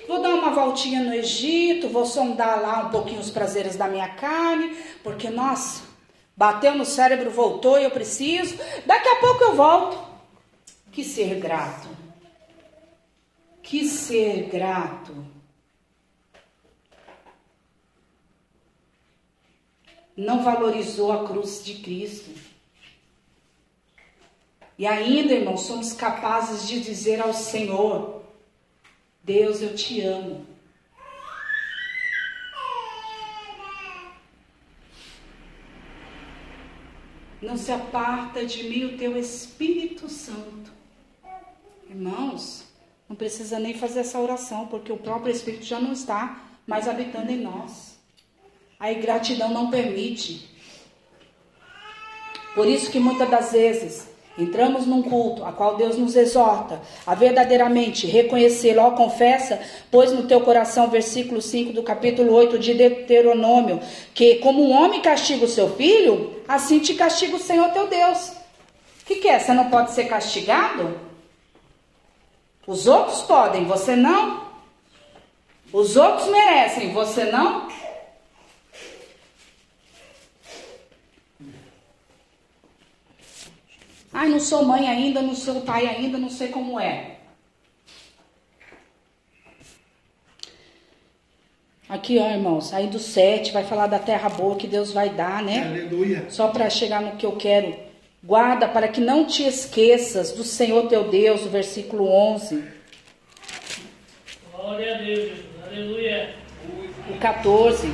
Vou 0.07 0.21
dar 0.21 0.35
uma 0.35 0.51
voltinha 0.51 1.03
no 1.03 1.15
Egito, 1.15 1.89
vou 1.89 2.05
sondar 2.05 2.61
lá 2.61 2.87
um 2.87 2.91
pouquinho 2.91 3.21
os 3.21 3.31
prazeres 3.31 3.77
da 3.77 3.89
minha 3.89 4.09
carne, 4.09 4.77
porque, 5.03 5.31
nossa, 5.31 5.83
bateu 6.37 6.75
no 6.75 6.85
cérebro, 6.85 7.31
voltou 7.31 7.79
e 7.79 7.85
eu 7.85 7.91
preciso. 7.91 8.57
Daqui 8.85 9.09
a 9.09 9.17
pouco 9.17 9.45
eu 9.45 9.55
volto. 9.55 9.99
Que 10.93 11.03
ser 11.03 11.41
grato. 11.41 11.89
Que 13.63 13.85
ser 13.85 14.49
grato. 14.49 15.27
Não 20.17 20.45
valorizou 20.45 21.11
a 21.11 21.27
cruz 21.27 21.65
de 21.65 21.75
Cristo. 21.75 22.31
E 24.79 24.87
ainda, 24.87 25.33
irmãos, 25.33 25.63
somos 25.63 25.93
capazes 25.93 26.69
de 26.69 26.81
dizer 26.81 27.21
ao 27.21 27.33
Senhor: 27.33 28.14
Deus, 29.25 29.63
eu 29.63 29.75
te 29.75 30.03
amo. 30.03 30.47
Não 37.41 37.57
se 37.57 37.73
aparta 37.73 38.45
de 38.45 38.65
mim 38.65 38.85
o 38.85 38.99
teu 38.99 39.17
Espírito 39.17 40.11
Santo. 40.11 40.71
Irmãos, 41.89 42.67
não 43.09 43.17
precisa 43.17 43.59
nem 43.59 43.73
fazer 43.73 44.01
essa 44.01 44.21
oração, 44.21 44.67
porque 44.67 44.93
o 44.93 44.99
próprio 44.99 45.33
Espírito 45.33 45.65
já 45.65 45.81
não 45.81 45.93
está 45.93 46.45
mais 46.67 46.87
habitando 46.87 47.33
em 47.33 47.41
nós. 47.41 47.99
A 48.79 48.93
ingratidão 48.93 49.49
não 49.49 49.71
permite. 49.71 50.51
Por 52.55 52.67
isso 52.67 52.91
que 52.91 53.01
muitas 53.01 53.31
das 53.31 53.53
vezes 53.53 54.14
Entramos 54.37 54.85
num 54.85 55.01
culto 55.01 55.45
a 55.45 55.53
qual 55.53 55.77
Deus 55.77 55.97
nos 55.97 56.17
exorta 56.17 56.81
a 57.07 57.15
verdadeiramente 57.15 58.07
reconhecê-lo. 58.07 58.83
Ó, 58.83 58.91
confessa, 58.91 59.61
pois 59.93 60.11
no 60.13 60.25
teu 60.25 60.41
coração, 60.41 60.91
versículo 60.91 61.41
5 61.41 61.73
do 61.73 61.85
capítulo 61.85 62.33
8 62.33 62.59
de 62.59 62.75
Deuteronômio, 62.75 63.81
que 64.13 64.37
como 64.37 64.65
um 64.65 64.73
homem 64.73 65.01
castiga 65.01 65.45
o 65.45 65.49
seu 65.49 65.77
filho, 65.77 66.43
assim 66.49 66.81
te 66.81 66.95
castiga 66.95 67.37
o 67.37 67.41
Senhor 67.41 67.71
teu 67.71 67.87
Deus. 67.87 68.33
O 69.03 69.07
que, 69.07 69.17
que 69.17 69.29
é? 69.29 69.39
Você 69.39 69.53
não 69.53 69.71
pode 69.71 69.93
ser 69.93 70.05
castigado? 70.05 70.99
Os 72.67 72.89
outros 72.89 73.23
podem, 73.23 73.67
você 73.67 73.95
não? 73.95 74.43
Os 75.73 75.97
outros 75.97 76.29
merecem, 76.29 76.93
você 76.93 77.25
não? 77.25 77.69
Ai, 84.15 84.29
não 84.29 84.41
sou 84.41 84.65
mãe 84.65 84.89
ainda, 84.89 85.21
não 85.21 85.35
sou 85.35 85.61
pai 85.61 85.87
ainda, 85.87 86.17
não 86.17 86.31
sei 86.31 86.49
como 86.49 86.81
é. 86.81 87.17
Aqui, 91.87 92.19
ó, 92.19 92.31
irmãos, 92.31 92.73
aí 92.73 92.87
do 92.87 92.99
7 92.99 93.53
vai 93.53 93.65
falar 93.65 93.89
da 93.89 93.99
terra 93.99 94.31
boa 94.31 94.57
que 94.57 94.67
Deus 94.67 94.91
vai 94.91 95.11
dar, 95.11 95.43
né? 95.43 95.67
Aleluia. 95.67 96.25
Só 96.31 96.49
para 96.49 96.71
chegar 96.71 97.03
no 97.03 97.17
que 97.17 97.27
eu 97.27 97.37
quero 97.37 97.93
Guarda 98.27 98.67
para 98.67 98.89
que 98.89 99.03
não 99.03 99.27
te 99.27 99.43
esqueças 99.43 100.33
do 100.33 100.43
Senhor 100.43 100.89
teu 100.89 101.11
Deus, 101.11 101.45
o 101.45 101.51
versículo 101.51 102.09
11. 102.09 102.65
Glória 104.51 104.95
a 104.95 104.99
Deus. 104.99 105.33
Aleluia. 105.67 106.35
O 107.11 107.19
14. 107.19 107.87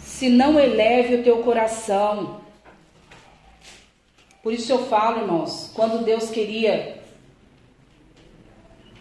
Se 0.00 0.28
não 0.28 0.58
eleve 0.58 1.14
o 1.14 1.22
teu 1.22 1.38
coração. 1.38 2.41
Por 4.42 4.52
isso 4.52 4.72
eu 4.72 4.86
falo, 4.86 5.20
irmãos, 5.20 5.70
quando 5.74 6.04
Deus 6.04 6.28
queria 6.30 7.00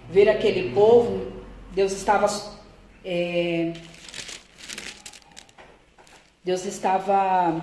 ver 0.09 0.29
aquele 0.29 0.71
povo, 0.71 1.31
Deus 1.71 1.91
estava. 1.91 2.27
é, 3.03 3.73
Deus 6.43 6.65
estava 6.65 7.61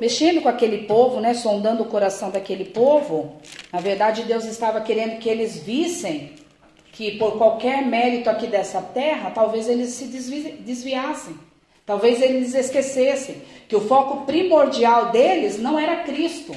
mexendo 0.00 0.42
com 0.42 0.48
aquele 0.48 0.86
povo, 0.86 1.20
né, 1.20 1.34
sondando 1.34 1.82
o 1.82 1.86
coração 1.86 2.30
daquele 2.30 2.64
povo. 2.64 3.40
Na 3.72 3.80
verdade, 3.80 4.22
Deus 4.22 4.44
estava 4.44 4.80
querendo 4.80 5.18
que 5.18 5.28
eles 5.28 5.58
vissem 5.62 6.34
que 6.92 7.16
por 7.18 7.38
qualquer 7.38 7.84
mérito 7.84 8.28
aqui 8.28 8.46
dessa 8.46 8.80
terra, 8.82 9.30
talvez 9.30 9.68
eles 9.68 9.90
se 9.90 10.06
desvi- 10.06 10.52
desviassem. 10.52 11.36
Talvez 11.90 12.22
eles 12.22 12.54
esquecessem 12.54 13.42
que 13.66 13.74
o 13.74 13.80
foco 13.80 14.24
primordial 14.24 15.06
deles 15.06 15.58
não 15.58 15.76
era 15.76 16.04
Cristo. 16.04 16.54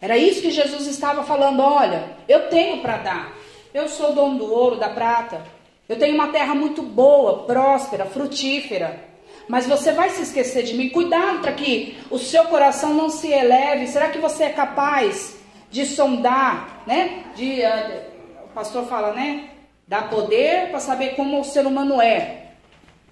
Era 0.00 0.16
isso 0.16 0.40
que 0.40 0.50
Jesus 0.50 0.86
estava 0.86 1.24
falando. 1.24 1.60
Olha, 1.60 2.16
eu 2.26 2.48
tenho 2.48 2.80
para 2.80 2.96
dar. 2.96 3.34
Eu 3.74 3.86
sou 3.86 4.14
dono 4.14 4.38
do 4.38 4.50
ouro, 4.50 4.76
da 4.76 4.88
prata. 4.88 5.42
Eu 5.86 5.98
tenho 5.98 6.14
uma 6.14 6.28
terra 6.28 6.54
muito 6.54 6.80
boa, 6.80 7.44
próspera, 7.44 8.06
frutífera. 8.06 8.98
Mas 9.46 9.66
você 9.66 9.92
vai 9.92 10.08
se 10.08 10.22
esquecer 10.22 10.62
de 10.62 10.72
mim. 10.72 10.88
Cuidado 10.88 11.40
para 11.40 11.52
que 11.52 11.98
o 12.10 12.18
seu 12.18 12.44
coração 12.44 12.94
não 12.94 13.10
se 13.10 13.30
eleve. 13.30 13.88
Será 13.88 14.08
que 14.08 14.16
você 14.16 14.44
é 14.44 14.50
capaz 14.54 15.36
de 15.70 15.84
sondar, 15.84 16.82
né? 16.86 17.24
De, 17.36 17.62
ah, 17.62 18.04
o 18.46 18.48
pastor 18.54 18.86
fala, 18.86 19.12
né? 19.12 19.50
Dar 19.86 20.08
poder 20.08 20.70
para 20.70 20.80
saber 20.80 21.14
como 21.14 21.38
o 21.38 21.44
ser 21.44 21.66
humano 21.66 22.00
é. 22.00 22.43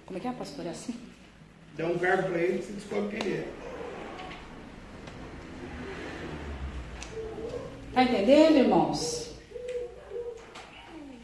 Como 0.05 0.17
é 0.17 0.21
que 0.21 0.27
é, 0.27 0.31
pastor? 0.31 0.65
É 0.65 0.69
assim? 0.69 0.93
Dá 1.77 1.85
um 1.87 1.97
cargo 1.97 2.29
para 2.29 2.39
ele, 2.39 2.61
você 2.61 2.73
descobre 2.73 3.17
quem 3.17 3.27
ele 3.27 3.37
é. 3.39 3.47
Tá 7.93 8.03
entendendo, 8.03 8.57
irmãos? 8.57 9.31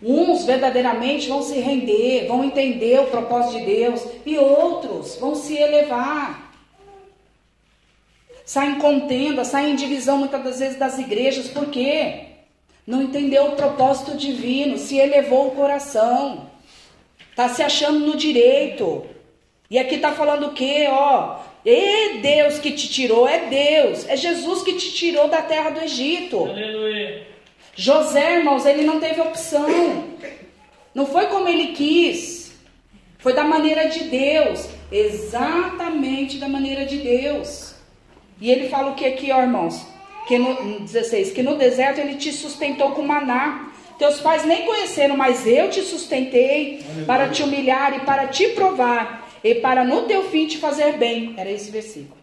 Uns 0.02 0.46
verdadeiramente 0.46 1.28
vão 1.28 1.42
se 1.42 1.60
render, 1.60 2.28
vão 2.28 2.44
entender 2.44 3.00
o 3.02 3.08
propósito 3.08 3.60
de 3.60 3.66
Deus, 3.66 4.06
e 4.26 4.38
outros 4.38 5.18
vão 5.18 5.36
se 5.36 5.58
elevar. 5.58 6.54
Saem 8.46 8.80
contenda, 8.80 9.44
saem 9.44 9.74
em 9.74 9.76
divisão 9.76 10.18
muitas 10.18 10.44
das 10.44 10.60
vezes 10.60 10.80
das 10.80 10.98
igrejas, 10.98 11.50
por 11.50 11.68
quê? 11.68 12.28
Não 12.88 13.04
entendeu 13.04 13.48
o 13.48 13.56
propósito 13.56 14.18
divino, 14.18 14.78
se 14.78 14.98
elevou 14.98 15.50
o 15.50 15.52
coração, 15.52 16.49
tá 17.40 17.48
se 17.48 17.64
achando 17.64 18.00
no 18.00 18.18
direito. 18.18 19.06
E 19.72 19.80
aqui 19.80 19.98
tá 19.98 20.12
falando 20.12 20.48
o 20.48 20.52
quê? 20.52 20.88
Ó, 20.90 21.40
é 21.66 22.18
Deus 22.18 22.60
que 22.60 22.72
te 22.72 22.90
tirou, 22.90 23.26
é 23.26 23.48
Deus, 23.48 24.06
é 24.10 24.18
Jesus 24.18 24.62
que 24.62 24.74
te 24.74 24.92
tirou 24.92 25.30
da 25.30 25.42
terra 25.42 25.70
do 25.70 25.80
Egito. 25.80 26.44
Aleluia. 26.44 27.26
José, 27.78 28.40
irmãos, 28.40 28.66
ele 28.66 28.84
não 28.84 29.00
teve 29.00 29.22
opção. 29.22 29.70
Não 30.94 31.06
foi 31.06 31.28
como 31.28 31.48
ele 31.48 31.68
quis. 31.68 32.52
Foi 33.20 33.32
da 33.32 33.46
maneira 33.46 33.88
de 33.88 34.04
Deus. 34.04 34.68
Exatamente 34.92 36.40
da 36.40 36.50
maneira 36.50 36.86
de 36.86 36.98
Deus. 36.98 37.74
E 38.42 38.52
ele 38.52 38.68
fala 38.68 38.92
o 38.92 38.96
que 38.96 39.06
aqui, 39.06 39.32
ó, 39.32 39.42
irmãos? 39.42 39.88
Que 40.28 40.38
no 40.38 40.82
16, 40.82 41.32
que 41.32 41.42
no 41.42 41.56
deserto 41.56 42.02
ele 42.02 42.16
te 42.16 42.34
sustentou 42.34 42.92
com 42.92 43.02
maná. 43.02 43.69
Teus 44.00 44.22
pais 44.22 44.46
nem 44.46 44.66
conheceram, 44.66 45.18
mas 45.18 45.46
eu 45.46 45.70
te 45.70 45.82
sustentei 45.82 46.86
para 47.06 47.28
te 47.28 47.44
humilhar 47.44 47.94
e 47.98 48.00
para 48.00 48.28
te 48.28 48.48
provar 48.50 49.28
e 49.44 49.56
para 49.56 49.84
no 49.84 50.04
teu 50.04 50.24
fim 50.30 50.48
te 50.48 50.58
fazer 50.58 50.94
bem. 50.94 51.36
Era 51.38 51.52
esse 51.52 51.70
versículo. 51.70 52.18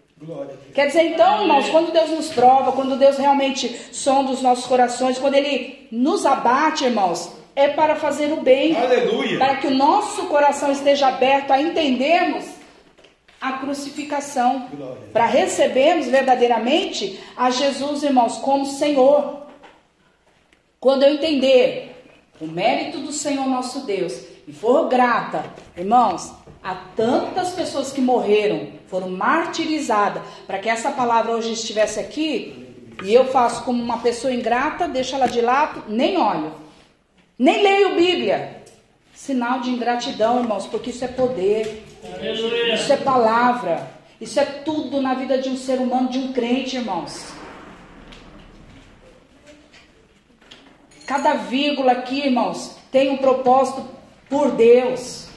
Quer 0.72 0.86
dizer, 0.86 1.02
então, 1.02 1.42
irmãos, 1.42 1.68
quando 1.68 1.92
Deus 1.92 2.08
nos 2.08 2.30
prova, 2.30 2.72
quando 2.72 2.96
Deus 2.96 3.18
realmente 3.18 3.68
sonda 3.92 4.32
os 4.32 4.40
nossos 4.40 4.64
corações, 4.64 5.18
quando 5.18 5.34
Ele 5.34 5.86
nos 5.92 6.24
abate, 6.24 6.86
irmãos, 6.86 7.30
é 7.54 7.68
para 7.68 7.94
fazer 7.96 8.32
o 8.32 8.40
bem. 8.40 8.74
Aleluia. 8.74 9.38
Para 9.38 9.56
que 9.56 9.66
o 9.66 9.74
nosso 9.74 10.24
coração 10.26 10.72
esteja 10.72 11.08
aberto 11.08 11.50
a 11.50 11.60
entendermos 11.60 12.46
a 13.38 13.52
crucificação. 13.52 14.66
Para 15.12 15.26
recebermos 15.26 16.06
verdadeiramente 16.06 17.20
a 17.36 17.50
Jesus, 17.50 18.02
irmãos, 18.02 18.38
como 18.38 18.64
Senhor. 18.64 19.45
Quando 20.86 21.02
eu 21.02 21.14
entender 21.14 22.00
o 22.40 22.46
mérito 22.46 23.00
do 23.00 23.10
Senhor 23.10 23.44
nosso 23.48 23.80
Deus 23.80 24.22
e 24.46 24.52
for 24.52 24.88
grata, 24.88 25.44
irmãos, 25.76 26.32
há 26.62 26.76
tantas 26.94 27.50
pessoas 27.50 27.90
que 27.90 28.00
morreram, 28.00 28.68
foram 28.86 29.10
martirizadas, 29.10 30.22
para 30.46 30.60
que 30.60 30.68
essa 30.68 30.92
palavra 30.92 31.32
hoje 31.32 31.54
estivesse 31.54 31.98
aqui, 31.98 32.72
e 33.02 33.12
eu 33.12 33.24
faço 33.24 33.64
como 33.64 33.82
uma 33.82 33.98
pessoa 33.98 34.32
ingrata, 34.32 34.86
deixo 34.86 35.16
ela 35.16 35.26
de 35.26 35.40
lado, 35.40 35.82
nem 35.88 36.18
olho, 36.18 36.54
nem 37.36 37.64
leio 37.64 37.96
Bíblia. 37.96 38.62
Sinal 39.12 39.58
de 39.58 39.70
ingratidão, 39.70 40.38
irmãos, 40.38 40.68
porque 40.68 40.90
isso 40.90 41.04
é 41.04 41.08
poder, 41.08 41.84
isso 42.72 42.92
é 42.92 42.96
palavra, 42.96 43.90
isso 44.20 44.38
é 44.38 44.44
tudo 44.44 45.02
na 45.02 45.14
vida 45.14 45.36
de 45.36 45.48
um 45.48 45.56
ser 45.56 45.80
humano, 45.80 46.08
de 46.08 46.20
um 46.20 46.32
crente, 46.32 46.76
irmãos. 46.76 47.34
Cada 51.06 51.34
vírgula 51.34 51.92
aqui, 51.92 52.26
irmãos, 52.26 52.76
tem 52.90 53.10
um 53.10 53.16
propósito 53.16 53.84
por 54.28 54.50
Deus. 54.50 55.28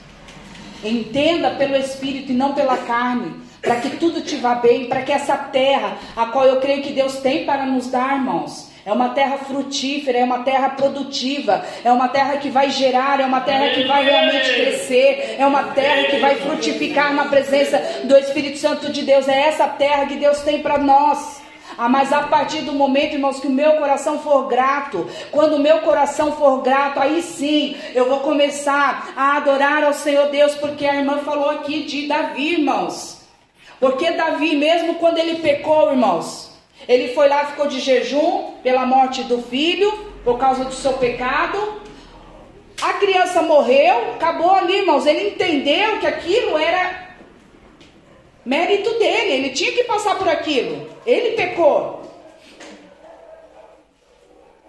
Entenda 0.83 1.51
pelo 1.51 1.75
Espírito 1.75 2.31
e 2.31 2.35
não 2.35 2.53
pela 2.53 2.77
carne, 2.77 3.35
para 3.61 3.75
que 3.75 3.97
tudo 3.97 4.21
te 4.21 4.35
vá 4.37 4.55
bem, 4.55 4.85
para 4.85 5.03
que 5.03 5.11
essa 5.11 5.37
terra, 5.37 5.97
a 6.15 6.27
qual 6.27 6.45
eu 6.45 6.59
creio 6.59 6.81
que 6.81 6.93
Deus 6.93 7.17
tem 7.17 7.45
para 7.45 7.65
nos 7.65 7.87
dar, 7.87 8.15
irmãos, 8.15 8.69
é 8.85 8.91
uma 8.91 9.09
terra 9.09 9.37
frutífera, 9.37 10.17
é 10.17 10.23
uma 10.23 10.39
terra 10.39 10.69
produtiva, 10.69 11.63
é 11.83 11.91
uma 11.91 12.07
terra 12.07 12.37
que 12.37 12.49
vai 12.49 12.71
gerar, 12.71 13.19
é 13.19 13.25
uma 13.25 13.41
terra 13.41 13.69
que 13.69 13.83
vai 13.83 14.03
realmente 14.03 14.53
crescer, 14.53 15.35
é 15.37 15.45
uma 15.45 15.63
terra 15.63 16.05
que 16.05 16.17
vai 16.17 16.35
frutificar 16.37 17.13
na 17.13 17.25
presença 17.25 17.77
do 18.05 18.17
Espírito 18.17 18.57
Santo 18.57 18.91
de 18.91 19.03
Deus. 19.03 19.27
É 19.27 19.41
essa 19.41 19.67
terra 19.67 20.07
que 20.07 20.15
Deus 20.15 20.39
tem 20.41 20.63
para 20.63 20.79
nós. 20.79 21.39
Ah, 21.81 21.88
mas 21.88 22.11
a 22.11 22.23
partir 22.23 22.64
do 22.64 22.73
momento, 22.73 23.14
irmãos, 23.14 23.39
que 23.39 23.47
o 23.47 23.49
meu 23.49 23.77
coração 23.77 24.19
for 24.19 24.49
grato, 24.49 25.07
quando 25.31 25.56
o 25.56 25.60
meu 25.60 25.80
coração 25.80 26.34
for 26.34 26.61
grato, 26.61 26.99
aí 26.99 27.22
sim 27.22 27.73
eu 27.95 28.10
vou 28.10 28.19
começar 28.19 29.14
a 29.15 29.38
adorar 29.38 29.85
ao 29.85 29.93
Senhor 29.93 30.27
Deus, 30.27 30.56
porque 30.56 30.85
a 30.85 30.97
irmã 30.97 31.19
falou 31.19 31.49
aqui 31.49 31.84
de 31.84 32.06
Davi, 32.06 32.56
irmãos. 32.56 33.22
Porque 33.80 34.11
Davi, 34.11 34.57
mesmo 34.57 34.95
quando 34.95 35.19
ele 35.19 35.35
pecou, 35.35 35.89
irmãos, 35.89 36.51
ele 36.85 37.14
foi 37.14 37.30
lá, 37.30 37.45
ficou 37.45 37.68
de 37.68 37.80
jejum 37.80 38.56
pela 38.61 38.85
morte 38.85 39.23
do 39.23 39.41
filho, 39.41 39.89
por 40.26 40.38
causa 40.38 40.65
do 40.65 40.73
seu 40.73 40.95
pecado. 40.95 41.81
A 42.81 42.91
criança 42.95 43.41
morreu, 43.41 44.15
acabou 44.15 44.51
ali, 44.51 44.80
irmãos. 44.80 45.06
Ele 45.06 45.30
entendeu 45.30 45.97
que 46.01 46.07
aquilo 46.07 46.57
era 46.57 47.09
mérito 48.49 48.89
dele, 48.97 49.31
ele 49.31 49.49
tinha 49.51 49.71
que 49.71 49.84
passar 49.84 50.17
por 50.17 50.27
aquilo. 50.27 50.89
Ele 51.05 51.35
pecou. 51.35 51.99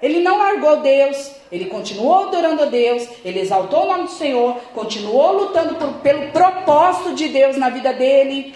Ele 0.03 0.21
não 0.21 0.39
largou 0.39 0.79
Deus, 0.81 1.31
ele 1.53 1.67
continuou 1.67 2.25
adorando 2.29 2.63
a 2.63 2.67
Deus, 2.67 3.07
ele 3.23 3.39
exaltou 3.41 3.83
o 3.83 3.87
nome 3.87 4.05
do 4.05 4.11
Senhor, 4.11 4.57
continuou 4.75 5.33
lutando 5.33 5.75
por- 5.75 5.93
pelo 6.01 6.31
propósito 6.33 7.15
de 7.15 7.29
Deus 7.29 7.57
na 7.59 7.69
vida 7.69 7.93
dele. 7.93 8.55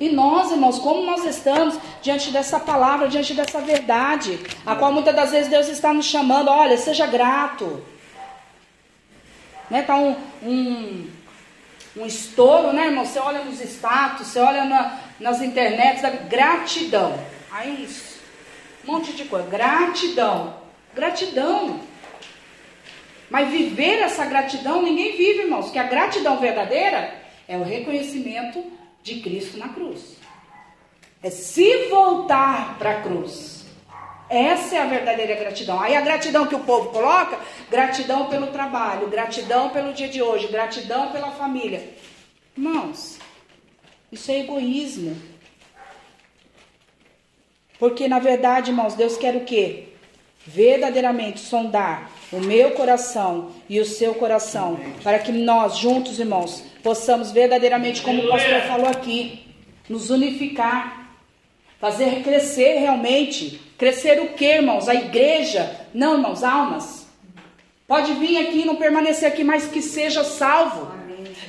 E 0.00 0.08
nós, 0.08 0.50
irmãos, 0.50 0.78
como 0.78 1.02
nós 1.04 1.22
estamos 1.26 1.78
diante 2.00 2.30
dessa 2.30 2.58
palavra, 2.58 3.08
diante 3.08 3.34
dessa 3.34 3.60
verdade, 3.60 4.38
a 4.64 4.74
qual 4.74 4.90
muitas 4.90 5.14
das 5.14 5.32
vezes 5.32 5.48
Deus 5.50 5.68
está 5.68 5.92
nos 5.92 6.06
chamando, 6.06 6.48
olha, 6.48 6.78
seja 6.78 7.06
grato. 7.06 7.82
Né, 9.68 9.82
tá 9.82 9.96
um, 9.96 10.16
um, 10.42 11.06
um 11.98 12.06
estouro, 12.06 12.72
né, 12.72 12.86
irmão? 12.86 13.04
Você 13.04 13.18
olha 13.18 13.44
nos 13.44 13.60
status, 13.60 14.26
você 14.28 14.38
olha 14.40 14.64
na- 14.64 14.98
nas 15.18 15.40
internets, 15.42 16.02
da 16.02 16.10
gratidão. 16.10 17.18
Aí 17.50 17.84
isso. 17.84 18.18
Um 18.86 18.92
monte 18.92 19.12
de 19.12 19.24
coisa. 19.24 19.48
Gratidão. 19.48 20.56
Gratidão. 20.94 21.80
Mas 23.28 23.48
viver 23.50 23.98
essa 24.00 24.24
gratidão, 24.24 24.80
ninguém 24.82 25.16
vive, 25.16 25.40
irmãos. 25.42 25.66
Porque 25.66 25.78
a 25.78 25.82
gratidão 25.84 26.38
verdadeira 26.38 27.12
é 27.46 27.56
o 27.56 27.62
reconhecimento 27.64 28.64
de 29.02 29.20
Cristo 29.20 29.58
na 29.58 29.68
cruz. 29.68 30.16
É 31.22 31.30
se 31.30 31.88
voltar 31.88 32.78
para 32.78 32.90
a 32.92 33.02
cruz. 33.02 33.57
Essa 34.30 34.76
é 34.76 34.78
a 34.80 34.86
verdadeira 34.86 35.34
gratidão. 35.36 35.80
Aí 35.80 35.96
a 35.96 36.00
gratidão 36.00 36.46
que 36.46 36.54
o 36.54 36.60
povo 36.60 36.90
coloca, 36.90 37.38
gratidão 37.70 38.26
pelo 38.26 38.48
trabalho, 38.48 39.08
gratidão 39.08 39.70
pelo 39.70 39.92
dia 39.92 40.08
de 40.08 40.22
hoje, 40.22 40.48
gratidão 40.48 41.10
pela 41.10 41.30
família. 41.30 41.94
Irmãos, 42.56 43.18
Isso 44.10 44.30
é 44.30 44.40
egoísmo. 44.40 45.16
Porque 47.78 48.08
na 48.08 48.18
verdade, 48.18 48.70
irmãos, 48.70 48.94
Deus 48.94 49.16
quer 49.16 49.36
o 49.36 49.44
quê? 49.44 49.88
Verdadeiramente 50.46 51.40
sondar 51.40 52.10
o 52.32 52.40
meu 52.40 52.72
coração 52.72 53.52
e 53.68 53.78
o 53.80 53.84
seu 53.84 54.14
coração, 54.14 54.80
para 55.02 55.18
que 55.18 55.30
nós 55.30 55.78
juntos, 55.78 56.18
irmãos, 56.18 56.62
possamos 56.82 57.30
verdadeiramente, 57.30 58.02
como 58.02 58.22
o 58.22 58.28
pastor 58.28 58.62
falou 58.62 58.88
aqui, 58.88 59.46
nos 59.88 60.10
unificar, 60.10 60.97
fazer 61.80 62.22
crescer 62.22 62.78
realmente. 62.78 63.60
Crescer 63.78 64.20
o 64.20 64.28
que, 64.28 64.44
irmãos? 64.44 64.88
A 64.88 64.94
igreja? 64.94 65.70
Não, 65.94 66.14
irmãos, 66.14 66.42
almas. 66.42 67.06
Pode 67.86 68.12
vir 68.14 68.38
aqui, 68.38 68.64
não 68.64 68.76
permanecer 68.76 69.28
aqui, 69.28 69.44
mas 69.44 69.66
que 69.66 69.80
seja 69.80 70.24
salvo 70.24 70.98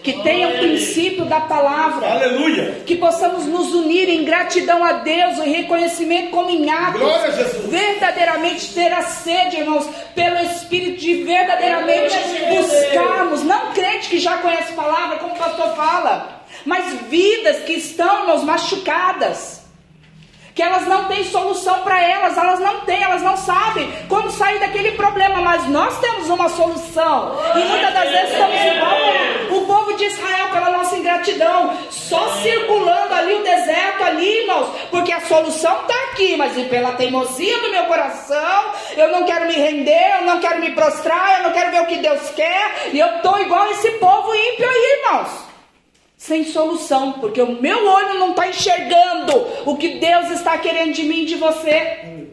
que 0.04 0.14
tenha 0.24 0.48
o 0.48 0.58
princípio 0.58 1.26
da 1.26 1.42
palavra. 1.42 2.10
Aleluia. 2.10 2.82
Que 2.86 2.96
possamos 2.96 3.46
nos 3.46 3.74
unir 3.74 4.08
em 4.10 4.24
gratidão 4.24 4.84
a 4.84 4.94
Deus, 4.94 5.38
em 5.40 5.52
reconhecimento 5.52 6.32
como 6.32 6.50
em 6.50 6.70
atos. 6.70 7.02
Glória 7.02 7.28
a 7.28 7.32
Jesus. 7.32 7.66
Verdadeiramente 7.70 8.74
ter 8.74 8.94
a 8.94 9.02
sede, 9.02 9.58
irmãos, 9.58 9.88
pelo 10.16 10.40
Espírito 10.40 11.00
de 11.00 11.24
verdadeiramente 11.24 12.16
buscarmos. 12.50 13.44
Não 13.44 13.74
crente 13.74 14.10
que 14.10 14.20
já 14.20 14.38
conhece 14.38 14.72
a 14.72 14.76
palavra, 14.76 15.18
como 15.18 15.34
o 15.34 15.38
pastor 15.38 15.76
fala, 15.76 16.44
mas 16.66 16.94
vidas 17.10 17.64
que 17.64 17.74
estão, 17.74 18.22
irmãos, 18.22 18.44
machucadas 18.44 19.59
que 20.60 20.64
elas 20.64 20.86
não 20.88 21.06
têm 21.06 21.24
solução 21.24 21.84
para 21.84 22.04
elas, 22.04 22.38
elas 22.38 22.60
não 22.60 22.82
têm, 22.82 23.02
elas 23.02 23.22
não 23.22 23.38
sabem 23.38 23.90
como 24.10 24.30
sair 24.30 24.60
daquele 24.60 24.92
problema, 24.92 25.40
mas 25.40 25.66
nós 25.70 25.98
temos 26.00 26.30
uma 26.30 26.50
solução. 26.50 27.34
E 27.56 27.60
muitas 27.60 27.94
das 27.94 28.10
vezes 28.10 28.32
estamos 28.32 28.60
igual 28.66 29.58
o 29.58 29.66
povo 29.66 29.94
de 29.94 30.04
Israel 30.04 30.50
pela 30.52 30.70
nossa 30.72 30.98
ingratidão, 30.98 31.78
só 31.90 32.28
circulando 32.42 33.14
ali 33.14 33.36
o 33.36 33.44
deserto 33.44 34.04
ali, 34.04 34.42
irmãos, 34.42 34.68
porque 34.92 35.14
a 35.14 35.22
solução 35.22 35.80
está 35.80 35.96
aqui, 36.12 36.36
mas 36.36 36.52
pela 36.68 36.92
teimosia 36.92 37.58
do 37.60 37.72
meu 37.72 37.86
coração, 37.86 38.74
eu 38.98 39.14
não 39.14 39.24
quero 39.24 39.48
me 39.48 39.54
render, 39.54 40.18
eu 40.18 40.24
não 40.24 40.42
quero 40.42 40.60
me 40.60 40.72
prostrar, 40.74 41.38
eu 41.38 41.44
não 41.44 41.54
quero 41.54 41.72
ver 41.72 41.84
o 41.84 41.88
que 41.88 42.00
Deus 42.00 42.32
quer, 42.32 42.90
e 42.92 43.00
eu 43.00 43.08
estou 43.16 43.40
igual 43.40 43.66
esse 43.72 43.92
povo 43.92 44.36
ímpio 44.36 44.70
aí, 44.70 45.00
irmãos 45.06 45.49
sem 46.20 46.44
solução, 46.44 47.14
porque 47.14 47.42
o 47.42 47.62
meu 47.62 47.88
olho 47.88 48.20
não 48.20 48.32
está 48.32 48.50
enxergando 48.50 49.34
o 49.66 49.78
que 49.78 50.00
Deus 50.00 50.30
está 50.32 50.58
querendo 50.58 50.92
de 50.92 51.04
mim 51.04 51.22
e 51.22 51.26
de 51.26 51.36
você. 51.36 52.28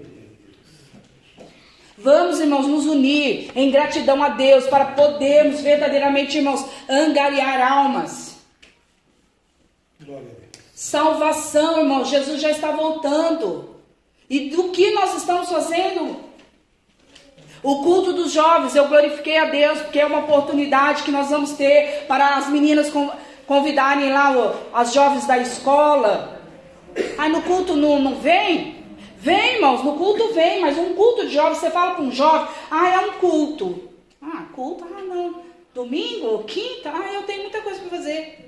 Vamos, 1.97 2.41
irmãos, 2.41 2.67
nos 2.67 2.85
unir 2.85 3.53
em 3.55 3.71
gratidão 3.71 4.21
a 4.25 4.31
Deus 4.31 4.67
para 4.67 4.87
podermos 4.87 5.61
verdadeiramente, 5.61 6.37
irmãos, 6.37 6.67
angariar 6.89 7.61
almas. 7.61 8.37
Salvação, 10.75 11.79
irmãos, 11.79 12.09
Jesus 12.09 12.41
já 12.41 12.51
está 12.51 12.73
voltando. 12.73 13.77
E 14.29 14.51
do 14.51 14.71
que 14.71 14.91
nós 14.91 15.17
estamos 15.17 15.49
fazendo? 15.49 16.27
O 17.63 17.85
culto 17.85 18.13
dos 18.13 18.33
jovens, 18.33 18.75
eu 18.75 18.89
glorifiquei 18.89 19.39
a 19.39 19.45
Deus, 19.45 19.79
porque 19.81 20.01
é 20.01 20.07
uma 20.07 20.19
oportunidade 20.19 21.05
que 21.05 21.13
nós 21.13 21.31
vamos 21.31 21.53
ter 21.53 22.05
para 22.09 22.37
as 22.37 22.49
meninas 22.49 22.91
convidarem 23.47 24.13
lá 24.13 24.55
as 24.73 24.93
jovens 24.93 25.27
da 25.27 25.39
escola. 25.39 26.41
Aí 27.19 27.31
no 27.31 27.43
culto 27.43 27.75
não, 27.75 27.99
não 27.99 28.17
vem? 28.17 28.77
Vem, 29.19 29.55
irmãos, 29.55 29.83
no 29.83 29.95
culto 29.95 30.33
vem, 30.35 30.61
mas 30.61 30.79
um 30.79 30.95
culto 30.95 31.27
de 31.27 31.35
jovens, 31.35 31.59
você 31.59 31.71
fala 31.71 31.95
para 31.95 32.05
um 32.05 32.13
jovem, 32.13 32.49
ah, 32.71 32.89
é 32.89 32.99
um 33.01 33.13
culto. 33.15 33.91
Ah, 34.23 34.45
culto, 34.55 34.85
ah, 34.85 35.03
não. 35.03 35.43
Domingo, 35.75 36.45
quinta, 36.45 36.91
ah, 36.91 37.13
eu 37.13 37.23
tenho 37.23 37.43
muita 37.43 37.61
coisa 37.61 37.81
para 37.81 37.99
fazer. 37.99 38.47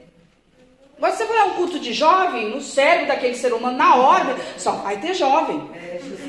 Agora, 0.97 1.13
se 1.13 1.19
você 1.19 1.27
falar 1.27 1.45
um 1.47 1.55
culto 1.55 1.79
de 1.79 1.93
jovem, 1.93 2.51
no 2.51 2.61
cérebro 2.61 3.07
daquele 3.07 3.35
ser 3.35 3.53
humano, 3.53 3.77
na 3.77 3.97
hora, 3.97 4.37
só 4.57 4.73
vai 4.73 4.97
ter 4.99 5.15
jovem. 5.15 5.63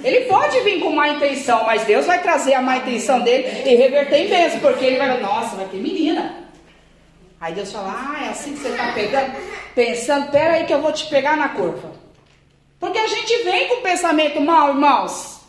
Ele 0.03 0.21
pode 0.25 0.59
vir 0.61 0.79
com 0.79 0.91
má 0.91 1.09
intenção, 1.09 1.63
mas 1.65 1.85
Deus 1.85 2.05
vai 2.05 2.21
trazer 2.21 2.53
a 2.53 2.61
má 2.61 2.77
intenção 2.77 3.19
dele 3.21 3.47
e 3.65 3.75
reverter 3.75 4.17
em 4.17 4.27
bênção, 4.27 4.59
porque 4.59 4.85
ele 4.85 4.97
vai 4.97 5.19
nossa, 5.19 5.55
vai 5.55 5.65
ter 5.65 5.77
menina. 5.77 6.48
Aí 7.39 7.53
Deus 7.53 7.71
fala, 7.71 7.93
ah, 7.95 8.25
é 8.25 8.29
assim 8.29 8.53
que 8.53 8.59
você 8.59 8.69
está 8.69 8.91
pegando, 8.91 9.31
pensando, 9.73 10.31
pera 10.31 10.55
aí 10.55 10.65
que 10.65 10.73
eu 10.73 10.81
vou 10.81 10.91
te 10.91 11.05
pegar 11.07 11.37
na 11.37 11.49
curva. 11.49 11.91
Porque 12.79 12.97
a 12.97 13.07
gente 13.07 13.43
vem 13.43 13.67
com 13.67 13.81
pensamento 13.81 14.41
mal, 14.41 14.69
irmãos. 14.69 15.39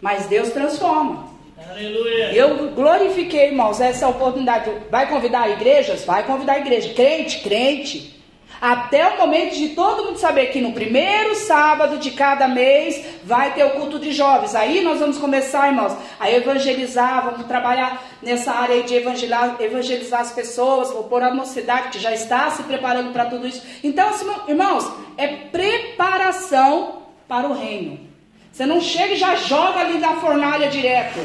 Mas 0.00 0.26
Deus 0.26 0.50
transforma. 0.50 1.28
Aleluia. 1.70 2.32
Eu 2.32 2.70
glorifiquei, 2.70 3.48
irmãos, 3.48 3.80
essa 3.80 4.08
oportunidade. 4.08 4.70
Vai 4.90 5.08
convidar 5.08 5.50
igrejas? 5.50 6.04
Vai 6.04 6.24
convidar 6.24 6.54
a 6.54 6.58
igreja. 6.58 6.92
Crente, 6.94 7.40
crente. 7.40 8.15
Até 8.60 9.06
o 9.08 9.18
momento 9.18 9.54
de 9.54 9.70
todo 9.70 10.04
mundo 10.04 10.18
saber 10.18 10.46
que 10.46 10.60
no 10.60 10.72
primeiro 10.72 11.34
sábado 11.34 11.98
de 11.98 12.10
cada 12.12 12.48
mês 12.48 13.04
vai 13.24 13.52
ter 13.54 13.64
o 13.64 13.70
culto 13.70 13.98
de 13.98 14.12
jovens. 14.12 14.54
Aí 14.54 14.82
nós 14.82 14.98
vamos 14.98 15.18
começar, 15.18 15.68
irmãos, 15.68 15.96
a 16.18 16.30
evangelizar, 16.30 17.24
vamos 17.24 17.46
trabalhar 17.46 18.02
nessa 18.22 18.52
área 18.52 18.82
de 18.82 18.94
evangelizar, 18.94 19.56
evangelizar 19.60 20.20
as 20.20 20.32
pessoas, 20.32 20.90
vou 20.90 21.04
pôr 21.04 21.22
a 21.22 21.34
mocidade 21.34 21.88
que 21.88 21.98
já 21.98 22.12
está 22.12 22.50
se 22.50 22.62
preparando 22.62 23.12
para 23.12 23.26
tudo 23.26 23.46
isso. 23.46 23.62
Então, 23.84 24.08
assim, 24.08 24.26
irmãos, 24.48 24.90
é 25.16 25.28
preparação 25.28 27.02
para 27.28 27.46
o 27.46 27.52
reino. 27.52 28.00
Você 28.52 28.64
não 28.64 28.80
chega 28.80 29.12
e 29.12 29.18
já 29.18 29.34
joga 29.36 29.80
ali 29.80 29.98
na 29.98 30.16
fornalha 30.16 30.68
direto. 30.68 31.20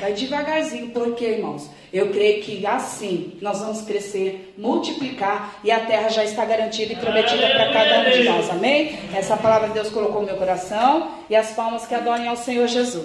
Vai 0.00 0.12
devagarzinho, 0.14 0.90
porque, 0.90 1.24
irmãos, 1.24 1.70
eu 1.92 2.10
creio 2.10 2.42
que 2.42 2.64
assim 2.64 3.36
nós 3.42 3.60
vamos 3.60 3.82
crescer, 3.82 4.54
multiplicar 4.56 5.60
e 5.62 5.70
a 5.70 5.80
terra 5.80 6.08
já 6.08 6.24
está 6.24 6.42
garantida 6.44 6.94
e 6.94 6.96
prometida 6.96 7.50
para 7.50 7.70
cada 7.70 8.08
um 8.08 8.10
de 8.10 8.24
nós. 8.24 8.48
Amém? 8.48 8.98
Essa 9.14 9.36
palavra 9.36 9.68
Deus 9.68 9.90
colocou 9.90 10.22
no 10.22 10.26
meu 10.26 10.36
coração 10.36 11.12
e 11.28 11.36
as 11.36 11.50
palmas 11.50 11.86
que 11.86 11.94
adorem 11.94 12.26
ao 12.28 12.36
Senhor 12.36 12.66
Jesus. 12.66 13.02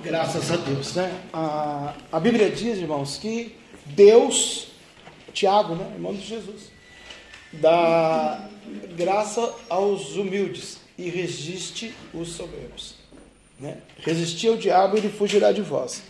Graças 0.00 0.52
a 0.52 0.56
Deus, 0.56 0.94
né? 0.94 1.10
A, 1.32 1.94
a 2.12 2.20
Bíblia 2.20 2.50
diz, 2.50 2.78
irmãos, 2.78 3.18
que 3.18 3.56
Deus, 3.86 4.68
Tiago, 5.32 5.74
né, 5.74 5.90
irmão 5.94 6.12
de 6.12 6.20
Jesus, 6.20 6.70
dá 7.52 8.48
graça 8.94 9.54
aos 9.68 10.16
humildes 10.16 10.81
e 10.98 11.08
resiste 11.08 11.94
os 12.12 12.28
soberbos. 12.30 12.94
Né? 13.58 13.78
Resistir 13.98 14.48
ao 14.48 14.56
diabo, 14.56 14.96
ele 14.96 15.08
fugirá 15.08 15.52
de 15.52 15.62
vós. 15.62 16.02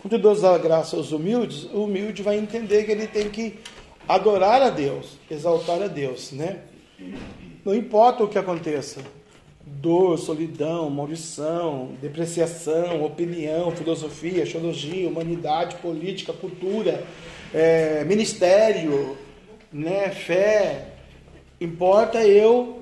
Quando 0.00 0.18
Deus 0.18 0.40
dá 0.40 0.56
graça 0.58 0.96
aos 0.96 1.12
humildes, 1.12 1.64
o 1.64 1.84
humilde 1.84 2.22
vai 2.22 2.36
entender 2.36 2.84
que 2.84 2.90
ele 2.90 3.06
tem 3.06 3.28
que 3.30 3.58
adorar 4.08 4.60
a 4.60 4.70
Deus, 4.70 5.18
exaltar 5.30 5.80
a 5.80 5.86
Deus, 5.86 6.32
né? 6.32 6.58
Não 7.64 7.74
importa 7.74 8.24
o 8.24 8.28
que 8.28 8.36
aconteça, 8.36 9.00
dor, 9.64 10.18
solidão, 10.18 10.90
maldição, 10.90 11.90
depreciação, 12.00 13.04
opinião, 13.04 13.70
filosofia, 13.70 14.44
teologia, 14.44 15.08
humanidade, 15.08 15.76
política, 15.76 16.32
cultura, 16.32 17.04
é, 17.54 18.04
ministério, 18.04 19.16
né, 19.72 20.10
fé. 20.10 20.88
Importa 21.60 22.26
eu 22.26 22.81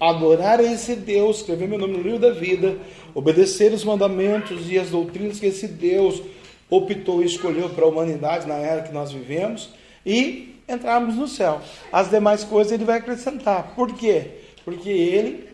adorar 0.00 0.58
esse 0.60 0.96
Deus, 0.96 1.38
escrever 1.38 1.68
meu 1.68 1.78
nome 1.78 1.98
no 1.98 2.02
livro 2.02 2.18
da 2.18 2.30
vida, 2.30 2.78
obedecer 3.14 3.72
os 3.72 3.84
mandamentos 3.84 4.70
e 4.70 4.78
as 4.78 4.88
doutrinas 4.88 5.38
que 5.38 5.46
esse 5.46 5.68
Deus 5.68 6.22
optou 6.70 7.22
e 7.22 7.26
escolheu 7.26 7.68
para 7.68 7.84
a 7.84 7.88
humanidade 7.88 8.48
na 8.48 8.54
era 8.54 8.82
que 8.82 8.92
nós 8.92 9.12
vivemos 9.12 9.70
e 10.06 10.56
entrarmos 10.66 11.16
no 11.16 11.28
céu. 11.28 11.60
As 11.92 12.08
demais 12.08 12.44
coisas 12.44 12.72
ele 12.72 12.84
vai 12.84 12.98
acrescentar. 12.98 13.74
Por 13.74 13.94
quê? 13.94 14.38
Porque 14.64 14.88
ele 14.88 15.48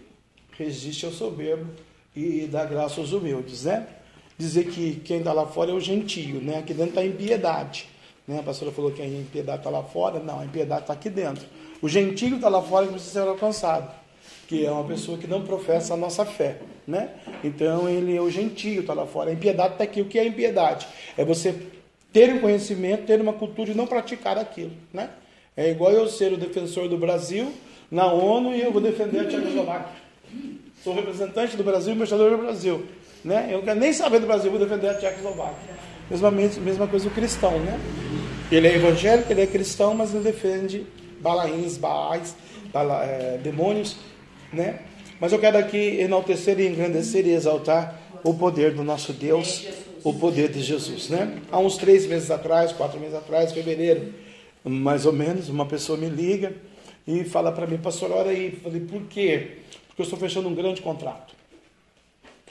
resiste 0.56 1.06
ao 1.06 1.12
soberbo 1.12 1.66
e 2.14 2.46
dá 2.50 2.64
graça 2.64 3.00
aos 3.00 3.12
humildes, 3.12 3.64
né? 3.64 3.86
Dizer 4.38 4.66
que 4.66 5.00
quem 5.04 5.18
está 5.18 5.32
lá 5.32 5.46
fora 5.46 5.70
é 5.70 5.74
o 5.74 5.80
gentio, 5.80 6.40
né? 6.40 6.58
Aqui 6.58 6.72
dentro 6.72 6.90
está 6.90 7.00
a 7.00 7.06
impiedade. 7.06 7.88
Né? 8.28 8.40
A 8.40 8.42
pastora 8.42 8.70
falou 8.70 8.90
que 8.90 9.00
a 9.00 9.06
impiedade 9.06 9.58
está 9.58 9.70
lá 9.70 9.82
fora. 9.82 10.18
Não, 10.20 10.40
a 10.40 10.44
impiedade 10.44 10.82
está 10.82 10.92
aqui 10.92 11.08
dentro. 11.08 11.46
O 11.80 11.88
gentio 11.88 12.36
está 12.36 12.48
lá 12.48 12.62
fora 12.62 12.86
que 12.86 12.92
precisa 12.92 13.22
ser 13.22 13.28
alcançado, 13.28 13.90
que 14.46 14.64
é 14.64 14.70
uma 14.70 14.84
pessoa 14.84 15.18
que 15.18 15.26
não 15.26 15.42
professa 15.42 15.94
a 15.94 15.96
nossa 15.96 16.24
fé, 16.24 16.58
né? 16.86 17.10
Então 17.42 17.88
ele 17.88 18.16
é 18.16 18.20
o 18.20 18.30
gentio, 18.30 18.80
está 18.80 18.94
lá 18.94 19.06
fora. 19.06 19.30
A 19.30 19.32
impiedade 19.32 19.72
está 19.72 19.84
aqui. 19.84 20.00
O 20.00 20.04
que 20.04 20.18
é 20.18 20.26
impiedade? 20.26 20.86
É 21.16 21.24
você 21.24 21.54
ter 22.12 22.32
um 22.32 22.38
conhecimento, 22.38 23.06
ter 23.06 23.20
uma 23.20 23.32
cultura 23.32 23.70
e 23.70 23.74
não 23.74 23.86
praticar 23.86 24.38
aquilo, 24.38 24.72
né? 24.92 25.10
É 25.56 25.70
igual 25.70 25.90
eu 25.90 26.06
ser 26.06 26.32
o 26.32 26.36
defensor 26.36 26.88
do 26.88 26.96
Brasil 26.96 27.52
na 27.90 28.06
ONU 28.12 28.54
e 28.54 28.60
eu 28.60 28.72
vou 28.72 28.80
defender 28.80 29.20
a 29.20 29.24
Tchecoslováquia. 29.24 30.06
Sou 30.84 30.94
representante 30.94 31.56
do 31.56 31.64
Brasil, 31.64 31.94
embaixador 31.94 32.30
do 32.30 32.38
Brasil. 32.38 32.84
Né? 33.24 33.48
Eu 33.50 33.58
não 33.58 33.64
quero 33.64 33.80
nem 33.80 33.92
saber 33.92 34.20
do 34.20 34.26
Brasil, 34.26 34.50
vou 34.50 34.60
defender 34.60 34.88
a 34.88 34.94
Tchecoslováquia. 34.94 35.74
Mesma, 36.10 36.30
mesma 36.30 36.86
coisa 36.86 37.08
o 37.08 37.10
cristão, 37.10 37.58
né? 37.58 37.80
Ele 38.52 38.68
é 38.68 38.76
evangélico, 38.76 39.32
ele 39.32 39.40
é 39.40 39.46
cristão, 39.46 39.94
mas 39.94 40.14
ele 40.14 40.22
defende 40.22 40.86
balaíns, 41.20 41.76
baais, 41.76 42.36
bala, 42.72 43.02
é, 43.02 43.38
demônios, 43.42 43.96
né? 44.56 44.80
Mas 45.20 45.32
eu 45.32 45.38
quero 45.38 45.56
aqui 45.56 46.00
enaltecer 46.00 46.58
e 46.58 46.66
engrandecer 46.66 47.26
e 47.26 47.30
exaltar 47.30 48.00
o 48.24 48.34
poder 48.34 48.74
do 48.74 48.82
nosso 48.82 49.12
Deus, 49.12 49.66
o 50.02 50.12
poder 50.12 50.50
de 50.50 50.62
Jesus, 50.62 51.08
né? 51.08 51.40
Há 51.50 51.58
uns 51.58 51.76
três 51.76 52.06
meses 52.06 52.30
atrás, 52.30 52.72
quatro 52.72 52.98
meses 52.98 53.14
atrás, 53.14 53.52
fevereiro, 53.52 54.12
mais 54.64 55.06
ou 55.06 55.12
menos, 55.12 55.48
uma 55.48 55.66
pessoa 55.66 55.96
me 55.96 56.08
liga 56.08 56.54
e 57.06 57.22
fala 57.22 57.52
para 57.52 57.66
mim, 57.66 57.78
pastor, 57.78 58.10
olha 58.10 58.32
aí. 58.32 58.50
Falei, 58.62 58.80
por 58.80 59.02
quê? 59.02 59.58
Porque 59.86 60.02
eu 60.02 60.04
estou 60.04 60.18
fechando 60.18 60.48
um 60.48 60.54
grande 60.54 60.82
contrato. 60.82 61.34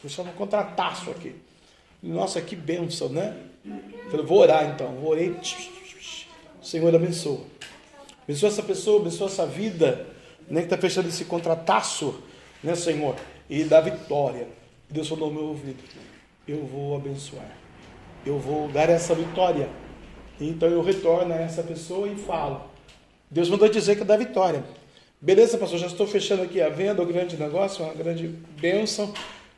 Fechando 0.01 0.29
um 0.29 0.33
contrataço 0.33 1.11
aqui. 1.11 1.35
Nossa, 2.01 2.39
que 2.39 2.55
bênção, 2.55 3.09
né? 3.09 3.35
Eu 3.65 4.11
falei, 4.11 4.25
vou 4.25 4.39
orar 4.39 4.71
então. 4.73 4.95
Vou 4.95 5.11
orar. 5.11 5.29
Senhor 6.61 6.95
abençoa. 6.95 7.41
Abençoa 8.23 8.49
essa 8.49 8.63
pessoa, 8.63 9.01
abençoa 9.01 9.27
essa 9.27 9.45
vida, 9.45 10.07
né, 10.49 10.61
que 10.61 10.67
está 10.67 10.77
fechando 10.77 11.07
esse 11.07 11.25
contrataço, 11.25 12.21
né, 12.63 12.75
Senhor? 12.75 13.15
E 13.49 13.63
dá 13.63 13.81
vitória. 13.81 14.47
Deus 14.89 15.07
falou 15.07 15.29
no 15.29 15.35
meu 15.39 15.49
ouvido: 15.49 15.83
Eu 16.47 16.65
vou 16.65 16.95
abençoar. 16.95 17.49
Eu 18.25 18.39
vou 18.39 18.67
dar 18.69 18.89
essa 18.89 19.13
vitória. 19.13 19.69
Então 20.39 20.67
eu 20.67 20.81
retorno 20.81 21.33
a 21.33 21.37
essa 21.37 21.63
pessoa 21.63 22.07
e 22.07 22.15
falo. 22.15 22.61
Deus 23.29 23.49
mandou 23.49 23.69
dizer 23.69 23.97
que 23.97 24.03
dá 24.03 24.17
vitória. 24.17 24.63
Beleza, 25.21 25.57
pastor, 25.57 25.79
já 25.79 25.87
estou 25.87 26.05
fechando 26.05 26.43
aqui 26.43 26.61
a 26.61 26.69
venda, 26.69 27.01
o 27.01 27.05
grande 27.05 27.37
negócio, 27.37 27.83
uma 27.83 27.93
grande 27.93 28.27
bênção, 28.59 29.13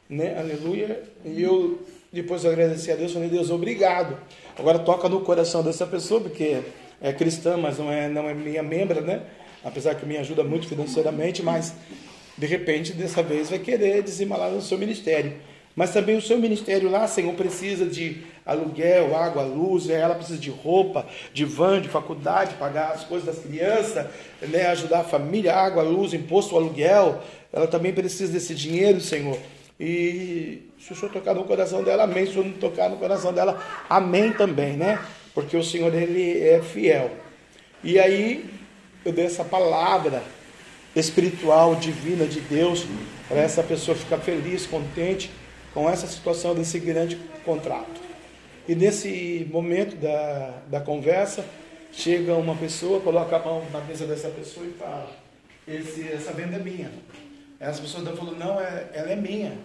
né? 0.09 0.38
Aleluia. 0.38 1.03
E 1.26 1.41
eu 1.41 1.80
depois 2.11 2.43
eu 2.43 2.51
agradeci 2.51 2.91
a 2.91 2.95
Deus, 2.95 3.14
falei, 3.14 3.30
Deus, 3.30 3.49
obrigado. 3.49 4.18
Agora 4.57 4.80
toca 4.80 5.09
no 5.09 5.22
coração 5.22 5.61
dessa 5.61 5.85
pessoa, 5.85 6.22
porque 6.22 6.61
é 7.01 7.11
cristã, 7.11 7.57
mas 7.57 7.77
não 7.77 7.91
é, 7.91 8.07
não 8.07 8.30
é 8.30 8.34
minha 8.34 8.64
membra, 8.64 9.01
né? 9.01 9.22
Apesar 9.63 9.95
que 9.95 10.05
me 10.05 10.17
ajuda 10.17 10.43
muito 10.43 10.67
financeiramente, 10.67 11.43
mas 11.43 11.73
de 12.38 12.45
repente, 12.45 12.93
dessa 12.93 13.23
vez, 13.23 13.49
vai 13.49 13.59
querer 13.59 14.03
dizimar 14.03 14.39
lá 14.39 14.49
no 14.49 14.61
seu 14.61 14.77
ministério. 14.77 15.34
Mas 15.75 15.91
também 15.91 16.17
o 16.17 16.21
seu 16.21 16.39
ministério 16.39 16.89
lá, 16.89 17.07
Senhor, 17.07 17.34
precisa 17.35 17.85
de 17.85 18.23
aluguel, 18.43 19.15
água, 19.15 19.43
luz, 19.43 19.89
ela 19.89 20.15
precisa 20.15 20.39
de 20.39 20.49
roupa, 20.49 21.05
de 21.31 21.45
van, 21.45 21.79
de 21.79 21.88
faculdade, 21.88 22.55
pagar 22.55 22.93
as 22.93 23.03
coisas 23.03 23.27
das 23.27 23.45
crianças, 23.45 24.07
né, 24.41 24.65
ajudar 24.67 25.01
a 25.01 25.03
família, 25.03 25.53
água, 25.53 25.84
luz, 25.84 26.13
imposto, 26.13 26.55
aluguel. 26.55 27.21
Ela 27.53 27.67
também 27.67 27.93
precisa 27.93 28.34
desse 28.34 28.55
dinheiro, 28.55 28.99
Senhor. 28.99 29.38
E 29.79 30.63
se 30.79 30.93
o 30.93 30.95
Senhor 30.95 31.11
tocar 31.11 31.35
no 31.35 31.43
coração 31.43 31.84
dela, 31.84 32.03
amém. 32.03 32.25
Se 32.25 32.31
o 32.31 32.34
Senhor 32.34 32.45
não 32.45 32.53
tocar 32.53 32.89
no 32.89 32.97
coração 32.97 33.31
dela, 33.31 33.63
amém 33.88 34.31
também, 34.34 34.73
né? 34.75 34.99
Porque 35.34 35.55
o 35.55 35.63
Senhor, 35.63 35.93
Ele 35.93 36.41
é 36.41 36.59
fiel. 36.61 37.11
E 37.84 37.99
aí, 37.99 38.43
eu 39.06 39.11
dei 39.11 39.26
essa 39.26 39.44
palavra 39.44 40.24
espiritual, 40.95 41.76
divina 41.76 42.26
de 42.26 42.41
Deus, 42.41 42.86
para 43.28 43.38
essa 43.38 43.61
pessoa 43.61 43.95
ficar 43.95 44.18
feliz, 44.18 44.65
contente 44.65 45.30
com 45.74 45.90
essa 45.90 46.07
situação 46.07 46.56
desse 46.56 46.80
grande 46.80 47.18
contrato. 47.45 48.02
E 48.68 48.76
nesse 48.76 49.48
momento 49.52 49.95
da, 49.95 50.61
da 50.68 50.82
conversa, 50.82 51.45
chega 51.91 52.36
uma 52.36 52.56
pessoa, 52.56 52.99
coloca 52.99 53.36
a 53.36 53.40
mão 53.40 53.64
na 53.72 53.80
mesa 53.82 54.06
dessa 54.06 54.30
pessoa 54.30 54.65
e 54.65 54.72
fala: 54.74 55.10
Esse, 55.68 56.07
Essa 56.10 56.34
venda 56.34 56.57
é 56.57 56.60
minha. 56.60 56.91
Essa 57.60 57.82
pessoa 57.82 58.03
está 58.03 58.15
falando: 58.15 58.38
Não, 58.38 58.60
é, 58.60 58.90
ela 58.94 59.11
é 59.11 59.15
minha. 59.15 59.57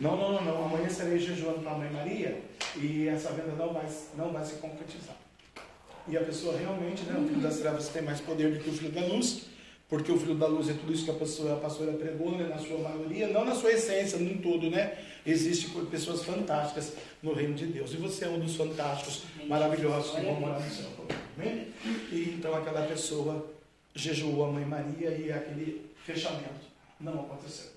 Não, 0.00 0.16
não, 0.16 0.32
não, 0.32 0.44
não. 0.44 0.64
Amanhã 0.64 0.88
serei 0.88 1.18
jejuando 1.18 1.60
para 1.60 1.72
a 1.72 1.78
Mãe 1.78 1.90
Maria 1.90 2.40
e 2.76 3.08
essa 3.08 3.30
venda 3.30 3.52
não 3.56 3.72
vai, 3.72 3.86
não 4.16 4.32
vai 4.32 4.44
se 4.44 4.54
concretizar. 4.54 5.16
E 6.08 6.16
a 6.16 6.22
pessoa 6.22 6.56
realmente, 6.56 7.02
né, 7.04 7.18
o 7.18 7.28
filho 7.28 7.40
das 7.40 7.58
trevas 7.58 7.88
tem 7.88 8.02
mais 8.02 8.20
poder 8.20 8.52
do 8.52 8.60
que 8.60 8.70
o 8.70 8.72
filho 8.72 8.92
da 8.92 9.04
luz, 9.04 9.42
porque 9.88 10.12
o 10.12 10.18
filho 10.18 10.34
da 10.34 10.46
luz 10.46 10.68
é 10.68 10.72
tudo 10.72 10.92
isso 10.92 11.04
que 11.04 11.10
a 11.10 11.14
pastora, 11.14 11.54
a 11.54 11.56
pastora 11.56 11.92
pregou, 11.92 12.32
né, 12.32 12.46
na 12.46 12.58
sua 12.58 12.78
maioria, 12.78 13.28
não 13.28 13.44
na 13.44 13.54
sua 13.54 13.72
essência, 13.72 14.18
num 14.18 14.38
todo, 14.38 14.70
né? 14.70 14.98
Existe 15.26 15.68
pessoas 15.90 16.22
fantásticas 16.22 16.94
no 17.22 17.32
reino 17.32 17.54
de 17.54 17.66
Deus. 17.66 17.92
E 17.92 17.96
você 17.96 18.24
é 18.24 18.28
um 18.28 18.38
dos 18.38 18.56
fantásticos, 18.56 19.24
maravilhosos 19.46 20.14
que 20.14 20.20
vão 20.22 20.40
morar 20.40 20.60
no 20.60 20.70
céu. 20.70 20.86
Amém? 21.36 21.68
E 22.10 22.34
então 22.36 22.54
aquela 22.54 22.86
pessoa 22.86 23.46
jejuou 23.94 24.44
a 24.44 24.52
Mãe 24.52 24.64
Maria 24.64 25.10
e 25.10 25.32
aquele 25.32 25.90
fechamento 26.04 26.68
não 27.00 27.20
aconteceu. 27.20 27.70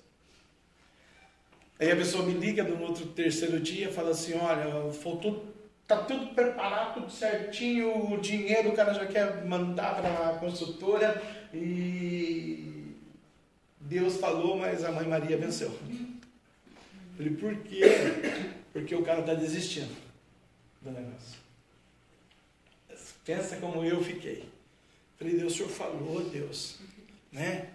Aí 1.78 1.90
a 1.90 1.96
pessoa 1.96 2.24
me 2.24 2.32
liga 2.32 2.62
no 2.62 2.80
outro 2.82 3.06
terceiro 3.06 3.58
dia 3.58 3.88
e 3.88 3.92
fala 3.92 4.10
assim, 4.10 4.34
olha, 4.34 4.92
faltou, 4.92 5.44
tá 5.96 6.04
tudo 6.04 6.34
preparado, 6.34 6.94
tudo 6.94 7.10
certinho, 7.10 8.12
o 8.12 8.20
dinheiro 8.20 8.70
o 8.70 8.76
cara 8.76 8.94
já 8.94 9.06
quer 9.06 9.44
mandar 9.44 9.96
para 9.96 10.30
a 10.30 10.38
construtora 10.38 11.22
e 11.52 12.94
Deus 13.80 14.16
falou, 14.16 14.56
mas 14.56 14.84
a 14.84 14.90
mãe 14.90 15.06
Maria 15.06 15.36
venceu. 15.36 15.68
Eu 15.68 17.16
falei, 17.16 17.34
por 17.34 17.56
quê? 17.64 17.82
Porque 18.72 18.94
o 18.94 19.02
cara 19.02 19.20
está 19.20 19.34
desistindo 19.34 19.94
do 20.80 20.90
negócio. 20.90 21.40
Pensa 23.24 23.56
como 23.56 23.84
eu 23.84 24.02
fiquei. 24.02 24.48
Falei, 25.18 25.36
Deus, 25.36 25.52
o 25.52 25.56
senhor 25.56 25.68
falou, 25.68 26.24
Deus, 26.30 26.78
né? 27.30 27.68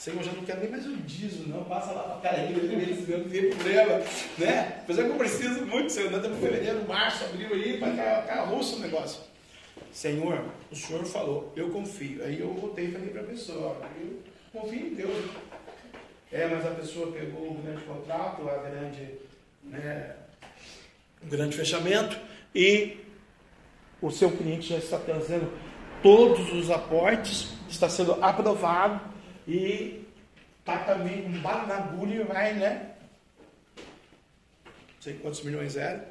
Senhor, 0.00 0.22
já 0.22 0.32
não 0.32 0.42
quero 0.46 0.60
nem 0.60 0.70
mais 0.70 0.86
o 0.86 0.96
dízimo, 0.96 1.54
não. 1.54 1.62
Passa 1.64 1.92
lá 1.92 2.18
para 2.22 2.30
a 2.30 2.50
igreja, 2.50 3.18
não 3.18 3.28
tem 3.28 3.50
problema, 3.50 3.98
né? 4.38 4.80
Apesar 4.82 5.04
que 5.04 5.10
eu 5.10 5.16
preciso 5.16 5.66
muito, 5.66 5.92
Senhor. 5.92 6.10
Nós 6.10 6.22
estamos 6.22 6.40
fevereiro, 6.40 6.88
março, 6.88 7.22
abril 7.24 7.52
aí, 7.52 7.78
para 7.78 8.22
carroço 8.22 8.76
o 8.76 8.78
negócio. 8.78 9.20
Senhor, 9.92 10.42
o 10.72 10.74
Senhor 10.74 11.04
falou, 11.04 11.52
eu 11.54 11.68
confio. 11.68 12.24
Aí 12.24 12.40
eu 12.40 12.50
voltei 12.54 12.86
e 12.86 12.92
falei 12.92 13.08
para 13.08 13.20
a 13.20 13.24
pessoa, 13.24 13.76
eu 14.00 14.22
confio 14.58 14.86
em 14.86 14.94
Deus. 14.94 15.26
É, 16.32 16.48
mas 16.48 16.64
a 16.64 16.70
pessoa 16.70 17.12
pegou 17.12 17.50
o 17.50 17.62
grande 17.62 17.82
contrato, 17.82 18.48
a 18.48 18.56
grande, 18.56 19.18
né, 19.64 20.16
o 21.22 21.26
grande 21.26 21.54
fechamento, 21.54 22.18
e 22.54 22.96
o 24.00 24.10
seu 24.10 24.30
cliente 24.30 24.70
já 24.70 24.78
está 24.78 24.98
trazendo 24.98 25.52
todos 26.02 26.50
os 26.54 26.70
aportes, 26.70 27.50
está 27.68 27.90
sendo 27.90 28.16
aprovado 28.24 29.09
e 29.50 30.06
tá 30.64 30.78
também 30.84 31.26
um 31.26 31.40
bala 31.40 31.66
na 31.66 31.76
agulha 31.78 32.20
e 32.20 32.22
vai, 32.22 32.54
né? 32.54 32.90
Não 33.76 35.00
sei 35.00 35.14
quantos 35.14 35.42
milhões 35.42 35.76
eram. 35.76 36.04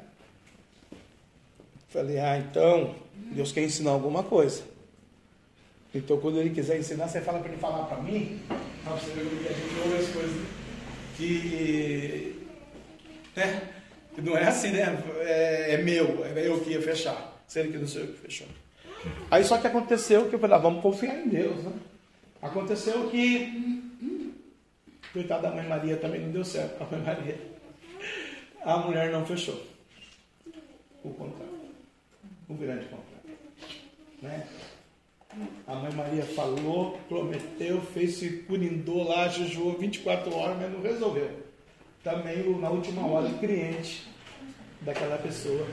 Falei, 1.88 2.18
ah, 2.18 2.36
então, 2.36 2.94
Deus 3.14 3.50
quer 3.50 3.62
ensinar 3.62 3.92
alguma 3.92 4.22
coisa. 4.22 4.62
Então, 5.94 6.20
quando 6.20 6.38
Ele 6.38 6.50
quiser 6.50 6.78
ensinar, 6.78 7.08
você 7.08 7.20
fala 7.22 7.40
para 7.40 7.48
Ele 7.48 7.60
falar 7.60 7.86
para 7.86 8.02
mim, 8.02 8.42
para 8.84 8.92
você 8.92 9.10
ver 9.12 9.24
que 9.24 9.48
a 9.48 9.52
gente 9.52 9.80
ouve 9.80 9.96
as 9.96 10.08
coisas 10.10 10.46
que, 11.16 12.46
né? 13.34 13.68
que 14.14 14.20
não 14.20 14.36
é 14.36 14.46
assim, 14.46 14.70
né? 14.70 15.02
É, 15.20 15.74
é 15.74 15.78
meu, 15.78 16.24
é 16.26 16.46
eu 16.46 16.60
que 16.60 16.70
ia 16.70 16.82
fechar, 16.82 17.42
sendo 17.48 17.72
que 17.72 17.78
não 17.78 17.88
sei 17.88 18.04
o 18.04 18.08
que 18.08 18.18
fechou. 18.18 18.46
Aí 19.30 19.42
só 19.42 19.56
que 19.56 19.66
aconteceu 19.66 20.28
que 20.28 20.34
eu 20.34 20.38
falei, 20.38 20.56
ah, 20.56 20.60
vamos 20.60 20.82
confiar 20.82 21.18
em 21.18 21.28
Deus, 21.28 21.64
né? 21.64 21.72
Aconteceu 22.42 23.10
que, 23.10 23.82
coitada 25.12 25.48
da 25.48 25.54
mãe 25.54 25.68
Maria 25.68 25.96
também 25.96 26.22
não 26.22 26.32
deu 26.32 26.44
certo, 26.44 26.82
a 26.82 26.86
mãe 26.86 27.00
Maria. 27.00 27.38
A 28.62 28.78
mulher 28.78 29.10
não 29.10 29.24
fechou 29.26 29.60
o 31.02 31.10
contrato, 31.10 31.50
o 32.48 32.54
grande 32.54 32.86
contrato. 32.86 33.10
Né? 34.22 34.46
A 35.66 35.74
mãe 35.76 35.92
Maria 35.92 36.24
falou, 36.24 36.98
prometeu, 37.08 37.80
fez 37.80 38.16
se 38.16 38.42
curindou 38.42 39.04
lá, 39.04 39.28
jejuou 39.28 39.78
24 39.78 40.34
horas, 40.34 40.58
mas 40.58 40.72
não 40.72 40.82
resolveu. 40.82 41.30
Também 42.02 42.58
na 42.58 42.70
última 42.70 43.06
hora 43.06 43.28
o 43.28 43.38
cliente 43.38 44.08
daquela 44.80 45.18
pessoa 45.18 45.66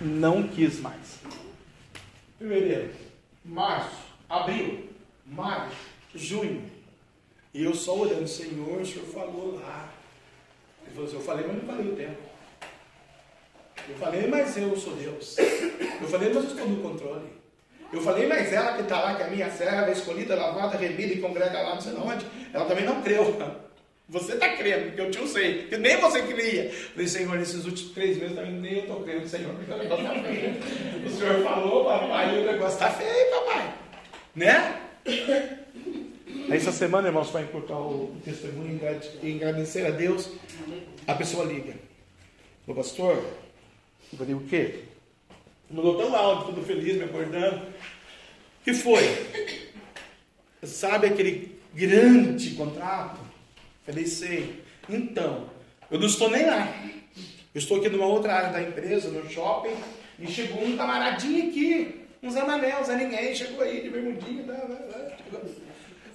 não 0.00 0.46
quis 0.48 0.80
mais. 0.80 1.20
Fevereiro, 2.38 2.92
março, 3.44 3.96
abril, 4.28 4.89
maio, 5.30 5.70
junho. 6.14 6.62
E 7.52 7.64
eu 7.64 7.74
só 7.74 7.96
orando, 7.96 8.28
Senhor, 8.28 8.80
o 8.80 8.86
Senhor 8.86 9.06
falou 9.06 9.60
lá. 9.60 9.88
Ele 10.82 10.94
falou 10.94 11.08
assim, 11.08 11.16
eu 11.16 11.22
falei, 11.22 11.46
mas 11.46 11.56
não 11.56 11.64
falei 11.64 11.92
o 11.92 11.96
tempo. 11.96 12.30
Eu 13.88 13.96
falei, 13.96 14.26
mas 14.26 14.56
eu 14.56 14.76
sou 14.76 14.94
Deus. 14.94 15.36
Eu 15.38 16.08
falei, 16.08 16.32
mas 16.32 16.44
eu 16.44 16.50
estou 16.50 16.68
no 16.68 16.82
controle. 16.82 17.28
Eu 17.92 18.00
falei, 18.02 18.26
mas 18.26 18.52
ela 18.52 18.76
que 18.76 18.82
está 18.82 19.00
lá, 19.00 19.16
que 19.16 19.22
é 19.22 19.26
a 19.26 19.30
minha 19.30 19.50
serva, 19.50 19.90
escolhida, 19.90 20.36
lavada, 20.36 20.76
remida 20.76 21.12
e 21.12 21.20
congrega 21.20 21.60
lá, 21.60 21.74
não 21.74 21.80
sei 21.80 21.92
onde, 21.94 22.24
ela 22.52 22.66
também 22.66 22.84
não 22.84 23.02
creu. 23.02 23.36
Você 24.08 24.34
está 24.34 24.48
crendo, 24.56 24.86
porque 24.86 25.00
eu 25.00 25.10
te 25.10 25.28
sei, 25.28 25.66
que 25.66 25.76
nem 25.76 25.96
você 26.00 26.22
cria. 26.22 26.70
Falei, 26.70 27.08
Senhor, 27.08 27.36
nesses 27.36 27.64
últimos 27.64 27.92
três 27.92 28.16
meses 28.16 28.36
também 28.36 28.52
nem 28.52 28.74
eu 28.74 28.80
estou 28.80 29.02
crendo, 29.02 29.28
Senhor, 29.28 29.54
porque 29.54 29.72
o 29.72 29.76
negócio 29.76 30.04
está 30.04 30.22
feio. 30.22 30.56
O 31.06 31.10
Senhor 31.10 31.42
falou, 31.42 31.84
papai, 31.84 32.38
o 32.38 32.44
negócio 32.44 32.74
está 32.74 32.90
feio, 32.90 33.30
papai. 33.30 33.74
Né? 34.36 34.80
Essa 36.50 36.72
semana, 36.72 37.08
irmãos, 37.08 37.30
para 37.30 37.42
encurtar 37.42 37.78
o 37.78 38.16
testemunho 38.24 38.80
e 39.22 39.36
agradecer 39.36 39.86
a 39.86 39.90
Deus, 39.90 40.30
a 41.06 41.14
pessoa 41.14 41.44
liga. 41.44 41.74
O 42.66 42.74
pastor, 42.74 43.16
eu 44.12 44.18
falei, 44.18 44.34
o 44.34 44.40
quê? 44.40 44.84
Mudou 45.70 45.96
tão 45.96 46.14
alto, 46.14 46.52
tudo 46.52 46.66
feliz, 46.66 46.96
me 46.96 47.04
acordando. 47.04 47.66
Que 48.64 48.74
foi? 48.74 49.02
Sabe 50.62 51.06
aquele 51.06 51.58
grande 51.72 52.50
contrato? 52.50 53.20
Falei, 53.86 54.06
sei. 54.06 54.62
Então, 54.88 55.48
eu 55.90 55.98
não 55.98 56.06
estou 56.06 56.28
nem 56.28 56.46
lá. 56.46 56.68
Eu 57.54 57.58
estou 57.58 57.78
aqui 57.78 57.88
numa 57.88 58.06
outra 58.06 58.34
área 58.34 58.52
da 58.52 58.62
empresa, 58.62 59.08
no 59.08 59.28
shopping, 59.28 59.74
e 60.18 60.26
chegou 60.26 60.64
um 60.64 60.76
camaradinho 60.76 61.48
aqui, 61.48 61.99
um 62.22 62.30
Zé 62.30 62.44
Manel, 62.44 62.84
Zé 62.84 62.96
Ninguém, 62.96 63.34
chegou 63.34 63.62
aí 63.62 63.80
de 63.80 63.90
bermudinho, 63.90 64.44
tá, 64.44 64.54
tá, 64.54 64.74
tá, 64.76 65.16
chegou. 65.16 65.42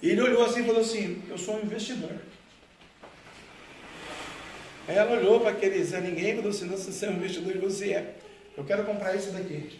e 0.02 0.10
ele 0.10 0.20
olhou 0.20 0.44
assim 0.44 0.60
e 0.60 0.64
falou 0.64 0.80
assim, 0.80 1.22
eu 1.28 1.36
sou 1.36 1.56
um 1.56 1.62
investidor. 1.62 2.12
Aí 4.88 4.96
ela 4.96 5.16
olhou 5.16 5.40
para 5.40 5.50
aquele 5.50 5.82
Zé 5.82 6.00
Ninguém 6.00 6.32
e 6.32 6.36
falou 6.36 6.50
assim, 6.50 6.66
nossa, 6.66 6.92
você 6.92 7.06
é 7.06 7.10
um 7.10 7.14
investidor 7.14 7.56
e 7.56 7.58
você 7.58 7.92
é. 7.92 8.14
Eu 8.56 8.64
quero 8.64 8.84
comprar 8.84 9.16
esse 9.16 9.30
daqui. 9.30 9.78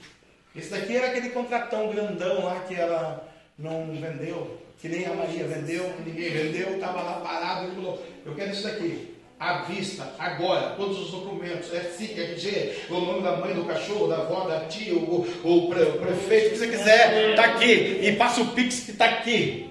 Esse 0.54 0.70
daqui 0.70 0.96
era 0.96 1.08
aquele 1.08 1.30
contratão 1.30 1.92
grandão 1.92 2.44
lá 2.44 2.60
que 2.60 2.74
ela 2.74 3.32
não 3.58 3.86
vendeu, 3.92 4.60
que 4.78 4.88
nem 4.88 5.06
a 5.06 5.14
Maria 5.14 5.46
vendeu, 5.46 5.92
que 5.94 6.10
ninguém 6.10 6.30
vendeu, 6.30 6.74
estava 6.74 7.02
lá 7.02 7.20
parado, 7.20 7.66
ele 7.66 7.76
falou, 7.76 8.04
eu 8.24 8.34
quero 8.34 8.50
isso 8.50 8.64
daqui. 8.64 9.15
À 9.38 9.58
vista, 9.64 10.14
agora, 10.18 10.70
todos 10.76 10.98
os 10.98 11.10
documentos, 11.10 11.68
SIC, 11.68 12.18
RG, 12.18 12.86
o 12.88 13.00
nome 13.00 13.22
da 13.22 13.36
mãe 13.36 13.54
do 13.54 13.64
cachorro, 13.66 14.08
da 14.08 14.16
avó, 14.16 14.48
da 14.48 14.60
tia, 14.60 14.94
o, 14.94 15.20
o, 15.20 15.68
pre, 15.68 15.82
o 15.82 15.98
prefeito, 15.98 16.46
o 16.46 16.50
que 16.50 16.56
você 16.56 16.68
quiser, 16.68 17.30
está 17.30 17.44
aqui. 17.44 18.00
E 18.02 18.16
passa 18.16 18.40
o 18.40 18.52
Pix 18.52 18.80
que 18.80 18.92
está 18.92 19.04
aqui. 19.04 19.70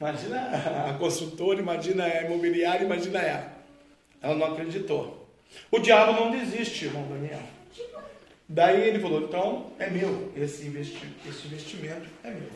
Imagina 0.00 0.88
a 0.88 0.94
consultora, 0.94 1.60
imagina 1.60 2.04
a 2.04 2.22
imobiliária, 2.22 2.84
imagina 2.84 3.20
ela. 3.20 3.52
Ela 4.22 4.34
não 4.36 4.46
acreditou. 4.52 5.28
O 5.70 5.78
diabo 5.78 6.12
não 6.12 6.30
desiste, 6.30 6.86
irmão 6.86 7.06
Daniel. 7.08 7.42
Daí 8.48 8.88
ele 8.88 9.00
falou, 9.00 9.22
então 9.22 9.66
é 9.78 9.90
meu, 9.90 10.32
esse, 10.34 10.66
investi 10.66 11.06
esse 11.28 11.46
investimento 11.46 12.08
é 12.24 12.30
meu. 12.30 12.48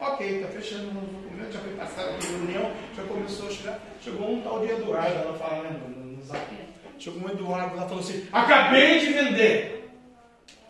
Ok, 0.00 0.26
está 0.26 0.48
fechando 0.48 0.88
os 0.88 0.94
documentos, 0.94 1.54
já 1.54 1.60
foi 1.60 1.72
passada 1.72 2.10
a 2.10 2.24
reunião, 2.24 2.72
já 2.96 3.02
começou 3.02 3.48
a 3.48 3.50
chegar. 3.50 3.80
Chegou 4.00 4.30
um 4.30 4.42
tal 4.42 4.60
de 4.60 4.72
Eduardo, 4.72 5.14
ela 5.14 5.36
fala 5.36 5.64
né, 5.64 5.80
no, 5.88 6.06
no, 6.06 6.22
zap. 6.22 6.46
Chegou 6.98 7.22
um 7.22 7.30
Eduardo 7.30 7.76
lá 7.76 7.82
falou 7.82 8.00
assim: 8.00 8.28
Acabei 8.32 9.00
de 9.00 9.12
vender. 9.12 9.90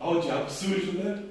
Olha 0.01 0.19
o 0.19 0.23
diabo 0.23 0.51
sujo, 0.51 0.93
né? 0.93 1.25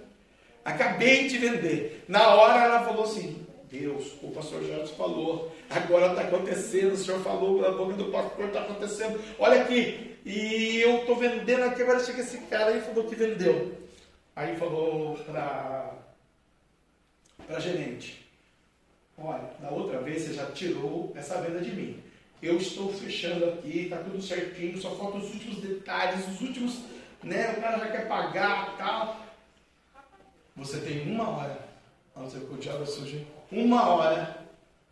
Acabei 0.64 1.28
de 1.28 1.38
vender. 1.40 2.04
Na 2.08 2.36
hora 2.36 2.66
ela 2.66 2.86
falou 2.86 3.06
assim: 3.06 3.44
Deus, 3.72 4.14
o 4.22 4.32
pastor 4.32 4.64
Jorge 4.64 4.94
falou, 4.94 5.52
agora 5.70 6.08
está 6.08 6.22
acontecendo, 6.22 6.94
o 6.94 6.98
senhor 6.98 7.20
falou 7.22 7.60
pela 7.60 7.76
boca 7.76 7.94
do 7.94 8.06
pastor, 8.06 8.46
está 8.46 8.62
acontecendo. 8.62 9.20
Olha 9.40 9.62
aqui, 9.62 10.18
e 10.26 10.80
eu 10.82 11.00
estou 11.00 11.16
vendendo 11.16 11.64
aqui, 11.64 11.82
agora 11.82 12.00
chega 12.00 12.22
esse 12.22 12.38
cara 12.42 12.78
e 12.78 12.82
falou 12.82 13.06
que 13.06 13.16
vendeu. 13.16 13.74
Aí 14.36 14.56
falou 14.56 15.18
para 15.26 15.97
para 17.46 17.60
gerente: 17.60 18.28
Olha, 19.18 19.50
da 19.60 19.70
outra 19.70 20.00
vez 20.00 20.24
você 20.24 20.34
já 20.34 20.46
tirou 20.52 21.12
essa 21.16 21.42
venda 21.42 21.60
de 21.60 21.72
mim. 21.72 22.04
Eu 22.42 22.58
estou 22.58 22.94
fechando 22.94 23.46
aqui, 23.46 23.84
está 23.84 23.98
tudo 23.98 24.22
certinho, 24.22 24.80
só 24.80 24.96
faltam 24.96 25.20
os 25.20 25.34
últimos 25.34 25.58
detalhes, 25.58 26.28
os 26.28 26.42
últimos, 26.42 26.82
né? 27.24 27.54
O 27.58 27.62
cara 27.62 27.80
já 27.80 27.92
quer 27.92 28.08
pagar 28.08 28.78
tal. 28.78 29.26
Você 30.56 30.80
tem 30.80 31.12
uma 31.12 31.30
hora. 31.30 31.68
Sei 32.30 32.42
o 32.42 32.58
diabo 32.58 32.86
sujo, 32.86 33.26
Uma 33.52 33.90
hora 33.90 34.38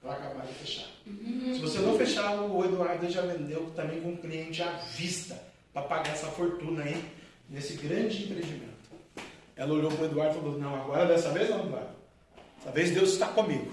para 0.01 0.13
acabar 0.13 0.45
de 0.45 0.53
fechar. 0.53 0.85
Uhum. 1.07 1.53
Se 1.55 1.59
você 1.59 1.80
não 1.80 1.97
fechar, 1.97 2.39
o 2.39 2.63
Eduardo 2.63 3.09
já 3.09 3.22
vendeu 3.22 3.72
também 3.76 3.99
com 3.99 4.09
um 4.09 4.17
cliente 4.17 4.61
à 4.61 4.72
vista 4.95 5.41
para 5.73 5.81
pagar 5.81 6.13
essa 6.13 6.27
fortuna 6.27 6.84
aí 6.84 7.03
nesse 7.49 7.73
grande 7.76 8.26
empreendimento. 8.26 8.76
Ela 9.55 9.73
olhou 9.73 9.91
para 9.91 10.03
o 10.03 10.05
Eduardo 10.05 10.38
e 10.38 10.39
falou: 10.39 10.59
Não, 10.59 10.76
agora 10.76 11.07
dessa 11.07 11.31
vez 11.31 11.49
não, 11.49 11.65
Eduardo. 11.65 11.95
Talvez 12.65 12.89
Deus 12.89 13.11
está 13.11 13.27
comigo. 13.27 13.71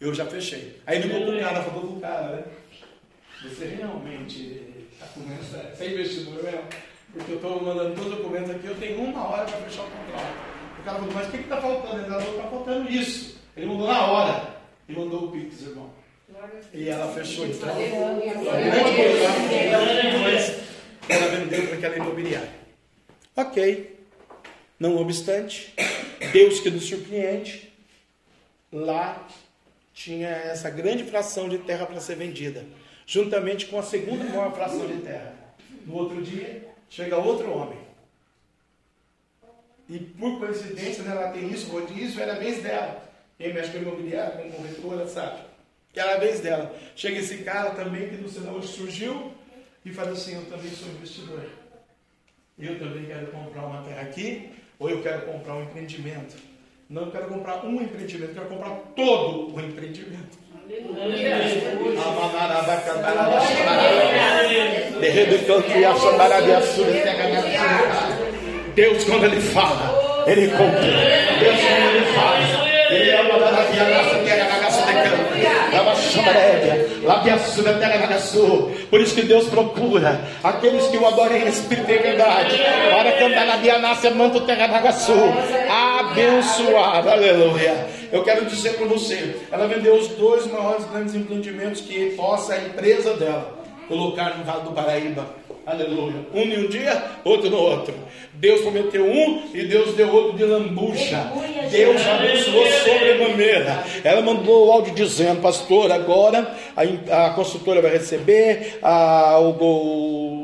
Eu 0.00 0.14
já 0.14 0.24
fechei. 0.24 0.80
Aí 0.86 0.98
ligou 0.98 1.20
para 1.20 1.36
o 1.36 1.40
cara, 1.40 1.62
falou 1.62 1.82
para 1.82 1.96
o 1.96 2.00
cara, 2.00 2.36
né? 2.36 2.44
Você 3.42 3.66
realmente 3.66 4.86
está 4.92 5.06
com 5.08 5.20
essa, 5.32 5.76
você 5.76 5.84
é 5.84 5.92
investidor 5.92 6.42
mesmo? 6.42 6.64
Porque 7.12 7.32
eu 7.32 7.36
estou 7.36 7.62
mandando 7.62 7.94
todos 7.94 8.12
os 8.12 8.18
documentos 8.18 8.50
aqui, 8.50 8.66
eu 8.66 8.74
tenho 8.76 9.02
uma 9.02 9.28
hora 9.28 9.44
para 9.44 9.58
fechar 9.58 9.82
o 9.82 9.90
contrato. 9.90 10.34
O 10.78 10.82
cara 10.82 10.98
falou, 10.98 11.14
mas 11.14 11.28
o 11.28 11.30
que 11.30 11.36
está 11.36 11.60
faltando? 11.60 11.98
Ele 11.98 12.08
falou, 12.08 12.36
está 12.36 12.48
faltando 12.48 12.90
isso. 12.90 13.38
Ele 13.56 13.66
mandou 13.66 13.86
na 13.86 14.06
hora. 14.06 14.54
E 14.88 14.92
mandou 14.92 15.24
o 15.24 15.32
Pix, 15.32 15.60
irmão. 15.62 15.90
E 16.72 16.88
ela 16.88 17.12
fechou 17.12 17.46
então. 17.46 17.68
Ela 21.08 21.28
vendeu 21.28 21.66
para 21.66 21.76
aquela 21.76 21.96
imobiliária. 21.96 22.50
Ok. 23.36 24.00
Não 24.78 24.96
obstante, 24.96 25.74
Deus 26.32 26.60
que 26.60 26.70
nos 26.70 26.88
surpreende, 26.88 27.69
lá 28.72 29.26
tinha 29.92 30.28
essa 30.28 30.70
grande 30.70 31.04
fração 31.04 31.48
de 31.48 31.58
terra 31.58 31.86
para 31.86 32.00
ser 32.00 32.16
vendida, 32.16 32.64
juntamente 33.06 33.66
com 33.66 33.78
a 33.78 33.82
segunda 33.82 34.24
maior 34.24 34.54
fração 34.54 34.86
de 34.86 35.02
terra. 35.02 35.34
No 35.86 35.94
outro 35.96 36.22
dia, 36.22 36.68
chega 36.88 37.16
outro 37.16 37.50
homem. 37.50 37.78
E 39.88 39.98
por 39.98 40.38
coincidência, 40.38 41.02
né, 41.02 41.10
ela 41.10 41.32
tem 41.32 41.50
isso, 41.50 41.68
isso 41.96 42.20
era 42.20 42.34
a 42.34 42.38
vez 42.38 42.62
dela. 42.62 43.10
Quem 43.36 43.52
mexe 43.52 43.72
com 43.72 43.78
imobiliário, 43.78 44.38
com 44.38 44.52
corretora, 44.52 45.06
sabe? 45.08 45.42
Que 45.92 45.98
era 45.98 46.14
a 46.14 46.18
vez 46.18 46.40
dela. 46.40 46.72
Chega 46.94 47.18
esse 47.18 47.38
cara 47.38 47.70
também, 47.70 48.08
que 48.08 48.16
não 48.16 48.28
sei 48.28 48.42
de 48.42 48.66
surgiu, 48.68 49.32
e 49.84 49.92
fala 49.92 50.12
assim: 50.12 50.36
Eu 50.36 50.44
também 50.46 50.70
sou 50.70 50.88
investidor. 50.88 51.44
Eu 52.58 52.78
também 52.78 53.06
quero 53.06 53.28
comprar 53.28 53.66
uma 53.66 53.82
terra 53.82 54.02
aqui, 54.02 54.50
ou 54.78 54.88
eu 54.88 55.02
quero 55.02 55.26
comprar 55.26 55.54
um 55.54 55.64
empreendimento. 55.64 56.36
Não 56.90 57.08
quero 57.08 57.26
comprar 57.28 57.64
um 57.64 57.80
empreendimento, 57.80 58.34
quero 58.34 58.46
comprar 58.46 58.70
todo 58.96 59.54
o 59.54 59.60
empreendimento. 59.60 60.36
Deus, 68.74 69.04
quando 69.04 69.24
Ele 69.26 69.40
fala, 69.40 70.24
Ele 70.26 70.48
cumpre. 70.48 70.90
Deus, 71.38 71.60
quando 71.60 71.94
Ele 71.94 72.06
fala, 72.12 72.66
Ele 72.90 73.10
ama 73.12 73.34
a 73.34 73.50
nossa 73.50 74.18
terra, 74.24 74.48
na 74.48 74.62
nossa 74.62 74.70
por 78.90 79.00
isso 79.00 79.14
que 79.14 79.22
Deus 79.22 79.48
procura 79.48 80.20
aqueles 80.42 80.86
que 80.88 80.96
o 80.96 81.06
adorem 81.06 81.42
em 81.44 81.48
espírito 81.48 81.90
e 81.90 81.98
verdade, 81.98 82.58
para 82.90 83.12
cantar 83.12 83.46
na 83.46 83.56
Dianácia 83.56 84.10
Manto 84.10 84.40
Terra 84.40 84.66
Nagaçu, 84.66 85.12
abençoado, 86.10 87.08
aleluia. 87.08 87.86
Eu 88.12 88.22
quero 88.24 88.44
dizer 88.46 88.74
para 88.74 88.86
você, 88.86 89.36
ela 89.50 89.66
vendeu 89.66 89.94
os 89.94 90.08
dois 90.08 90.46
maiores 90.46 90.84
grandes 90.86 91.14
empreendimentos 91.14 91.80
que 91.82 92.10
possa 92.16 92.54
a 92.54 92.58
empresa 92.58 93.14
dela 93.14 93.60
colocar 93.88 94.36
no 94.38 94.44
Vale 94.44 94.62
do 94.62 94.72
Paraíba. 94.72 95.40
Aleluia. 95.66 96.26
Um 96.34 96.40
em 96.40 96.64
um 96.64 96.68
dia, 96.68 97.00
outro 97.22 97.50
no 97.50 97.58
outro. 97.58 97.94
Deus 98.34 98.62
prometeu 98.62 99.04
um 99.04 99.50
e 99.52 99.64
Deus 99.64 99.94
deu 99.94 100.10
outro 100.12 100.36
de 100.36 100.44
lambucha. 100.44 101.30
Deus 101.70 102.00
abençoou 102.06 102.66
sobremaneira. 102.66 103.84
Ela 104.02 104.22
mandou 104.22 104.66
o 104.66 104.72
áudio 104.72 104.94
dizendo, 104.94 105.40
pastor, 105.40 105.92
agora 105.92 106.56
a, 106.74 107.26
a 107.26 107.30
construtora 107.30 107.82
vai 107.82 107.92
receber, 107.92 108.78
a, 108.82 109.38
o, 109.38 109.50
o, 109.50 110.39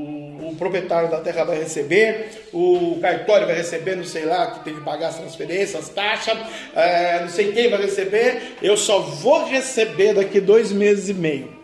proprietário 0.57 1.11
da 1.11 1.21
terra 1.21 1.45
vai 1.45 1.59
receber, 1.59 2.49
o 2.53 2.99
cartório 3.01 3.47
vai 3.47 3.57
receber, 3.57 3.97
não 3.97 4.05
sei 4.05 4.25
lá, 4.25 4.51
que 4.51 4.65
tem 4.65 4.75
que 4.75 4.81
pagar 4.83 5.09
as 5.09 5.19
transferências, 5.19 5.85
as 5.85 5.89
taxas, 5.91 6.39
é, 6.75 7.21
não 7.21 7.29
sei 7.29 7.53
quem 7.53 7.71
vai 7.71 7.81
receber. 7.81 8.57
Eu 8.63 8.77
só 8.77 9.01
vou 9.01 9.47
receber 9.47 10.15
daqui 10.15 10.41
dois 10.41 10.73
meses 10.73 11.09
e 11.09 11.15
meio. 11.15 11.57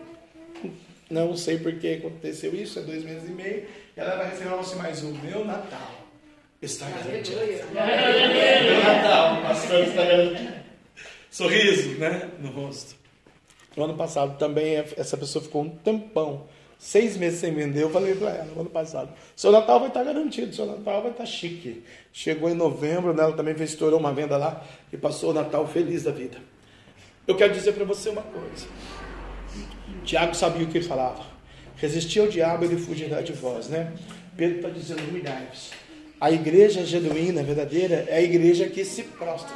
Não 1.09 1.35
sei 1.35 1.57
por 1.59 1.73
que 1.73 1.95
aconteceu 1.95 2.55
isso, 2.55 2.79
é 2.79 2.81
dois 2.81 3.03
meses 3.03 3.29
e 3.29 3.31
meio. 3.31 3.65
E 3.95 3.99
ela 3.99 4.15
vai 4.15 4.29
receber 4.29 4.49
você 4.55 4.75
mais 4.75 5.03
um. 5.03 5.11
Meu 5.11 5.45
Natal 5.45 5.91
está 6.61 6.87
garantido. 6.89 7.39
Meu 7.41 8.83
Natal, 8.83 9.41
pastor, 9.41 9.83
está 9.83 10.05
garantido. 10.05 10.53
Sorriso, 11.29 11.89
né? 11.99 12.29
No 12.39 12.51
rosto. 12.51 12.95
No 13.75 13.85
ano 13.85 13.95
passado 13.95 14.37
também 14.37 14.75
essa 14.75 15.17
pessoa 15.17 15.43
ficou 15.43 15.63
um 15.63 15.69
tampão. 15.69 16.45
Seis 16.83 17.15
meses 17.15 17.39
sem 17.39 17.53
vender, 17.53 17.81
eu 17.81 17.89
falei 17.89 18.13
para 18.13 18.31
ela 18.31 18.43
no 18.53 18.59
ano 18.59 18.69
passado. 18.69 19.09
Seu 19.37 19.53
Natal 19.53 19.79
vai 19.79 19.87
estar 19.87 20.03
garantido, 20.03 20.53
seu 20.53 20.65
Natal 20.65 21.01
vai 21.01 21.11
estar 21.11 21.25
chique. 21.25 21.81
Chegou 22.11 22.49
em 22.49 22.53
novembro, 22.53 23.13
né, 23.13 23.23
ela 23.23 23.31
também 23.31 23.55
estourou 23.63 23.97
uma 23.97 24.11
venda 24.11 24.35
lá 24.35 24.61
e 24.91 24.97
passou 24.97 25.29
o 25.29 25.33
Natal 25.33 25.65
feliz 25.65 26.03
da 26.03 26.11
vida. 26.11 26.39
Eu 27.25 27.37
quero 27.37 27.53
dizer 27.53 27.71
para 27.71 27.85
você 27.85 28.09
uma 28.09 28.21
coisa. 28.21 28.67
Tiago 30.03 30.35
sabia 30.35 30.67
o 30.67 30.69
que 30.69 30.79
ele 30.79 30.85
falava. 30.85 31.23
Resistir 31.77 32.19
ao 32.19 32.27
diabo, 32.27 32.65
ele 32.65 32.75
fugirá 32.75 33.21
de 33.21 33.31
vós, 33.31 33.69
né? 33.69 33.93
Pedro 34.35 34.57
está 34.57 34.67
dizendo, 34.67 35.03
humilhai-vos. 35.07 35.71
A 36.19 36.31
igreja 36.31 36.85
genuína, 36.85 37.43
verdadeira, 37.43 38.03
é 38.09 38.17
a 38.17 38.21
igreja 38.21 38.67
que 38.67 38.83
se 38.83 39.03
prostra, 39.03 39.55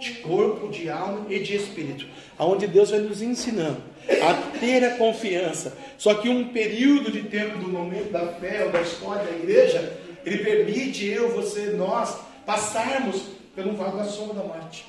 de 0.00 0.12
corpo, 0.20 0.68
de 0.68 0.88
alma 0.88 1.26
e 1.28 1.40
de 1.40 1.56
espírito, 1.56 2.06
aonde 2.38 2.68
Deus 2.68 2.90
vai 2.90 3.00
nos 3.00 3.20
ensinando 3.20 3.91
a 4.08 4.58
ter 4.58 4.84
a 4.84 4.96
confiança. 4.96 5.76
Só 5.96 6.14
que 6.14 6.28
um 6.28 6.48
período 6.48 7.10
de 7.10 7.22
tempo 7.22 7.58
do 7.58 7.68
momento 7.68 8.10
da 8.10 8.26
fé 8.34 8.64
ou 8.64 8.70
da 8.70 8.80
história 8.80 9.24
da 9.24 9.30
igreja, 9.30 9.98
ele 10.24 10.38
permite 10.38 11.06
eu, 11.06 11.30
você, 11.34 11.70
nós 11.70 12.18
passarmos 12.44 13.22
pelo 13.54 13.74
vale 13.74 13.98
da 13.98 14.04
sombra 14.04 14.34
da 14.34 14.44
morte. 14.44 14.86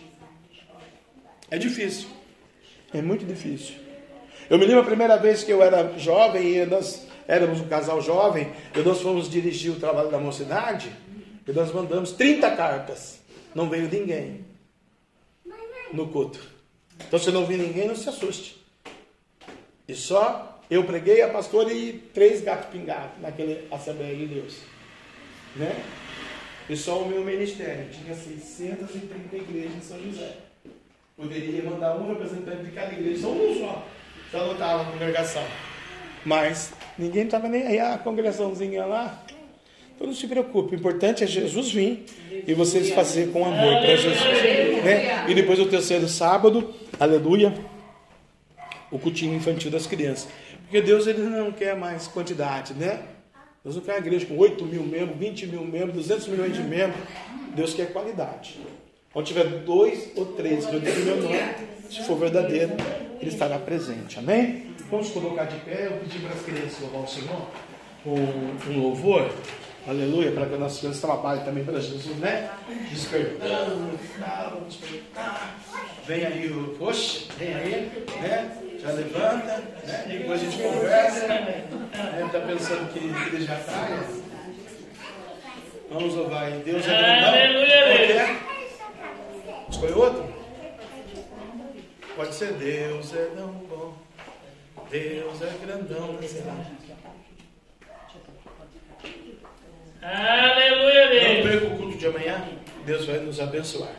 É 1.49 1.57
difícil. 1.57 2.07
É 2.93 3.01
muito 3.01 3.25
difícil. 3.25 3.75
Eu 4.49 4.57
me 4.57 4.65
lembro 4.65 4.81
a 4.81 4.85
primeira 4.85 5.17
vez 5.17 5.43
que 5.43 5.51
eu 5.51 5.63
era 5.63 5.97
jovem 5.97 6.55
e 6.55 6.65
nós 6.65 7.07
éramos 7.27 7.61
um 7.61 7.67
casal 7.67 8.01
jovem, 8.01 8.51
e 8.75 8.79
nós 8.79 9.01
fomos 9.01 9.29
dirigir 9.29 9.71
o 9.71 9.79
trabalho 9.79 10.09
da 10.09 10.19
mocidade, 10.19 10.91
e 11.47 11.51
nós 11.51 11.71
mandamos 11.71 12.11
30 12.11 12.51
cartas. 12.51 13.19
Não 13.55 13.69
veio 13.69 13.89
ninguém 13.89 14.45
no 15.93 16.07
culto. 16.07 16.39
Então, 17.07 17.19
se 17.19 17.31
não 17.31 17.45
vir 17.45 17.57
ninguém, 17.57 17.87
não 17.87 17.95
se 17.95 18.09
assuste. 18.09 18.62
E 19.87 19.93
só 19.93 20.53
eu 20.69 20.83
preguei, 20.85 21.21
a 21.21 21.29
pastora 21.29 21.73
e 21.73 21.93
três 22.13 22.41
gatos 22.41 22.69
pingados 22.69 23.21
naquele 23.21 23.67
Assembleia 23.69 24.15
de 24.15 24.27
Deus. 24.27 24.57
Né? 25.55 25.83
E 26.69 26.75
só 26.75 26.99
o 26.99 27.07
meu 27.07 27.23
ministério 27.23 27.87
tinha 27.91 28.15
630 28.15 29.35
igrejas 29.35 29.75
em 29.75 29.81
São 29.81 30.01
José. 30.01 30.37
Poderia 31.15 31.63
mandar 31.63 31.95
um 31.97 32.07
representante 32.07 32.63
de 32.63 32.71
cada 32.71 32.93
igreja, 32.93 33.21
só 33.21 33.29
um 33.29 33.59
só. 33.59 33.85
Já 34.31 34.39
não 34.39 34.53
estava 34.53 34.83
na 34.83 34.91
congregação. 34.91 35.43
Mas 36.25 36.73
ninguém 36.97 37.25
estava 37.25 37.47
nem 37.49 37.67
aí, 37.67 37.79
a 37.79 37.97
congregaçãozinha 37.97 38.85
lá. 38.85 39.23
Então 39.95 40.07
não 40.07 40.13
se 40.13 40.25
preocupe, 40.25 40.75
o 40.75 40.79
importante 40.79 41.23
é 41.23 41.27
Jesus 41.27 41.71
vir 41.71 42.05
e 42.47 42.53
vocês 42.55 42.89
fazer 42.89 43.31
com 43.31 43.45
amor 43.45 43.79
para 43.81 43.95
Jesus. 43.95 44.23
Né? 44.83 45.25
E 45.29 45.35
depois 45.35 45.59
o 45.59 45.67
terceiro 45.67 46.07
sábado, 46.07 46.73
aleluia, 46.99 47.53
o 48.93 48.99
cultinho 48.99 49.35
infantil 49.35 49.71
das 49.71 49.87
crianças. 49.87 50.29
Porque 50.61 50.79
Deus 50.81 51.07
ele 51.07 51.23
não 51.23 51.51
quer 51.51 51.75
mais 51.75 52.07
quantidade, 52.07 52.73
né? 52.75 53.01
Deus 53.63 53.75
não 53.75 53.83
quer 53.83 53.93
uma 53.93 53.97
igreja 53.97 54.25
com 54.25 54.37
8 54.37 54.63
mil 54.65 54.83
membros, 54.83 55.17
20 55.17 55.47
mil 55.47 55.65
membros, 55.65 55.95
200 55.95 56.27
milhões 56.27 56.53
de 56.53 56.61
membros. 56.61 57.01
Deus 57.55 57.73
quer 57.73 57.91
qualidade. 57.91 58.59
Onde 59.15 59.27
tiver 59.27 59.45
dois 59.59 60.11
ou 60.15 60.27
três 60.27 60.65
reunidos 60.65 60.97
em 60.97 61.05
meu 61.05 61.21
nome, 61.21 61.39
se 61.89 62.03
for 62.03 62.17
verdadeiro, 62.17 62.73
Ele 63.19 63.29
estará 63.29 63.57
presente. 63.57 64.19
Amém? 64.19 64.73
Vamos 64.89 65.09
colocar 65.09 65.45
de 65.45 65.57
pé. 65.61 65.87
Eu 65.87 65.97
pedi 65.97 66.19
para 66.19 66.33
as 66.33 66.41
crianças 66.41 66.79
louvar 66.81 67.03
o 67.03 67.07
Senhor 67.07 67.47
com 68.03 68.71
um 68.71 68.81
louvor. 68.81 69.31
Aleluia, 69.87 70.31
para 70.31 70.45
que 70.45 70.53
as 70.53 70.59
nossas 70.59 70.79
crianças 70.79 71.01
trabalhem 71.01 71.43
também 71.43 71.63
para 71.63 71.79
Jesus, 71.79 72.17
né? 72.17 72.49
Despertando, 72.89 73.97
despertar. 74.67 75.59
Vem 76.07 76.25
aí 76.25 76.51
o. 76.51 76.75
Poxa, 76.79 77.25
vem 77.37 77.53
aí, 77.53 78.05
né? 78.21 78.62
Já 78.83 78.91
levanta, 78.91 79.63
né? 79.85 80.05
Depois 80.09 80.41
a 80.41 80.43
gente 80.43 80.61
conversa. 80.61 81.27
Né? 81.27 81.65
Está 82.25 82.39
pensando 82.41 82.91
que 82.91 82.99
ele 82.99 83.45
já 83.45 83.57
está. 83.57 83.71
Né? 83.71 84.21
Vamos 85.89 86.15
louvar 86.15 86.51
em 86.51 86.59
Deus 86.59 86.85
é 86.85 86.89
grandão. 86.89 87.29
Aleluia, 87.29 88.39
Escolhe 89.69 89.93
outro? 89.93 90.33
Pode 92.13 92.35
ser 92.35 92.53
Deus 92.53 93.15
é 93.15 93.25
tão 93.37 93.47
bom. 93.53 93.93
Deus 94.89 95.41
é 95.41 95.65
grandão 95.65 96.21
cidade. 96.21 96.73
Aleluia, 100.01 101.37
Não 101.37 101.49
perca 101.49 101.67
o 101.67 101.77
culto 101.77 101.97
de 101.97 102.07
amanhã. 102.07 102.49
Deus 102.85 103.05
vai 103.05 103.19
nos 103.19 103.39
abençoar. 103.39 103.95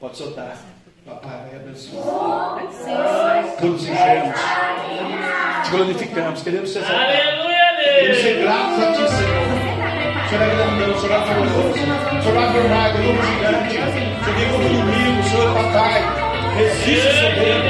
Pode 0.00 0.16
soltar. 0.16 0.77
Papai 1.08 1.38
vai 1.50 1.56
abençoar. 1.60 2.58
Todos 3.60 3.82
os 3.82 3.88
enfermos. 3.88 4.40
Te 5.64 5.70
glorificamos. 5.70 6.42
Queremos 6.42 6.70
ser 6.70 6.80
salvados. 6.82 7.06
Aleluia, 7.06 7.58
Queremos 7.82 8.06
Deus. 8.08 8.22
ser 8.22 8.42
gratos 8.42 8.82
a 8.82 8.92
Ti, 8.92 9.08
Senhor. 9.08 9.48
O 9.48 10.28
Senhor 10.28 10.42
é 10.42 10.54
grandão, 10.54 10.90
o 10.90 11.00
Senhor 11.00 11.16
é 11.16 11.20
poderoso. 11.20 11.68
O 11.68 12.22
Senhor 12.22 12.42
é 12.42 12.52
verdade, 12.52 12.96
é 12.98 13.00
um 13.00 13.22
gigante. 13.22 13.68
O 13.68 14.24
Senhor 14.24 14.36
vem 14.36 14.48
como 14.50 14.64
inimigo, 14.68 15.20
o 15.20 15.24
Senhor 15.24 15.48
é 15.48 15.62
papai. 15.62 16.00
Resiste 16.58 17.08
o 17.08 17.12
soberbo. 17.14 17.68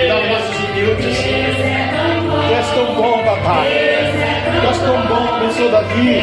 E 0.00 0.08
dá 0.08 0.16
nossos 0.28 0.56
humildes. 0.64 1.16
Tu 1.18 2.54
és 2.54 2.68
tão 2.70 2.94
bom, 2.94 3.24
papai. 3.24 3.68
Tu 4.60 4.66
és 4.66 4.78
tão 4.78 4.98
bom. 5.06 5.34
Abençoa 5.34 5.68
Davi. 5.70 6.20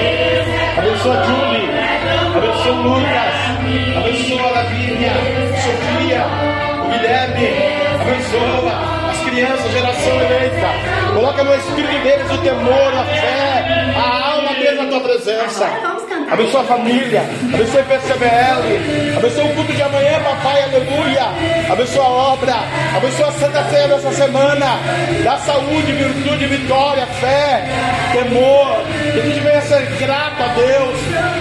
Abençoa 0.78 1.24
Julie. 1.26 2.15
Abençoa 2.36 2.74
o 2.74 2.82
Lucas. 2.84 3.34
Abençoa 3.98 4.48
a 4.48 4.52
Lavínia. 4.52 5.12
Sofia. 5.64 6.26
O 6.84 6.92
Guilherme. 6.92 7.50
Abençoa 8.02 9.10
as 9.10 9.20
crianças, 9.24 9.72
geração 9.72 10.16
eleita. 10.22 10.68
Coloca 11.14 11.44
no 11.44 11.56
espírito 11.56 12.04
deles 12.04 12.32
o 12.32 12.38
temor, 12.40 12.94
a 12.94 13.04
fé, 13.06 13.94
a 13.96 14.32
alma 14.32 14.54
deles 14.54 14.84
na 14.84 14.90
tua 14.90 15.00
presença. 15.00 15.95
Abençoa 16.32 16.62
a 16.62 16.64
família, 16.64 17.22
abençoa 17.54 17.82
o 17.82 17.86
PCBL, 17.86 19.18
abençoa 19.18 19.46
o 19.46 19.54
culto 19.54 19.72
de 19.72 19.80
amanhã, 19.82 20.20
papai, 20.24 20.64
aleluia. 20.64 21.28
Abençoa 21.72 22.04
a 22.04 22.10
obra, 22.10 22.56
abençoa 22.98 23.28
a 23.28 23.32
Santa 23.34 23.64
Ceia 23.66 23.88
dessa 23.88 24.12
semana. 24.12 24.80
Dá 25.24 25.38
saúde, 25.38 25.92
virtude, 25.92 26.48
vitória, 26.48 27.06
fé, 27.06 27.64
temor. 28.12 28.78
Que 29.14 29.20
a 29.20 29.24
gente 29.24 29.40
venha 29.40 29.62
ser 29.62 29.86
grato 30.00 30.42
a 30.44 30.48
Deus. 30.48 30.96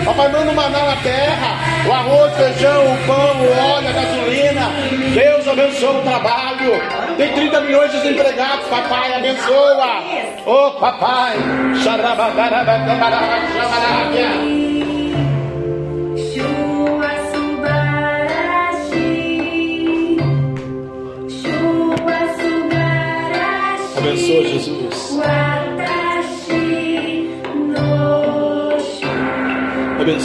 Papai, 0.05 0.28
manda 0.28 0.51
o 0.51 0.55
maná 0.55 0.85
na 0.85 0.97
terra, 0.97 1.56
o 1.89 1.93
arroz, 1.93 2.31
o 2.32 2.35
feijão, 2.36 2.93
o 2.93 2.97
pão, 3.06 3.40
o 3.40 3.51
óleo, 3.74 3.89
a 3.89 3.93
gasolina. 3.93 4.70
Deus 5.15 5.48
abençoa 5.48 5.93
o 5.98 6.02
trabalho. 6.02 6.74
Tem 7.16 7.32
30 7.32 7.61
milhões 7.62 7.90
de 7.90 8.01
desempregados, 8.01 8.66
papai, 8.69 9.15
abençoa. 9.15 10.02
Ô 10.44 10.73
papai, 10.73 11.39
xarabagarabagamarabaxabarabia. 11.82 14.64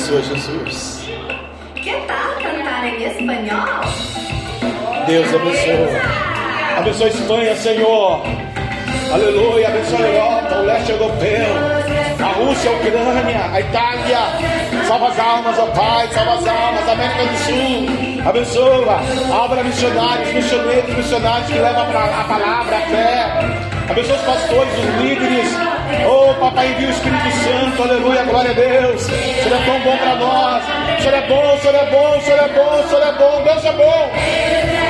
Abençoa 0.10 0.24
Jesus. 0.24 1.08
Que 1.76 1.92
tal 2.08 2.34
cantar 2.42 2.84
em 2.84 3.04
espanhol? 3.04 3.86
Deus 5.06 5.28
abençoa. 5.36 6.02
Abençoa 6.78 7.06
a 7.06 7.10
Espanha, 7.10 7.56
Senhor. 7.56 8.24
Aleluia. 9.14 9.68
Abençoa 9.68 10.00
a 10.00 10.10
Europa, 10.10 10.56
o 10.56 10.66
leste 10.66 10.92
europeu, 10.94 11.46
a 12.26 12.28
Rússia, 12.40 12.72
a 12.72 12.74
Ucrânia, 12.74 13.52
a 13.54 13.62
Itália. 13.62 14.20
Salva 14.88 15.10
as 15.10 15.20
almas, 15.20 15.60
ó 15.60 15.68
Pai. 15.68 16.08
Salva 16.08 16.34
as 16.34 16.48
almas, 16.48 16.90
a 16.90 16.92
América 16.92 17.26
do 17.26 17.38
Sul. 17.38 18.28
Abençoa. 18.28 19.44
Abra 19.44 19.64
missionários, 19.64 20.34
missioneiros, 20.34 20.96
missionários 20.96 21.48
que 21.52 21.60
levam 21.60 21.84
a 21.84 22.24
palavra, 22.24 22.78
a 22.78 22.82
fé. 22.82 23.26
Abençoa 23.92 24.16
os 24.16 24.22
pastores, 24.24 24.74
os 24.74 25.04
líderes. 25.04 25.69
Oh, 26.08 26.34
papai, 26.40 26.72
envia 26.72 26.88
o 26.88 26.92
Espírito 26.92 27.32
Santo. 27.44 27.84
Aleluia. 27.84 28.24
Glória 28.24 28.52
a 28.52 28.54
Deus. 28.54 29.02
O 29.02 29.06
Senhor 29.06 29.62
é 29.62 29.66
tão 29.66 29.80
bom 29.82 29.98
para 29.98 30.16
nós. 30.16 30.64
O 30.64 31.02
Senhor 31.02 31.16
é 31.16 31.28
bom, 31.28 31.56
o 31.56 31.60
Senhor 31.60 31.76
é 31.76 31.86
bom, 31.90 32.18
o 32.18 32.22
Senhor 32.22 32.40
é 32.40 32.48
bom, 32.50 32.80
o 32.80 32.88
Senhor 32.88 33.04
é 33.04 33.12
bom. 33.14 33.44
Deus 33.44 33.66
é 33.66 33.72
bom. 33.74 34.12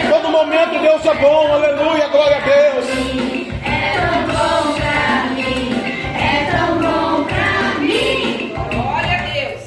Todo 0.09 0.29
momento 0.29 0.79
Deus 0.81 1.05
é 1.05 1.13
bom, 1.15 1.53
aleluia, 1.53 2.07
glória 2.07 2.37
a 2.37 2.39
Deus. 2.39 2.85
É 3.63 3.93
tão 3.99 4.23
bom 4.27 4.73
pra 4.75 5.29
mim, 5.35 5.75
é 6.15 6.51
tão 6.51 6.77
bom 6.79 7.23
pra 7.25 7.79
mim. 7.79 8.53
Glória 8.53 9.13
a 9.13 9.21
Deus. 9.31 9.61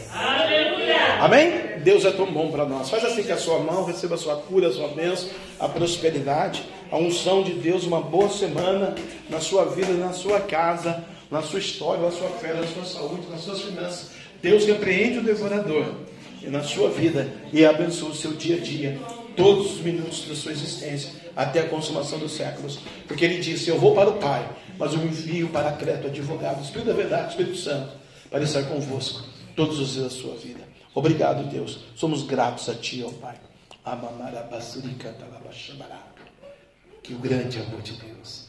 Amém? 1.21 1.63
Deus 1.79 2.05
é 2.05 2.11
tão 2.11 2.27
bom 2.27 2.51
para 2.51 2.65
nós. 2.65 2.91
Faz 2.91 3.05
assim 3.05 3.23
com 3.23 3.33
a 3.33 3.37
sua 3.37 3.59
mão, 3.59 3.85
receba 3.85 4.15
a 4.15 4.19
sua 4.19 4.37
cura, 4.37 4.69
a 4.69 4.73
sua 4.73 4.89
bênção, 4.89 5.29
a 5.59 5.69
prosperidade, 5.69 6.65
a 6.91 6.97
unção 6.97 7.43
de 7.43 7.53
Deus, 7.53 7.85
uma 7.85 8.01
boa 8.01 8.29
semana 8.29 8.95
na 9.29 9.41
sua 9.41 9.65
vida, 9.65 9.93
na 9.93 10.13
sua 10.13 10.41
casa, 10.41 11.05
na 11.33 11.41
sua 11.41 11.59
história, 11.59 12.03
na 12.03 12.11
sua 12.11 12.29
fé, 12.29 12.53
na 12.53 12.67
sua 12.67 12.85
saúde, 12.85 13.27
nas 13.31 13.41
suas 13.41 13.63
finanças. 13.63 14.11
Deus 14.43 14.67
repreende 14.67 15.19
o 15.19 15.25
devorador 15.25 15.95
na 16.43 16.63
sua 16.63 16.91
vida 16.91 17.33
e 17.51 17.65
abençoa 17.65 18.11
o 18.11 18.15
seu 18.15 18.33
dia 18.33 18.57
a 18.57 18.61
dia, 18.61 19.01
todos 19.35 19.77
os 19.77 19.81
minutos 19.81 20.29
da 20.29 20.35
sua 20.35 20.53
existência, 20.53 21.11
até 21.35 21.61
a 21.61 21.69
consumação 21.69 22.19
dos 22.19 22.33
séculos. 22.33 22.81
Porque 23.09 23.25
ele 23.25 23.41
disse: 23.41 23.71
Eu 23.71 23.79
vou 23.79 23.95
para 23.95 24.11
o 24.11 24.19
Pai, 24.19 24.47
mas 24.79 24.93
eu 24.93 25.03
envio 25.03 25.49
para 25.49 25.73
Creto 25.73 26.09
advogado, 26.09 26.63
Espírito 26.63 26.89
da 26.89 26.93
Verdade, 26.93 27.31
Espírito 27.31 27.57
Santo, 27.57 27.95
para 28.31 28.43
estar 28.45 28.65
convosco 28.65 29.25
todos 29.57 29.81
os 29.81 29.95
dias 29.95 30.05
da 30.05 30.11
sua 30.11 30.37
vida. 30.37 30.61
Obrigado, 30.95 31.49
Deus. 31.49 31.79
Somos 31.97 32.25
gratos 32.25 32.69
a 32.69 32.75
Ti, 32.75 33.03
ó 33.07 33.11
Pai. 33.11 33.37
Que 37.03 37.15
o 37.15 37.19
grande 37.19 37.59
amor 37.59 37.81
de 37.81 37.93
Deus, 37.95 38.49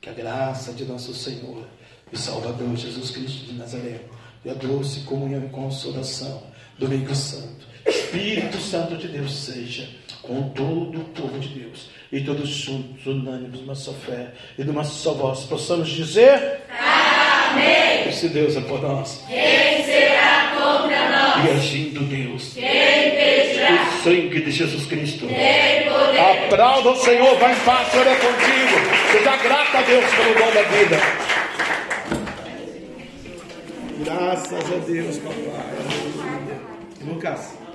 que 0.00 0.10
a 0.10 0.12
graça 0.12 0.72
de 0.72 0.84
nosso 0.84 1.14
Senhor 1.14 1.64
e 2.12 2.18
Salvador 2.18 2.76
Jesus 2.76 3.10
Cristo 3.10 3.46
de 3.46 3.54
Nazaré, 3.54 4.00
e 4.44 4.50
a 4.50 4.54
doce 4.54 5.00
comunhão 5.00 5.44
e 5.44 5.48
consolação 5.48 6.42
do 6.78 6.86
Domingo 6.86 7.14
Santo, 7.14 7.66
Espírito 7.86 8.58
Santo 8.58 8.96
de 8.96 9.08
Deus 9.08 9.34
seja 9.34 9.88
com 10.22 10.48
todo 10.50 11.00
o 11.00 11.04
povo 11.04 11.38
de 11.38 11.48
Deus 11.48 11.88
e 12.10 12.20
todos 12.20 12.48
juntos, 12.48 13.04
unânimes, 13.06 13.60
numa 13.60 13.74
só 13.74 13.92
fé 13.92 14.32
e 14.58 14.64
numa 14.64 14.84
só 14.84 15.12
voz, 15.12 15.40
possamos 15.40 15.88
dizer: 15.88 16.62
Amém. 16.70 18.10
Se 18.12 18.28
Deus 18.28 18.56
é 18.56 18.60
por 18.60 18.80
nós, 18.80 19.22
e 21.42 21.50
agindo 21.50 22.00
Deus. 22.04 22.54
O 22.54 24.02
sangue 24.02 24.40
de 24.40 24.50
Jesus 24.50 24.86
Cristo. 24.86 25.26
Aplauda 26.46 26.90
o 26.90 26.96
Senhor, 26.96 27.36
vai 27.38 27.52
em 27.52 27.60
paz, 27.60 27.88
o 27.88 27.90
Senhor 27.90 28.06
é 28.06 28.14
contigo. 28.14 29.12
Seja 29.12 29.36
grato 29.36 29.76
a 29.76 29.82
Deus 29.82 30.04
pelo 30.14 30.34
dom 30.34 30.54
da 30.54 30.62
vida. 30.62 31.33
Graças 34.04 34.52
a 34.52 34.76
Deus, 34.86 35.18
papai. 35.18 35.64
Lucas. 37.06 37.54